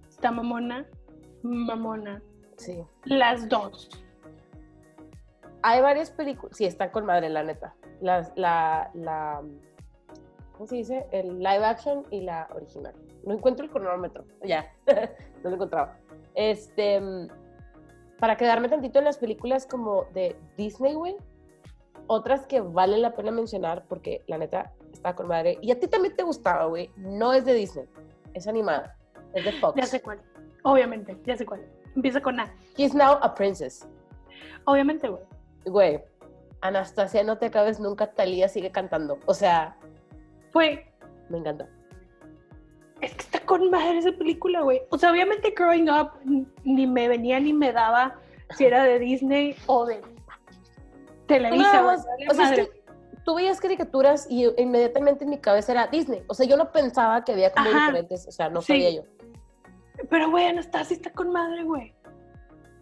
está 0.09 0.31
mamona, 0.31 0.87
mamona. 1.43 2.23
Sí. 2.57 2.79
Las 3.05 3.49
dos. 3.49 3.91
Hay 5.65 5.81
varias 5.81 6.13
películas. 6.13 6.57
Sí, 6.57 6.65
están 6.65 6.91
con 6.91 7.07
madre, 7.07 7.29
la 7.29 7.43
neta. 7.43 7.75
Las, 8.01 8.33
la, 8.37 8.89
la. 8.95 9.43
¿Cómo 10.63 10.69
se 10.69 10.77
dice? 10.77 11.07
El 11.11 11.41
live 11.41 11.65
action 11.65 12.07
y 12.13 12.21
la 12.21 12.49
original. 12.55 12.95
No 13.25 13.35
encuentro 13.35 13.65
el 13.65 13.71
cronómetro. 13.73 14.25
Ya. 14.45 14.73
no 15.43 15.51
lo 15.51 15.57
encontraba. 15.57 15.99
Este. 16.37 17.03
Para 18.21 18.37
quedarme 18.37 18.69
tantito 18.69 19.01
en 19.01 19.07
las 19.07 19.19
películas 19.19 19.67
como 19.67 20.05
de 20.15 20.37
Disney, 20.57 20.95
güey. 20.95 21.17
Otras 22.07 22.47
que 22.47 22.61
vale 22.61 22.99
la 22.99 23.13
pena 23.13 23.33
mencionar 23.33 23.87
porque 23.89 24.23
la 24.29 24.39
neta 24.39 24.73
está 24.93 25.17
con 25.17 25.27
madre. 25.27 25.59
Y 25.63 25.73
a 25.73 25.81
ti 25.81 25.89
también 25.89 26.15
te 26.15 26.23
gustaba, 26.23 26.67
güey. 26.67 26.91
No 26.95 27.33
es 27.33 27.45
de 27.45 27.55
Disney. 27.55 27.89
Es 28.33 28.47
animada. 28.47 28.97
Es 29.35 29.45
de 29.45 29.51
Fox. 29.55 29.75
Ya 29.77 29.87
sé 29.87 30.01
cuál. 30.01 30.21
Obviamente, 30.63 31.19
ya 31.27 31.37
sé 31.37 31.45
cuál. 31.45 31.67
Empieza 31.97 32.21
con 32.23 32.39
A. 32.39 32.55
He's 32.77 32.95
now 32.95 33.19
a 33.21 33.35
princess. 33.35 33.85
Obviamente, 34.67 35.09
güey. 35.09 35.25
Güey. 35.65 36.05
Anastasia, 36.61 37.25
no 37.25 37.39
te 37.39 37.47
acabes 37.47 37.81
nunca. 37.81 38.13
Talía 38.13 38.47
sigue 38.49 38.71
cantando. 38.71 39.19
O 39.27 39.35
sea, 39.35 39.77
Fue. 40.53 40.87
me 41.29 41.39
encanta. 41.39 41.69
Es 43.01 43.13
que 43.15 43.21
está 43.23 43.41
con 43.41 43.69
madre 43.71 43.99
esa 43.99 44.13
película, 44.13 44.61
güey. 44.61 44.81
O 44.91 44.99
sea, 44.99 45.11
obviamente 45.11 45.53
Growing 45.57 45.91
Up 45.91 46.11
ni 46.65 46.87
me 46.87 47.09
venía 47.09 47.41
ni 47.41 47.53
me 47.53 47.73
daba 47.73 48.17
si 48.57 48.65
era 48.67 48.85
de 48.85 48.99
Disney 48.99 49.57
o 49.67 49.87
de 49.87 50.01
Televisa, 51.27 51.85
o 52.31 52.35
sea, 52.35 52.55
es 52.55 52.69
que 52.69 52.83
tú 53.25 53.35
veías 53.37 53.61
caricaturas 53.61 54.27
y 54.31 54.47
inmediatamente 54.61 55.25
en 55.25 55.31
mi 55.31 55.39
cabeza 55.39 55.73
era 55.73 55.87
Disney. 55.87 56.23
O 56.29 56.35
sea, 56.35 56.47
yo 56.47 56.57
no 56.57 56.71
pensaba 56.71 57.25
que 57.25 57.33
había 57.33 57.51
como 57.53 57.69
Ajá. 57.71 57.87
diferentes, 57.87 58.27
o 58.29 58.33
sea, 58.33 58.49
no 58.51 58.61
Sí. 58.61 58.73
sabía 58.75 58.91
yo. 58.97 59.03
Pero, 60.11 60.31
güey, 60.31 60.47
Anastasia 60.47 60.95
está 60.97 61.11
con 61.13 61.31
madre, 61.33 61.63
güey. 61.65 61.95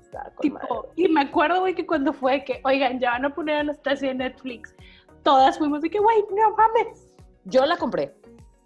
Estaba 0.01 0.25
con 0.31 0.41
Tipo, 0.41 0.59
madre. 0.59 0.89
y 0.97 1.09
me 1.09 1.21
acuerdo, 1.21 1.61
güey, 1.61 1.75
que 1.75 1.87
cuando 1.87 2.13
fue 2.13 2.45
que, 2.45 2.61
oigan, 2.65 2.99
ya 2.99 3.11
van 3.13 3.27
a 3.27 3.35
poner 3.35 3.57
a 3.57 3.61
Anastasia 3.61 4.11
en 4.11 4.19
Netflix, 4.19 4.75
todas 5.23 5.59
fuimos 5.59 5.83
de 5.83 5.91
que, 5.91 5.99
güey, 6.01 6.25
no 6.35 6.57
mames. 6.57 7.07
Yo 7.45 7.65
la 7.67 7.77
compré. 7.77 8.15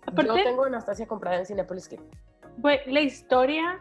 Aparte, 0.07 0.29
Yo 0.29 0.35
tengo 0.45 0.65
Anastasia 0.65 1.07
comprada 1.07 1.39
en 1.39 1.47
Cinepolis 1.47 1.89
Clip. 1.89 2.01
güey, 2.59 2.81
la 2.87 3.01
historia, 3.01 3.81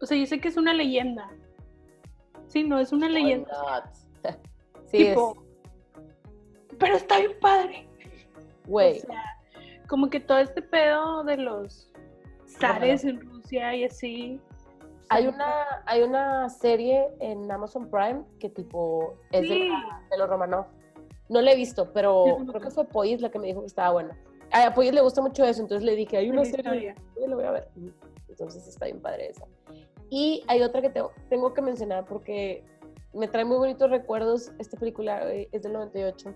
o 0.00 0.06
sea, 0.06 0.16
yo 0.16 0.26
sé 0.26 0.40
que 0.40 0.48
es 0.48 0.56
una 0.56 0.72
leyenda. 0.74 1.30
Sí, 2.48 2.64
no, 2.64 2.78
es 2.78 2.92
una 2.92 3.08
leyenda. 3.08 3.50
Why 3.62 4.32
sí, 4.86 4.98
tipo, 4.98 5.36
pero 6.78 6.96
está 6.96 7.18
bien 7.18 7.32
padre. 7.40 7.88
es, 7.98 8.26
güey. 8.66 8.98
O 8.98 9.02
sea, 9.06 9.24
como 9.88 10.10
que 10.10 10.18
todo 10.20 10.38
este 10.38 10.62
pedo 10.62 11.22
de 11.24 11.36
los 11.36 11.92
zares 12.46 13.04
en 13.04 13.20
Rusia 13.20 13.74
y 13.76 13.84
así. 13.84 14.40
Hay 15.12 15.26
una, 15.26 15.82
hay 15.86 16.02
una 16.02 16.48
serie 16.48 17.08
en 17.18 17.50
Amazon 17.50 17.90
Prime 17.90 18.22
que 18.38 18.48
tipo 18.48 19.14
es 19.32 19.42
de, 19.42 19.48
Sí. 19.48 19.70
de 20.10 20.18
los 20.18 20.28
Romanov. 20.28 20.66
No 21.30 21.40
la 21.40 21.52
he 21.52 21.56
visto, 21.56 21.92
pero 21.92 22.38
creo 22.44 22.60
que 22.60 22.70
fue 22.70 22.84
Poyes 22.84 23.20
la 23.20 23.30
que 23.30 23.38
me 23.38 23.46
dijo 23.46 23.60
que 23.60 23.68
estaba 23.68 23.92
buena. 23.92 24.18
A 24.50 24.74
Poyes 24.74 24.92
le 24.92 25.00
gusta 25.00 25.22
mucho 25.22 25.44
eso, 25.44 25.62
entonces 25.62 25.84
le 25.84 25.94
dije, 25.94 26.16
hay 26.16 26.28
una 26.28 26.44
serie, 26.44 26.58
historia. 26.58 26.94
yo 27.20 27.26
la 27.28 27.36
voy 27.36 27.44
a 27.44 27.50
ver. 27.52 27.68
Entonces 28.28 28.66
está 28.66 28.86
bien 28.86 29.00
padre 29.00 29.28
esa. 29.28 29.46
Y 30.10 30.42
hay 30.48 30.60
otra 30.62 30.82
que 30.82 30.90
tengo, 30.90 31.12
tengo 31.28 31.54
que 31.54 31.62
mencionar 31.62 32.04
porque 32.04 32.64
me 33.14 33.28
trae 33.28 33.44
muy 33.44 33.58
bonitos 33.58 33.88
recuerdos. 33.90 34.50
Esta 34.58 34.76
película 34.76 35.32
eh, 35.32 35.48
es 35.52 35.62
del 35.62 35.72
98. 35.74 36.34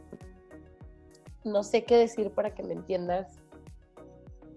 No 1.42 1.64
sé 1.64 1.82
qué 1.82 1.96
decir 1.96 2.30
para 2.30 2.54
que 2.54 2.62
me 2.62 2.74
entiendas. 2.74 3.42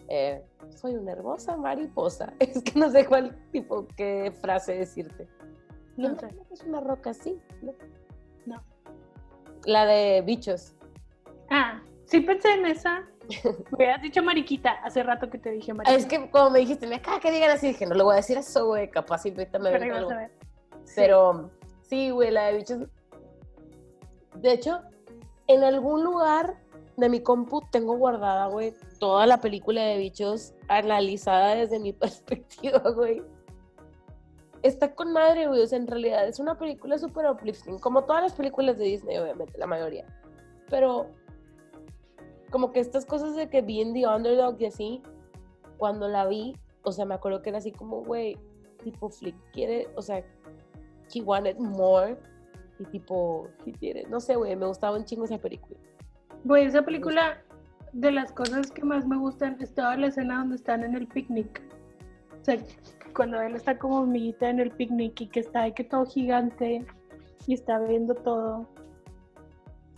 Eh, 0.07 0.43
soy 0.69 0.95
una 0.97 1.13
hermosa 1.13 1.57
mariposa. 1.57 2.31
Es 2.39 2.61
que 2.61 2.79
no 2.79 2.91
sé 2.91 3.07
cuál 3.07 3.35
tipo, 3.51 3.87
qué 3.97 4.31
frase 4.39 4.75
decirte. 4.75 5.27
No 5.95 6.09
¿No. 6.09 6.17
Es 6.51 6.61
una 6.61 6.79
roca 6.79 7.09
así. 7.09 7.39
La 9.67 9.85
de 9.85 10.21
bichos. 10.21 10.73
Ah, 11.49 11.81
sí 12.05 12.21
pensé 12.21 12.53
en 12.53 12.65
esa. 12.67 13.05
Me 13.43 13.51
hubieras 13.73 14.01
dicho 14.01 14.23
mariquita 14.23 14.71
hace 14.83 15.03
rato 15.03 15.29
que 15.29 15.37
te 15.37 15.51
dije 15.51 15.73
mariquita. 15.73 15.99
Es 15.99 16.05
que 16.05 16.31
como 16.31 16.51
me 16.51 16.59
dijiste, 16.59 16.87
me 16.87 17.01
caga 17.01 17.19
que 17.19 17.31
digan 17.31 17.51
así, 17.51 17.67
dije, 17.67 17.85
no 17.85 17.93
le 17.93 18.01
voy 18.01 18.13
a 18.13 18.15
decir 18.15 18.37
eso, 18.37 18.67
güey, 18.67 18.89
capaz 18.89 19.25
y 19.25 19.31
ahorita 19.31 19.59
me 19.59 19.71
pero 19.71 19.95
algo. 19.95 20.11
a 20.11 20.15
ver. 20.15 20.31
Pero 20.95 21.51
sí, 21.81 22.11
güey, 22.11 22.31
la 22.31 22.45
de 22.45 22.57
bichos. 22.57 22.79
De 24.35 24.53
hecho, 24.53 24.79
en 25.47 25.65
algún 25.65 26.01
lugar 26.01 26.55
de 26.95 27.09
mi 27.09 27.19
compu 27.19 27.61
tengo 27.69 27.97
guardada, 27.97 28.47
güey, 28.47 28.73
toda 29.01 29.25
la 29.25 29.41
película 29.41 29.81
de 29.81 29.97
bichos 29.97 30.53
analizada 30.69 31.55
desde 31.55 31.77
mi 31.79 31.91
perspectiva, 31.93 32.79
güey. 32.91 33.21
Está 34.63 34.95
con 34.95 35.13
madre, 35.13 35.47
güey. 35.47 35.61
O 35.61 35.67
sea, 35.67 35.77
en 35.77 35.87
realidad 35.87 36.27
es 36.27 36.39
una 36.39 36.57
película 36.57 36.97
súper 36.97 37.29
uplifting, 37.29 37.79
como 37.79 38.03
todas 38.03 38.23
las 38.23 38.33
películas 38.33 38.77
de 38.77 38.85
Disney, 38.85 39.17
obviamente, 39.17 39.57
la 39.57 39.67
mayoría. 39.67 40.05
pero 40.69 41.07
como 42.49 42.71
que 42.71 42.79
estas 42.79 43.05
cosas 43.05 43.35
de 43.35 43.49
que 43.49 43.61
bien 43.61 43.93
the 43.93 44.07
underdog 44.07 44.55
y 44.59 44.65
así, 44.65 45.01
cuando 45.77 46.07
la 46.07 46.25
vi, 46.25 46.55
o 46.83 46.91
sea, 46.91 47.05
me 47.05 47.15
acuerdo 47.15 47.41
que 47.41 47.49
era 47.49 47.57
así 47.57 47.71
como, 47.71 48.03
güey, 48.03 48.37
tipo 48.83 49.09
Flick 49.09 49.35
quiere, 49.51 49.87
o 49.95 50.01
sea, 50.01 50.23
he 51.13 51.21
wanted 51.21 51.57
more 51.57 52.17
y 52.79 52.85
tipo, 52.85 53.47
he 53.65 53.71
quiere, 53.73 54.05
no 54.07 54.19
sé, 54.19 54.35
güey, 54.35 54.55
me 54.55 54.65
gustaba 54.65 54.97
un 54.97 55.05
chingo 55.05 55.25
esa 55.25 55.37
película. 55.37 55.77
Güey, 56.43 56.65
esa 56.65 56.83
película, 56.83 57.41
de 57.93 58.11
las 58.11 58.31
cosas 58.31 58.71
que 58.71 58.83
más 58.83 59.07
me 59.07 59.17
gustan, 59.17 59.57
estaba 59.59 59.95
la 59.97 60.07
escena 60.07 60.39
donde 60.39 60.55
están 60.55 60.83
en 60.83 60.95
el 60.95 61.07
picnic. 61.07 61.61
Sea, 62.47 62.57
cuando 63.13 63.41
él 63.41 63.55
está 63.55 63.77
como 63.77 63.99
hormiguita 63.99 64.49
en 64.49 64.61
el 64.61 64.71
picnic 64.71 65.19
y 65.19 65.27
que 65.27 65.41
está 65.41 65.63
ahí 65.63 65.73
que 65.73 65.83
todo 65.83 66.05
gigante 66.05 66.85
y 67.45 67.53
está 67.53 67.77
viendo 67.79 68.15
todo. 68.15 68.65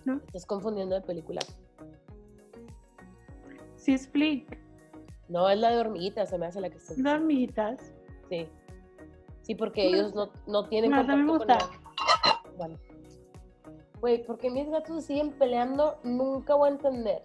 ¿No? 0.06 0.16
Estás 0.28 0.48
confundiendo 0.48 0.96
de 0.96 1.02
película. 1.02 1.42
Sí, 3.76 3.94
es 3.94 4.08
Flick. 4.08 4.58
No, 5.28 5.48
es 5.48 5.60
la 5.60 5.70
de 5.70 5.78
hormiguitas, 5.78 6.30
se 6.32 6.38
me 6.40 6.48
hace 6.48 6.60
la 6.60 6.70
que 6.72 6.78
está. 6.78 6.96
¿De 6.96 7.10
hormiguitas? 7.12 7.94
Sí. 8.30 8.48
Sí, 9.44 9.54
porque 9.56 9.88
ellos 9.88 10.16
no, 10.16 10.32
no 10.48 10.68
tienen 10.68 10.90
me 10.92 10.98
contacto 10.98 11.28
con 11.28 11.38
gusta. 11.38 11.58
la- 11.58 12.42
Bueno. 12.58 12.78
Güey, 14.02 14.24
porque 14.26 14.50
mis 14.50 14.68
gatos 14.70 15.06
siguen 15.06 15.32
peleando, 15.34 16.00
nunca 16.04 16.56
voy 16.56 16.70
a 16.70 16.72
entender. 16.72 17.22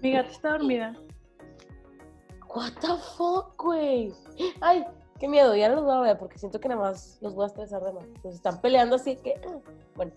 Mi 0.00 0.12
gata 0.12 0.30
está 0.30 0.50
dormida. 0.52 0.94
What 2.54 2.72
the 2.80 2.96
fuck, 3.16 3.60
güey. 3.60 4.12
Ay, 4.60 4.84
qué 5.18 5.26
miedo, 5.26 5.56
ya 5.56 5.68
no 5.68 5.76
los 5.76 5.84
voy 5.84 5.96
a 5.96 6.00
ver 6.00 6.18
porque 6.18 6.38
siento 6.38 6.60
que 6.60 6.68
nada 6.68 6.80
más 6.80 7.18
los 7.20 7.34
voy 7.34 7.44
a 7.44 7.46
estresar 7.48 7.82
de 7.82 7.92
más. 7.92 8.04
Nos 8.22 8.34
están 8.34 8.60
peleando 8.60 8.96
así 8.96 9.16
que. 9.16 9.40
Bueno. 9.96 10.12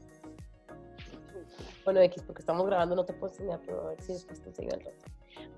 Bueno, 1.86 2.02
X, 2.02 2.24
porque 2.24 2.42
estamos 2.42 2.66
grabando, 2.66 2.96
no 2.96 3.06
te 3.06 3.14
puedo 3.14 3.32
enseñar, 3.32 3.62
pero 3.64 3.82
a 3.82 3.90
ver 3.90 4.02
si 4.02 4.12
después 4.12 4.42
te 4.42 4.50
enseño 4.50 4.72
el 4.74 4.82
rato. 4.82 5.06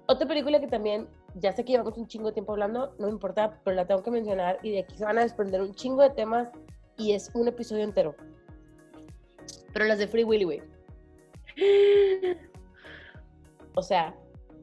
Otra 0.08 0.28
película 0.28 0.60
que 0.60 0.68
también, 0.68 1.08
ya 1.36 1.54
sé 1.54 1.64
que 1.64 1.72
llevamos 1.72 1.98
un 1.98 2.06
chingo 2.08 2.28
de 2.28 2.34
tiempo 2.34 2.52
hablando, 2.52 2.94
no 3.00 3.08
me 3.08 3.14
importa, 3.14 3.60
pero 3.64 3.76
la 3.76 3.88
tengo 3.88 4.04
que 4.04 4.12
mencionar 4.12 4.60
y 4.62 4.72
de 4.72 4.80
aquí 4.80 4.98
se 4.98 5.06
van 5.06 5.18
a 5.18 5.22
desprender 5.22 5.62
un 5.62 5.74
chingo 5.74 6.02
de 6.02 6.10
temas 6.10 6.50
y 6.98 7.14
es 7.14 7.32
un 7.34 7.48
episodio 7.48 7.84
entero. 7.84 8.14
Pero 9.74 9.86
las 9.86 10.00
de 10.00 10.08
Free 10.08 10.24
Willy, 10.24 10.44
güey. 10.44 10.62
O 13.76 13.84
sea, 13.84 14.14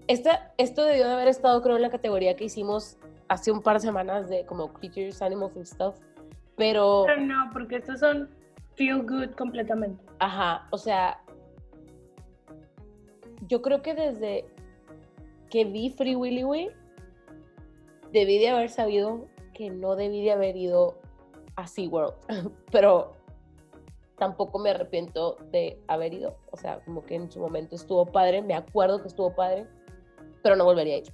esta, 0.08 0.52
esto 0.58 0.84
debió 0.84 1.06
de 1.06 1.12
haber 1.12 1.28
estado, 1.28 1.60
creo, 1.62 1.76
en 1.76 1.82
la 1.82 1.90
categoría 1.90 2.36
que 2.36 2.44
hicimos 2.44 2.98
hace 3.28 3.50
un 3.50 3.62
par 3.62 3.76
de 3.76 3.80
semanas 3.80 4.28
de 4.28 4.46
como 4.46 4.72
creatures, 4.72 5.20
animals 5.22 5.56
and 5.56 5.66
stuff. 5.66 5.96
Pero, 6.56 7.04
Pero 7.06 7.20
no, 7.20 7.50
porque 7.52 7.76
estos 7.76 8.00
son 8.00 8.30
feel 8.74 9.02
good 9.02 9.34
completamente. 9.36 10.02
ajá, 10.18 10.66
o 10.70 10.78
sea, 10.78 11.20
yo 13.48 13.62
creo 13.62 13.82
que 13.82 13.94
desde 13.94 14.46
que 15.50 15.64
vi 15.64 15.90
Free 15.90 16.16
Willy, 16.16 16.42
güey, 16.42 16.70
debí 18.12 18.38
de 18.38 18.48
haber 18.48 18.70
sabido 18.70 19.26
que 19.54 19.70
no 19.70 19.96
debí 19.96 20.22
de 20.24 20.32
haber 20.32 20.56
ido 20.56 20.98
a 21.56 21.66
SeaWorld. 21.66 22.14
Pero 22.72 23.14
tampoco 24.16 24.58
me 24.58 24.70
arrepiento 24.70 25.36
de 25.52 25.80
haber 25.88 26.14
ido. 26.14 26.36
O 26.50 26.56
sea, 26.56 26.80
como 26.84 27.04
que 27.04 27.14
en 27.14 27.30
su 27.30 27.40
momento 27.40 27.76
estuvo 27.76 28.06
padre, 28.06 28.42
me 28.42 28.54
acuerdo 28.54 29.00
que 29.00 29.08
estuvo 29.08 29.34
padre, 29.34 29.66
pero 30.47 30.55
no 30.55 30.64
volvería 30.64 30.94
a 30.94 30.98
ir. 30.98 31.12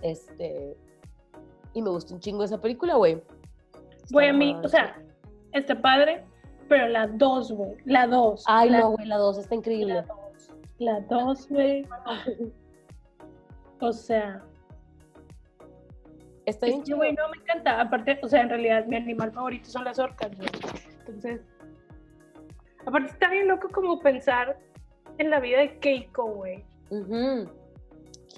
Este. 0.00 0.74
Y 1.74 1.82
me 1.82 1.90
gustó 1.90 2.14
un 2.14 2.20
chingo 2.20 2.44
esa 2.44 2.58
película, 2.58 2.94
güey. 2.94 3.22
Güey, 4.10 4.30
a 4.30 4.32
mí, 4.32 4.56
o 4.64 4.68
sea, 4.68 4.98
está 5.52 5.78
padre, 5.82 6.24
pero 6.66 6.88
la 6.88 7.08
2, 7.08 7.52
güey. 7.52 7.76
La 7.84 8.06
2. 8.06 8.44
Ay, 8.46 8.70
la, 8.70 8.80
no, 8.80 8.92
güey, 8.92 9.06
la 9.06 9.18
2 9.18 9.36
está 9.36 9.54
La 9.54 9.58
increíble. 9.58 10.04
2. 10.08 10.50
La 10.78 11.00
2, 11.00 11.48
güey. 11.50 11.86
O 13.80 13.92
sea, 13.92 14.42
Está 16.46 16.66
es 16.68 16.82
bien 16.84 16.96
güey, 16.96 17.12
no 17.12 17.28
me 17.28 17.36
encanta. 17.36 17.78
Aparte, 17.78 18.18
o 18.22 18.28
sea, 18.28 18.40
en 18.40 18.48
realidad 18.48 18.86
mi 18.86 18.96
animal 18.96 19.30
favorito 19.30 19.68
son 19.68 19.84
las 19.84 19.98
orcas, 19.98 20.34
güey. 20.38 20.48
Entonces, 21.00 21.42
aparte 22.86 23.10
está 23.10 23.28
bien 23.28 23.48
loco 23.48 23.68
como 23.68 23.98
pensar 23.98 24.58
en 25.18 25.28
la 25.28 25.38
vida 25.40 25.58
de 25.58 25.78
Keiko, 25.80 26.24
güey. 26.24 26.64
O 26.90 27.46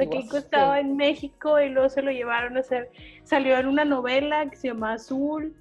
Keiko 0.06 0.34
was 0.34 0.44
estaba 0.44 0.80
en 0.80 0.96
México 0.96 1.60
y 1.60 1.68
luego 1.70 1.88
se 1.88 2.02
lo 2.02 2.10
llevaron 2.10 2.56
a 2.56 2.60
hacer, 2.60 2.90
salió 3.24 3.56
en 3.58 3.66
una 3.66 3.84
novela 3.84 4.48
que 4.48 4.56
se 4.56 4.68
llama 4.68 4.94
Azul. 4.94 5.54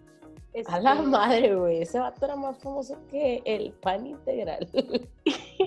A 0.67 0.79
la 0.79 0.93
este, 0.93 1.05
madre, 1.05 1.55
güey. 1.55 1.81
Ese 1.83 1.99
vato 1.99 2.25
era 2.25 2.35
más 2.35 2.57
famoso 2.57 2.97
que 3.09 3.41
el 3.45 3.71
pan 3.73 4.07
integral. 4.07 4.67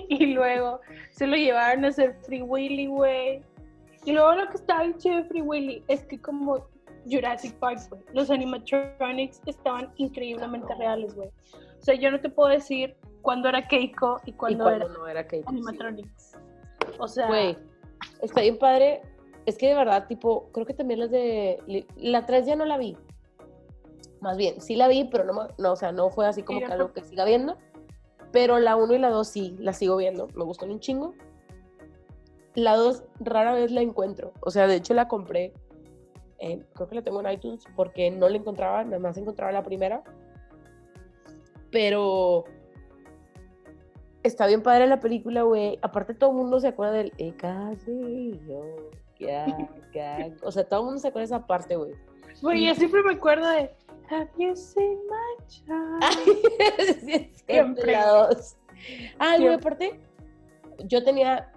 Y 0.09 0.33
luego 0.33 0.81
se 1.11 1.27
lo 1.27 1.35
llevaron 1.35 1.85
a 1.85 1.89
hacer 1.89 2.15
Free 2.25 2.41
Willy, 2.41 2.87
güey. 2.87 3.41
Y 4.05 4.11
luego 4.11 4.33
lo 4.33 4.47
que 4.49 4.57
estaba 4.57 4.83
bien 4.83 4.97
chido 4.97 5.15
de 5.17 5.23
Free 5.25 5.41
Willy 5.41 5.83
es 5.87 6.03
que 6.03 6.19
como 6.19 6.65
Jurassic 7.09 7.53
Park, 7.55 7.79
güey, 7.89 8.01
los 8.13 8.29
animatronics 8.29 9.41
estaban 9.45 9.91
increíblemente 9.97 10.73
reales, 10.75 11.15
güey. 11.15 11.29
O 11.29 11.83
sea, 11.83 11.95
yo 11.95 12.11
no 12.11 12.19
te 12.19 12.29
puedo 12.29 12.49
decir 12.49 12.95
cuándo 13.21 13.49
era 13.49 13.67
Keiko 13.67 14.19
y 14.25 14.31
y 14.31 14.33
cuándo 14.33 14.69
era 14.69 14.87
no 14.87 15.07
era 15.07 15.23
Kate. 15.23 15.43
animatronics. 15.47 16.37
O 16.99 17.07
sea, 17.07 17.27
Güey, 17.27 17.57
está 18.21 18.41
bien 18.41 18.57
padre. 18.57 19.01
Es 19.45 19.57
que 19.57 19.67
de 19.69 19.75
verdad, 19.75 20.07
tipo, 20.07 20.49
creo 20.51 20.65
que 20.65 20.73
también 20.73 20.99
las 20.99 21.11
de. 21.11 21.85
La 21.95 22.25
3 22.25 22.45
ya 22.45 22.55
no 22.55 22.65
la 22.65 22.77
vi. 22.77 22.95
Más 24.19 24.37
bien, 24.37 24.61
sí 24.61 24.75
la 24.75 24.87
vi, 24.87 25.05
pero 25.05 25.23
no, 25.23 25.47
no 25.57 25.71
o 25.71 25.75
sea, 25.75 25.91
no 25.91 26.09
fue 26.11 26.27
así 26.27 26.43
como 26.43 26.59
Sí, 26.59 26.65
que 26.65 26.71
algo 26.71 26.93
que 26.93 27.01
siga 27.03 27.25
viendo. 27.25 27.57
Pero 28.31 28.59
la 28.59 28.75
1 28.75 28.93
y 28.93 28.99
la 28.99 29.09
2 29.09 29.27
sí, 29.27 29.55
la 29.59 29.73
sigo 29.73 29.97
viendo. 29.97 30.27
Me 30.35 30.43
gustan 30.43 30.69
un 30.71 30.79
chingo. 30.79 31.13
La 32.53 32.75
2 32.75 33.03
rara 33.19 33.53
vez 33.53 33.71
la 33.71 33.81
encuentro. 33.81 34.31
O 34.41 34.51
sea, 34.51 34.67
de 34.67 34.75
hecho 34.75 34.93
la 34.93 35.07
compré. 35.07 35.53
en- 36.43 36.65
creo 36.73 36.87
que 36.87 36.95
la 36.95 37.03
tengo 37.03 37.19
en 37.21 37.31
iTunes 37.31 37.63
porque 37.75 38.09
no 38.09 38.27
la 38.27 38.35
encontraba, 38.37 38.83
nada 38.83 38.97
más 38.97 39.15
encontraba 39.15 39.51
la 39.51 39.61
primera. 39.61 40.03
Pero 41.71 42.45
está 44.23 44.47
bien 44.47 44.61
padre 44.61 44.87
la 44.87 44.99
película, 44.99 45.43
güey. 45.43 45.79
Aparte 45.81 46.13
todo 46.13 46.31
el 46.31 46.37
mundo 46.37 46.59
se 46.59 46.67
acuerda 46.69 46.93
del 46.93 47.13
"Eh, 47.17 47.33
casi 47.37 48.39
yo, 48.47 48.91
ya, 49.19 49.45
ya". 49.93 50.29
O 50.43 50.51
sea, 50.51 50.63
todo 50.63 50.81
el 50.81 50.85
mundo 50.85 50.99
se 50.99 51.07
acuerda 51.07 51.27
de 51.27 51.35
esa 51.35 51.47
parte, 51.47 51.75
güey. 51.75 51.93
güey, 52.41 52.65
yo 52.65 52.75
siempre 52.75 53.03
me 53.03 53.13
acuerdo 53.13 53.47
de 53.49 53.75
Have 54.09 54.29
you 54.37 54.55
seen 54.55 54.97
my 55.07 55.45
child? 55.47 57.37
Siempre. 57.47 57.91
la 57.93 58.07
dos. 58.07 58.57
Ay, 59.19 59.41
güey, 59.41 59.53
aparte, 59.53 59.99
yo 60.85 61.03
tenía, 61.03 61.51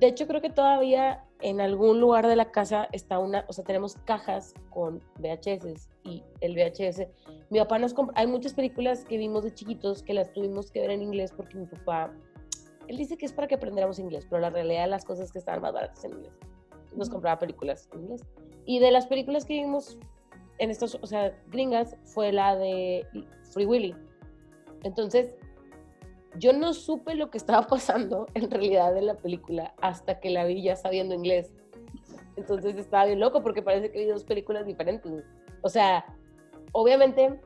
de 0.00 0.06
hecho 0.08 0.26
creo 0.26 0.40
que 0.40 0.50
todavía 0.50 1.22
en 1.42 1.60
algún 1.60 2.00
lugar 2.00 2.28
de 2.28 2.36
la 2.36 2.50
casa 2.50 2.88
está 2.92 3.18
una, 3.18 3.44
o 3.48 3.52
sea, 3.52 3.64
tenemos 3.64 3.96
cajas 4.04 4.54
con 4.70 5.02
VHS 5.18 5.88
y 6.04 6.22
el 6.40 6.54
VHS. 6.54 7.08
Mi 7.50 7.58
papá 7.58 7.78
nos 7.78 7.92
compra, 7.92 8.14
hay 8.16 8.28
muchas 8.28 8.54
películas 8.54 9.04
que 9.04 9.16
vimos 9.16 9.42
de 9.42 9.52
chiquitos 9.52 10.02
que 10.02 10.14
las 10.14 10.32
tuvimos 10.32 10.70
que 10.70 10.80
ver 10.80 10.90
en 10.90 11.02
inglés 11.02 11.32
porque 11.36 11.58
mi 11.58 11.66
papá, 11.66 12.12
él 12.86 12.96
dice 12.96 13.18
que 13.18 13.26
es 13.26 13.32
para 13.32 13.48
que 13.48 13.56
aprendiéramos 13.56 13.98
inglés, 13.98 14.24
pero 14.30 14.40
la 14.40 14.50
realidad 14.50 14.84
de 14.84 14.90
las 14.90 15.04
cosas 15.04 15.32
que 15.32 15.38
estaban 15.38 15.60
más 15.60 15.72
baratas 15.72 16.04
en 16.04 16.12
inglés. 16.12 16.32
Nos 16.94 17.10
compraba 17.10 17.38
películas 17.38 17.88
en 17.92 18.02
inglés. 18.02 18.24
Y 18.64 18.78
de 18.78 18.92
las 18.92 19.06
películas 19.06 19.44
que 19.44 19.54
vimos 19.54 19.98
en 20.58 20.70
estas, 20.70 20.94
o 20.94 21.06
sea, 21.06 21.36
gringas, 21.48 21.96
fue 22.04 22.30
la 22.30 22.54
de 22.54 23.04
Free 23.50 23.66
Willy. 23.66 23.96
Entonces, 24.84 25.34
yo 26.38 26.52
no 26.52 26.74
supe 26.74 27.14
lo 27.14 27.30
que 27.30 27.38
estaba 27.38 27.66
pasando 27.66 28.26
en 28.34 28.50
realidad 28.50 28.96
en 28.96 29.06
la 29.06 29.16
película 29.16 29.74
hasta 29.80 30.20
que 30.20 30.30
la 30.30 30.44
vi 30.44 30.62
ya 30.62 30.76
sabiendo 30.76 31.14
inglés. 31.14 31.52
Entonces 32.36 32.76
estaba 32.76 33.06
bien 33.06 33.20
loco 33.20 33.42
porque 33.42 33.62
parece 33.62 33.90
que 33.90 33.98
vi 33.98 34.06
dos 34.06 34.24
películas 34.24 34.66
diferentes. 34.66 35.24
O 35.62 35.68
sea, 35.68 36.04
obviamente, 36.72 37.40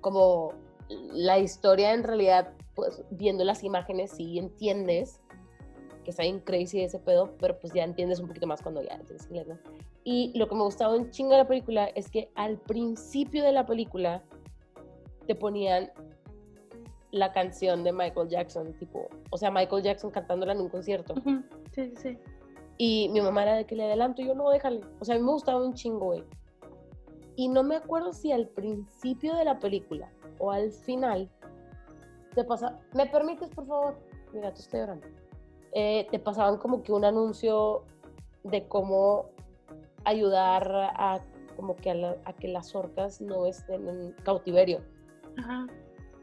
como 0.00 0.52
la 0.88 1.38
historia 1.38 1.92
en 1.92 2.04
realidad, 2.04 2.52
pues 2.74 3.02
viendo 3.10 3.44
las 3.44 3.64
imágenes 3.64 4.12
sí 4.12 4.38
entiendes 4.38 5.20
que 6.04 6.10
está 6.10 6.22
bien 6.22 6.40
crazy 6.40 6.80
ese 6.80 6.98
pedo, 6.98 7.34
pero 7.38 7.58
pues 7.58 7.72
ya 7.74 7.84
entiendes 7.84 8.20
un 8.20 8.28
poquito 8.28 8.46
más 8.46 8.62
cuando 8.62 8.82
ya 8.82 8.94
entiendes 8.94 9.26
inglés, 9.26 9.48
¿no? 9.48 9.58
Y 10.04 10.32
lo 10.38 10.48
que 10.48 10.54
me 10.54 10.62
gustaba 10.62 10.94
un 10.94 11.10
chingo 11.10 11.32
de 11.32 11.38
la 11.38 11.46
película 11.46 11.86
es 11.86 12.10
que 12.10 12.30
al 12.34 12.58
principio 12.58 13.44
de 13.44 13.52
la 13.52 13.66
película 13.66 14.22
te 15.26 15.34
ponían 15.34 15.90
la 17.10 17.32
canción 17.32 17.84
de 17.84 17.92
Michael 17.92 18.28
Jackson, 18.28 18.72
tipo, 18.74 19.08
o 19.30 19.36
sea, 19.38 19.50
Michael 19.50 19.82
Jackson 19.82 20.10
cantándola 20.10 20.52
en 20.52 20.60
un 20.60 20.68
concierto. 20.68 21.14
Sí, 21.24 21.40
sí, 21.72 21.92
sí. 21.96 22.18
Y 22.76 23.08
mi 23.08 23.20
mamá 23.20 23.42
era 23.42 23.54
de 23.56 23.64
que 23.66 23.74
le 23.74 23.84
adelanto, 23.84 24.22
y 24.22 24.26
yo 24.26 24.34
no, 24.34 24.50
déjale. 24.50 24.80
O 25.00 25.04
sea, 25.04 25.14
a 25.16 25.18
mí 25.18 25.24
me 25.24 25.32
gustaba 25.32 25.64
un 25.64 25.74
chingo, 25.74 26.06
güey. 26.06 26.24
Y 27.36 27.48
no 27.48 27.62
me 27.62 27.76
acuerdo 27.76 28.12
si 28.12 28.30
al 28.32 28.48
principio 28.48 29.34
de 29.34 29.44
la 29.44 29.58
película 29.58 30.10
o 30.38 30.50
al 30.50 30.70
final 30.70 31.28
te 32.34 32.44
pasa. 32.44 32.78
¿Me 32.94 33.06
permites, 33.06 33.48
por 33.50 33.66
favor? 33.66 33.96
Mira, 34.32 34.52
tú 34.52 34.60
estoy 34.60 34.80
llorando. 34.80 35.06
Eh, 35.72 36.06
te 36.10 36.18
pasaban 36.18 36.58
como 36.58 36.82
que 36.82 36.92
un 36.92 37.04
anuncio 37.04 37.84
de 38.44 38.66
cómo 38.68 39.26
ayudar 40.04 40.70
a 40.72 41.20
como 41.56 41.74
que 41.74 41.90
a, 41.90 41.94
la- 41.94 42.16
a 42.24 42.32
que 42.32 42.46
las 42.48 42.74
orcas 42.76 43.20
no 43.20 43.46
estén 43.46 43.88
en 43.88 44.12
cautiverio. 44.24 44.80
Ajá. 45.36 45.66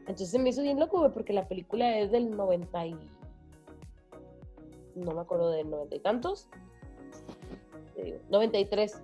Entonces 0.06 0.30
se 0.30 0.38
me 0.38 0.50
hizo 0.50 0.62
bien 0.62 0.78
loco, 0.78 1.00
güey, 1.00 1.10
porque 1.12 1.32
la 1.32 1.48
película 1.48 1.98
es 1.98 2.12
del 2.12 2.30
90 2.30 2.86
y... 2.86 2.96
No 4.94 5.12
me 5.12 5.20
acuerdo 5.20 5.50
del 5.50 5.68
90 5.68 5.96
y 5.96 6.00
tantos. 6.00 6.48
Te 7.94 8.02
digo, 8.04 8.18
93. 8.30 9.02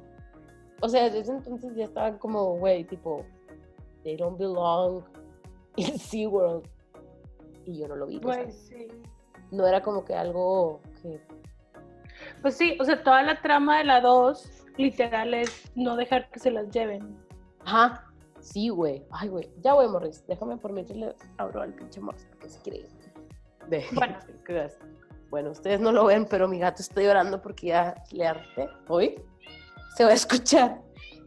O 0.81 0.89
sea, 0.89 1.11
desde 1.11 1.33
entonces 1.33 1.75
ya 1.75 1.85
estaban 1.85 2.19
como, 2.19 2.57
güey, 2.57 2.85
tipo, 2.85 3.25
they 4.05 4.17
don't 4.17 4.39
belong 4.39 5.05
in 5.77 5.99
SeaWorld. 5.99 6.67
Y 7.67 7.79
yo 7.79 7.89
no 7.89 7.97
lo 7.97 8.07
vi. 8.07 8.19
o 8.19 8.21
sea, 8.21 8.45
Güey, 8.45 8.53
sí. 8.53 8.89
no 9.51 9.67
era 9.67 9.83
como 9.83 10.05
que 10.05 10.15
algo 10.15 10.81
que... 11.03 11.21
Pues 12.41 12.57
sí, 12.57 12.77
o 12.81 12.85
sea, 12.85 13.03
toda 13.03 13.23
la 13.23 13.41
trama 13.43 13.79
de 13.79 13.85
la 13.85 14.01
2, 14.01 14.67
literal, 14.77 15.35
es 15.35 15.71
no 15.75 15.97
dejar 15.97 16.31
que 16.31 16.39
se 16.39 16.51
las 16.53 16.71
lleven. 16.71 17.17
Ajá, 17.65 18.12
sí, 18.43 18.69
güey. 18.69 19.05
Ay, 19.11 19.29
güey. 19.29 19.51
Ya, 19.63 19.73
güey, 19.73 19.89
Morris. 19.89 20.25
Déjame 20.27 20.57
por 20.57 20.73
mientras 20.73 20.99
le 20.99 21.15
abro 21.39 21.63
al 21.63 21.75
pinche 21.75 22.01
Morris 22.01 22.27
porque 22.31 22.49
se 22.49 22.61
quiere. 22.61 22.89
De... 23.69 23.85
Bueno. 25.31 25.51
Ustedes 25.51 25.81
no 25.81 25.93
lo 25.93 26.05
ven, 26.05 26.27
pero 26.27 26.47
mi 26.47 26.59
gato 26.59 26.83
está 26.83 27.01
llorando 27.01 27.41
porque 27.41 27.69
ya 27.69 27.95
le 28.11 28.27
harté. 28.27 28.69
¿Hoy? 28.87 29.15
Se 29.97 30.05
va 30.05 30.11
a 30.11 30.13
escuchar. 30.13 30.83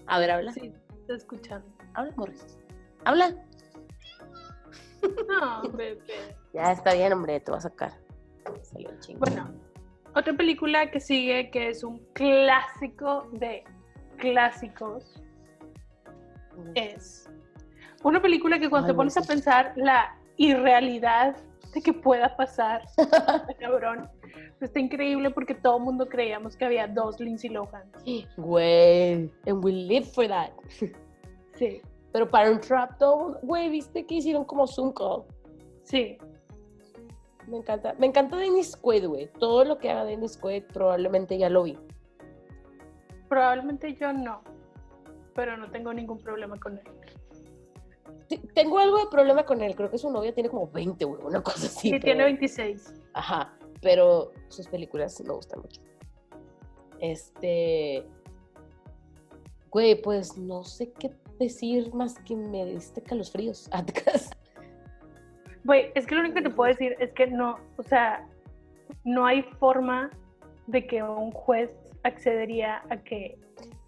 A 0.06 0.20
ver, 0.20 0.30
habla. 0.30 0.54
Sí, 0.54 0.72
estoy 1.00 1.18
escuchando. 1.18 1.68
Habla, 1.96 2.14
Morris. 2.16 2.60
Habla. 3.04 3.36
No, 5.28 5.62
bebé. 5.74 6.38
Ya 6.54 6.72
está 6.72 6.94
bien, 6.94 7.14
hombre, 7.14 7.40
te 7.40 7.50
voy 7.50 7.58
a 7.58 7.62
sacar. 7.62 7.94
Salió 8.62 8.92
el 8.92 9.00
chingo. 9.00 9.22
Bueno, 9.22 9.52
otra 10.14 10.34
película 10.34 10.92
que 10.92 11.00
sigue, 11.00 11.50
que 11.50 11.70
es 11.70 11.84
un 11.84 11.98
clásico 12.14 13.28
de 13.34 13.64
clásicos, 14.18 15.22
es 16.76 17.30
una 18.04 18.22
película 18.22 18.60
que 18.60 18.70
cuando 18.70 18.88
Ay, 18.88 18.94
te 18.94 18.96
pones 18.96 19.18
a 19.18 19.22
pensar 19.22 19.74
la 19.76 20.16
irrealidad 20.38 21.36
de 21.74 21.82
que 21.82 21.94
pueda 21.94 22.36
pasar, 22.36 22.84
cabrón, 23.60 24.10
está 24.62 24.80
increíble 24.80 25.30
porque 25.32 25.56
todo 25.56 25.78
el 25.78 25.84
mundo 25.84 26.08
creíamos 26.08 26.56
que 26.56 26.66
había 26.66 26.88
dos 26.88 27.20
Lindsay 27.20 27.50
Lohan. 27.50 27.84
Güey. 28.38 29.32
And 29.46 29.64
we 29.64 29.72
live 29.72 30.06
for 30.06 30.28
that. 30.28 30.52
Sí, 31.58 31.82
Pero 32.12 32.30
para 32.30 32.52
un 32.52 32.60
trap, 32.60 32.98
todo, 32.98 33.40
güey, 33.42 33.70
viste 33.70 34.06
que 34.06 34.16
hicieron 34.16 34.44
como 34.44 34.68
Zoom 34.68 34.92
call. 34.92 35.24
sí. 35.84 36.18
Me 37.48 37.58
encanta. 37.58 37.94
Me 38.00 38.08
encanta 38.08 38.38
Dennis 38.38 38.76
Quaid, 38.76 39.06
güey. 39.06 39.30
Todo 39.40 39.64
lo 39.64 39.78
que 39.78 39.90
haga 39.90 40.04
Dennis 40.04 40.36
Quaid 40.36 40.64
probablemente 40.64 41.38
ya 41.38 41.48
lo 41.50 41.64
vi. 41.64 41.78
Probablemente 43.30 43.94
yo 43.94 44.12
no, 44.12 44.42
pero 45.36 45.58
no 45.58 45.70
tengo 45.70 45.94
ningún 45.94 46.18
problema 46.20 46.58
con 46.58 46.78
él. 46.78 46.84
T- 48.28 48.42
Tengo 48.56 48.80
algo 48.80 48.98
de 49.00 49.06
problema 49.12 49.46
con 49.46 49.62
él. 49.62 49.76
Creo 49.76 49.92
que 49.92 49.98
su 50.00 50.10
novia 50.10 50.34
tiene 50.34 50.50
como 50.50 50.68
20, 50.72 51.06
güey. 51.06 51.22
Una 51.24 51.44
cosa 51.44 51.68
así. 51.68 51.90
Sí, 51.90 51.92
pero- 51.92 52.04
tiene 52.04 52.24
26. 52.24 52.94
Ajá. 53.14 53.54
Pero 53.82 54.32
sus 54.48 54.68
películas 54.68 55.22
me 55.22 55.34
gustan 55.34 55.62
mucho. 55.62 55.82
Este. 57.00 58.04
Güey, 59.70 60.02
pues 60.02 60.38
no 60.38 60.64
sé 60.64 60.92
qué 60.94 61.12
decir 61.38 61.94
más 61.94 62.18
que 62.20 62.36
me 62.36 62.66
diste 62.66 63.02
calosfríos. 63.04 63.70
Güey, 65.66 65.92
es 65.96 66.06
que 66.06 66.14
lo 66.14 66.22
único 66.22 66.36
que 66.36 66.42
te 66.44 66.50
puedo 66.52 66.68
decir 66.72 66.96
es 67.00 67.12
que 67.14 67.26
no, 67.26 67.58
o 67.78 67.82
sea, 67.82 68.28
no 69.04 69.26
hay 69.26 69.42
forma 69.60 70.12
de 70.68 70.86
que 70.86 71.02
un 71.02 71.32
juez 71.32 71.76
accedería 72.04 72.84
a 72.92 72.98
que 72.98 73.36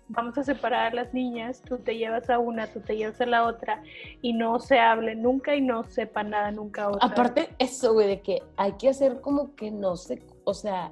vamos 0.09 0.37
a 0.37 0.43
separar 0.43 0.91
a 0.93 0.95
las 0.95 1.13
niñas, 1.13 1.61
tú 1.61 1.77
te 1.77 1.97
llevas 1.97 2.29
a 2.29 2.39
una, 2.39 2.67
tú 2.67 2.79
te 2.79 2.95
llevas 2.95 3.19
a 3.21 3.25
la 3.25 3.45
otra 3.45 3.83
y 4.21 4.33
no 4.33 4.59
se 4.59 4.79
hable 4.79 5.15
nunca 5.15 5.55
y 5.55 5.61
no 5.61 5.83
sepa 5.83 6.23
nada 6.23 6.51
nunca 6.51 6.87
otra. 6.89 7.07
Aparte, 7.07 7.49
eso, 7.59 7.93
güey, 7.93 8.07
de 8.07 8.21
que 8.21 8.41
hay 8.55 8.73
que 8.73 8.89
hacer 8.89 9.19
como 9.21 9.55
que 9.55 9.71
no 9.71 9.95
sé, 9.95 10.21
o 10.45 10.53
sea, 10.53 10.91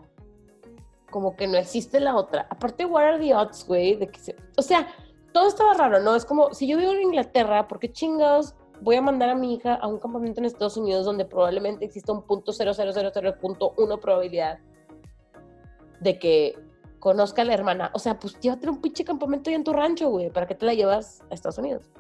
como 1.12 1.36
que 1.36 1.48
no 1.48 1.58
existe 1.58 2.00
la 2.00 2.16
otra. 2.16 2.48
Aparte, 2.50 2.86
what 2.86 3.04
are 3.04 3.20
the 3.20 3.34
odds, 3.34 3.66
güey? 3.66 3.96
De 3.96 4.08
que 4.08 4.20
se- 4.20 4.36
o 4.58 4.62
sea, 4.62 4.88
todo 5.32 5.48
estaba 5.48 5.74
raro, 5.74 6.02
¿no? 6.02 6.16
Es 6.16 6.26
como, 6.26 6.54
si 6.54 6.68
yo 6.68 6.78
vivo 6.78 6.92
en 6.92 7.04
Inglaterra, 7.04 7.68
¿por 7.68 7.80
qué 7.80 7.92
chingados 7.92 8.56
voy 8.82 8.98
a 8.98 9.02
mandar 9.02 9.30
a 9.30 9.36
mi 9.36 9.54
hija 9.54 9.76
a 9.76 9.88
un 9.88 10.00
campamento 10.00 10.42
en 10.42 10.46
Estados 10.46 10.76
Unidos 10.76 11.06
donde 11.06 11.24
probablemente 11.24 11.86
exista 11.86 12.12
un 12.12 12.24
punto 12.24 13.74
uno 13.78 13.98
probabilidad 14.02 14.60
de 16.02 16.20
que 16.20 16.58
conozca 17.06 17.44
a 17.44 17.46
la 17.46 17.54
hermana? 17.54 17.92
O 17.94 18.00
sea, 18.00 18.18
pues 18.18 18.40
llévate 18.40 18.66
a 18.66 18.72
un 18.72 18.82
pinche 18.82 19.06
campamento 19.06 19.52
ahí 19.52 19.56
en 19.56 19.64
tu 19.64 19.74
rancho, 19.74 20.10
güey, 20.10 20.32
¿para 20.32 20.48
qué 20.48 20.56
te 20.56 20.66
la 20.66 20.74
llevas 20.74 21.22
a 21.30 21.36
Estados 21.36 21.60
Unidos? 21.60 21.92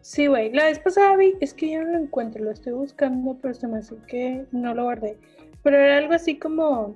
Sí, 0.00 0.28
güey, 0.28 0.50
la 0.50 0.64
vez 0.64 0.78
pasada 0.78 1.14
vi, 1.14 1.34
es 1.42 1.52
que 1.52 1.70
yo 1.70 1.82
no 1.82 1.92
lo 1.92 1.98
encuentro, 1.98 2.42
lo 2.42 2.50
estoy 2.50 2.72
buscando, 2.72 3.36
pero 3.42 3.52
se 3.52 3.68
me 3.68 3.80
hace 3.80 3.96
que 4.06 4.46
no 4.50 4.72
lo 4.72 4.84
guardé. 4.84 5.18
Pero 5.62 5.76
era 5.76 5.98
algo 5.98 6.14
así 6.14 6.38
como 6.38 6.94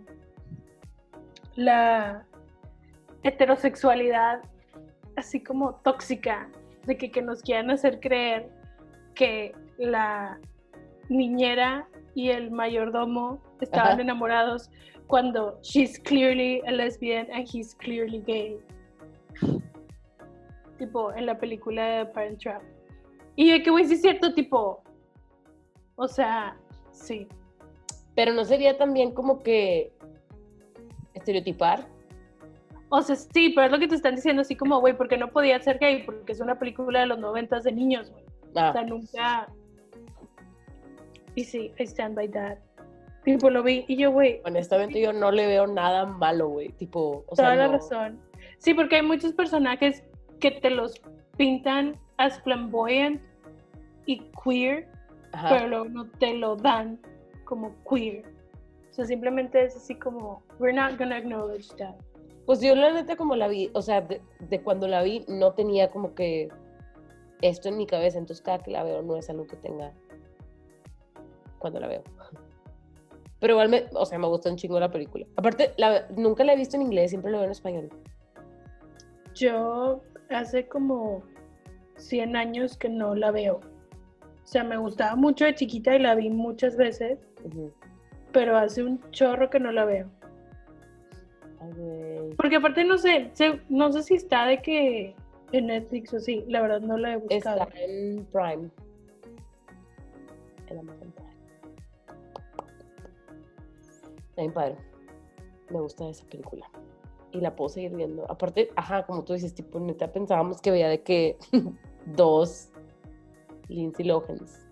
la 1.54 2.24
heterosexualidad, 3.24 4.40
así 5.16 5.38
como 5.38 5.74
tóxica, 5.84 6.48
de 6.86 6.96
que, 6.96 7.10
que 7.10 7.20
nos 7.20 7.42
quieran 7.42 7.70
hacer 7.70 8.00
creer 8.00 8.48
que 9.14 9.54
la 9.76 10.40
niñera 11.10 11.86
y 12.14 12.30
el 12.30 12.50
mayordomo 12.50 13.42
estaban 13.60 13.92
Ajá. 13.92 14.00
enamorados 14.00 14.70
cuando 15.12 15.58
she's 15.60 15.98
clearly 15.98 16.62
a 16.66 16.70
lesbian 16.70 17.26
and 17.34 17.46
he's 17.46 17.74
clearly 17.74 18.22
gay. 18.26 18.58
Tipo, 20.78 21.12
en 21.12 21.26
la 21.26 21.38
película 21.38 21.84
de 21.84 22.06
Parent 22.06 22.40
Trap. 22.40 22.62
Y 23.36 23.50
yo 23.50 23.62
que 23.62 23.70
güey, 23.70 23.84
sí 23.84 23.92
es 23.92 24.00
cierto, 24.00 24.32
tipo, 24.32 24.82
o 25.96 26.08
sea, 26.08 26.56
sí. 26.92 27.28
Pero 28.14 28.32
no 28.32 28.42
sería 28.46 28.78
también 28.78 29.12
como 29.12 29.42
que 29.42 29.92
estereotipar. 31.12 31.86
O 32.88 33.02
sea, 33.02 33.14
sí, 33.16 33.50
pero 33.54 33.66
es 33.66 33.72
lo 33.72 33.78
que 33.78 33.88
te 33.88 33.96
están 33.96 34.14
diciendo, 34.16 34.40
así 34.40 34.56
como, 34.56 34.80
güey, 34.80 34.96
porque 34.96 35.18
no 35.18 35.28
podía 35.28 35.60
ser 35.60 35.78
gay, 35.78 36.04
porque 36.04 36.32
es 36.32 36.40
una 36.40 36.58
película 36.58 37.00
de 37.00 37.06
los 37.06 37.18
noventas 37.18 37.64
de 37.64 37.72
niños, 37.72 38.10
güey. 38.10 38.24
O 38.54 38.58
Ah, 38.58 38.72
sea, 38.72 38.82
nunca. 38.82 39.46
Y 41.34 41.44
sí, 41.44 41.70
I 41.78 41.82
stand 41.82 42.14
by 42.14 42.30
that. 42.30 42.56
Tipo, 43.24 43.50
lo 43.50 43.62
vi 43.62 43.84
y 43.86 43.96
yo, 43.96 44.10
güey, 44.10 44.40
honestamente 44.44 45.00
yo 45.00 45.12
no 45.12 45.30
le 45.30 45.46
veo 45.46 45.66
nada 45.66 46.06
malo, 46.06 46.48
güey. 46.48 46.70
Tipo, 46.70 47.24
o 47.28 47.36
sea, 47.36 47.46
toda 47.46 47.56
la 47.56 47.66
no- 47.68 47.72
razón. 47.74 48.20
Sí, 48.58 48.74
porque 48.74 48.96
hay 48.96 49.02
muchos 49.02 49.32
personajes 49.32 50.02
que 50.40 50.50
te 50.50 50.70
los 50.70 51.00
pintan 51.36 51.96
as 52.16 52.40
flamboyant 52.42 53.20
y 54.06 54.30
queer, 54.44 54.88
Ajá. 55.32 55.48
pero 55.50 55.68
luego 55.68 55.84
no 55.86 56.10
te 56.18 56.34
lo 56.34 56.56
dan 56.56 56.98
como 57.44 57.74
queer. 57.88 58.24
O 58.90 58.94
sea, 58.94 59.04
simplemente 59.04 59.64
es 59.64 59.76
así 59.76 59.94
como, 59.94 60.42
we're 60.58 60.74
not 60.76 60.98
gonna 60.98 61.16
acknowledge 61.16 61.68
that. 61.76 61.94
Pues 62.44 62.60
yo 62.60 62.74
la 62.74 62.92
neta 62.92 63.14
como 63.16 63.36
la 63.36 63.46
vi, 63.46 63.70
o 63.72 63.82
sea, 63.82 64.00
de, 64.00 64.20
de 64.40 64.60
cuando 64.62 64.88
la 64.88 65.02
vi 65.02 65.24
no 65.28 65.52
tenía 65.52 65.90
como 65.92 66.14
que 66.14 66.48
esto 67.40 67.68
en 67.68 67.76
mi 67.78 67.86
cabeza, 67.86 68.18
entonces 68.18 68.44
cada 68.44 68.58
que 68.58 68.72
la 68.72 68.82
veo 68.82 69.00
no 69.02 69.16
es 69.16 69.30
algo 69.30 69.46
que 69.46 69.56
tenga 69.56 69.92
cuando 71.58 71.78
la 71.80 71.86
veo. 71.86 72.02
Pero 73.42 73.54
igual 73.54 73.68
me, 73.70 73.86
o 73.94 74.06
sea, 74.06 74.20
me 74.20 74.28
gusta 74.28 74.48
un 74.50 74.56
chingo 74.56 74.78
la 74.78 74.88
película. 74.92 75.26
Aparte, 75.34 75.72
la- 75.76 76.06
nunca 76.16 76.44
la 76.44 76.52
he 76.52 76.56
visto 76.56 76.76
en 76.76 76.82
inglés, 76.82 77.10
siempre 77.10 77.32
la 77.32 77.38
veo 77.38 77.46
en 77.46 77.50
español. 77.50 77.88
Yo 79.34 80.00
hace 80.30 80.68
como 80.68 81.24
100 81.96 82.36
años 82.36 82.76
que 82.76 82.88
no 82.88 83.16
la 83.16 83.32
veo. 83.32 83.56
O 83.56 84.46
sea, 84.46 84.62
me 84.62 84.76
gustaba 84.76 85.16
mucho 85.16 85.44
de 85.44 85.56
chiquita 85.56 85.96
y 85.96 85.98
la 85.98 86.14
vi 86.14 86.30
muchas 86.30 86.76
veces, 86.76 87.18
pero 88.30 88.56
hace 88.56 88.84
un 88.84 89.00
chorro 89.10 89.50
que 89.50 89.58
no 89.58 89.72
la 89.72 89.86
veo. 89.86 90.06
Ay. 91.60 92.30
Porque 92.36 92.56
aparte 92.56 92.84
no 92.84 92.96
sé, 92.96 93.30
se- 93.32 93.60
no 93.68 93.90
sé 93.92 94.04
si 94.04 94.14
está 94.14 94.46
de 94.46 94.62
que 94.62 95.16
en 95.50 95.66
Netflix 95.66 96.14
o 96.14 96.20
sí, 96.20 96.44
la 96.46 96.60
verdad 96.62 96.80
no 96.80 96.96
la 96.96 97.14
he 97.14 97.16
buscado. 97.16 97.62
Está 97.64 97.80
en 97.80 98.24
Prime. 98.26 98.70
En 100.68 100.78
Amazon 100.78 101.11
Bien 104.36 104.52
padre. 104.52 104.76
Me 105.70 105.80
gusta 105.80 106.08
esa 106.08 106.24
película. 106.26 106.68
Y 107.32 107.40
la 107.40 107.56
puedo 107.56 107.70
seguir 107.70 107.96
viendo. 107.96 108.30
Aparte, 108.30 108.70
ajá, 108.76 109.06
como 109.06 109.24
tú 109.24 109.32
dices, 109.32 109.54
tipo, 109.54 109.80
neta 109.80 110.12
pensábamos 110.12 110.60
que 110.60 110.70
veía 110.70 110.88
de 110.88 111.02
que 111.02 111.38
dos 112.06 112.70
Lindsay 113.68 114.06
Lohans. 114.06 114.66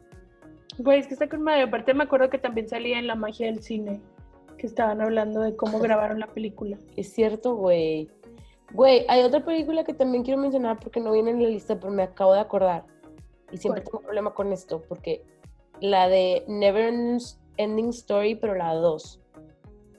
Güey, 0.79 1.01
es 1.01 1.07
que 1.07 1.15
está 1.15 1.29
con 1.29 1.43
madre. 1.43 1.63
Aparte 1.63 1.95
me 1.95 2.05
acuerdo 2.05 2.31
que 2.31 2.39
también 2.39 2.69
salía 2.69 2.99
en 2.99 3.07
La 3.07 3.15
magia 3.15 3.47
del 3.47 3.63
cine, 3.63 4.01
que 4.59 4.67
estaban 4.67 5.01
hablando 5.01 5.41
de 5.41 5.57
cómo 5.57 5.79
grabaron 5.79 6.21
la 6.21 6.29
película. 6.29 6.79
Es 6.97 7.13
cierto, 7.13 7.55
güey. 7.55 8.11
Güey, 8.73 9.05
hay 9.09 9.23
otra 9.23 9.45
película 9.45 9.85
que 9.85 9.95
también 9.95 10.23
quiero 10.23 10.41
mencionar 10.41 10.79
porque 10.79 11.01
no 11.01 11.13
viene 11.13 11.31
en 11.31 11.43
la 11.43 11.49
lista, 11.49 11.79
pero 11.79 11.93
me 11.93 12.03
acabo 12.03 12.35
de 12.35 12.41
acordar. 12.41 12.85
Y 13.51 13.57
siempre 13.57 13.83
¿Cuál? 13.83 13.91
tengo 13.91 14.05
problema 14.05 14.35
con 14.35 14.53
esto, 14.53 14.83
porque 14.89 15.25
la 15.81 16.09
de 16.09 16.45
Never 16.47 16.93
Ending 17.57 17.89
Story, 17.89 18.37
pero 18.37 18.55
la 18.55 18.75
2. 18.75 19.20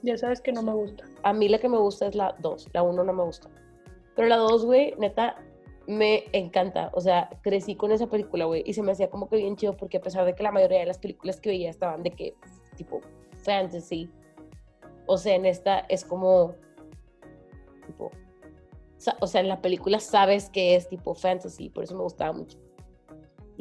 Ya 0.02 0.16
sabes 0.16 0.40
que 0.40 0.52
no 0.52 0.62
me 0.62 0.72
gusta. 0.72 1.04
A 1.22 1.32
mí 1.32 1.48
la 1.48 1.58
que 1.58 1.68
me 1.68 1.78
gusta 1.78 2.06
es 2.06 2.14
la 2.14 2.34
2, 2.40 2.68
la 2.72 2.82
1 2.82 3.04
no 3.04 3.12
me 3.12 3.22
gusta. 3.22 3.48
Pero 4.16 4.28
la 4.28 4.36
2, 4.36 4.66
güey, 4.66 4.94
neta, 4.98 5.36
me 5.86 6.24
encanta. 6.32 6.90
O 6.94 7.00
sea, 7.00 7.28
crecí 7.42 7.76
con 7.76 7.92
esa 7.92 8.08
película, 8.08 8.44
güey, 8.44 8.62
y 8.66 8.74
se 8.74 8.82
me 8.82 8.92
hacía 8.92 9.10
como 9.10 9.28
que 9.28 9.36
bien 9.36 9.56
chido 9.56 9.76
porque 9.76 9.98
a 9.98 10.00
pesar 10.00 10.24
de 10.24 10.34
que 10.34 10.42
la 10.42 10.52
mayoría 10.52 10.80
de 10.80 10.86
las 10.86 10.98
películas 10.98 11.40
que 11.40 11.50
veía 11.50 11.70
estaban 11.70 12.02
de 12.02 12.10
que, 12.10 12.34
tipo, 12.76 13.00
fantasy, 13.38 14.10
o 15.06 15.16
sea, 15.16 15.34
en 15.34 15.46
esta 15.46 15.80
es 15.88 16.04
como, 16.04 16.54
tipo, 17.86 18.10
o 19.20 19.26
sea, 19.26 19.40
en 19.40 19.48
la 19.48 19.60
película 19.60 19.98
sabes 19.98 20.48
que 20.48 20.76
es 20.76 20.88
tipo 20.88 21.14
fantasy, 21.14 21.70
por 21.70 21.84
eso 21.84 21.96
me 21.96 22.02
gustaba 22.02 22.32
mucho. 22.32 22.58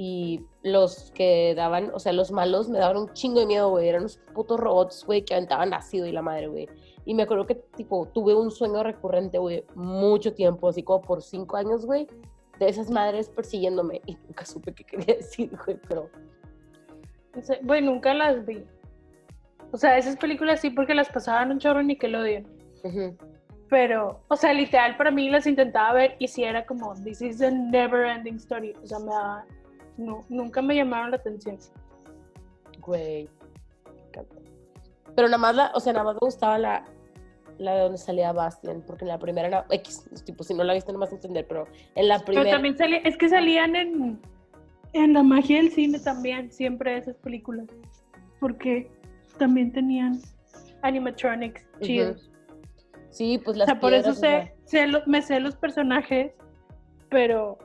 Y 0.04 0.44
los 0.64 1.12
que 1.12 1.54
daban, 1.54 1.92
o 1.94 2.00
sea, 2.00 2.12
los 2.12 2.32
malos 2.32 2.68
me 2.68 2.80
daban 2.80 2.98
un 2.98 3.14
chingo 3.14 3.40
de 3.40 3.46
miedo, 3.46 3.70
güey. 3.70 3.88
Eran 3.88 4.02
unos 4.02 4.18
putos 4.34 4.60
robots, 4.60 5.06
güey, 5.06 5.24
que 5.24 5.36
aventaban 5.36 5.76
ácido 5.76 6.08
y 6.08 6.12
la 6.12 6.24
madre, 6.24 6.48
güey. 6.48 6.68
Y 7.06 7.14
me 7.14 7.22
acuerdo 7.22 7.46
que, 7.46 7.54
tipo, 7.54 8.08
tuve 8.08 8.34
un 8.34 8.50
sueño 8.50 8.82
recurrente, 8.82 9.38
güey, 9.38 9.64
mucho 9.76 10.34
tiempo, 10.34 10.70
así 10.70 10.82
como 10.82 11.04
por 11.04 11.22
cinco 11.22 11.56
años, 11.56 11.86
güey, 11.86 12.08
de 12.58 12.68
esas 12.68 12.90
madres 12.90 13.30
persiguiéndome. 13.30 14.02
Y 14.08 14.18
nunca 14.26 14.44
supe 14.44 14.74
qué 14.74 14.84
quería 14.86 15.16
decir, 15.18 15.52
güey, 15.66 15.78
pero... 15.88 16.10
No 17.36 17.42
sé, 17.44 17.60
Güey, 17.62 17.84
nunca 17.84 18.16
las 18.16 18.44
vi. 18.44 18.64
O 19.72 19.78
sea, 19.78 20.00
esas 20.00 20.18
películas 20.18 20.62
sí 20.62 20.72
porque 20.72 20.96
las 20.96 21.10
pasaban 21.10 21.52
un 21.52 21.60
chorro 21.60 21.80
en 21.82 21.88
Nickelodeon. 21.88 22.48
ujú. 22.84 23.16
Pero, 23.70 24.20
o 24.30 24.36
sea, 24.36 24.52
literal 24.52 24.98
para 24.98 25.12
mí 25.12 25.30
las 25.30 25.46
intentaba 25.46 25.94
ver 25.94 26.16
y 26.18 26.28
sí 26.28 26.44
era 26.44 26.66
como, 26.66 26.96
this 27.04 27.22
is 27.22 27.40
a 27.42 27.52
never 27.52 28.06
ending 28.08 28.38
story. 28.38 28.74
O 28.84 28.88
sea, 28.88 28.98
me 29.00 29.06
daba, 29.06 29.46
no, 29.98 30.24
nunca 30.30 30.62
me 30.62 30.76
llamaron 30.76 31.12
la 31.12 31.18
atención. 31.18 31.58
Güey. 32.80 33.30
me 33.94 34.02
encanta. 34.08 34.36
Pero 35.16 35.28
nada 35.28 35.38
más, 35.38 35.56
la, 35.56 35.72
o 35.76 35.80
sea, 35.80 35.94
nada 35.94 36.06
más 36.06 36.16
me 36.16 36.20
gustaba 36.26 36.58
la, 36.58 36.86
la 37.58 37.74
de 37.76 37.82
donde 37.82 37.98
salía 37.98 38.32
Bastian, 38.32 38.82
porque 38.88 39.04
en 39.04 39.10
la 39.10 39.20
primera 39.20 39.48
era 39.48 39.66
X, 39.70 40.06
tipo, 40.26 40.44
si 40.44 40.54
no 40.54 40.64
la 40.64 40.74
viste 40.74 40.92
no 40.94 41.00
vas 41.00 41.12
a 41.12 41.16
entender, 41.16 41.46
pero 41.48 41.68
en 41.96 42.08
la 42.08 42.16
Pero 42.20 42.26
primera... 42.26 42.52
también 42.52 42.78
salía, 42.78 42.98
es 43.00 43.18
que 43.18 43.30
salían 43.30 43.76
en, 43.76 44.20
en 44.94 45.14
la 45.14 45.22
magia 45.24 45.58
del 45.58 45.72
cine 45.72 46.00
también, 46.00 46.52
siempre 46.52 46.98
esas 46.98 47.16
películas. 47.18 47.68
Porque 48.40 48.90
también 49.38 49.72
tenían 49.72 50.20
animatronics 50.82 51.64
chidos. 51.82 52.32
Sí, 53.10 53.38
pues 53.44 53.56
O 53.58 53.60
las 53.60 53.66
sea, 53.68 53.80
por 53.80 53.94
eso 53.94 54.12
o 54.12 54.14
sé, 54.14 54.56
sé 54.66 54.88
lo- 54.88 55.06
me 55.06 55.22
sé 55.22 55.40
los 55.42 55.56
personajes, 55.56 56.32
pero 57.10 57.58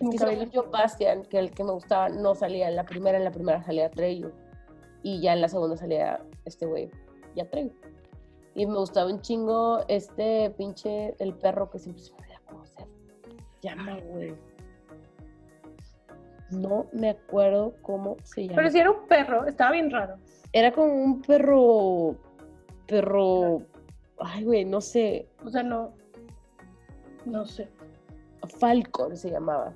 Las 0.00 0.50
yo, 0.50 0.70
Bastian, 0.70 1.24
que 1.24 1.38
el 1.38 1.50
que 1.50 1.64
me 1.64 1.72
gustaba, 1.72 2.08
no 2.08 2.34
salía 2.34 2.68
en 2.68 2.76
la 2.76 2.84
primera, 2.84 3.18
en 3.18 3.24
la 3.24 3.30
primera 3.30 3.62
salía 3.62 3.90
Treyu. 3.90 4.30
Y 5.02 5.20
ya 5.20 5.34
en 5.34 5.40
la 5.40 5.48
segunda 5.48 5.76
salía 5.76 6.20
este 6.44 6.66
güey, 6.66 6.90
ya 7.34 7.48
Treyu. 7.48 7.72
Y 8.54 8.66
me 8.66 8.78
gustaba 8.78 9.10
un 9.10 9.20
chingo 9.20 9.84
este 9.88 10.50
pinche, 10.50 11.14
el 11.18 11.34
perro 11.34 11.70
que 11.70 11.78
siempre 11.78 12.02
se 12.02 12.12
me 12.12 12.18
olvida 12.18 12.40
cómo 12.46 12.64
se 12.64 12.86
llama, 13.60 13.98
güey. 14.10 14.34
No 16.50 16.86
me 16.92 17.10
acuerdo 17.10 17.74
cómo 17.82 18.16
se 18.22 18.44
llama. 18.44 18.56
Pero 18.56 18.70
si 18.70 18.78
era 18.78 18.90
un 18.90 19.06
perro, 19.08 19.46
estaba 19.46 19.72
bien 19.72 19.90
raro. 19.90 20.16
Era 20.52 20.70
como 20.70 20.92
un 20.92 21.20
perro, 21.20 22.16
perro, 22.86 23.62
ay, 24.18 24.44
güey, 24.44 24.64
no 24.64 24.80
sé, 24.80 25.28
O 25.44 25.50
sea, 25.50 25.62
no, 25.62 25.92
no 27.24 27.44
sé. 27.44 27.68
Falcon 28.58 29.16
se 29.16 29.30
llamaba. 29.30 29.74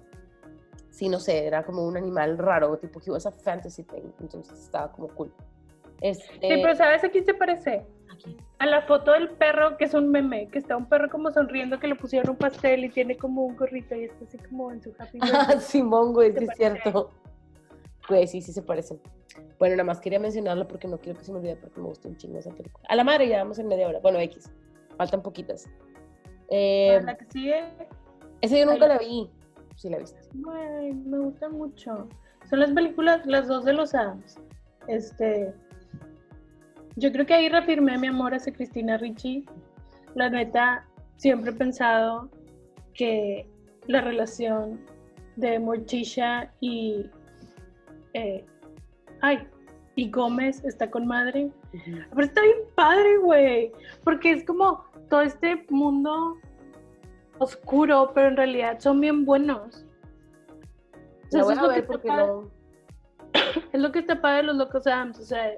Sí, 0.98 1.08
no 1.08 1.20
sé, 1.20 1.46
era 1.46 1.62
como 1.62 1.86
un 1.86 1.96
animal 1.96 2.36
raro, 2.38 2.76
tipo 2.76 2.98
que 2.98 3.12
was 3.12 3.24
a 3.24 3.30
fantasy 3.30 3.84
thing, 3.84 4.10
entonces 4.18 4.58
estaba 4.58 4.90
como 4.90 5.06
cool. 5.14 5.32
Este, 6.00 6.24
Sí, 6.32 6.60
pero 6.60 6.74
¿sabes 6.74 7.04
a 7.04 7.08
quién 7.08 7.24
se 7.24 7.34
parece? 7.34 7.86
aquí. 8.12 8.36
A 8.58 8.66
la 8.66 8.82
foto 8.82 9.12
del 9.12 9.30
perro, 9.30 9.76
que 9.76 9.84
es 9.84 9.94
un 9.94 10.10
meme, 10.10 10.48
que 10.48 10.58
está 10.58 10.76
un 10.76 10.86
perro 10.88 11.08
como 11.08 11.30
sonriendo, 11.30 11.78
que 11.78 11.86
le 11.86 11.94
pusieron 11.94 12.30
un 12.30 12.36
pastel 12.36 12.84
y 12.84 12.88
tiene 12.88 13.16
como 13.16 13.44
un 13.44 13.54
gorrito 13.54 13.94
y 13.94 14.06
está 14.06 14.24
así 14.24 14.38
como 14.38 14.72
en 14.72 14.82
su 14.82 14.92
happy 14.98 15.20
Ah. 15.22 15.60
Simón, 15.60 16.12
güey, 16.14 16.32
sí 16.36 16.46
es 16.50 16.56
cierto. 16.56 17.12
Güey, 18.08 18.26
sí, 18.26 18.42
sí 18.42 18.52
se 18.52 18.62
parecen. 18.62 19.00
Bueno, 19.60 19.76
nada 19.76 19.84
más 19.84 20.00
quería 20.00 20.18
mencionarlo 20.18 20.66
porque 20.66 20.88
no 20.88 20.98
quiero 20.98 21.16
que 21.16 21.24
se 21.24 21.30
me 21.30 21.38
olvide 21.38 21.54
porque 21.54 21.78
me 21.78 21.86
gusta 21.86 22.08
un 22.08 22.16
chingo 22.16 22.40
esa 22.40 22.50
película. 22.50 22.84
A 22.88 22.96
la 22.96 23.04
madre 23.04 23.28
ya 23.28 23.38
vamos 23.38 23.60
en 23.60 23.68
media 23.68 23.86
hora. 23.86 24.00
Bueno, 24.00 24.18
X. 24.18 24.50
Faltan 24.96 25.22
poquitas. 25.22 25.68
Eh, 26.50 27.00
la 27.04 27.16
que 27.16 27.24
sigue, 27.26 27.62
esa 28.40 28.56
yo 28.58 28.66
nunca 28.66 28.86
Ay. 28.86 28.88
la 28.88 28.98
vi. 28.98 29.30
Sí 29.78 29.88
la 29.88 29.98
viste. 29.98 30.18
güey, 30.34 30.92
me 30.92 31.18
gusta 31.20 31.48
mucho. 31.48 32.08
Son 32.50 32.58
las 32.58 32.72
películas, 32.72 33.24
las 33.26 33.46
dos 33.46 33.64
de 33.64 33.74
los 33.74 33.94
Adams. 33.94 34.36
Este, 34.88 35.54
yo 36.96 37.12
creo 37.12 37.24
que 37.24 37.34
ahí 37.34 37.48
reafirmé 37.48 37.96
mi 37.96 38.08
amor 38.08 38.34
hacia 38.34 38.52
Cristina 38.52 38.98
Ricci. 38.98 39.44
La 40.16 40.28
neta, 40.28 40.84
siempre 41.16 41.52
he 41.52 41.54
pensado 41.54 42.28
que 42.92 43.48
la 43.86 44.00
relación 44.00 44.84
de 45.36 45.60
Morticia 45.60 46.52
y 46.58 47.08
eh, 48.14 48.44
ay, 49.20 49.46
y 49.94 50.10
Gómez 50.10 50.64
está 50.64 50.90
con 50.90 51.06
madre. 51.06 51.52
Pero 51.70 52.20
está 52.20 52.42
bien 52.42 52.58
padre, 52.74 53.18
güey. 53.18 53.72
Porque 54.02 54.32
es 54.32 54.44
como 54.44 54.84
todo 55.08 55.20
este 55.20 55.64
mundo 55.70 56.36
oscuro, 57.38 58.12
pero 58.14 58.28
en 58.28 58.36
realidad 58.36 58.78
son 58.80 59.00
bien 59.00 59.24
buenos. 59.24 59.84
O 61.26 61.30
sea, 61.30 61.40
eso 61.40 61.50
es 61.72 61.88
lo 61.88 62.00
que 62.00 62.08
no. 62.08 62.50
Es 63.72 63.80
lo 63.80 63.92
que 63.92 63.98
está 64.00 64.20
padre 64.20 64.38
de 64.38 64.42
los 64.44 64.56
locos 64.56 64.86
Adams. 64.86 65.18
O 65.18 65.24
sea, 65.24 65.52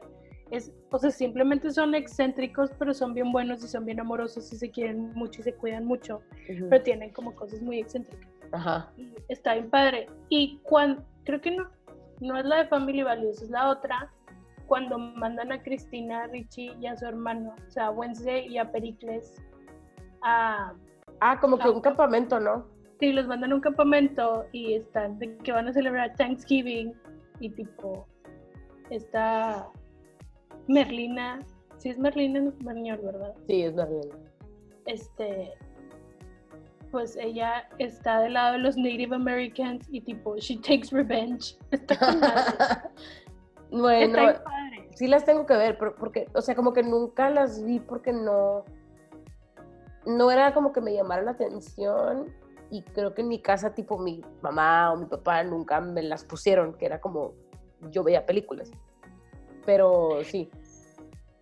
es, 0.51 0.73
o 0.91 0.99
sea, 0.99 1.11
simplemente 1.11 1.71
son 1.71 1.95
excéntricos, 1.95 2.71
pero 2.79 2.93
son 2.93 3.15
bien 3.15 3.33
buenos 3.33 3.63
y 3.65 3.69
son 3.69 3.85
bien 3.85 4.01
amorosos 4.01 4.53
y 4.53 4.57
se 4.57 4.71
quieren 4.71 5.13
mucho 5.15 5.41
y 5.41 5.45
se 5.45 5.55
cuidan 5.55 5.85
mucho. 5.87 6.23
Pero 6.47 6.83
tienen 6.83 7.11
como 7.11 7.35
cosas 7.35 7.63
muy 7.63 7.79
excéntricas. 7.79 8.29
Ajá. 8.53 8.91
Y 8.97 9.15
está 9.29 9.55
bien 9.55 9.71
padre. 9.71 10.07
Y 10.29 10.59
cuando, 10.65 11.05
creo 11.25 11.41
que 11.41 11.53
no, 11.53 11.71
no 12.21 12.39
es 12.39 12.45
la 12.45 12.59
de 12.59 12.67
Family 12.67 13.03
Values, 13.03 13.43
es 13.43 13.51
la 13.51 13.71
otra, 13.71 14.13
cuando 14.67 14.99
mandan 14.99 15.53
a 15.53 15.63
Cristina, 15.63 16.25
a 16.25 16.27
Richie 16.29 16.77
y 16.81 16.87
a 16.87 16.97
su 16.97 17.07
hermano, 17.07 17.55
o 17.67 17.71
sea, 17.71 17.87
a 17.87 17.91
Wednesday 17.91 18.47
y 18.49 18.59
a 18.59 18.71
Pericles, 18.71 19.35
a, 20.23 20.75
Ah, 21.21 21.39
como 21.41 21.59
que 21.59 21.69
un 21.69 21.81
campamento, 21.81 22.41
¿no? 22.41 22.67
sí, 23.01 23.13
los 23.13 23.27
mandan 23.27 23.53
a 23.53 23.55
un 23.57 23.61
campamento 23.61 24.45
y 24.53 24.75
están, 24.75 25.19
de 25.19 25.37
que 25.39 25.53
van 25.53 25.67
a 25.67 25.73
celebrar 25.73 26.15
Thanksgiving 26.17 26.95
y 27.41 27.49
tipo, 27.49 28.07
está 28.91 29.69
Merlina, 30.69 31.41
sí 31.79 31.89
es 31.89 31.99
Merlina 31.99 32.41
español, 32.41 33.01
¿verdad? 33.03 33.35
Sí, 33.49 33.63
es 33.63 33.75
Berlín. 33.75 34.11
este 34.87 35.53
pues 36.91 37.17
ella 37.17 37.69
está 37.79 38.21
del 38.21 38.33
lado 38.33 38.55
de 38.55 38.59
los 38.59 38.77
Native 38.77 39.15
Americans 39.15 39.87
y 39.93 40.01
tipo 40.01 40.37
she 40.39 40.57
takes 40.57 40.89
revenge 40.91 41.57
está 41.71 42.91
bueno, 43.71 44.19
está 44.19 44.43
padre 44.43 44.61
sí 45.01 45.07
las 45.07 45.25
tengo 45.25 45.47
que 45.47 45.55
ver, 45.55 45.79
pero 45.79 45.95
porque, 45.95 46.27
o 46.35 46.43
sea, 46.43 46.55
como 46.55 46.73
que 46.73 46.83
nunca 46.83 47.31
las 47.31 47.65
vi 47.65 47.81
porque 47.81 48.13
no, 48.13 48.65
no 50.07 50.31
era 50.31 50.55
como 50.55 50.73
que 50.73 50.81
me 50.81 50.95
llamara 50.95 51.23
la 51.23 51.33
atención 51.33 52.33
y 52.71 52.83
creo 52.83 53.15
que 53.15 53.23
en 53.23 53.29
mi 53.29 53.41
casa, 53.41 53.75
tipo, 53.75 53.99
mi 53.99 54.23
mamá 54.43 54.93
o 54.93 54.97
mi 54.97 55.07
papá 55.07 55.43
nunca 55.43 55.81
me 55.81 56.03
las 56.03 56.25
pusieron, 56.25 56.75
que 56.75 56.87
era 56.87 57.01
como, 57.01 57.35
yo 57.91 58.05
veía 58.05 58.25
películas, 58.27 58.71
pero 59.67 60.23
sí, 60.25 60.49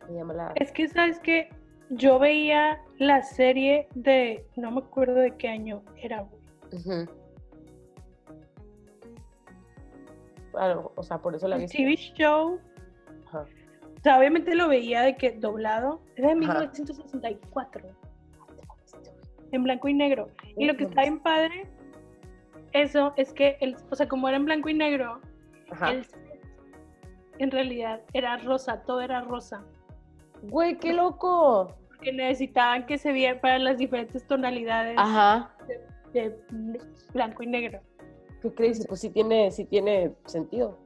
me 0.09 0.17
llama 0.17 0.35
la... 0.35 0.53
es 0.55 0.73
que 0.73 0.89
sabes 0.89 1.19
que 1.21 1.51
yo 1.91 2.19
veía 2.19 2.83
la 2.99 3.23
serie 3.23 3.89
de 3.95 4.47
no 4.57 4.71
me 4.71 4.81
acuerdo 4.81 5.17
de 5.17 5.37
qué 5.37 5.49
año 5.49 5.83
era 5.97 6.23
güey. 6.23 7.07
Claro, 10.53 10.93
o 10.97 11.03
sea, 11.03 11.19
por 11.19 11.35
eso 11.35 11.47
la 11.47 11.57
vi. 11.57 11.65
el 11.65 11.71
TV 11.71 11.97
show 11.97 12.59
Ajá. 13.27 13.47
o 13.99 14.03
sea 14.03 14.19
obviamente 14.19 14.55
lo 14.55 14.69
veía 14.69 15.03
de 15.03 15.17
que 15.17 15.33
doblado 15.33 16.01
era 16.17 16.29
de 16.29 16.45
Ajá. 16.45 16.61
1964 16.61 17.87
en 19.53 19.63
blanco 19.63 19.89
y 19.89 19.95
negro 19.95 20.29
y 20.57 20.67
lo 20.67 20.77
que 20.77 20.85
está 20.85 21.03
bien 21.03 21.21
padre 21.21 21.67
eso 22.73 23.13
es 23.17 23.33
que 23.33 23.57
el, 23.61 23.77
o 23.91 23.95
sea 23.97 24.09
como 24.09 24.29
era 24.29 24.37
en 24.37 24.45
blanco 24.45 24.69
y 24.69 24.75
negro 24.75 25.21
Ajá. 25.71 25.91
el 25.93 26.07
en 27.39 27.51
realidad 27.51 28.01
era 28.13 28.37
rosa 28.39 28.83
todo 28.83 29.01
era 29.01 29.21
rosa 29.23 29.65
Güey, 30.43 30.79
qué 30.79 30.93
loco. 30.93 31.75
porque 31.89 32.13
necesitaban 32.13 32.87
que 32.87 32.97
se 32.99 33.13
viera 33.13 33.41
para 33.41 33.59
las 33.59 33.79
diferentes 33.79 34.25
tonalidades 34.27 34.97
Ajá. 34.97 35.53
de 36.13 36.37
blanco 37.13 37.43
y 37.43 37.47
negro. 37.49 37.81
¿Qué 38.41 38.53
crees? 38.55 38.87
Pues 38.87 39.01
sí 39.01 39.11
tiene, 39.11 39.51
sí 39.51 39.65
tiene 39.65 40.13
sentido. 40.27 40.79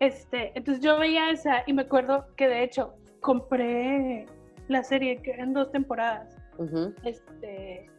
Este, 0.00 0.52
entonces 0.54 0.84
yo 0.84 0.98
veía 0.98 1.30
esa 1.30 1.62
y 1.66 1.72
me 1.72 1.82
acuerdo 1.82 2.26
que 2.36 2.46
de 2.46 2.62
hecho 2.62 2.94
compré 3.20 4.26
la 4.68 4.82
serie 4.84 5.16
que 5.22 5.30
eran 5.32 5.54
dos 5.54 5.70
temporadas. 5.72 6.36
Este, 7.04 7.89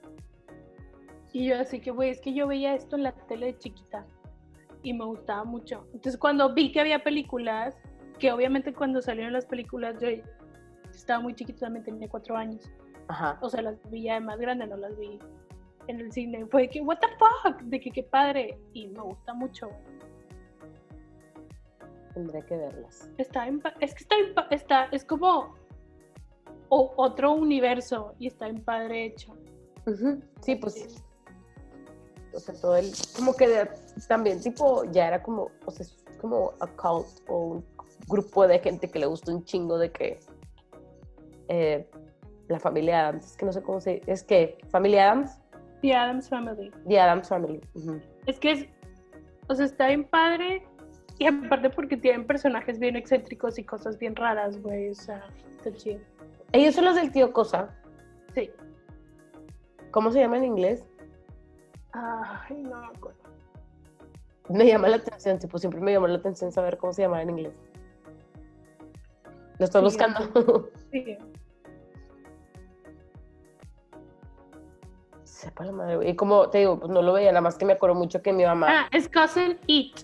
y 1.33 1.47
yo 1.47 1.59
así 1.59 1.79
que, 1.79 1.91
güey, 1.91 2.09
es 2.09 2.21
que 2.21 2.33
yo 2.33 2.47
veía 2.47 2.73
esto 2.75 2.95
en 2.95 3.03
la 3.03 3.11
tele 3.13 3.47
de 3.47 3.57
chiquita 3.57 4.05
y 4.83 4.93
me 4.93 5.05
gustaba 5.05 5.43
mucho. 5.43 5.85
Entonces 5.93 6.17
cuando 6.17 6.53
vi 6.53 6.71
que 6.71 6.79
había 6.81 7.03
películas, 7.03 7.77
que 8.19 8.31
obviamente 8.31 8.73
cuando 8.73 9.01
salieron 9.01 9.33
las 9.33 9.45
películas 9.45 9.95
yo 10.01 10.07
estaba 10.93 11.21
muy 11.21 11.33
chiquita, 11.33 11.61
también 11.61 11.85
tenía 11.85 12.09
cuatro 12.09 12.35
años. 12.35 12.69
Ajá. 13.07 13.37
o 13.41 13.49
sea, 13.49 13.61
las 13.61 13.77
vi 13.91 14.03
ya 14.03 14.13
de 14.13 14.19
más 14.21 14.39
grande, 14.39 14.65
no 14.67 14.77
las 14.77 14.97
vi 14.97 15.19
en 15.87 15.99
el 15.99 16.11
cine. 16.13 16.45
Fue 16.45 16.61
de 16.63 16.69
que, 16.69 16.81
what 16.81 16.99
the 16.99 17.07
fuck, 17.17 17.59
de 17.63 17.79
que 17.79 17.91
qué 17.91 18.03
padre. 18.03 18.57
Y 18.73 18.87
me 18.87 19.01
gusta 19.01 19.33
mucho. 19.33 19.67
Tendré 22.13 22.43
que 22.45 22.55
verlas. 22.57 23.09
Está 23.17 23.47
en, 23.47 23.61
es 23.79 23.93
que 23.95 24.03
está, 24.03 24.15
en 24.17 24.33
está 24.51 24.85
es 24.91 25.03
como 25.05 25.55
o- 26.69 26.93
otro 26.97 27.33
universo 27.33 28.13
y 28.19 28.27
está 28.27 28.47
en 28.47 28.63
padre 28.63 29.05
hecho. 29.05 29.35
Sí, 30.41 30.55
pues. 30.55 31.03
O 32.33 32.39
sea, 32.39 32.55
todo 32.55 32.75
el. 32.75 32.91
Como 33.15 33.35
que 33.35 33.69
también, 34.07 34.41
tipo, 34.41 34.83
ya 34.91 35.07
era 35.07 35.21
como. 35.21 35.51
O 35.65 35.71
sea, 35.71 35.85
es 35.85 35.95
como 36.19 36.53
a 36.59 36.67
cult 36.67 37.07
o 37.27 37.37
un 37.37 37.65
grupo 38.07 38.47
de 38.47 38.59
gente 38.59 38.89
que 38.89 38.99
le 38.99 39.05
gusta 39.05 39.31
un 39.33 39.43
chingo 39.43 39.77
de 39.77 39.91
que. 39.91 40.19
eh, 41.47 41.89
la 42.47 42.59
familia 42.59 43.07
Adams. 43.07 43.25
Es 43.25 43.37
que 43.37 43.45
no 43.45 43.53
sé 43.53 43.61
cómo 43.61 43.79
se. 43.79 44.01
Es 44.05 44.23
que. 44.23 44.57
Familia 44.69 45.11
Adams. 45.11 45.39
The 45.81 45.95
Adams 45.95 46.29
Family. 46.29 46.71
The 46.87 46.99
Adams 46.99 47.27
Family. 47.27 47.61
Es 48.27 48.39
que 48.39 48.51
es, 48.51 48.65
o 49.47 49.55
sea, 49.55 49.65
está 49.65 49.87
bien 49.87 50.03
padre 50.03 50.63
y 51.17 51.25
aparte 51.25 51.69
porque 51.69 51.97
tienen 51.97 52.25
personajes 52.25 52.79
bien 52.79 52.95
excéntricos 52.95 53.59
y 53.59 53.63
cosas 53.63 53.97
bien 53.97 54.15
raras, 54.15 54.61
güey, 54.61 54.89
o 54.89 54.95
sea, 54.95 55.23
está 55.57 55.71
chido. 55.73 55.99
Ellos 56.51 56.75
son 56.75 56.85
los 56.85 56.95
del 56.95 57.11
tío 57.11 57.31
Cosa. 57.33 57.69
Sí. 58.33 58.49
¿Cómo 59.91 60.11
se 60.11 60.19
llama 60.19 60.37
en 60.37 60.45
inglés? 60.45 60.85
Ay, 61.93 62.57
no 62.63 62.79
me 62.79 62.85
acuerdo. 62.87 63.19
Me 64.49 64.65
llama 64.65 64.87
la 64.89 64.97
atención, 64.97 65.39
tipo, 65.39 65.57
siempre 65.57 65.79
me 65.81 65.93
llamó 65.93 66.07
la 66.07 66.17
atención 66.17 66.51
saber 66.51 66.77
cómo 66.77 66.91
se 66.93 67.03
llama 67.03 67.21
en 67.21 67.29
inglés. 67.29 67.53
Lo 69.59 69.65
estoy 69.65 69.81
Sí, 69.81 69.85
buscando. 69.85 70.69
Sí. 70.91 71.17
Sepa 75.23 75.65
la 75.65 75.71
madre. 75.71 76.09
Y 76.09 76.15
como 76.15 76.49
te 76.49 76.59
digo, 76.59 76.79
pues 76.79 76.91
no 76.91 77.01
lo 77.01 77.13
veía, 77.13 77.31
nada 77.31 77.41
más 77.41 77.57
que 77.57 77.65
me 77.65 77.73
acuerdo 77.73 77.95
mucho 77.95 78.21
que 78.21 78.31
mi 78.33 78.45
mamá. 78.45 78.67
Ah, 78.69 78.87
es 78.91 79.09
Cousin 79.09 79.57
It. 79.67 79.99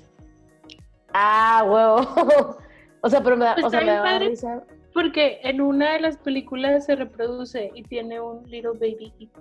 Ah, 1.14 1.64
huevo. 1.68 2.58
o 3.02 3.10
sea, 3.10 3.22
pero 3.22 3.38
me 3.38 3.46
da, 3.46 3.54
o 3.54 3.58
Está 3.58 3.70
sea, 3.70 3.82
me 3.82 3.98
padre. 4.02 4.30
risa. 4.30 4.64
Porque 4.94 5.40
en 5.44 5.62
una 5.62 5.94
de 5.94 6.00
las 6.00 6.18
películas 6.18 6.86
se 6.86 6.96
reproduce 6.96 7.72
y 7.76 7.84
tiene 7.84 8.20
un 8.20 8.44
little 8.50 8.72
baby 8.74 9.14
it. 9.20 9.32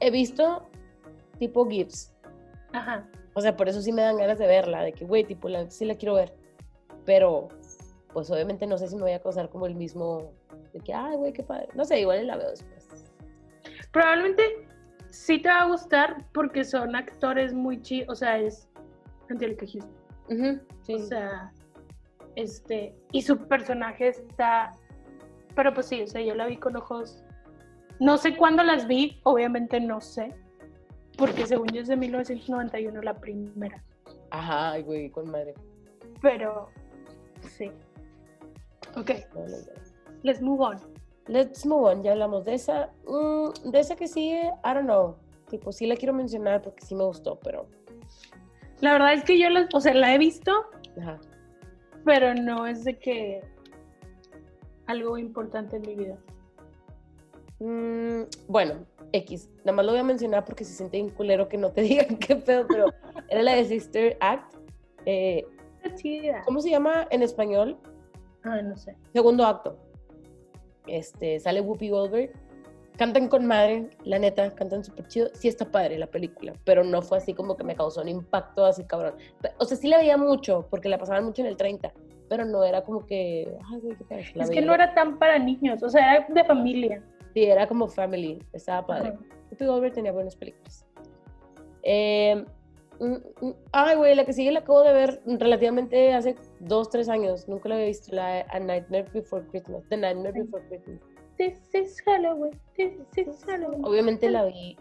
He 0.00 0.10
visto 0.10 0.68
tipo 1.38 1.68
GIFs. 1.68 2.14
Ajá. 2.72 3.08
O 3.34 3.40
sea, 3.40 3.56
por 3.56 3.68
eso 3.68 3.82
sí 3.82 3.92
me 3.92 4.02
dan 4.02 4.16
ganas 4.16 4.38
de 4.38 4.46
verla, 4.46 4.82
de 4.82 4.92
que, 4.92 5.04
güey, 5.04 5.24
tipo, 5.24 5.48
la, 5.48 5.70
sí 5.70 5.84
la 5.84 5.94
quiero 5.94 6.14
ver. 6.14 6.34
Pero, 7.04 7.48
pues 8.12 8.30
obviamente 8.30 8.66
no 8.66 8.78
sé 8.78 8.88
si 8.88 8.96
me 8.96 9.02
voy 9.02 9.12
a 9.12 9.20
causar 9.20 9.50
como 9.50 9.66
el 9.66 9.74
mismo, 9.74 10.32
de 10.72 10.80
que, 10.80 10.94
ay, 10.94 11.16
güey, 11.16 11.32
qué 11.32 11.42
padre. 11.42 11.68
No 11.74 11.84
sé, 11.84 12.00
igual 12.00 12.26
la 12.26 12.36
veo 12.36 12.50
después. 12.50 12.86
Probablemente 13.92 14.66
sí 15.10 15.40
te 15.40 15.48
va 15.48 15.60
a 15.60 15.68
gustar 15.68 16.24
porque 16.32 16.64
son 16.64 16.96
actores 16.96 17.52
muy 17.52 17.80
chidos, 17.82 18.08
o 18.10 18.14
sea, 18.14 18.38
es 18.38 18.68
Angelica 19.30 19.66
Houston. 19.66 19.96
Ujú, 20.28 20.60
sí. 20.82 20.94
O 20.94 20.98
sea, 20.98 21.52
este, 22.36 22.94
y 23.12 23.22
su 23.22 23.38
personaje 23.38 24.08
está, 24.08 24.72
pero 25.54 25.72
pues 25.72 25.86
sí, 25.86 26.02
o 26.02 26.06
sea, 26.06 26.20
yo 26.20 26.34
la 26.34 26.46
vi 26.46 26.56
con 26.56 26.76
ojos, 26.76 27.22
no 28.00 28.18
sé 28.18 28.36
cuándo 28.36 28.62
las 28.62 28.86
vi, 28.86 29.20
obviamente 29.24 29.80
no 29.80 30.00
sé, 30.00 30.34
porque 31.16 31.46
según 31.46 31.68
yo 31.68 31.80
es 31.80 31.88
de 31.88 31.96
1991 31.96 33.00
la 33.02 33.14
primera, 33.14 33.82
Ajá, 34.30 34.78
güey, 34.80 35.10
con 35.10 35.30
madre. 35.30 35.54
pero 36.20 36.68
sí. 37.56 37.70
Ok, 38.96 39.10
let's 40.22 40.40
move 40.42 40.60
on. 40.64 40.76
Let's 41.28 41.66
move 41.66 41.90
on, 41.92 42.02
ya 42.02 42.12
hablamos 42.12 42.44
de 42.44 42.54
esa. 42.54 42.90
Mm, 43.06 43.70
de 43.70 43.80
esa 43.80 43.96
que 43.96 44.06
sigue, 44.08 44.42
I 44.64 44.74
don't 44.74 44.84
know. 44.84 45.16
Tipo, 45.50 45.72
sí 45.72 45.86
la 45.86 45.96
quiero 45.96 46.12
mencionar 46.14 46.62
porque 46.62 46.84
sí 46.84 46.94
me 46.94 47.04
gustó, 47.04 47.38
pero. 47.40 47.66
La 48.80 48.92
verdad 48.92 49.14
es 49.14 49.24
que 49.24 49.38
yo 49.38 49.48
la, 49.50 49.68
o 49.72 49.80
sea, 49.80 49.94
la 49.94 50.14
he 50.14 50.18
visto, 50.18 50.52
Ajá. 51.00 51.18
pero 52.04 52.34
no 52.34 52.66
es 52.66 52.84
de 52.84 52.98
que 52.98 53.40
algo 54.86 55.18
importante 55.18 55.76
en 55.76 55.82
mi 55.82 55.94
vida. 55.96 56.16
Mm, 57.58 58.22
bueno, 58.48 58.84
X. 59.12 59.48
Nada 59.58 59.72
más 59.72 59.86
lo 59.86 59.92
voy 59.92 60.00
a 60.00 60.04
mencionar 60.04 60.44
porque 60.44 60.64
se 60.64 60.72
siente 60.72 60.96
bien 60.96 61.10
culero 61.10 61.48
que 61.48 61.58
no 61.58 61.70
te 61.70 61.80
digan 61.82 62.16
qué 62.16 62.36
pedo, 62.36 62.66
pero 62.68 62.86
era 63.28 63.42
la 63.42 63.54
de 63.54 63.64
Sister 63.64 64.16
Act. 64.20 64.54
Eh, 65.04 65.46
chida. 65.94 66.42
¿Cómo 66.44 66.60
se 66.60 66.70
llama 66.70 67.06
en 67.10 67.22
español? 67.22 67.76
Ah, 68.42 68.60
no 68.62 68.76
sé. 68.76 68.96
Segundo 69.12 69.44
acto. 69.46 69.76
Este, 70.86 71.40
sale 71.40 71.60
Whoopi 71.60 71.90
Goldberg. 71.90 72.32
Cantan 72.96 73.28
con 73.28 73.44
madre, 73.44 73.90
la 74.04 74.18
neta, 74.18 74.54
cantan 74.54 74.82
súper 74.82 75.06
chido. 75.08 75.28
Sí 75.34 75.48
está 75.48 75.70
padre 75.70 75.98
la 75.98 76.06
película, 76.06 76.54
pero 76.64 76.82
no 76.82 77.02
fue 77.02 77.18
así 77.18 77.34
como 77.34 77.54
que 77.54 77.62
me 77.62 77.76
causó 77.76 78.00
un 78.00 78.08
impacto 78.08 78.64
así 78.64 78.84
cabrón. 78.84 79.14
O 79.58 79.66
sea, 79.66 79.76
sí 79.76 79.86
la 79.86 79.98
veía 79.98 80.16
mucho, 80.16 80.66
porque 80.70 80.88
la 80.88 80.96
pasaban 80.96 81.24
mucho 81.24 81.42
en 81.42 81.48
el 81.48 81.58
30, 81.58 81.92
pero 82.30 82.46
no 82.46 82.64
era 82.64 82.82
como 82.82 83.04
que, 83.04 83.54
ay, 83.70 83.80
güey, 83.80 83.96
qué 83.96 84.40
Es 84.40 84.48
que 84.48 84.62
no 84.62 84.72
era 84.72 84.94
tan 84.94 85.18
para 85.18 85.38
niños, 85.38 85.82
o 85.82 85.90
sea, 85.90 86.16
era 86.16 86.26
de 86.26 86.44
familia. 86.44 87.02
Sí, 87.36 87.44
era 87.44 87.68
como 87.68 87.86
family, 87.86 88.38
estaba 88.54 88.86
padre. 88.86 89.12
Whoopi 89.50 89.66
Goldberg 89.66 89.92
tenía 89.92 90.10
buenas 90.10 90.34
películas. 90.34 90.86
Eh, 91.82 92.42
mm, 92.98 93.44
mm, 93.46 93.54
ay, 93.72 93.96
güey, 93.96 94.14
la 94.14 94.24
que 94.24 94.32
sigue 94.32 94.50
la 94.52 94.60
acabo 94.60 94.82
de 94.82 94.94
ver 94.94 95.20
relativamente 95.26 96.14
hace 96.14 96.34
dos, 96.60 96.88
tres 96.88 97.10
años. 97.10 97.46
Nunca 97.46 97.68
la 97.68 97.74
había 97.74 97.88
visto, 97.88 98.16
la 98.16 98.40
A 98.48 98.58
Nightmare 98.58 99.04
Before 99.12 99.46
Christmas. 99.48 99.86
The 99.90 99.98
Nightmare 99.98 100.32
Sí. 100.32 100.40
Before 100.44 100.64
Christmas. 100.66 101.00
This 101.36 101.74
is 101.74 102.00
Halloween. 102.06 102.58
This 102.74 102.94
is 103.18 103.44
Halloween. 103.44 103.84
Obviamente 103.84 104.30
la 104.30 104.46
vi 104.46 104.74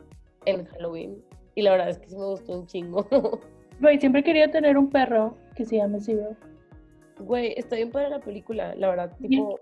en 0.45 0.65
Halloween 0.67 1.21
y 1.55 1.61
la 1.61 1.71
verdad 1.71 1.89
es 1.89 1.99
que 1.99 2.07
sí 2.07 2.15
me 2.15 2.25
gustó 2.25 2.53
un 2.53 2.67
chingo. 2.67 3.05
Güey, 3.81 3.99
siempre 3.99 4.23
quería 4.23 4.49
tener 4.49 4.77
un 4.77 4.89
perro 4.89 5.35
que 5.57 5.65
se 5.65 5.75
llame 5.75 5.99
Zero. 5.99 6.37
Güey, 7.19 7.53
está 7.57 7.75
bien 7.75 7.91
para 7.91 8.07
la 8.07 8.21
película, 8.21 8.73
la 8.75 8.87
verdad, 8.87 9.11
tipo, 9.17 9.59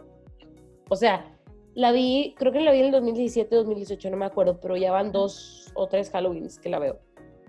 o 0.89 0.95
sea, 0.95 1.33
la 1.75 1.91
vi, 1.91 2.35
creo 2.37 2.51
que 2.51 2.61
la 2.61 2.71
vi 2.71 2.79
en 2.79 2.85
el 2.85 2.91
2017, 2.91 3.55
2018, 3.55 4.09
no 4.11 4.17
me 4.17 4.25
acuerdo, 4.25 4.59
pero 4.59 4.77
ya 4.77 4.91
van 4.91 5.11
dos 5.11 5.71
o 5.75 5.87
tres 5.87 6.09
Halloweens 6.13 6.59
que 6.59 6.69
la 6.69 6.79
veo, 6.79 6.99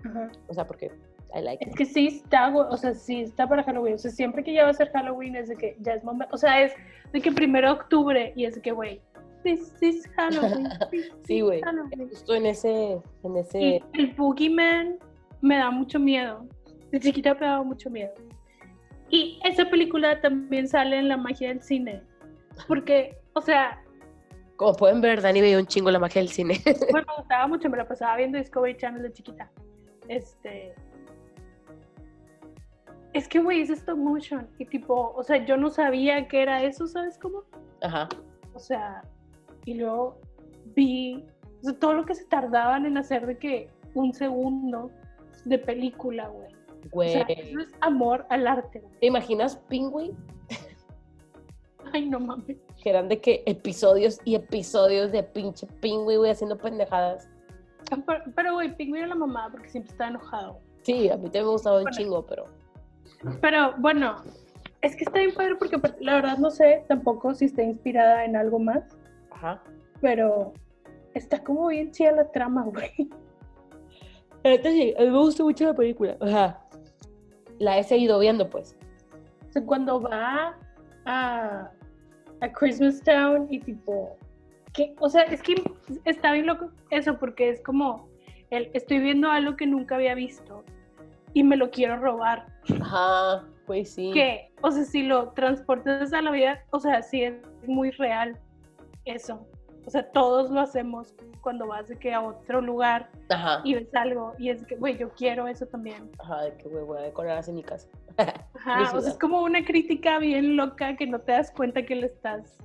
Ajá. 0.03 0.31
o 0.47 0.53
sea, 0.53 0.65
porque 0.65 0.91
I 1.35 1.41
like 1.41 1.63
Es 1.65 1.71
it. 1.71 1.77
que 1.77 1.85
sí 1.85 2.07
está, 2.07 2.55
o 2.55 2.77
sea, 2.77 2.93
sí 2.93 3.21
está 3.21 3.47
para 3.47 3.61
Halloween. 3.63 3.95
O 3.95 3.97
sea, 3.97 4.09
siempre 4.11 4.41
que 4.43 4.53
ya 4.53 4.63
va 4.63 4.69
a 4.69 4.73
ser 4.73 4.89
Halloween 4.91 5.35
es 5.35 5.49
de 5.49 5.55
que 5.57 5.75
ya 5.81 5.93
es 5.93 6.03
momento. 6.03 6.33
O 6.33 6.37
sea, 6.37 6.61
es 6.61 6.71
de 7.11 7.19
que 7.21 7.29
primero 7.31 7.67
de 7.67 7.73
octubre 7.73 8.33
y 8.37 8.45
es 8.45 8.55
de 8.55 8.61
que, 8.61 8.71
güey, 8.71 9.01
this 9.43 9.73
is 9.81 10.07
Halloween. 10.15 10.69
this 10.91 11.11
Sí, 11.25 11.41
güey, 11.41 11.61
justo 12.09 12.35
en 12.35 12.45
ese, 12.45 13.01
en 13.23 13.35
ese, 13.37 13.59
Y 13.59 13.83
el 13.93 14.13
Boogeyman 14.13 14.97
me 15.41 15.57
da 15.57 15.71
mucho 15.71 15.99
miedo. 15.99 16.45
De 16.91 16.99
chiquita 17.01 17.33
me 17.33 17.45
daba 17.45 17.63
mucho 17.63 17.89
miedo. 17.89 18.13
Y 19.09 19.37
esa 19.43 19.69
película 19.69 20.21
también 20.21 20.69
sale 20.69 20.97
en 20.97 21.09
la 21.09 21.17
magia 21.17 21.49
del 21.49 21.61
cine. 21.61 22.01
Porque, 22.67 23.17
o 23.33 23.41
sea, 23.41 23.83
como 24.55 24.73
pueden 24.73 25.01
ver, 25.01 25.21
Dani 25.21 25.41
veía 25.41 25.59
un 25.59 25.67
chingo 25.67 25.91
la 25.91 25.99
magia 25.99 26.21
del 26.21 26.29
cine. 26.29 26.61
bueno, 26.91 27.07
me 27.07 27.15
gustaba 27.17 27.47
mucho, 27.47 27.69
me 27.69 27.77
la 27.77 27.87
pasaba 27.87 28.15
viendo 28.17 28.37
Discovery 28.37 28.77
Channel 28.77 29.01
de 29.01 29.13
chiquita. 29.13 29.51
Este. 30.07 30.73
Es 33.13 33.27
que, 33.27 33.39
güey, 33.39 33.61
es 33.61 33.69
stop 33.69 33.97
motion. 33.97 34.47
Y 34.57 34.65
tipo, 34.65 35.13
o 35.15 35.23
sea, 35.23 35.45
yo 35.45 35.57
no 35.57 35.69
sabía 35.69 36.27
que 36.27 36.41
era 36.41 36.63
eso, 36.63 36.87
¿sabes 36.87 37.17
cómo? 37.17 37.43
Ajá, 37.81 38.09
O 38.53 38.59
sea, 38.59 39.01
y 39.65 39.75
luego 39.75 40.19
vi 40.75 41.25
o 41.61 41.63
sea, 41.63 41.79
todo 41.79 41.93
lo 41.93 42.05
que 42.05 42.15
se 42.15 42.25
tardaban 42.25 42.85
en 42.85 42.97
hacer 42.97 43.25
de 43.25 43.37
que 43.37 43.69
un 43.93 44.13
segundo 44.13 44.91
de 45.45 45.57
película, 45.57 46.27
güey. 46.27 46.53
O 46.87 46.89
güey. 46.91 47.11
sea, 47.11 47.21
eso 47.23 47.59
es 47.59 47.69
amor 47.81 48.25
al 48.29 48.47
arte, 48.47 48.79
güey. 48.79 48.93
¿Te 48.99 49.07
imaginas 49.07 49.55
Penguin? 49.69 50.15
Ay, 51.93 52.09
no 52.09 52.19
mames. 52.19 52.57
Que 52.85 52.91
eran 52.91 53.07
de 53.09 53.19
que 53.19 53.41
episodios 53.47 54.19
y 54.25 54.35
episodios 54.35 55.11
de 55.11 55.23
pinche 55.23 55.65
Penguin, 55.81 56.19
güey, 56.19 56.29
haciendo 56.29 56.55
pendejadas. 56.55 57.27
Ah, 57.91 57.97
Pero, 58.35 58.53
güey, 58.53 58.77
Pingüino 58.77 59.07
la 59.07 59.15
mamá 59.15 59.49
porque 59.51 59.69
siempre 59.69 59.91
está 59.91 60.07
enojado. 60.09 60.59
Sí, 60.83 61.09
a 61.09 61.17
mí 61.17 61.23
también 61.23 61.45
me 61.45 61.51
gustaba 61.53 61.77
un 61.77 61.83
Bueno. 61.85 61.97
chingo, 61.97 62.25
pero. 62.27 62.45
Pero 63.41 63.73
bueno, 63.79 64.17
es 64.83 64.95
que 64.95 65.03
está 65.03 65.17
bien 65.17 65.33
padre 65.33 65.55
porque 65.55 65.79
pues, 65.79 65.95
la 65.99 66.13
verdad 66.13 66.37
no 66.37 66.51
sé 66.51 66.85
tampoco 66.87 67.33
si 67.33 67.45
está 67.45 67.63
inspirada 67.63 68.23
en 68.23 68.35
algo 68.35 68.59
más, 68.59 68.83
Ajá. 69.31 69.63
pero 69.99 70.53
está 71.15 71.43
como 71.43 71.65
bien 71.69 71.91
chida 71.91 72.11
la 72.11 72.31
trama, 72.31 72.65
güey. 72.65 72.91
Sí, 74.61 74.93
a 74.95 75.01
mí 75.01 75.09
me 75.09 75.17
gustó 75.17 75.43
mucho 75.45 75.65
la 75.65 75.73
película. 75.73 76.17
Ajá. 76.21 76.61
La 77.57 77.79
he 77.79 77.83
seguido 77.83 78.19
viendo, 78.19 78.47
pues. 78.47 78.77
O 79.49 79.51
sea, 79.51 79.65
cuando 79.65 79.99
va 80.01 80.55
a, 81.07 81.71
a 82.45 82.51
Christmas 82.51 83.01
Town 83.01 83.47
y 83.49 83.59
tipo, 83.59 84.17
que, 84.73 84.95
o 84.99 85.09
sea, 85.09 85.23
es 85.23 85.41
que 85.41 85.55
está 86.05 86.31
bien 86.31 86.45
loco 86.45 86.71
eso 86.89 87.17
porque 87.17 87.49
es 87.49 87.61
como, 87.61 88.07
el, 88.51 88.69
estoy 88.73 88.99
viendo 88.99 89.29
algo 89.29 89.55
que 89.55 89.65
nunca 89.65 89.95
había 89.95 90.15
visto 90.15 90.63
y 91.33 91.43
me 91.43 91.57
lo 91.57 91.71
quiero 91.71 91.97
robar. 91.97 92.45
Ajá, 92.81 93.45
pues 93.65 93.93
sí. 93.93 94.11
Que, 94.13 94.51
o 94.61 94.71
sea, 94.71 94.83
si 94.83 95.03
lo 95.03 95.29
transportas 95.29 96.13
a 96.13 96.21
la 96.21 96.31
vida, 96.31 96.63
o 96.71 96.79
sea, 96.79 97.01
sí 97.01 97.23
es 97.23 97.35
muy 97.67 97.91
real 97.91 98.39
eso. 99.05 99.45
O 99.85 99.89
sea, 99.89 100.03
todos 100.11 100.49
lo 100.49 100.61
hacemos 100.61 101.13
cuando 101.41 101.67
vas 101.67 101.87
de 101.87 101.97
que 101.97 102.13
a 102.13 102.21
otro 102.21 102.59
lugar 102.59 103.09
Ajá. 103.29 103.61
y 103.63 103.75
ves 103.75 103.93
algo 103.93 104.33
y 104.39 104.49
es 104.49 104.65
que, 104.65 104.75
güey, 104.75 104.97
yo 104.97 105.09
quiero 105.11 105.47
eso 105.47 105.65
también. 105.67 106.09
Ajá, 106.19 106.43
de 106.43 106.57
que, 106.57 106.67
güey, 106.67 106.83
voy 106.83 106.97
a 106.97 107.01
decorar 107.01 107.37
así 107.37 107.51
mi 107.51 107.63
casa. 107.63 107.87
Ajá, 108.17 108.79
Mi 108.79 108.83
o 108.97 109.01
sea, 109.01 109.11
es 109.11 109.17
como 109.17 109.41
una 109.41 109.63
crítica 109.63 110.17
bien 110.17 110.55
loca 110.57 110.95
que 110.95 111.05
no 111.05 111.19
te 111.19 111.33
das 111.33 111.51
cuenta 111.51 111.85
que 111.85 111.95
le 111.95 112.07
estás, 112.07 112.57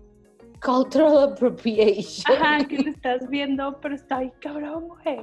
Cultural 0.62 1.32
appropriation. 1.32 2.36
ajá, 2.36 2.64
que 2.66 2.78
le 2.78 2.90
estás 2.96 3.28
viendo, 3.28 3.78
pero 3.80 3.94
está 3.94 4.18
ahí 4.18 4.32
cabrón, 4.40 4.88
güey. 4.88 5.20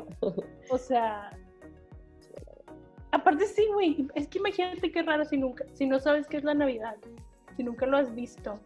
O 0.70 0.78
sea, 0.78 1.32
aparte 3.12 3.46
sí, 3.46 3.66
güey, 3.74 4.08
es 4.16 4.28
que 4.28 4.40
imagínate 4.40 4.92
qué 4.92 5.04
raro 5.04 5.26
si 5.26 5.38
nunca, 5.38 5.66
si 5.74 5.86
no 5.86 6.00
sabes 6.00 6.28
qué 6.28 6.38
es 6.38 6.44
la 6.44 6.54
Navidad, 6.54 6.96
si 7.56 7.64
nunca 7.64 7.86
lo 7.86 7.98
has 7.98 8.14
visto 8.14 8.60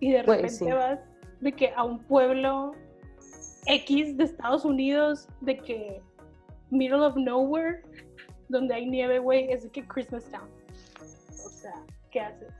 y 0.00 0.12
de 0.12 0.22
repente 0.22 0.48
sí. 0.50 0.64
vas 0.70 0.98
de 1.42 1.52
que 1.52 1.72
a 1.76 1.84
un 1.84 1.98
pueblo 2.04 2.72
X 3.66 4.16
de 4.16 4.24
Estados 4.24 4.64
Unidos, 4.64 5.28
de 5.40 5.58
que 5.58 6.00
middle 6.70 7.04
of 7.04 7.16
nowhere, 7.16 7.82
donde 8.48 8.74
hay 8.74 8.86
nieve, 8.86 9.18
güey, 9.18 9.50
es 9.52 9.64
de 9.64 9.70
que 9.70 9.86
Christmas 9.86 10.24
Town. 10.24 10.48
O 11.44 11.48
sea, 11.48 11.74
¿qué 12.10 12.20
haces? 12.20 12.52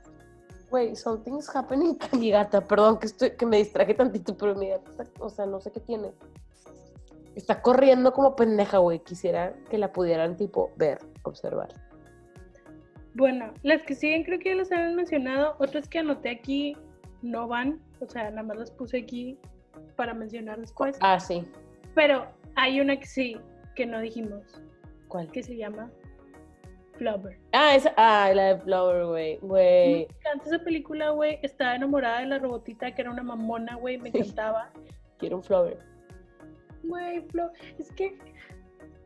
Güey, 0.69 0.95
something's 0.95 1.53
happening 1.55 1.97
mi 2.17 2.31
gata. 2.31 2.61
Perdón 2.67 2.99
que, 2.99 3.07
estoy, 3.07 3.31
que 3.31 3.45
me 3.45 3.57
distraje 3.57 3.93
tantito, 3.93 4.35
pero 4.35 4.55
mi 4.55 4.69
gata, 4.69 4.89
está- 5.03 5.23
o 5.23 5.29
sea, 5.29 5.45
no 5.45 5.59
sé 5.61 5.71
qué 5.71 5.79
tiene. 5.79 6.11
Está 7.35 7.61
corriendo 7.61 8.11
como 8.13 8.35
pendeja, 8.35 8.77
güey. 8.79 8.99
Quisiera 8.99 9.53
que 9.69 9.77
la 9.77 9.91
pudieran, 9.91 10.35
tipo, 10.37 10.71
ver, 10.75 10.99
observar. 11.23 11.69
Bueno, 13.15 13.53
las 13.61 13.83
que 13.83 13.95
siguen 13.95 14.23
creo 14.23 14.39
que 14.39 14.49
ya 14.49 14.55
las 14.55 14.71
habían 14.71 14.95
mencionado. 14.95 15.55
Otras 15.59 15.87
que 15.87 15.99
anoté 15.99 16.29
aquí 16.31 16.75
no 17.21 17.47
van. 17.47 17.79
O 18.03 18.09
sea, 18.09 18.29
nada 18.29 18.43
más 18.43 18.57
las 18.57 18.71
puse 18.71 18.99
aquí 18.99 19.37
para 19.95 20.13
mencionar 20.13 20.59
después. 20.59 20.97
Ah, 21.01 21.19
sí. 21.19 21.43
Pero 21.95 22.27
hay 22.55 22.79
una 22.79 22.99
que 22.99 23.05
sí, 23.05 23.37
que 23.75 23.85
no 23.85 23.99
dijimos, 23.99 24.61
¿Cuál? 25.07 25.31
que 25.31 25.43
se 25.43 25.55
llama 25.55 25.91
Flubber. 26.97 27.39
Ah, 27.53 27.75
esa. 27.75 27.93
Ah, 27.97 28.31
la 28.33 28.55
de 28.55 28.61
Flower, 28.61 29.05
güey. 29.05 29.39
Me 29.41 30.01
encanta 30.03 30.45
esa 30.45 30.59
película, 30.59 31.09
güey. 31.09 31.39
Estaba 31.41 31.75
enamorada 31.75 32.19
de 32.19 32.27
la 32.27 32.39
robotita 32.39 32.93
que 32.93 33.01
era 33.01 33.11
una 33.11 33.23
mamona, 33.23 33.75
güey. 33.75 33.97
Me 33.97 34.09
encantaba. 34.09 34.69
Quiero 35.17 35.37
un 35.37 35.43
Flower. 35.43 35.79
Güey, 36.83 37.21
Flo... 37.29 37.49
Es 37.79 37.91
que 37.93 38.17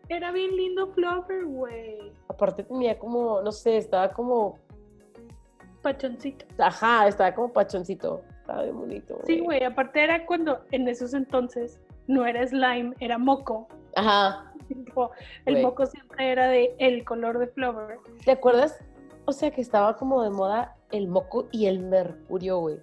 era 0.09 0.31
bien 0.31 0.55
lindo 0.55 0.87
Flubber, 0.93 1.45
güey. 1.45 2.11
Aparte 2.27 2.63
tenía 2.63 2.97
como, 2.97 3.41
no 3.41 3.51
sé, 3.51 3.77
estaba 3.77 4.11
como. 4.11 4.59
Pachoncito. 5.81 6.45
Ajá, 6.57 7.07
estaba 7.07 7.33
como 7.33 7.53
pachoncito. 7.53 8.21
Estaba 8.47 8.63
bien 8.63 8.77
bonito. 8.77 9.19
Sí, 9.25 9.41
güey. 9.41 9.61
Aparte 9.61 10.01
era 10.01 10.25
cuando 10.25 10.61
en 10.71 10.87
esos 10.87 11.13
entonces 11.13 11.81
no 12.07 12.25
era 12.25 12.47
slime, 12.47 12.93
era 13.01 13.17
moco. 13.17 13.67
Ajá. 13.93 14.53
Tipo, 14.69 15.11
el 15.45 15.55
Güey. 15.55 15.65
moco 15.65 15.85
siempre 15.85 16.31
era 16.31 16.47
de 16.47 16.73
el 16.79 17.03
color 17.03 17.39
de 17.39 17.47
Flubber. 17.47 17.99
¿Te 18.23 18.31
acuerdas? 18.31 18.79
O 19.25 19.33
sea, 19.33 19.51
que 19.51 19.59
estaba 19.59 19.97
como 19.97 20.23
de 20.23 20.29
moda 20.29 20.77
el 20.91 21.09
moco 21.09 21.49
y 21.51 21.65
el 21.65 21.79
mercurio, 21.79 22.59
güey. 22.59 22.79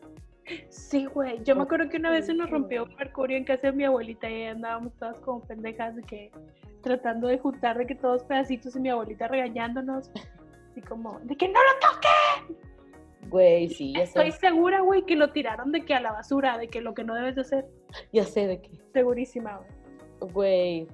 Sí, 0.69 1.07
güey. 1.07 1.43
Yo 1.45 1.57
me 1.57 1.62
acuerdo 1.62 1.89
que 1.89 1.97
una 1.97 2.11
vez 2.11 2.27
se 2.27 2.35
nos 2.35 2.51
rompió 2.51 2.85
un 2.85 2.95
mercurio 2.97 3.39
en 3.39 3.45
casa 3.45 3.69
de 3.69 3.73
mi 3.73 3.85
abuelita 3.85 4.28
y 4.28 4.45
andábamos 4.45 4.93
todas 4.99 5.19
como 5.20 5.41
pendejas 5.41 5.97
de 5.97 6.03
que 6.03 6.31
tratando 6.82 7.28
de 7.28 7.39
juntar 7.39 7.78
de 7.78 7.86
que 7.86 7.95
todos 7.95 8.23
pedacitos 8.24 8.77
y 8.77 8.81
mi 8.81 8.91
abuelita 8.91 9.28
regañándonos. 9.28 10.11
Así 10.70 10.82
como, 10.82 11.19
de 11.20 11.35
que 11.35 11.49
no 11.49 11.55
lo 11.55 11.89
toques. 11.89 12.74
Güey, 13.29 13.69
sí, 13.69 13.93
ya 13.95 14.03
Estoy 14.03 14.33
sé. 14.33 14.39
segura, 14.39 14.81
güey, 14.81 15.05
que 15.07 15.17
lo 15.17 15.31
tiraron 15.33 15.73
de 15.73 15.85
que 15.85 15.95
a 15.95 16.01
la 16.01 16.13
basura, 16.13 16.59
de 16.59 16.69
que 16.69 16.81
lo 16.81 16.95
que 16.95 17.05
no 17.05 17.15
debes 17.15 17.35
de 17.35 17.41
hacer. 17.43 17.67
Ya 18.13 18.25
sé 18.25 18.47
de 18.47 18.61
qué. 18.61 18.71
Segurísima, 18.93 19.61
güey. 20.21 20.33
Güey. 20.33 20.89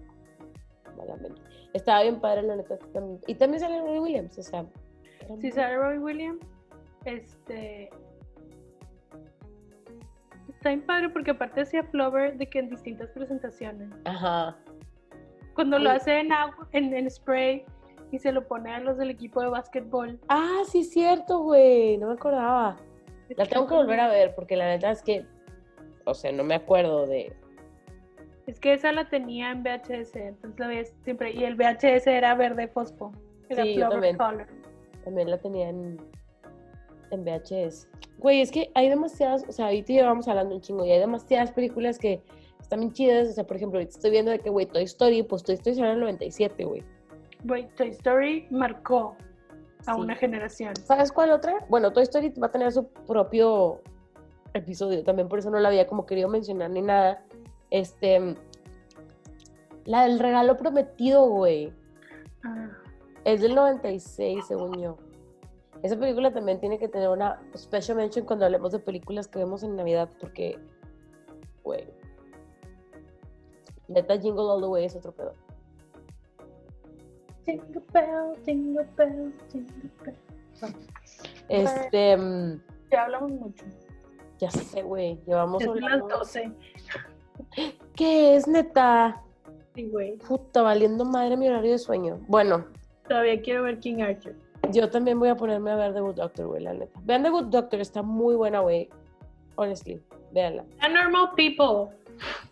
Malamente. 0.97 1.41
Estaba 1.73 2.03
bien 2.03 2.21
padre, 2.21 2.43
la 2.43 2.57
neta. 2.57 2.79
Y 3.27 3.35
también 3.35 3.61
sale 3.61 3.81
Robbie 3.81 4.01
Williams, 4.01 4.39
o 4.39 4.43
sea. 4.43 4.65
Sí, 5.21 5.27
muy- 5.29 5.51
sale 5.53 5.77
Robbie 5.77 5.99
Williams. 5.99 6.41
Este. 7.05 7.91
Está 10.49 10.71
bien 10.71 10.83
padre 10.85 11.09
porque 11.09 11.31
aparte 11.31 11.63
hacía 11.63 11.83
Flower 11.85 12.37
de 12.37 12.47
que 12.49 12.59
en 12.59 12.69
distintas 12.71 13.11
presentaciones. 13.11 13.89
Ajá. 14.05 14.57
Cuando 15.55 15.79
lo 15.79 15.91
hace 15.91 16.19
en, 16.21 16.33
agua, 16.33 16.69
en, 16.73 16.93
en 16.95 17.11
spray 17.11 17.65
y 18.11 18.19
se 18.19 18.33
lo 18.33 18.47
pone 18.47 18.75
a 18.75 18.81
los 18.81 18.99
del 18.99 19.11
equipo 19.11 19.41
de 19.41 19.49
básquetbol. 19.49 20.19
Ah, 20.29 20.63
sí, 20.69 20.81
es 20.81 20.91
cierto, 20.91 21.41
güey. 21.41 21.97
No 21.99 22.09
me 22.09 22.15
acordaba. 22.15 22.77
La 23.37 23.47
tengo 23.47 23.67
que 23.67 23.75
volver 23.75 24.01
a 24.01 24.09
ver 24.09 24.35
porque 24.35 24.57
la 24.57 24.67
neta 24.67 24.91
es 24.91 25.03
que. 25.03 25.25
O 26.05 26.15
sea, 26.15 26.33
no 26.33 26.43
me 26.43 26.55
acuerdo 26.55 27.07
de. 27.07 27.33
Es 28.47 28.59
que 28.59 28.73
esa 28.73 28.91
la 28.91 29.09
tenía 29.09 29.53
en 29.53 29.63
VHS, 29.63 30.17
entonces 30.17 30.59
la 30.59 30.67
veía 30.67 30.85
siempre. 31.05 31.33
Y 31.33 31.45
el 31.45 31.55
VHS 31.55 32.07
era 32.09 32.35
verde 32.35 32.67
fosfo. 32.67 33.13
Era 33.49 33.63
Sí, 33.63 33.77
yo 33.77 33.89
también. 33.89 34.17
Color. 34.17 34.47
También 35.05 35.31
la 35.31 35.39
tenía 35.39 35.69
en, 35.69 36.01
en 37.11 37.25
VHS. 37.25 37.89
Güey, 38.19 38.41
es 38.41 38.51
que 38.51 38.71
hay 38.75 38.89
demasiadas, 38.89 39.45
o 39.49 39.53
sea, 39.53 39.67
ahorita 39.67 39.93
llevamos 39.93 40.27
hablando 40.27 40.55
un 40.55 40.61
chingo 40.61 40.85
y 40.85 40.91
hay 40.91 40.99
demasiadas 40.99 41.53
películas 41.53 41.99
que 41.99 42.21
están 42.61 42.81
bien 42.81 42.93
chidas. 42.93 43.29
O 43.29 43.33
sea, 43.33 43.45
por 43.47 43.57
ejemplo, 43.57 43.79
ahorita 43.79 43.95
estoy 43.95 44.11
viendo 44.11 44.33
de 44.33 44.41
que, 44.41 44.51
güey, 44.51 44.67
Toy 44.67 44.83
Story, 44.83 45.23
pues 45.23 45.45
Toy 45.45 45.55
Story 45.55 45.77
salió 45.77 45.91
en 45.93 45.97
el 45.99 46.01
97, 46.01 46.65
güey. 46.65 46.83
Güey, 47.45 47.69
Toy 47.75 47.89
Story 47.89 48.47
marcó 48.51 49.17
a 49.87 49.95
Sí. 49.95 50.01
una 50.01 50.15
generación. 50.15 50.75
¿Sabes 50.77 51.11
cuál 51.13 51.31
otra? 51.33 51.65
Bueno, 51.69 51.93
Toy 51.93 52.03
Story 52.05 52.31
va 52.41 52.49
a 52.49 52.51
tener 52.51 52.71
su 52.73 52.87
propio 52.89 53.81
episodio, 54.53 55.03
también 55.05 55.29
por 55.29 55.39
eso 55.39 55.51
no 55.51 55.59
la 55.59 55.69
había 55.69 55.87
como 55.87 56.05
querido 56.07 56.29
mencionar 56.29 56.71
ni 56.71 56.83
nada. 56.83 57.23
Este, 57.71 58.35
la 59.85 60.03
del 60.05 60.19
regalo 60.19 60.57
prometido, 60.57 61.27
güey. 61.29 61.73
Ah, 62.45 62.71
Es 63.25 63.43
del 63.43 63.55
96, 63.55 64.47
según 64.47 64.81
yo. 64.81 64.97
Esa 65.83 65.97
película 65.99 66.33
también 66.33 66.59
tiene 66.61 66.79
que 66.79 66.89
tener 66.89 67.09
una 67.11 67.41
special 67.57 67.97
mention 67.97 68.25
cuando 68.27 68.45
hablemos 68.47 68.73
de 68.73 68.79
películas 68.81 69.29
que 69.29 69.39
vemos 69.39 69.63
en 69.63 69.77
Navidad, 69.77 70.09
porque, 70.21 70.59
güey. 71.63 71.87
Neta 73.89 74.19
Jingle 74.19 74.43
All 74.43 74.61
the 74.63 74.69
Way 74.69 74.85
es 74.87 74.97
otro 74.97 75.13
pedo. 75.13 75.33
Jingle 77.47 77.83
bell, 77.93 78.37
jingle 78.45 78.87
bell, 78.97 79.33
jingle 79.51 79.91
bell. 80.05 80.75
Este, 81.49 82.17
mm, 82.17 82.61
Ya 82.91 83.05
hablamos 83.05 83.31
mucho. 83.33 83.65
ya 84.39 84.51
sé, 84.51 84.83
güey. 84.83 85.19
Llevamos 85.27 85.63
las 85.63 85.71
hablando- 85.71 86.09
12. 86.09 86.53
¿Qué 87.97 88.37
es, 88.37 88.47
neta? 88.47 89.23
Sí, 89.75 89.89
güey. 89.89 90.17
Puta, 90.19 90.63
valiendo 90.63 91.05
madre 91.05 91.37
mi 91.37 91.49
horario 91.49 91.73
de 91.73 91.79
sueño. 91.79 92.21
Bueno, 92.29 92.65
Todavía 93.09 93.41
quiero 93.43 93.65
ver 93.65 93.81
King 93.81 94.03
Arthur. 94.03 94.35
yo 94.71 94.89
también 94.89 95.19
voy 95.19 95.29
a 95.31 95.35
ponerme 95.37 95.71
a 95.73 95.77
ver 95.77 95.93
The 95.95 96.01
Good 96.01 96.15
Doctor, 96.17 96.47
güey, 96.47 96.63
la 96.63 96.75
neta. 96.75 97.01
Vean 97.05 97.23
The 97.25 97.31
Good 97.31 97.47
Doctor, 97.47 97.81
está 97.81 98.03
muy 98.03 98.37
buena, 98.37 98.61
güey. 98.61 98.89
Honestly, 99.57 100.01
véanla. 100.33 100.65
A 100.81 100.89
Normal 100.89 101.31
People. 101.37 101.97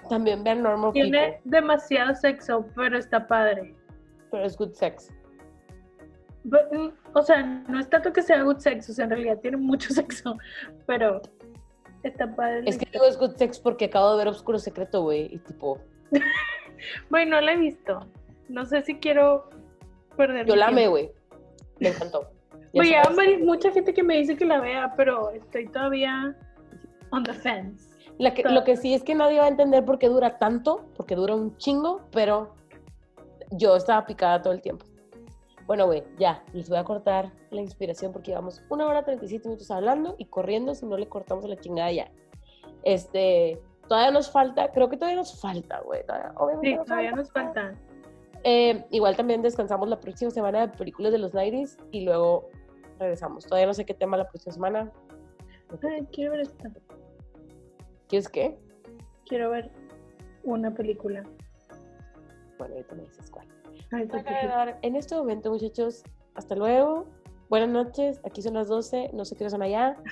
También 0.09 0.43
vean 0.43 0.63
Normal 0.63 0.93
People, 0.93 1.11
Tiene 1.11 1.41
demasiado 1.45 2.15
sexo, 2.15 2.65
pero 2.75 2.99
está 2.99 3.27
padre. 3.27 3.75
Pero 4.31 4.45
es 4.45 4.57
good 4.57 4.73
sex. 4.73 5.11
Mm, 6.45 6.89
o 7.15 7.23
sea, 7.23 7.43
no 7.43 7.79
es 7.79 7.91
tanto 7.91 8.13
que 8.13 8.23
sea 8.23 8.43
good 8.43 8.59
sex, 8.59 8.89
o 8.89 8.93
sea, 8.93 9.05
en 9.05 9.11
realidad 9.11 9.39
tiene 9.41 9.57
mucho 9.57 9.91
sexo, 9.95 10.37
pero 10.87 11.21
está 12.03 12.35
padre. 12.35 12.63
Es 12.67 12.79
que 12.79 12.89
digo 12.91 13.05
es 13.05 13.19
good 13.19 13.37
sex 13.37 13.59
porque 13.59 13.87
acabo 13.87 14.13
de 14.13 14.19
ver 14.19 14.29
Oscuro 14.29 14.59
Secreto, 14.59 15.03
güey, 15.03 15.35
y 15.35 15.39
tipo, 15.39 15.81
Bueno, 17.11 17.37
no 17.37 17.41
la 17.43 17.53
he 17.53 17.57
visto. 17.57 18.07
No 18.49 18.65
sé 18.65 18.83
si 18.83 18.99
quiero 18.99 19.51
perder 20.17 20.47
yo 20.47 20.57
la 20.57 20.69
amé, 20.69 20.89
güey. 20.89 21.11
Me 21.81 21.89
encantó. 21.89 22.31
Ya 22.75 23.03
sabes. 23.03 23.19
hay 23.19 23.39
mucha 23.39 23.73
gente 23.73 23.95
que 23.95 24.03
me 24.03 24.19
dice 24.19 24.37
que 24.37 24.45
la 24.45 24.61
vea, 24.61 24.93
pero 24.95 25.31
estoy 25.31 25.69
todavía 25.69 26.37
on 27.11 27.25
the 27.25 27.33
fence. 27.33 27.89
La 28.19 28.35
que- 28.35 28.43
lo 28.43 28.63
que 28.63 28.77
sí 28.77 28.93
es 28.93 29.03
que 29.03 29.15
nadie 29.15 29.39
va 29.39 29.47
a 29.47 29.49
entender 29.49 29.85
por 29.87 29.99
qué 29.99 30.09
dura 30.09 30.39
tanto, 30.39 30.85
porque 30.95 31.15
dura 31.15 31.35
un 31.35 31.57
chingo, 31.57 32.03
pero 32.13 32.55
yo 33.51 33.77
estaba 33.77 34.07
picada 34.07 34.43
todo 34.43 34.53
el 34.53 34.61
tiempo. 34.61 34.85
Bueno, 35.67 35.85
güey, 35.87 36.03
ya, 36.19 36.43
les 36.55 36.69
voy 36.69 36.79
a 36.79 36.85
cortar 36.85 37.31
la 37.51 37.61
inspiración 37.61 38.13
porque 38.13 38.31
llevamos 38.31 38.63
una 38.71 38.87
hora 38.87 39.05
37 39.05 39.49
minutos 39.49 39.71
hablando 39.71 40.15
y 40.19 40.25
corriendo, 40.27 40.75
si 40.75 40.87
no 40.87 40.97
le 40.97 41.07
cortamos 41.09 41.45
a 41.45 41.49
la 41.49 41.57
chingada 41.57 41.93
ya. 41.93 42.11
Este, 42.85 43.61
todavía 43.87 44.11
nos 44.11 44.31
falta, 44.31 44.71
creo 44.73 44.89
que 44.89 44.97
todavía 44.97 45.19
nos 45.19 45.39
falta, 45.41 45.81
güey. 45.81 46.01
obviamente 46.37 46.69
Sí, 46.69 46.75
nos 46.77 46.87
todavía 46.87 47.11
falta. 47.11 47.23
nos 47.23 47.33
faltan. 47.33 47.79
Eh, 48.45 48.85
igual 48.91 49.17
también 49.17 49.43
descansamos 49.43 49.89
la 49.89 50.01
próxima 50.01 50.31
semana 50.31 50.67
de 50.67 50.69
películas 50.77 51.13
de 51.13 51.19
los 51.19 51.35
90s 51.35 51.77
y 51.91 52.03
luego 52.03 52.49
regresamos. 52.99 53.45
Todavía 53.45 53.67
no 53.67 53.75
sé 53.75 53.85
qué 53.85 53.95
tema 53.95 54.17
la 54.17 54.29
próxima 54.29 54.55
semana. 54.55 54.93
Ay, 55.83 56.07
quiero 56.13 56.33
ver 56.33 56.41
esta. 56.41 56.71
¿Quieres 58.09 58.29
qué? 58.29 58.57
Quiero 59.27 59.51
ver 59.51 59.71
una 60.45 60.73
película. 60.73 61.25
Bueno, 62.59 62.75
ahorita 62.75 62.95
me 62.95 63.03
dices 63.03 63.31
cuál. 63.31 63.47
Ahorita 63.93 64.15
Voy 64.17 64.25
te 64.25 64.35
a 64.35 64.41
digo. 64.43 64.53
dar 64.55 64.79
En 64.83 64.97
este 64.97 65.15
momento, 65.15 65.51
muchachos, 65.51 66.03
hasta 66.35 66.55
luego. 66.55 67.07
Buenas 67.49 67.69
noches. 67.71 68.21
Aquí 68.25 68.43
son 68.43 68.55
las 68.55 68.69
12. 68.69 69.11
No 69.15 69.25
sé 69.25 69.37
qué 69.37 69.45
hora 69.45 69.51
son 69.51 69.63
allá. 69.63 69.97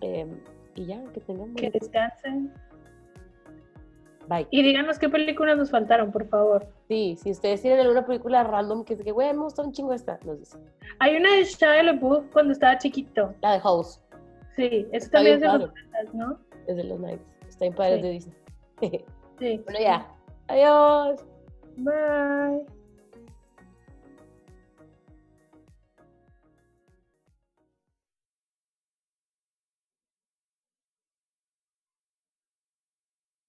Eh, 0.00 0.28
y 0.76 0.86
ya, 0.86 1.02
que 1.12 1.20
tengan 1.20 1.52
Que 1.56 1.70
descansen. 1.72 2.52
Bye. 4.28 4.46
Y 4.52 4.62
díganos 4.62 4.96
qué 4.96 5.08
películas 5.08 5.56
nos 5.56 5.72
faltaron, 5.72 6.12
por 6.12 6.28
favor. 6.28 6.68
Sí, 6.86 7.16
si 7.20 7.32
ustedes 7.32 7.62
tienen 7.62 7.80
alguna 7.80 8.06
película 8.06 8.44
random 8.44 8.84
que 8.84 8.94
es 8.94 9.02
que, 9.02 9.10
güey, 9.10 9.32
me 9.32 9.40
gusta 9.42 9.62
un 9.62 9.72
chingo 9.72 9.92
esta, 9.92 10.20
nos 10.24 10.38
dicen. 10.38 10.60
Hay 11.00 11.16
una 11.16 11.32
de 11.34 11.42
Shia 11.42 11.82
LaBeouf 11.82 12.26
cuando 12.32 12.52
estaba 12.52 12.78
chiquito. 12.78 13.34
La 13.40 13.54
de 13.54 13.60
House, 13.60 14.00
Sí, 14.54 14.86
eso 14.92 15.10
también 15.10 15.34
es 15.36 15.40
de 15.40 15.46
los 15.48 15.68
padre. 15.70 15.82
90, 16.12 16.12
¿no? 16.26 16.38
es 16.68 16.76
de 16.76 16.84
los 16.84 17.00
90 17.00 17.24
Está 17.48 17.64
bien 17.64 17.74
padre 17.74 17.96
Sí. 17.96 18.02
de 18.02 18.10
Disney. 18.10 18.36
Sí. 19.40 19.60
bueno, 19.64 19.80
ya. 19.80 20.14
Adiós. 20.48 21.24
Bye. 21.78 22.77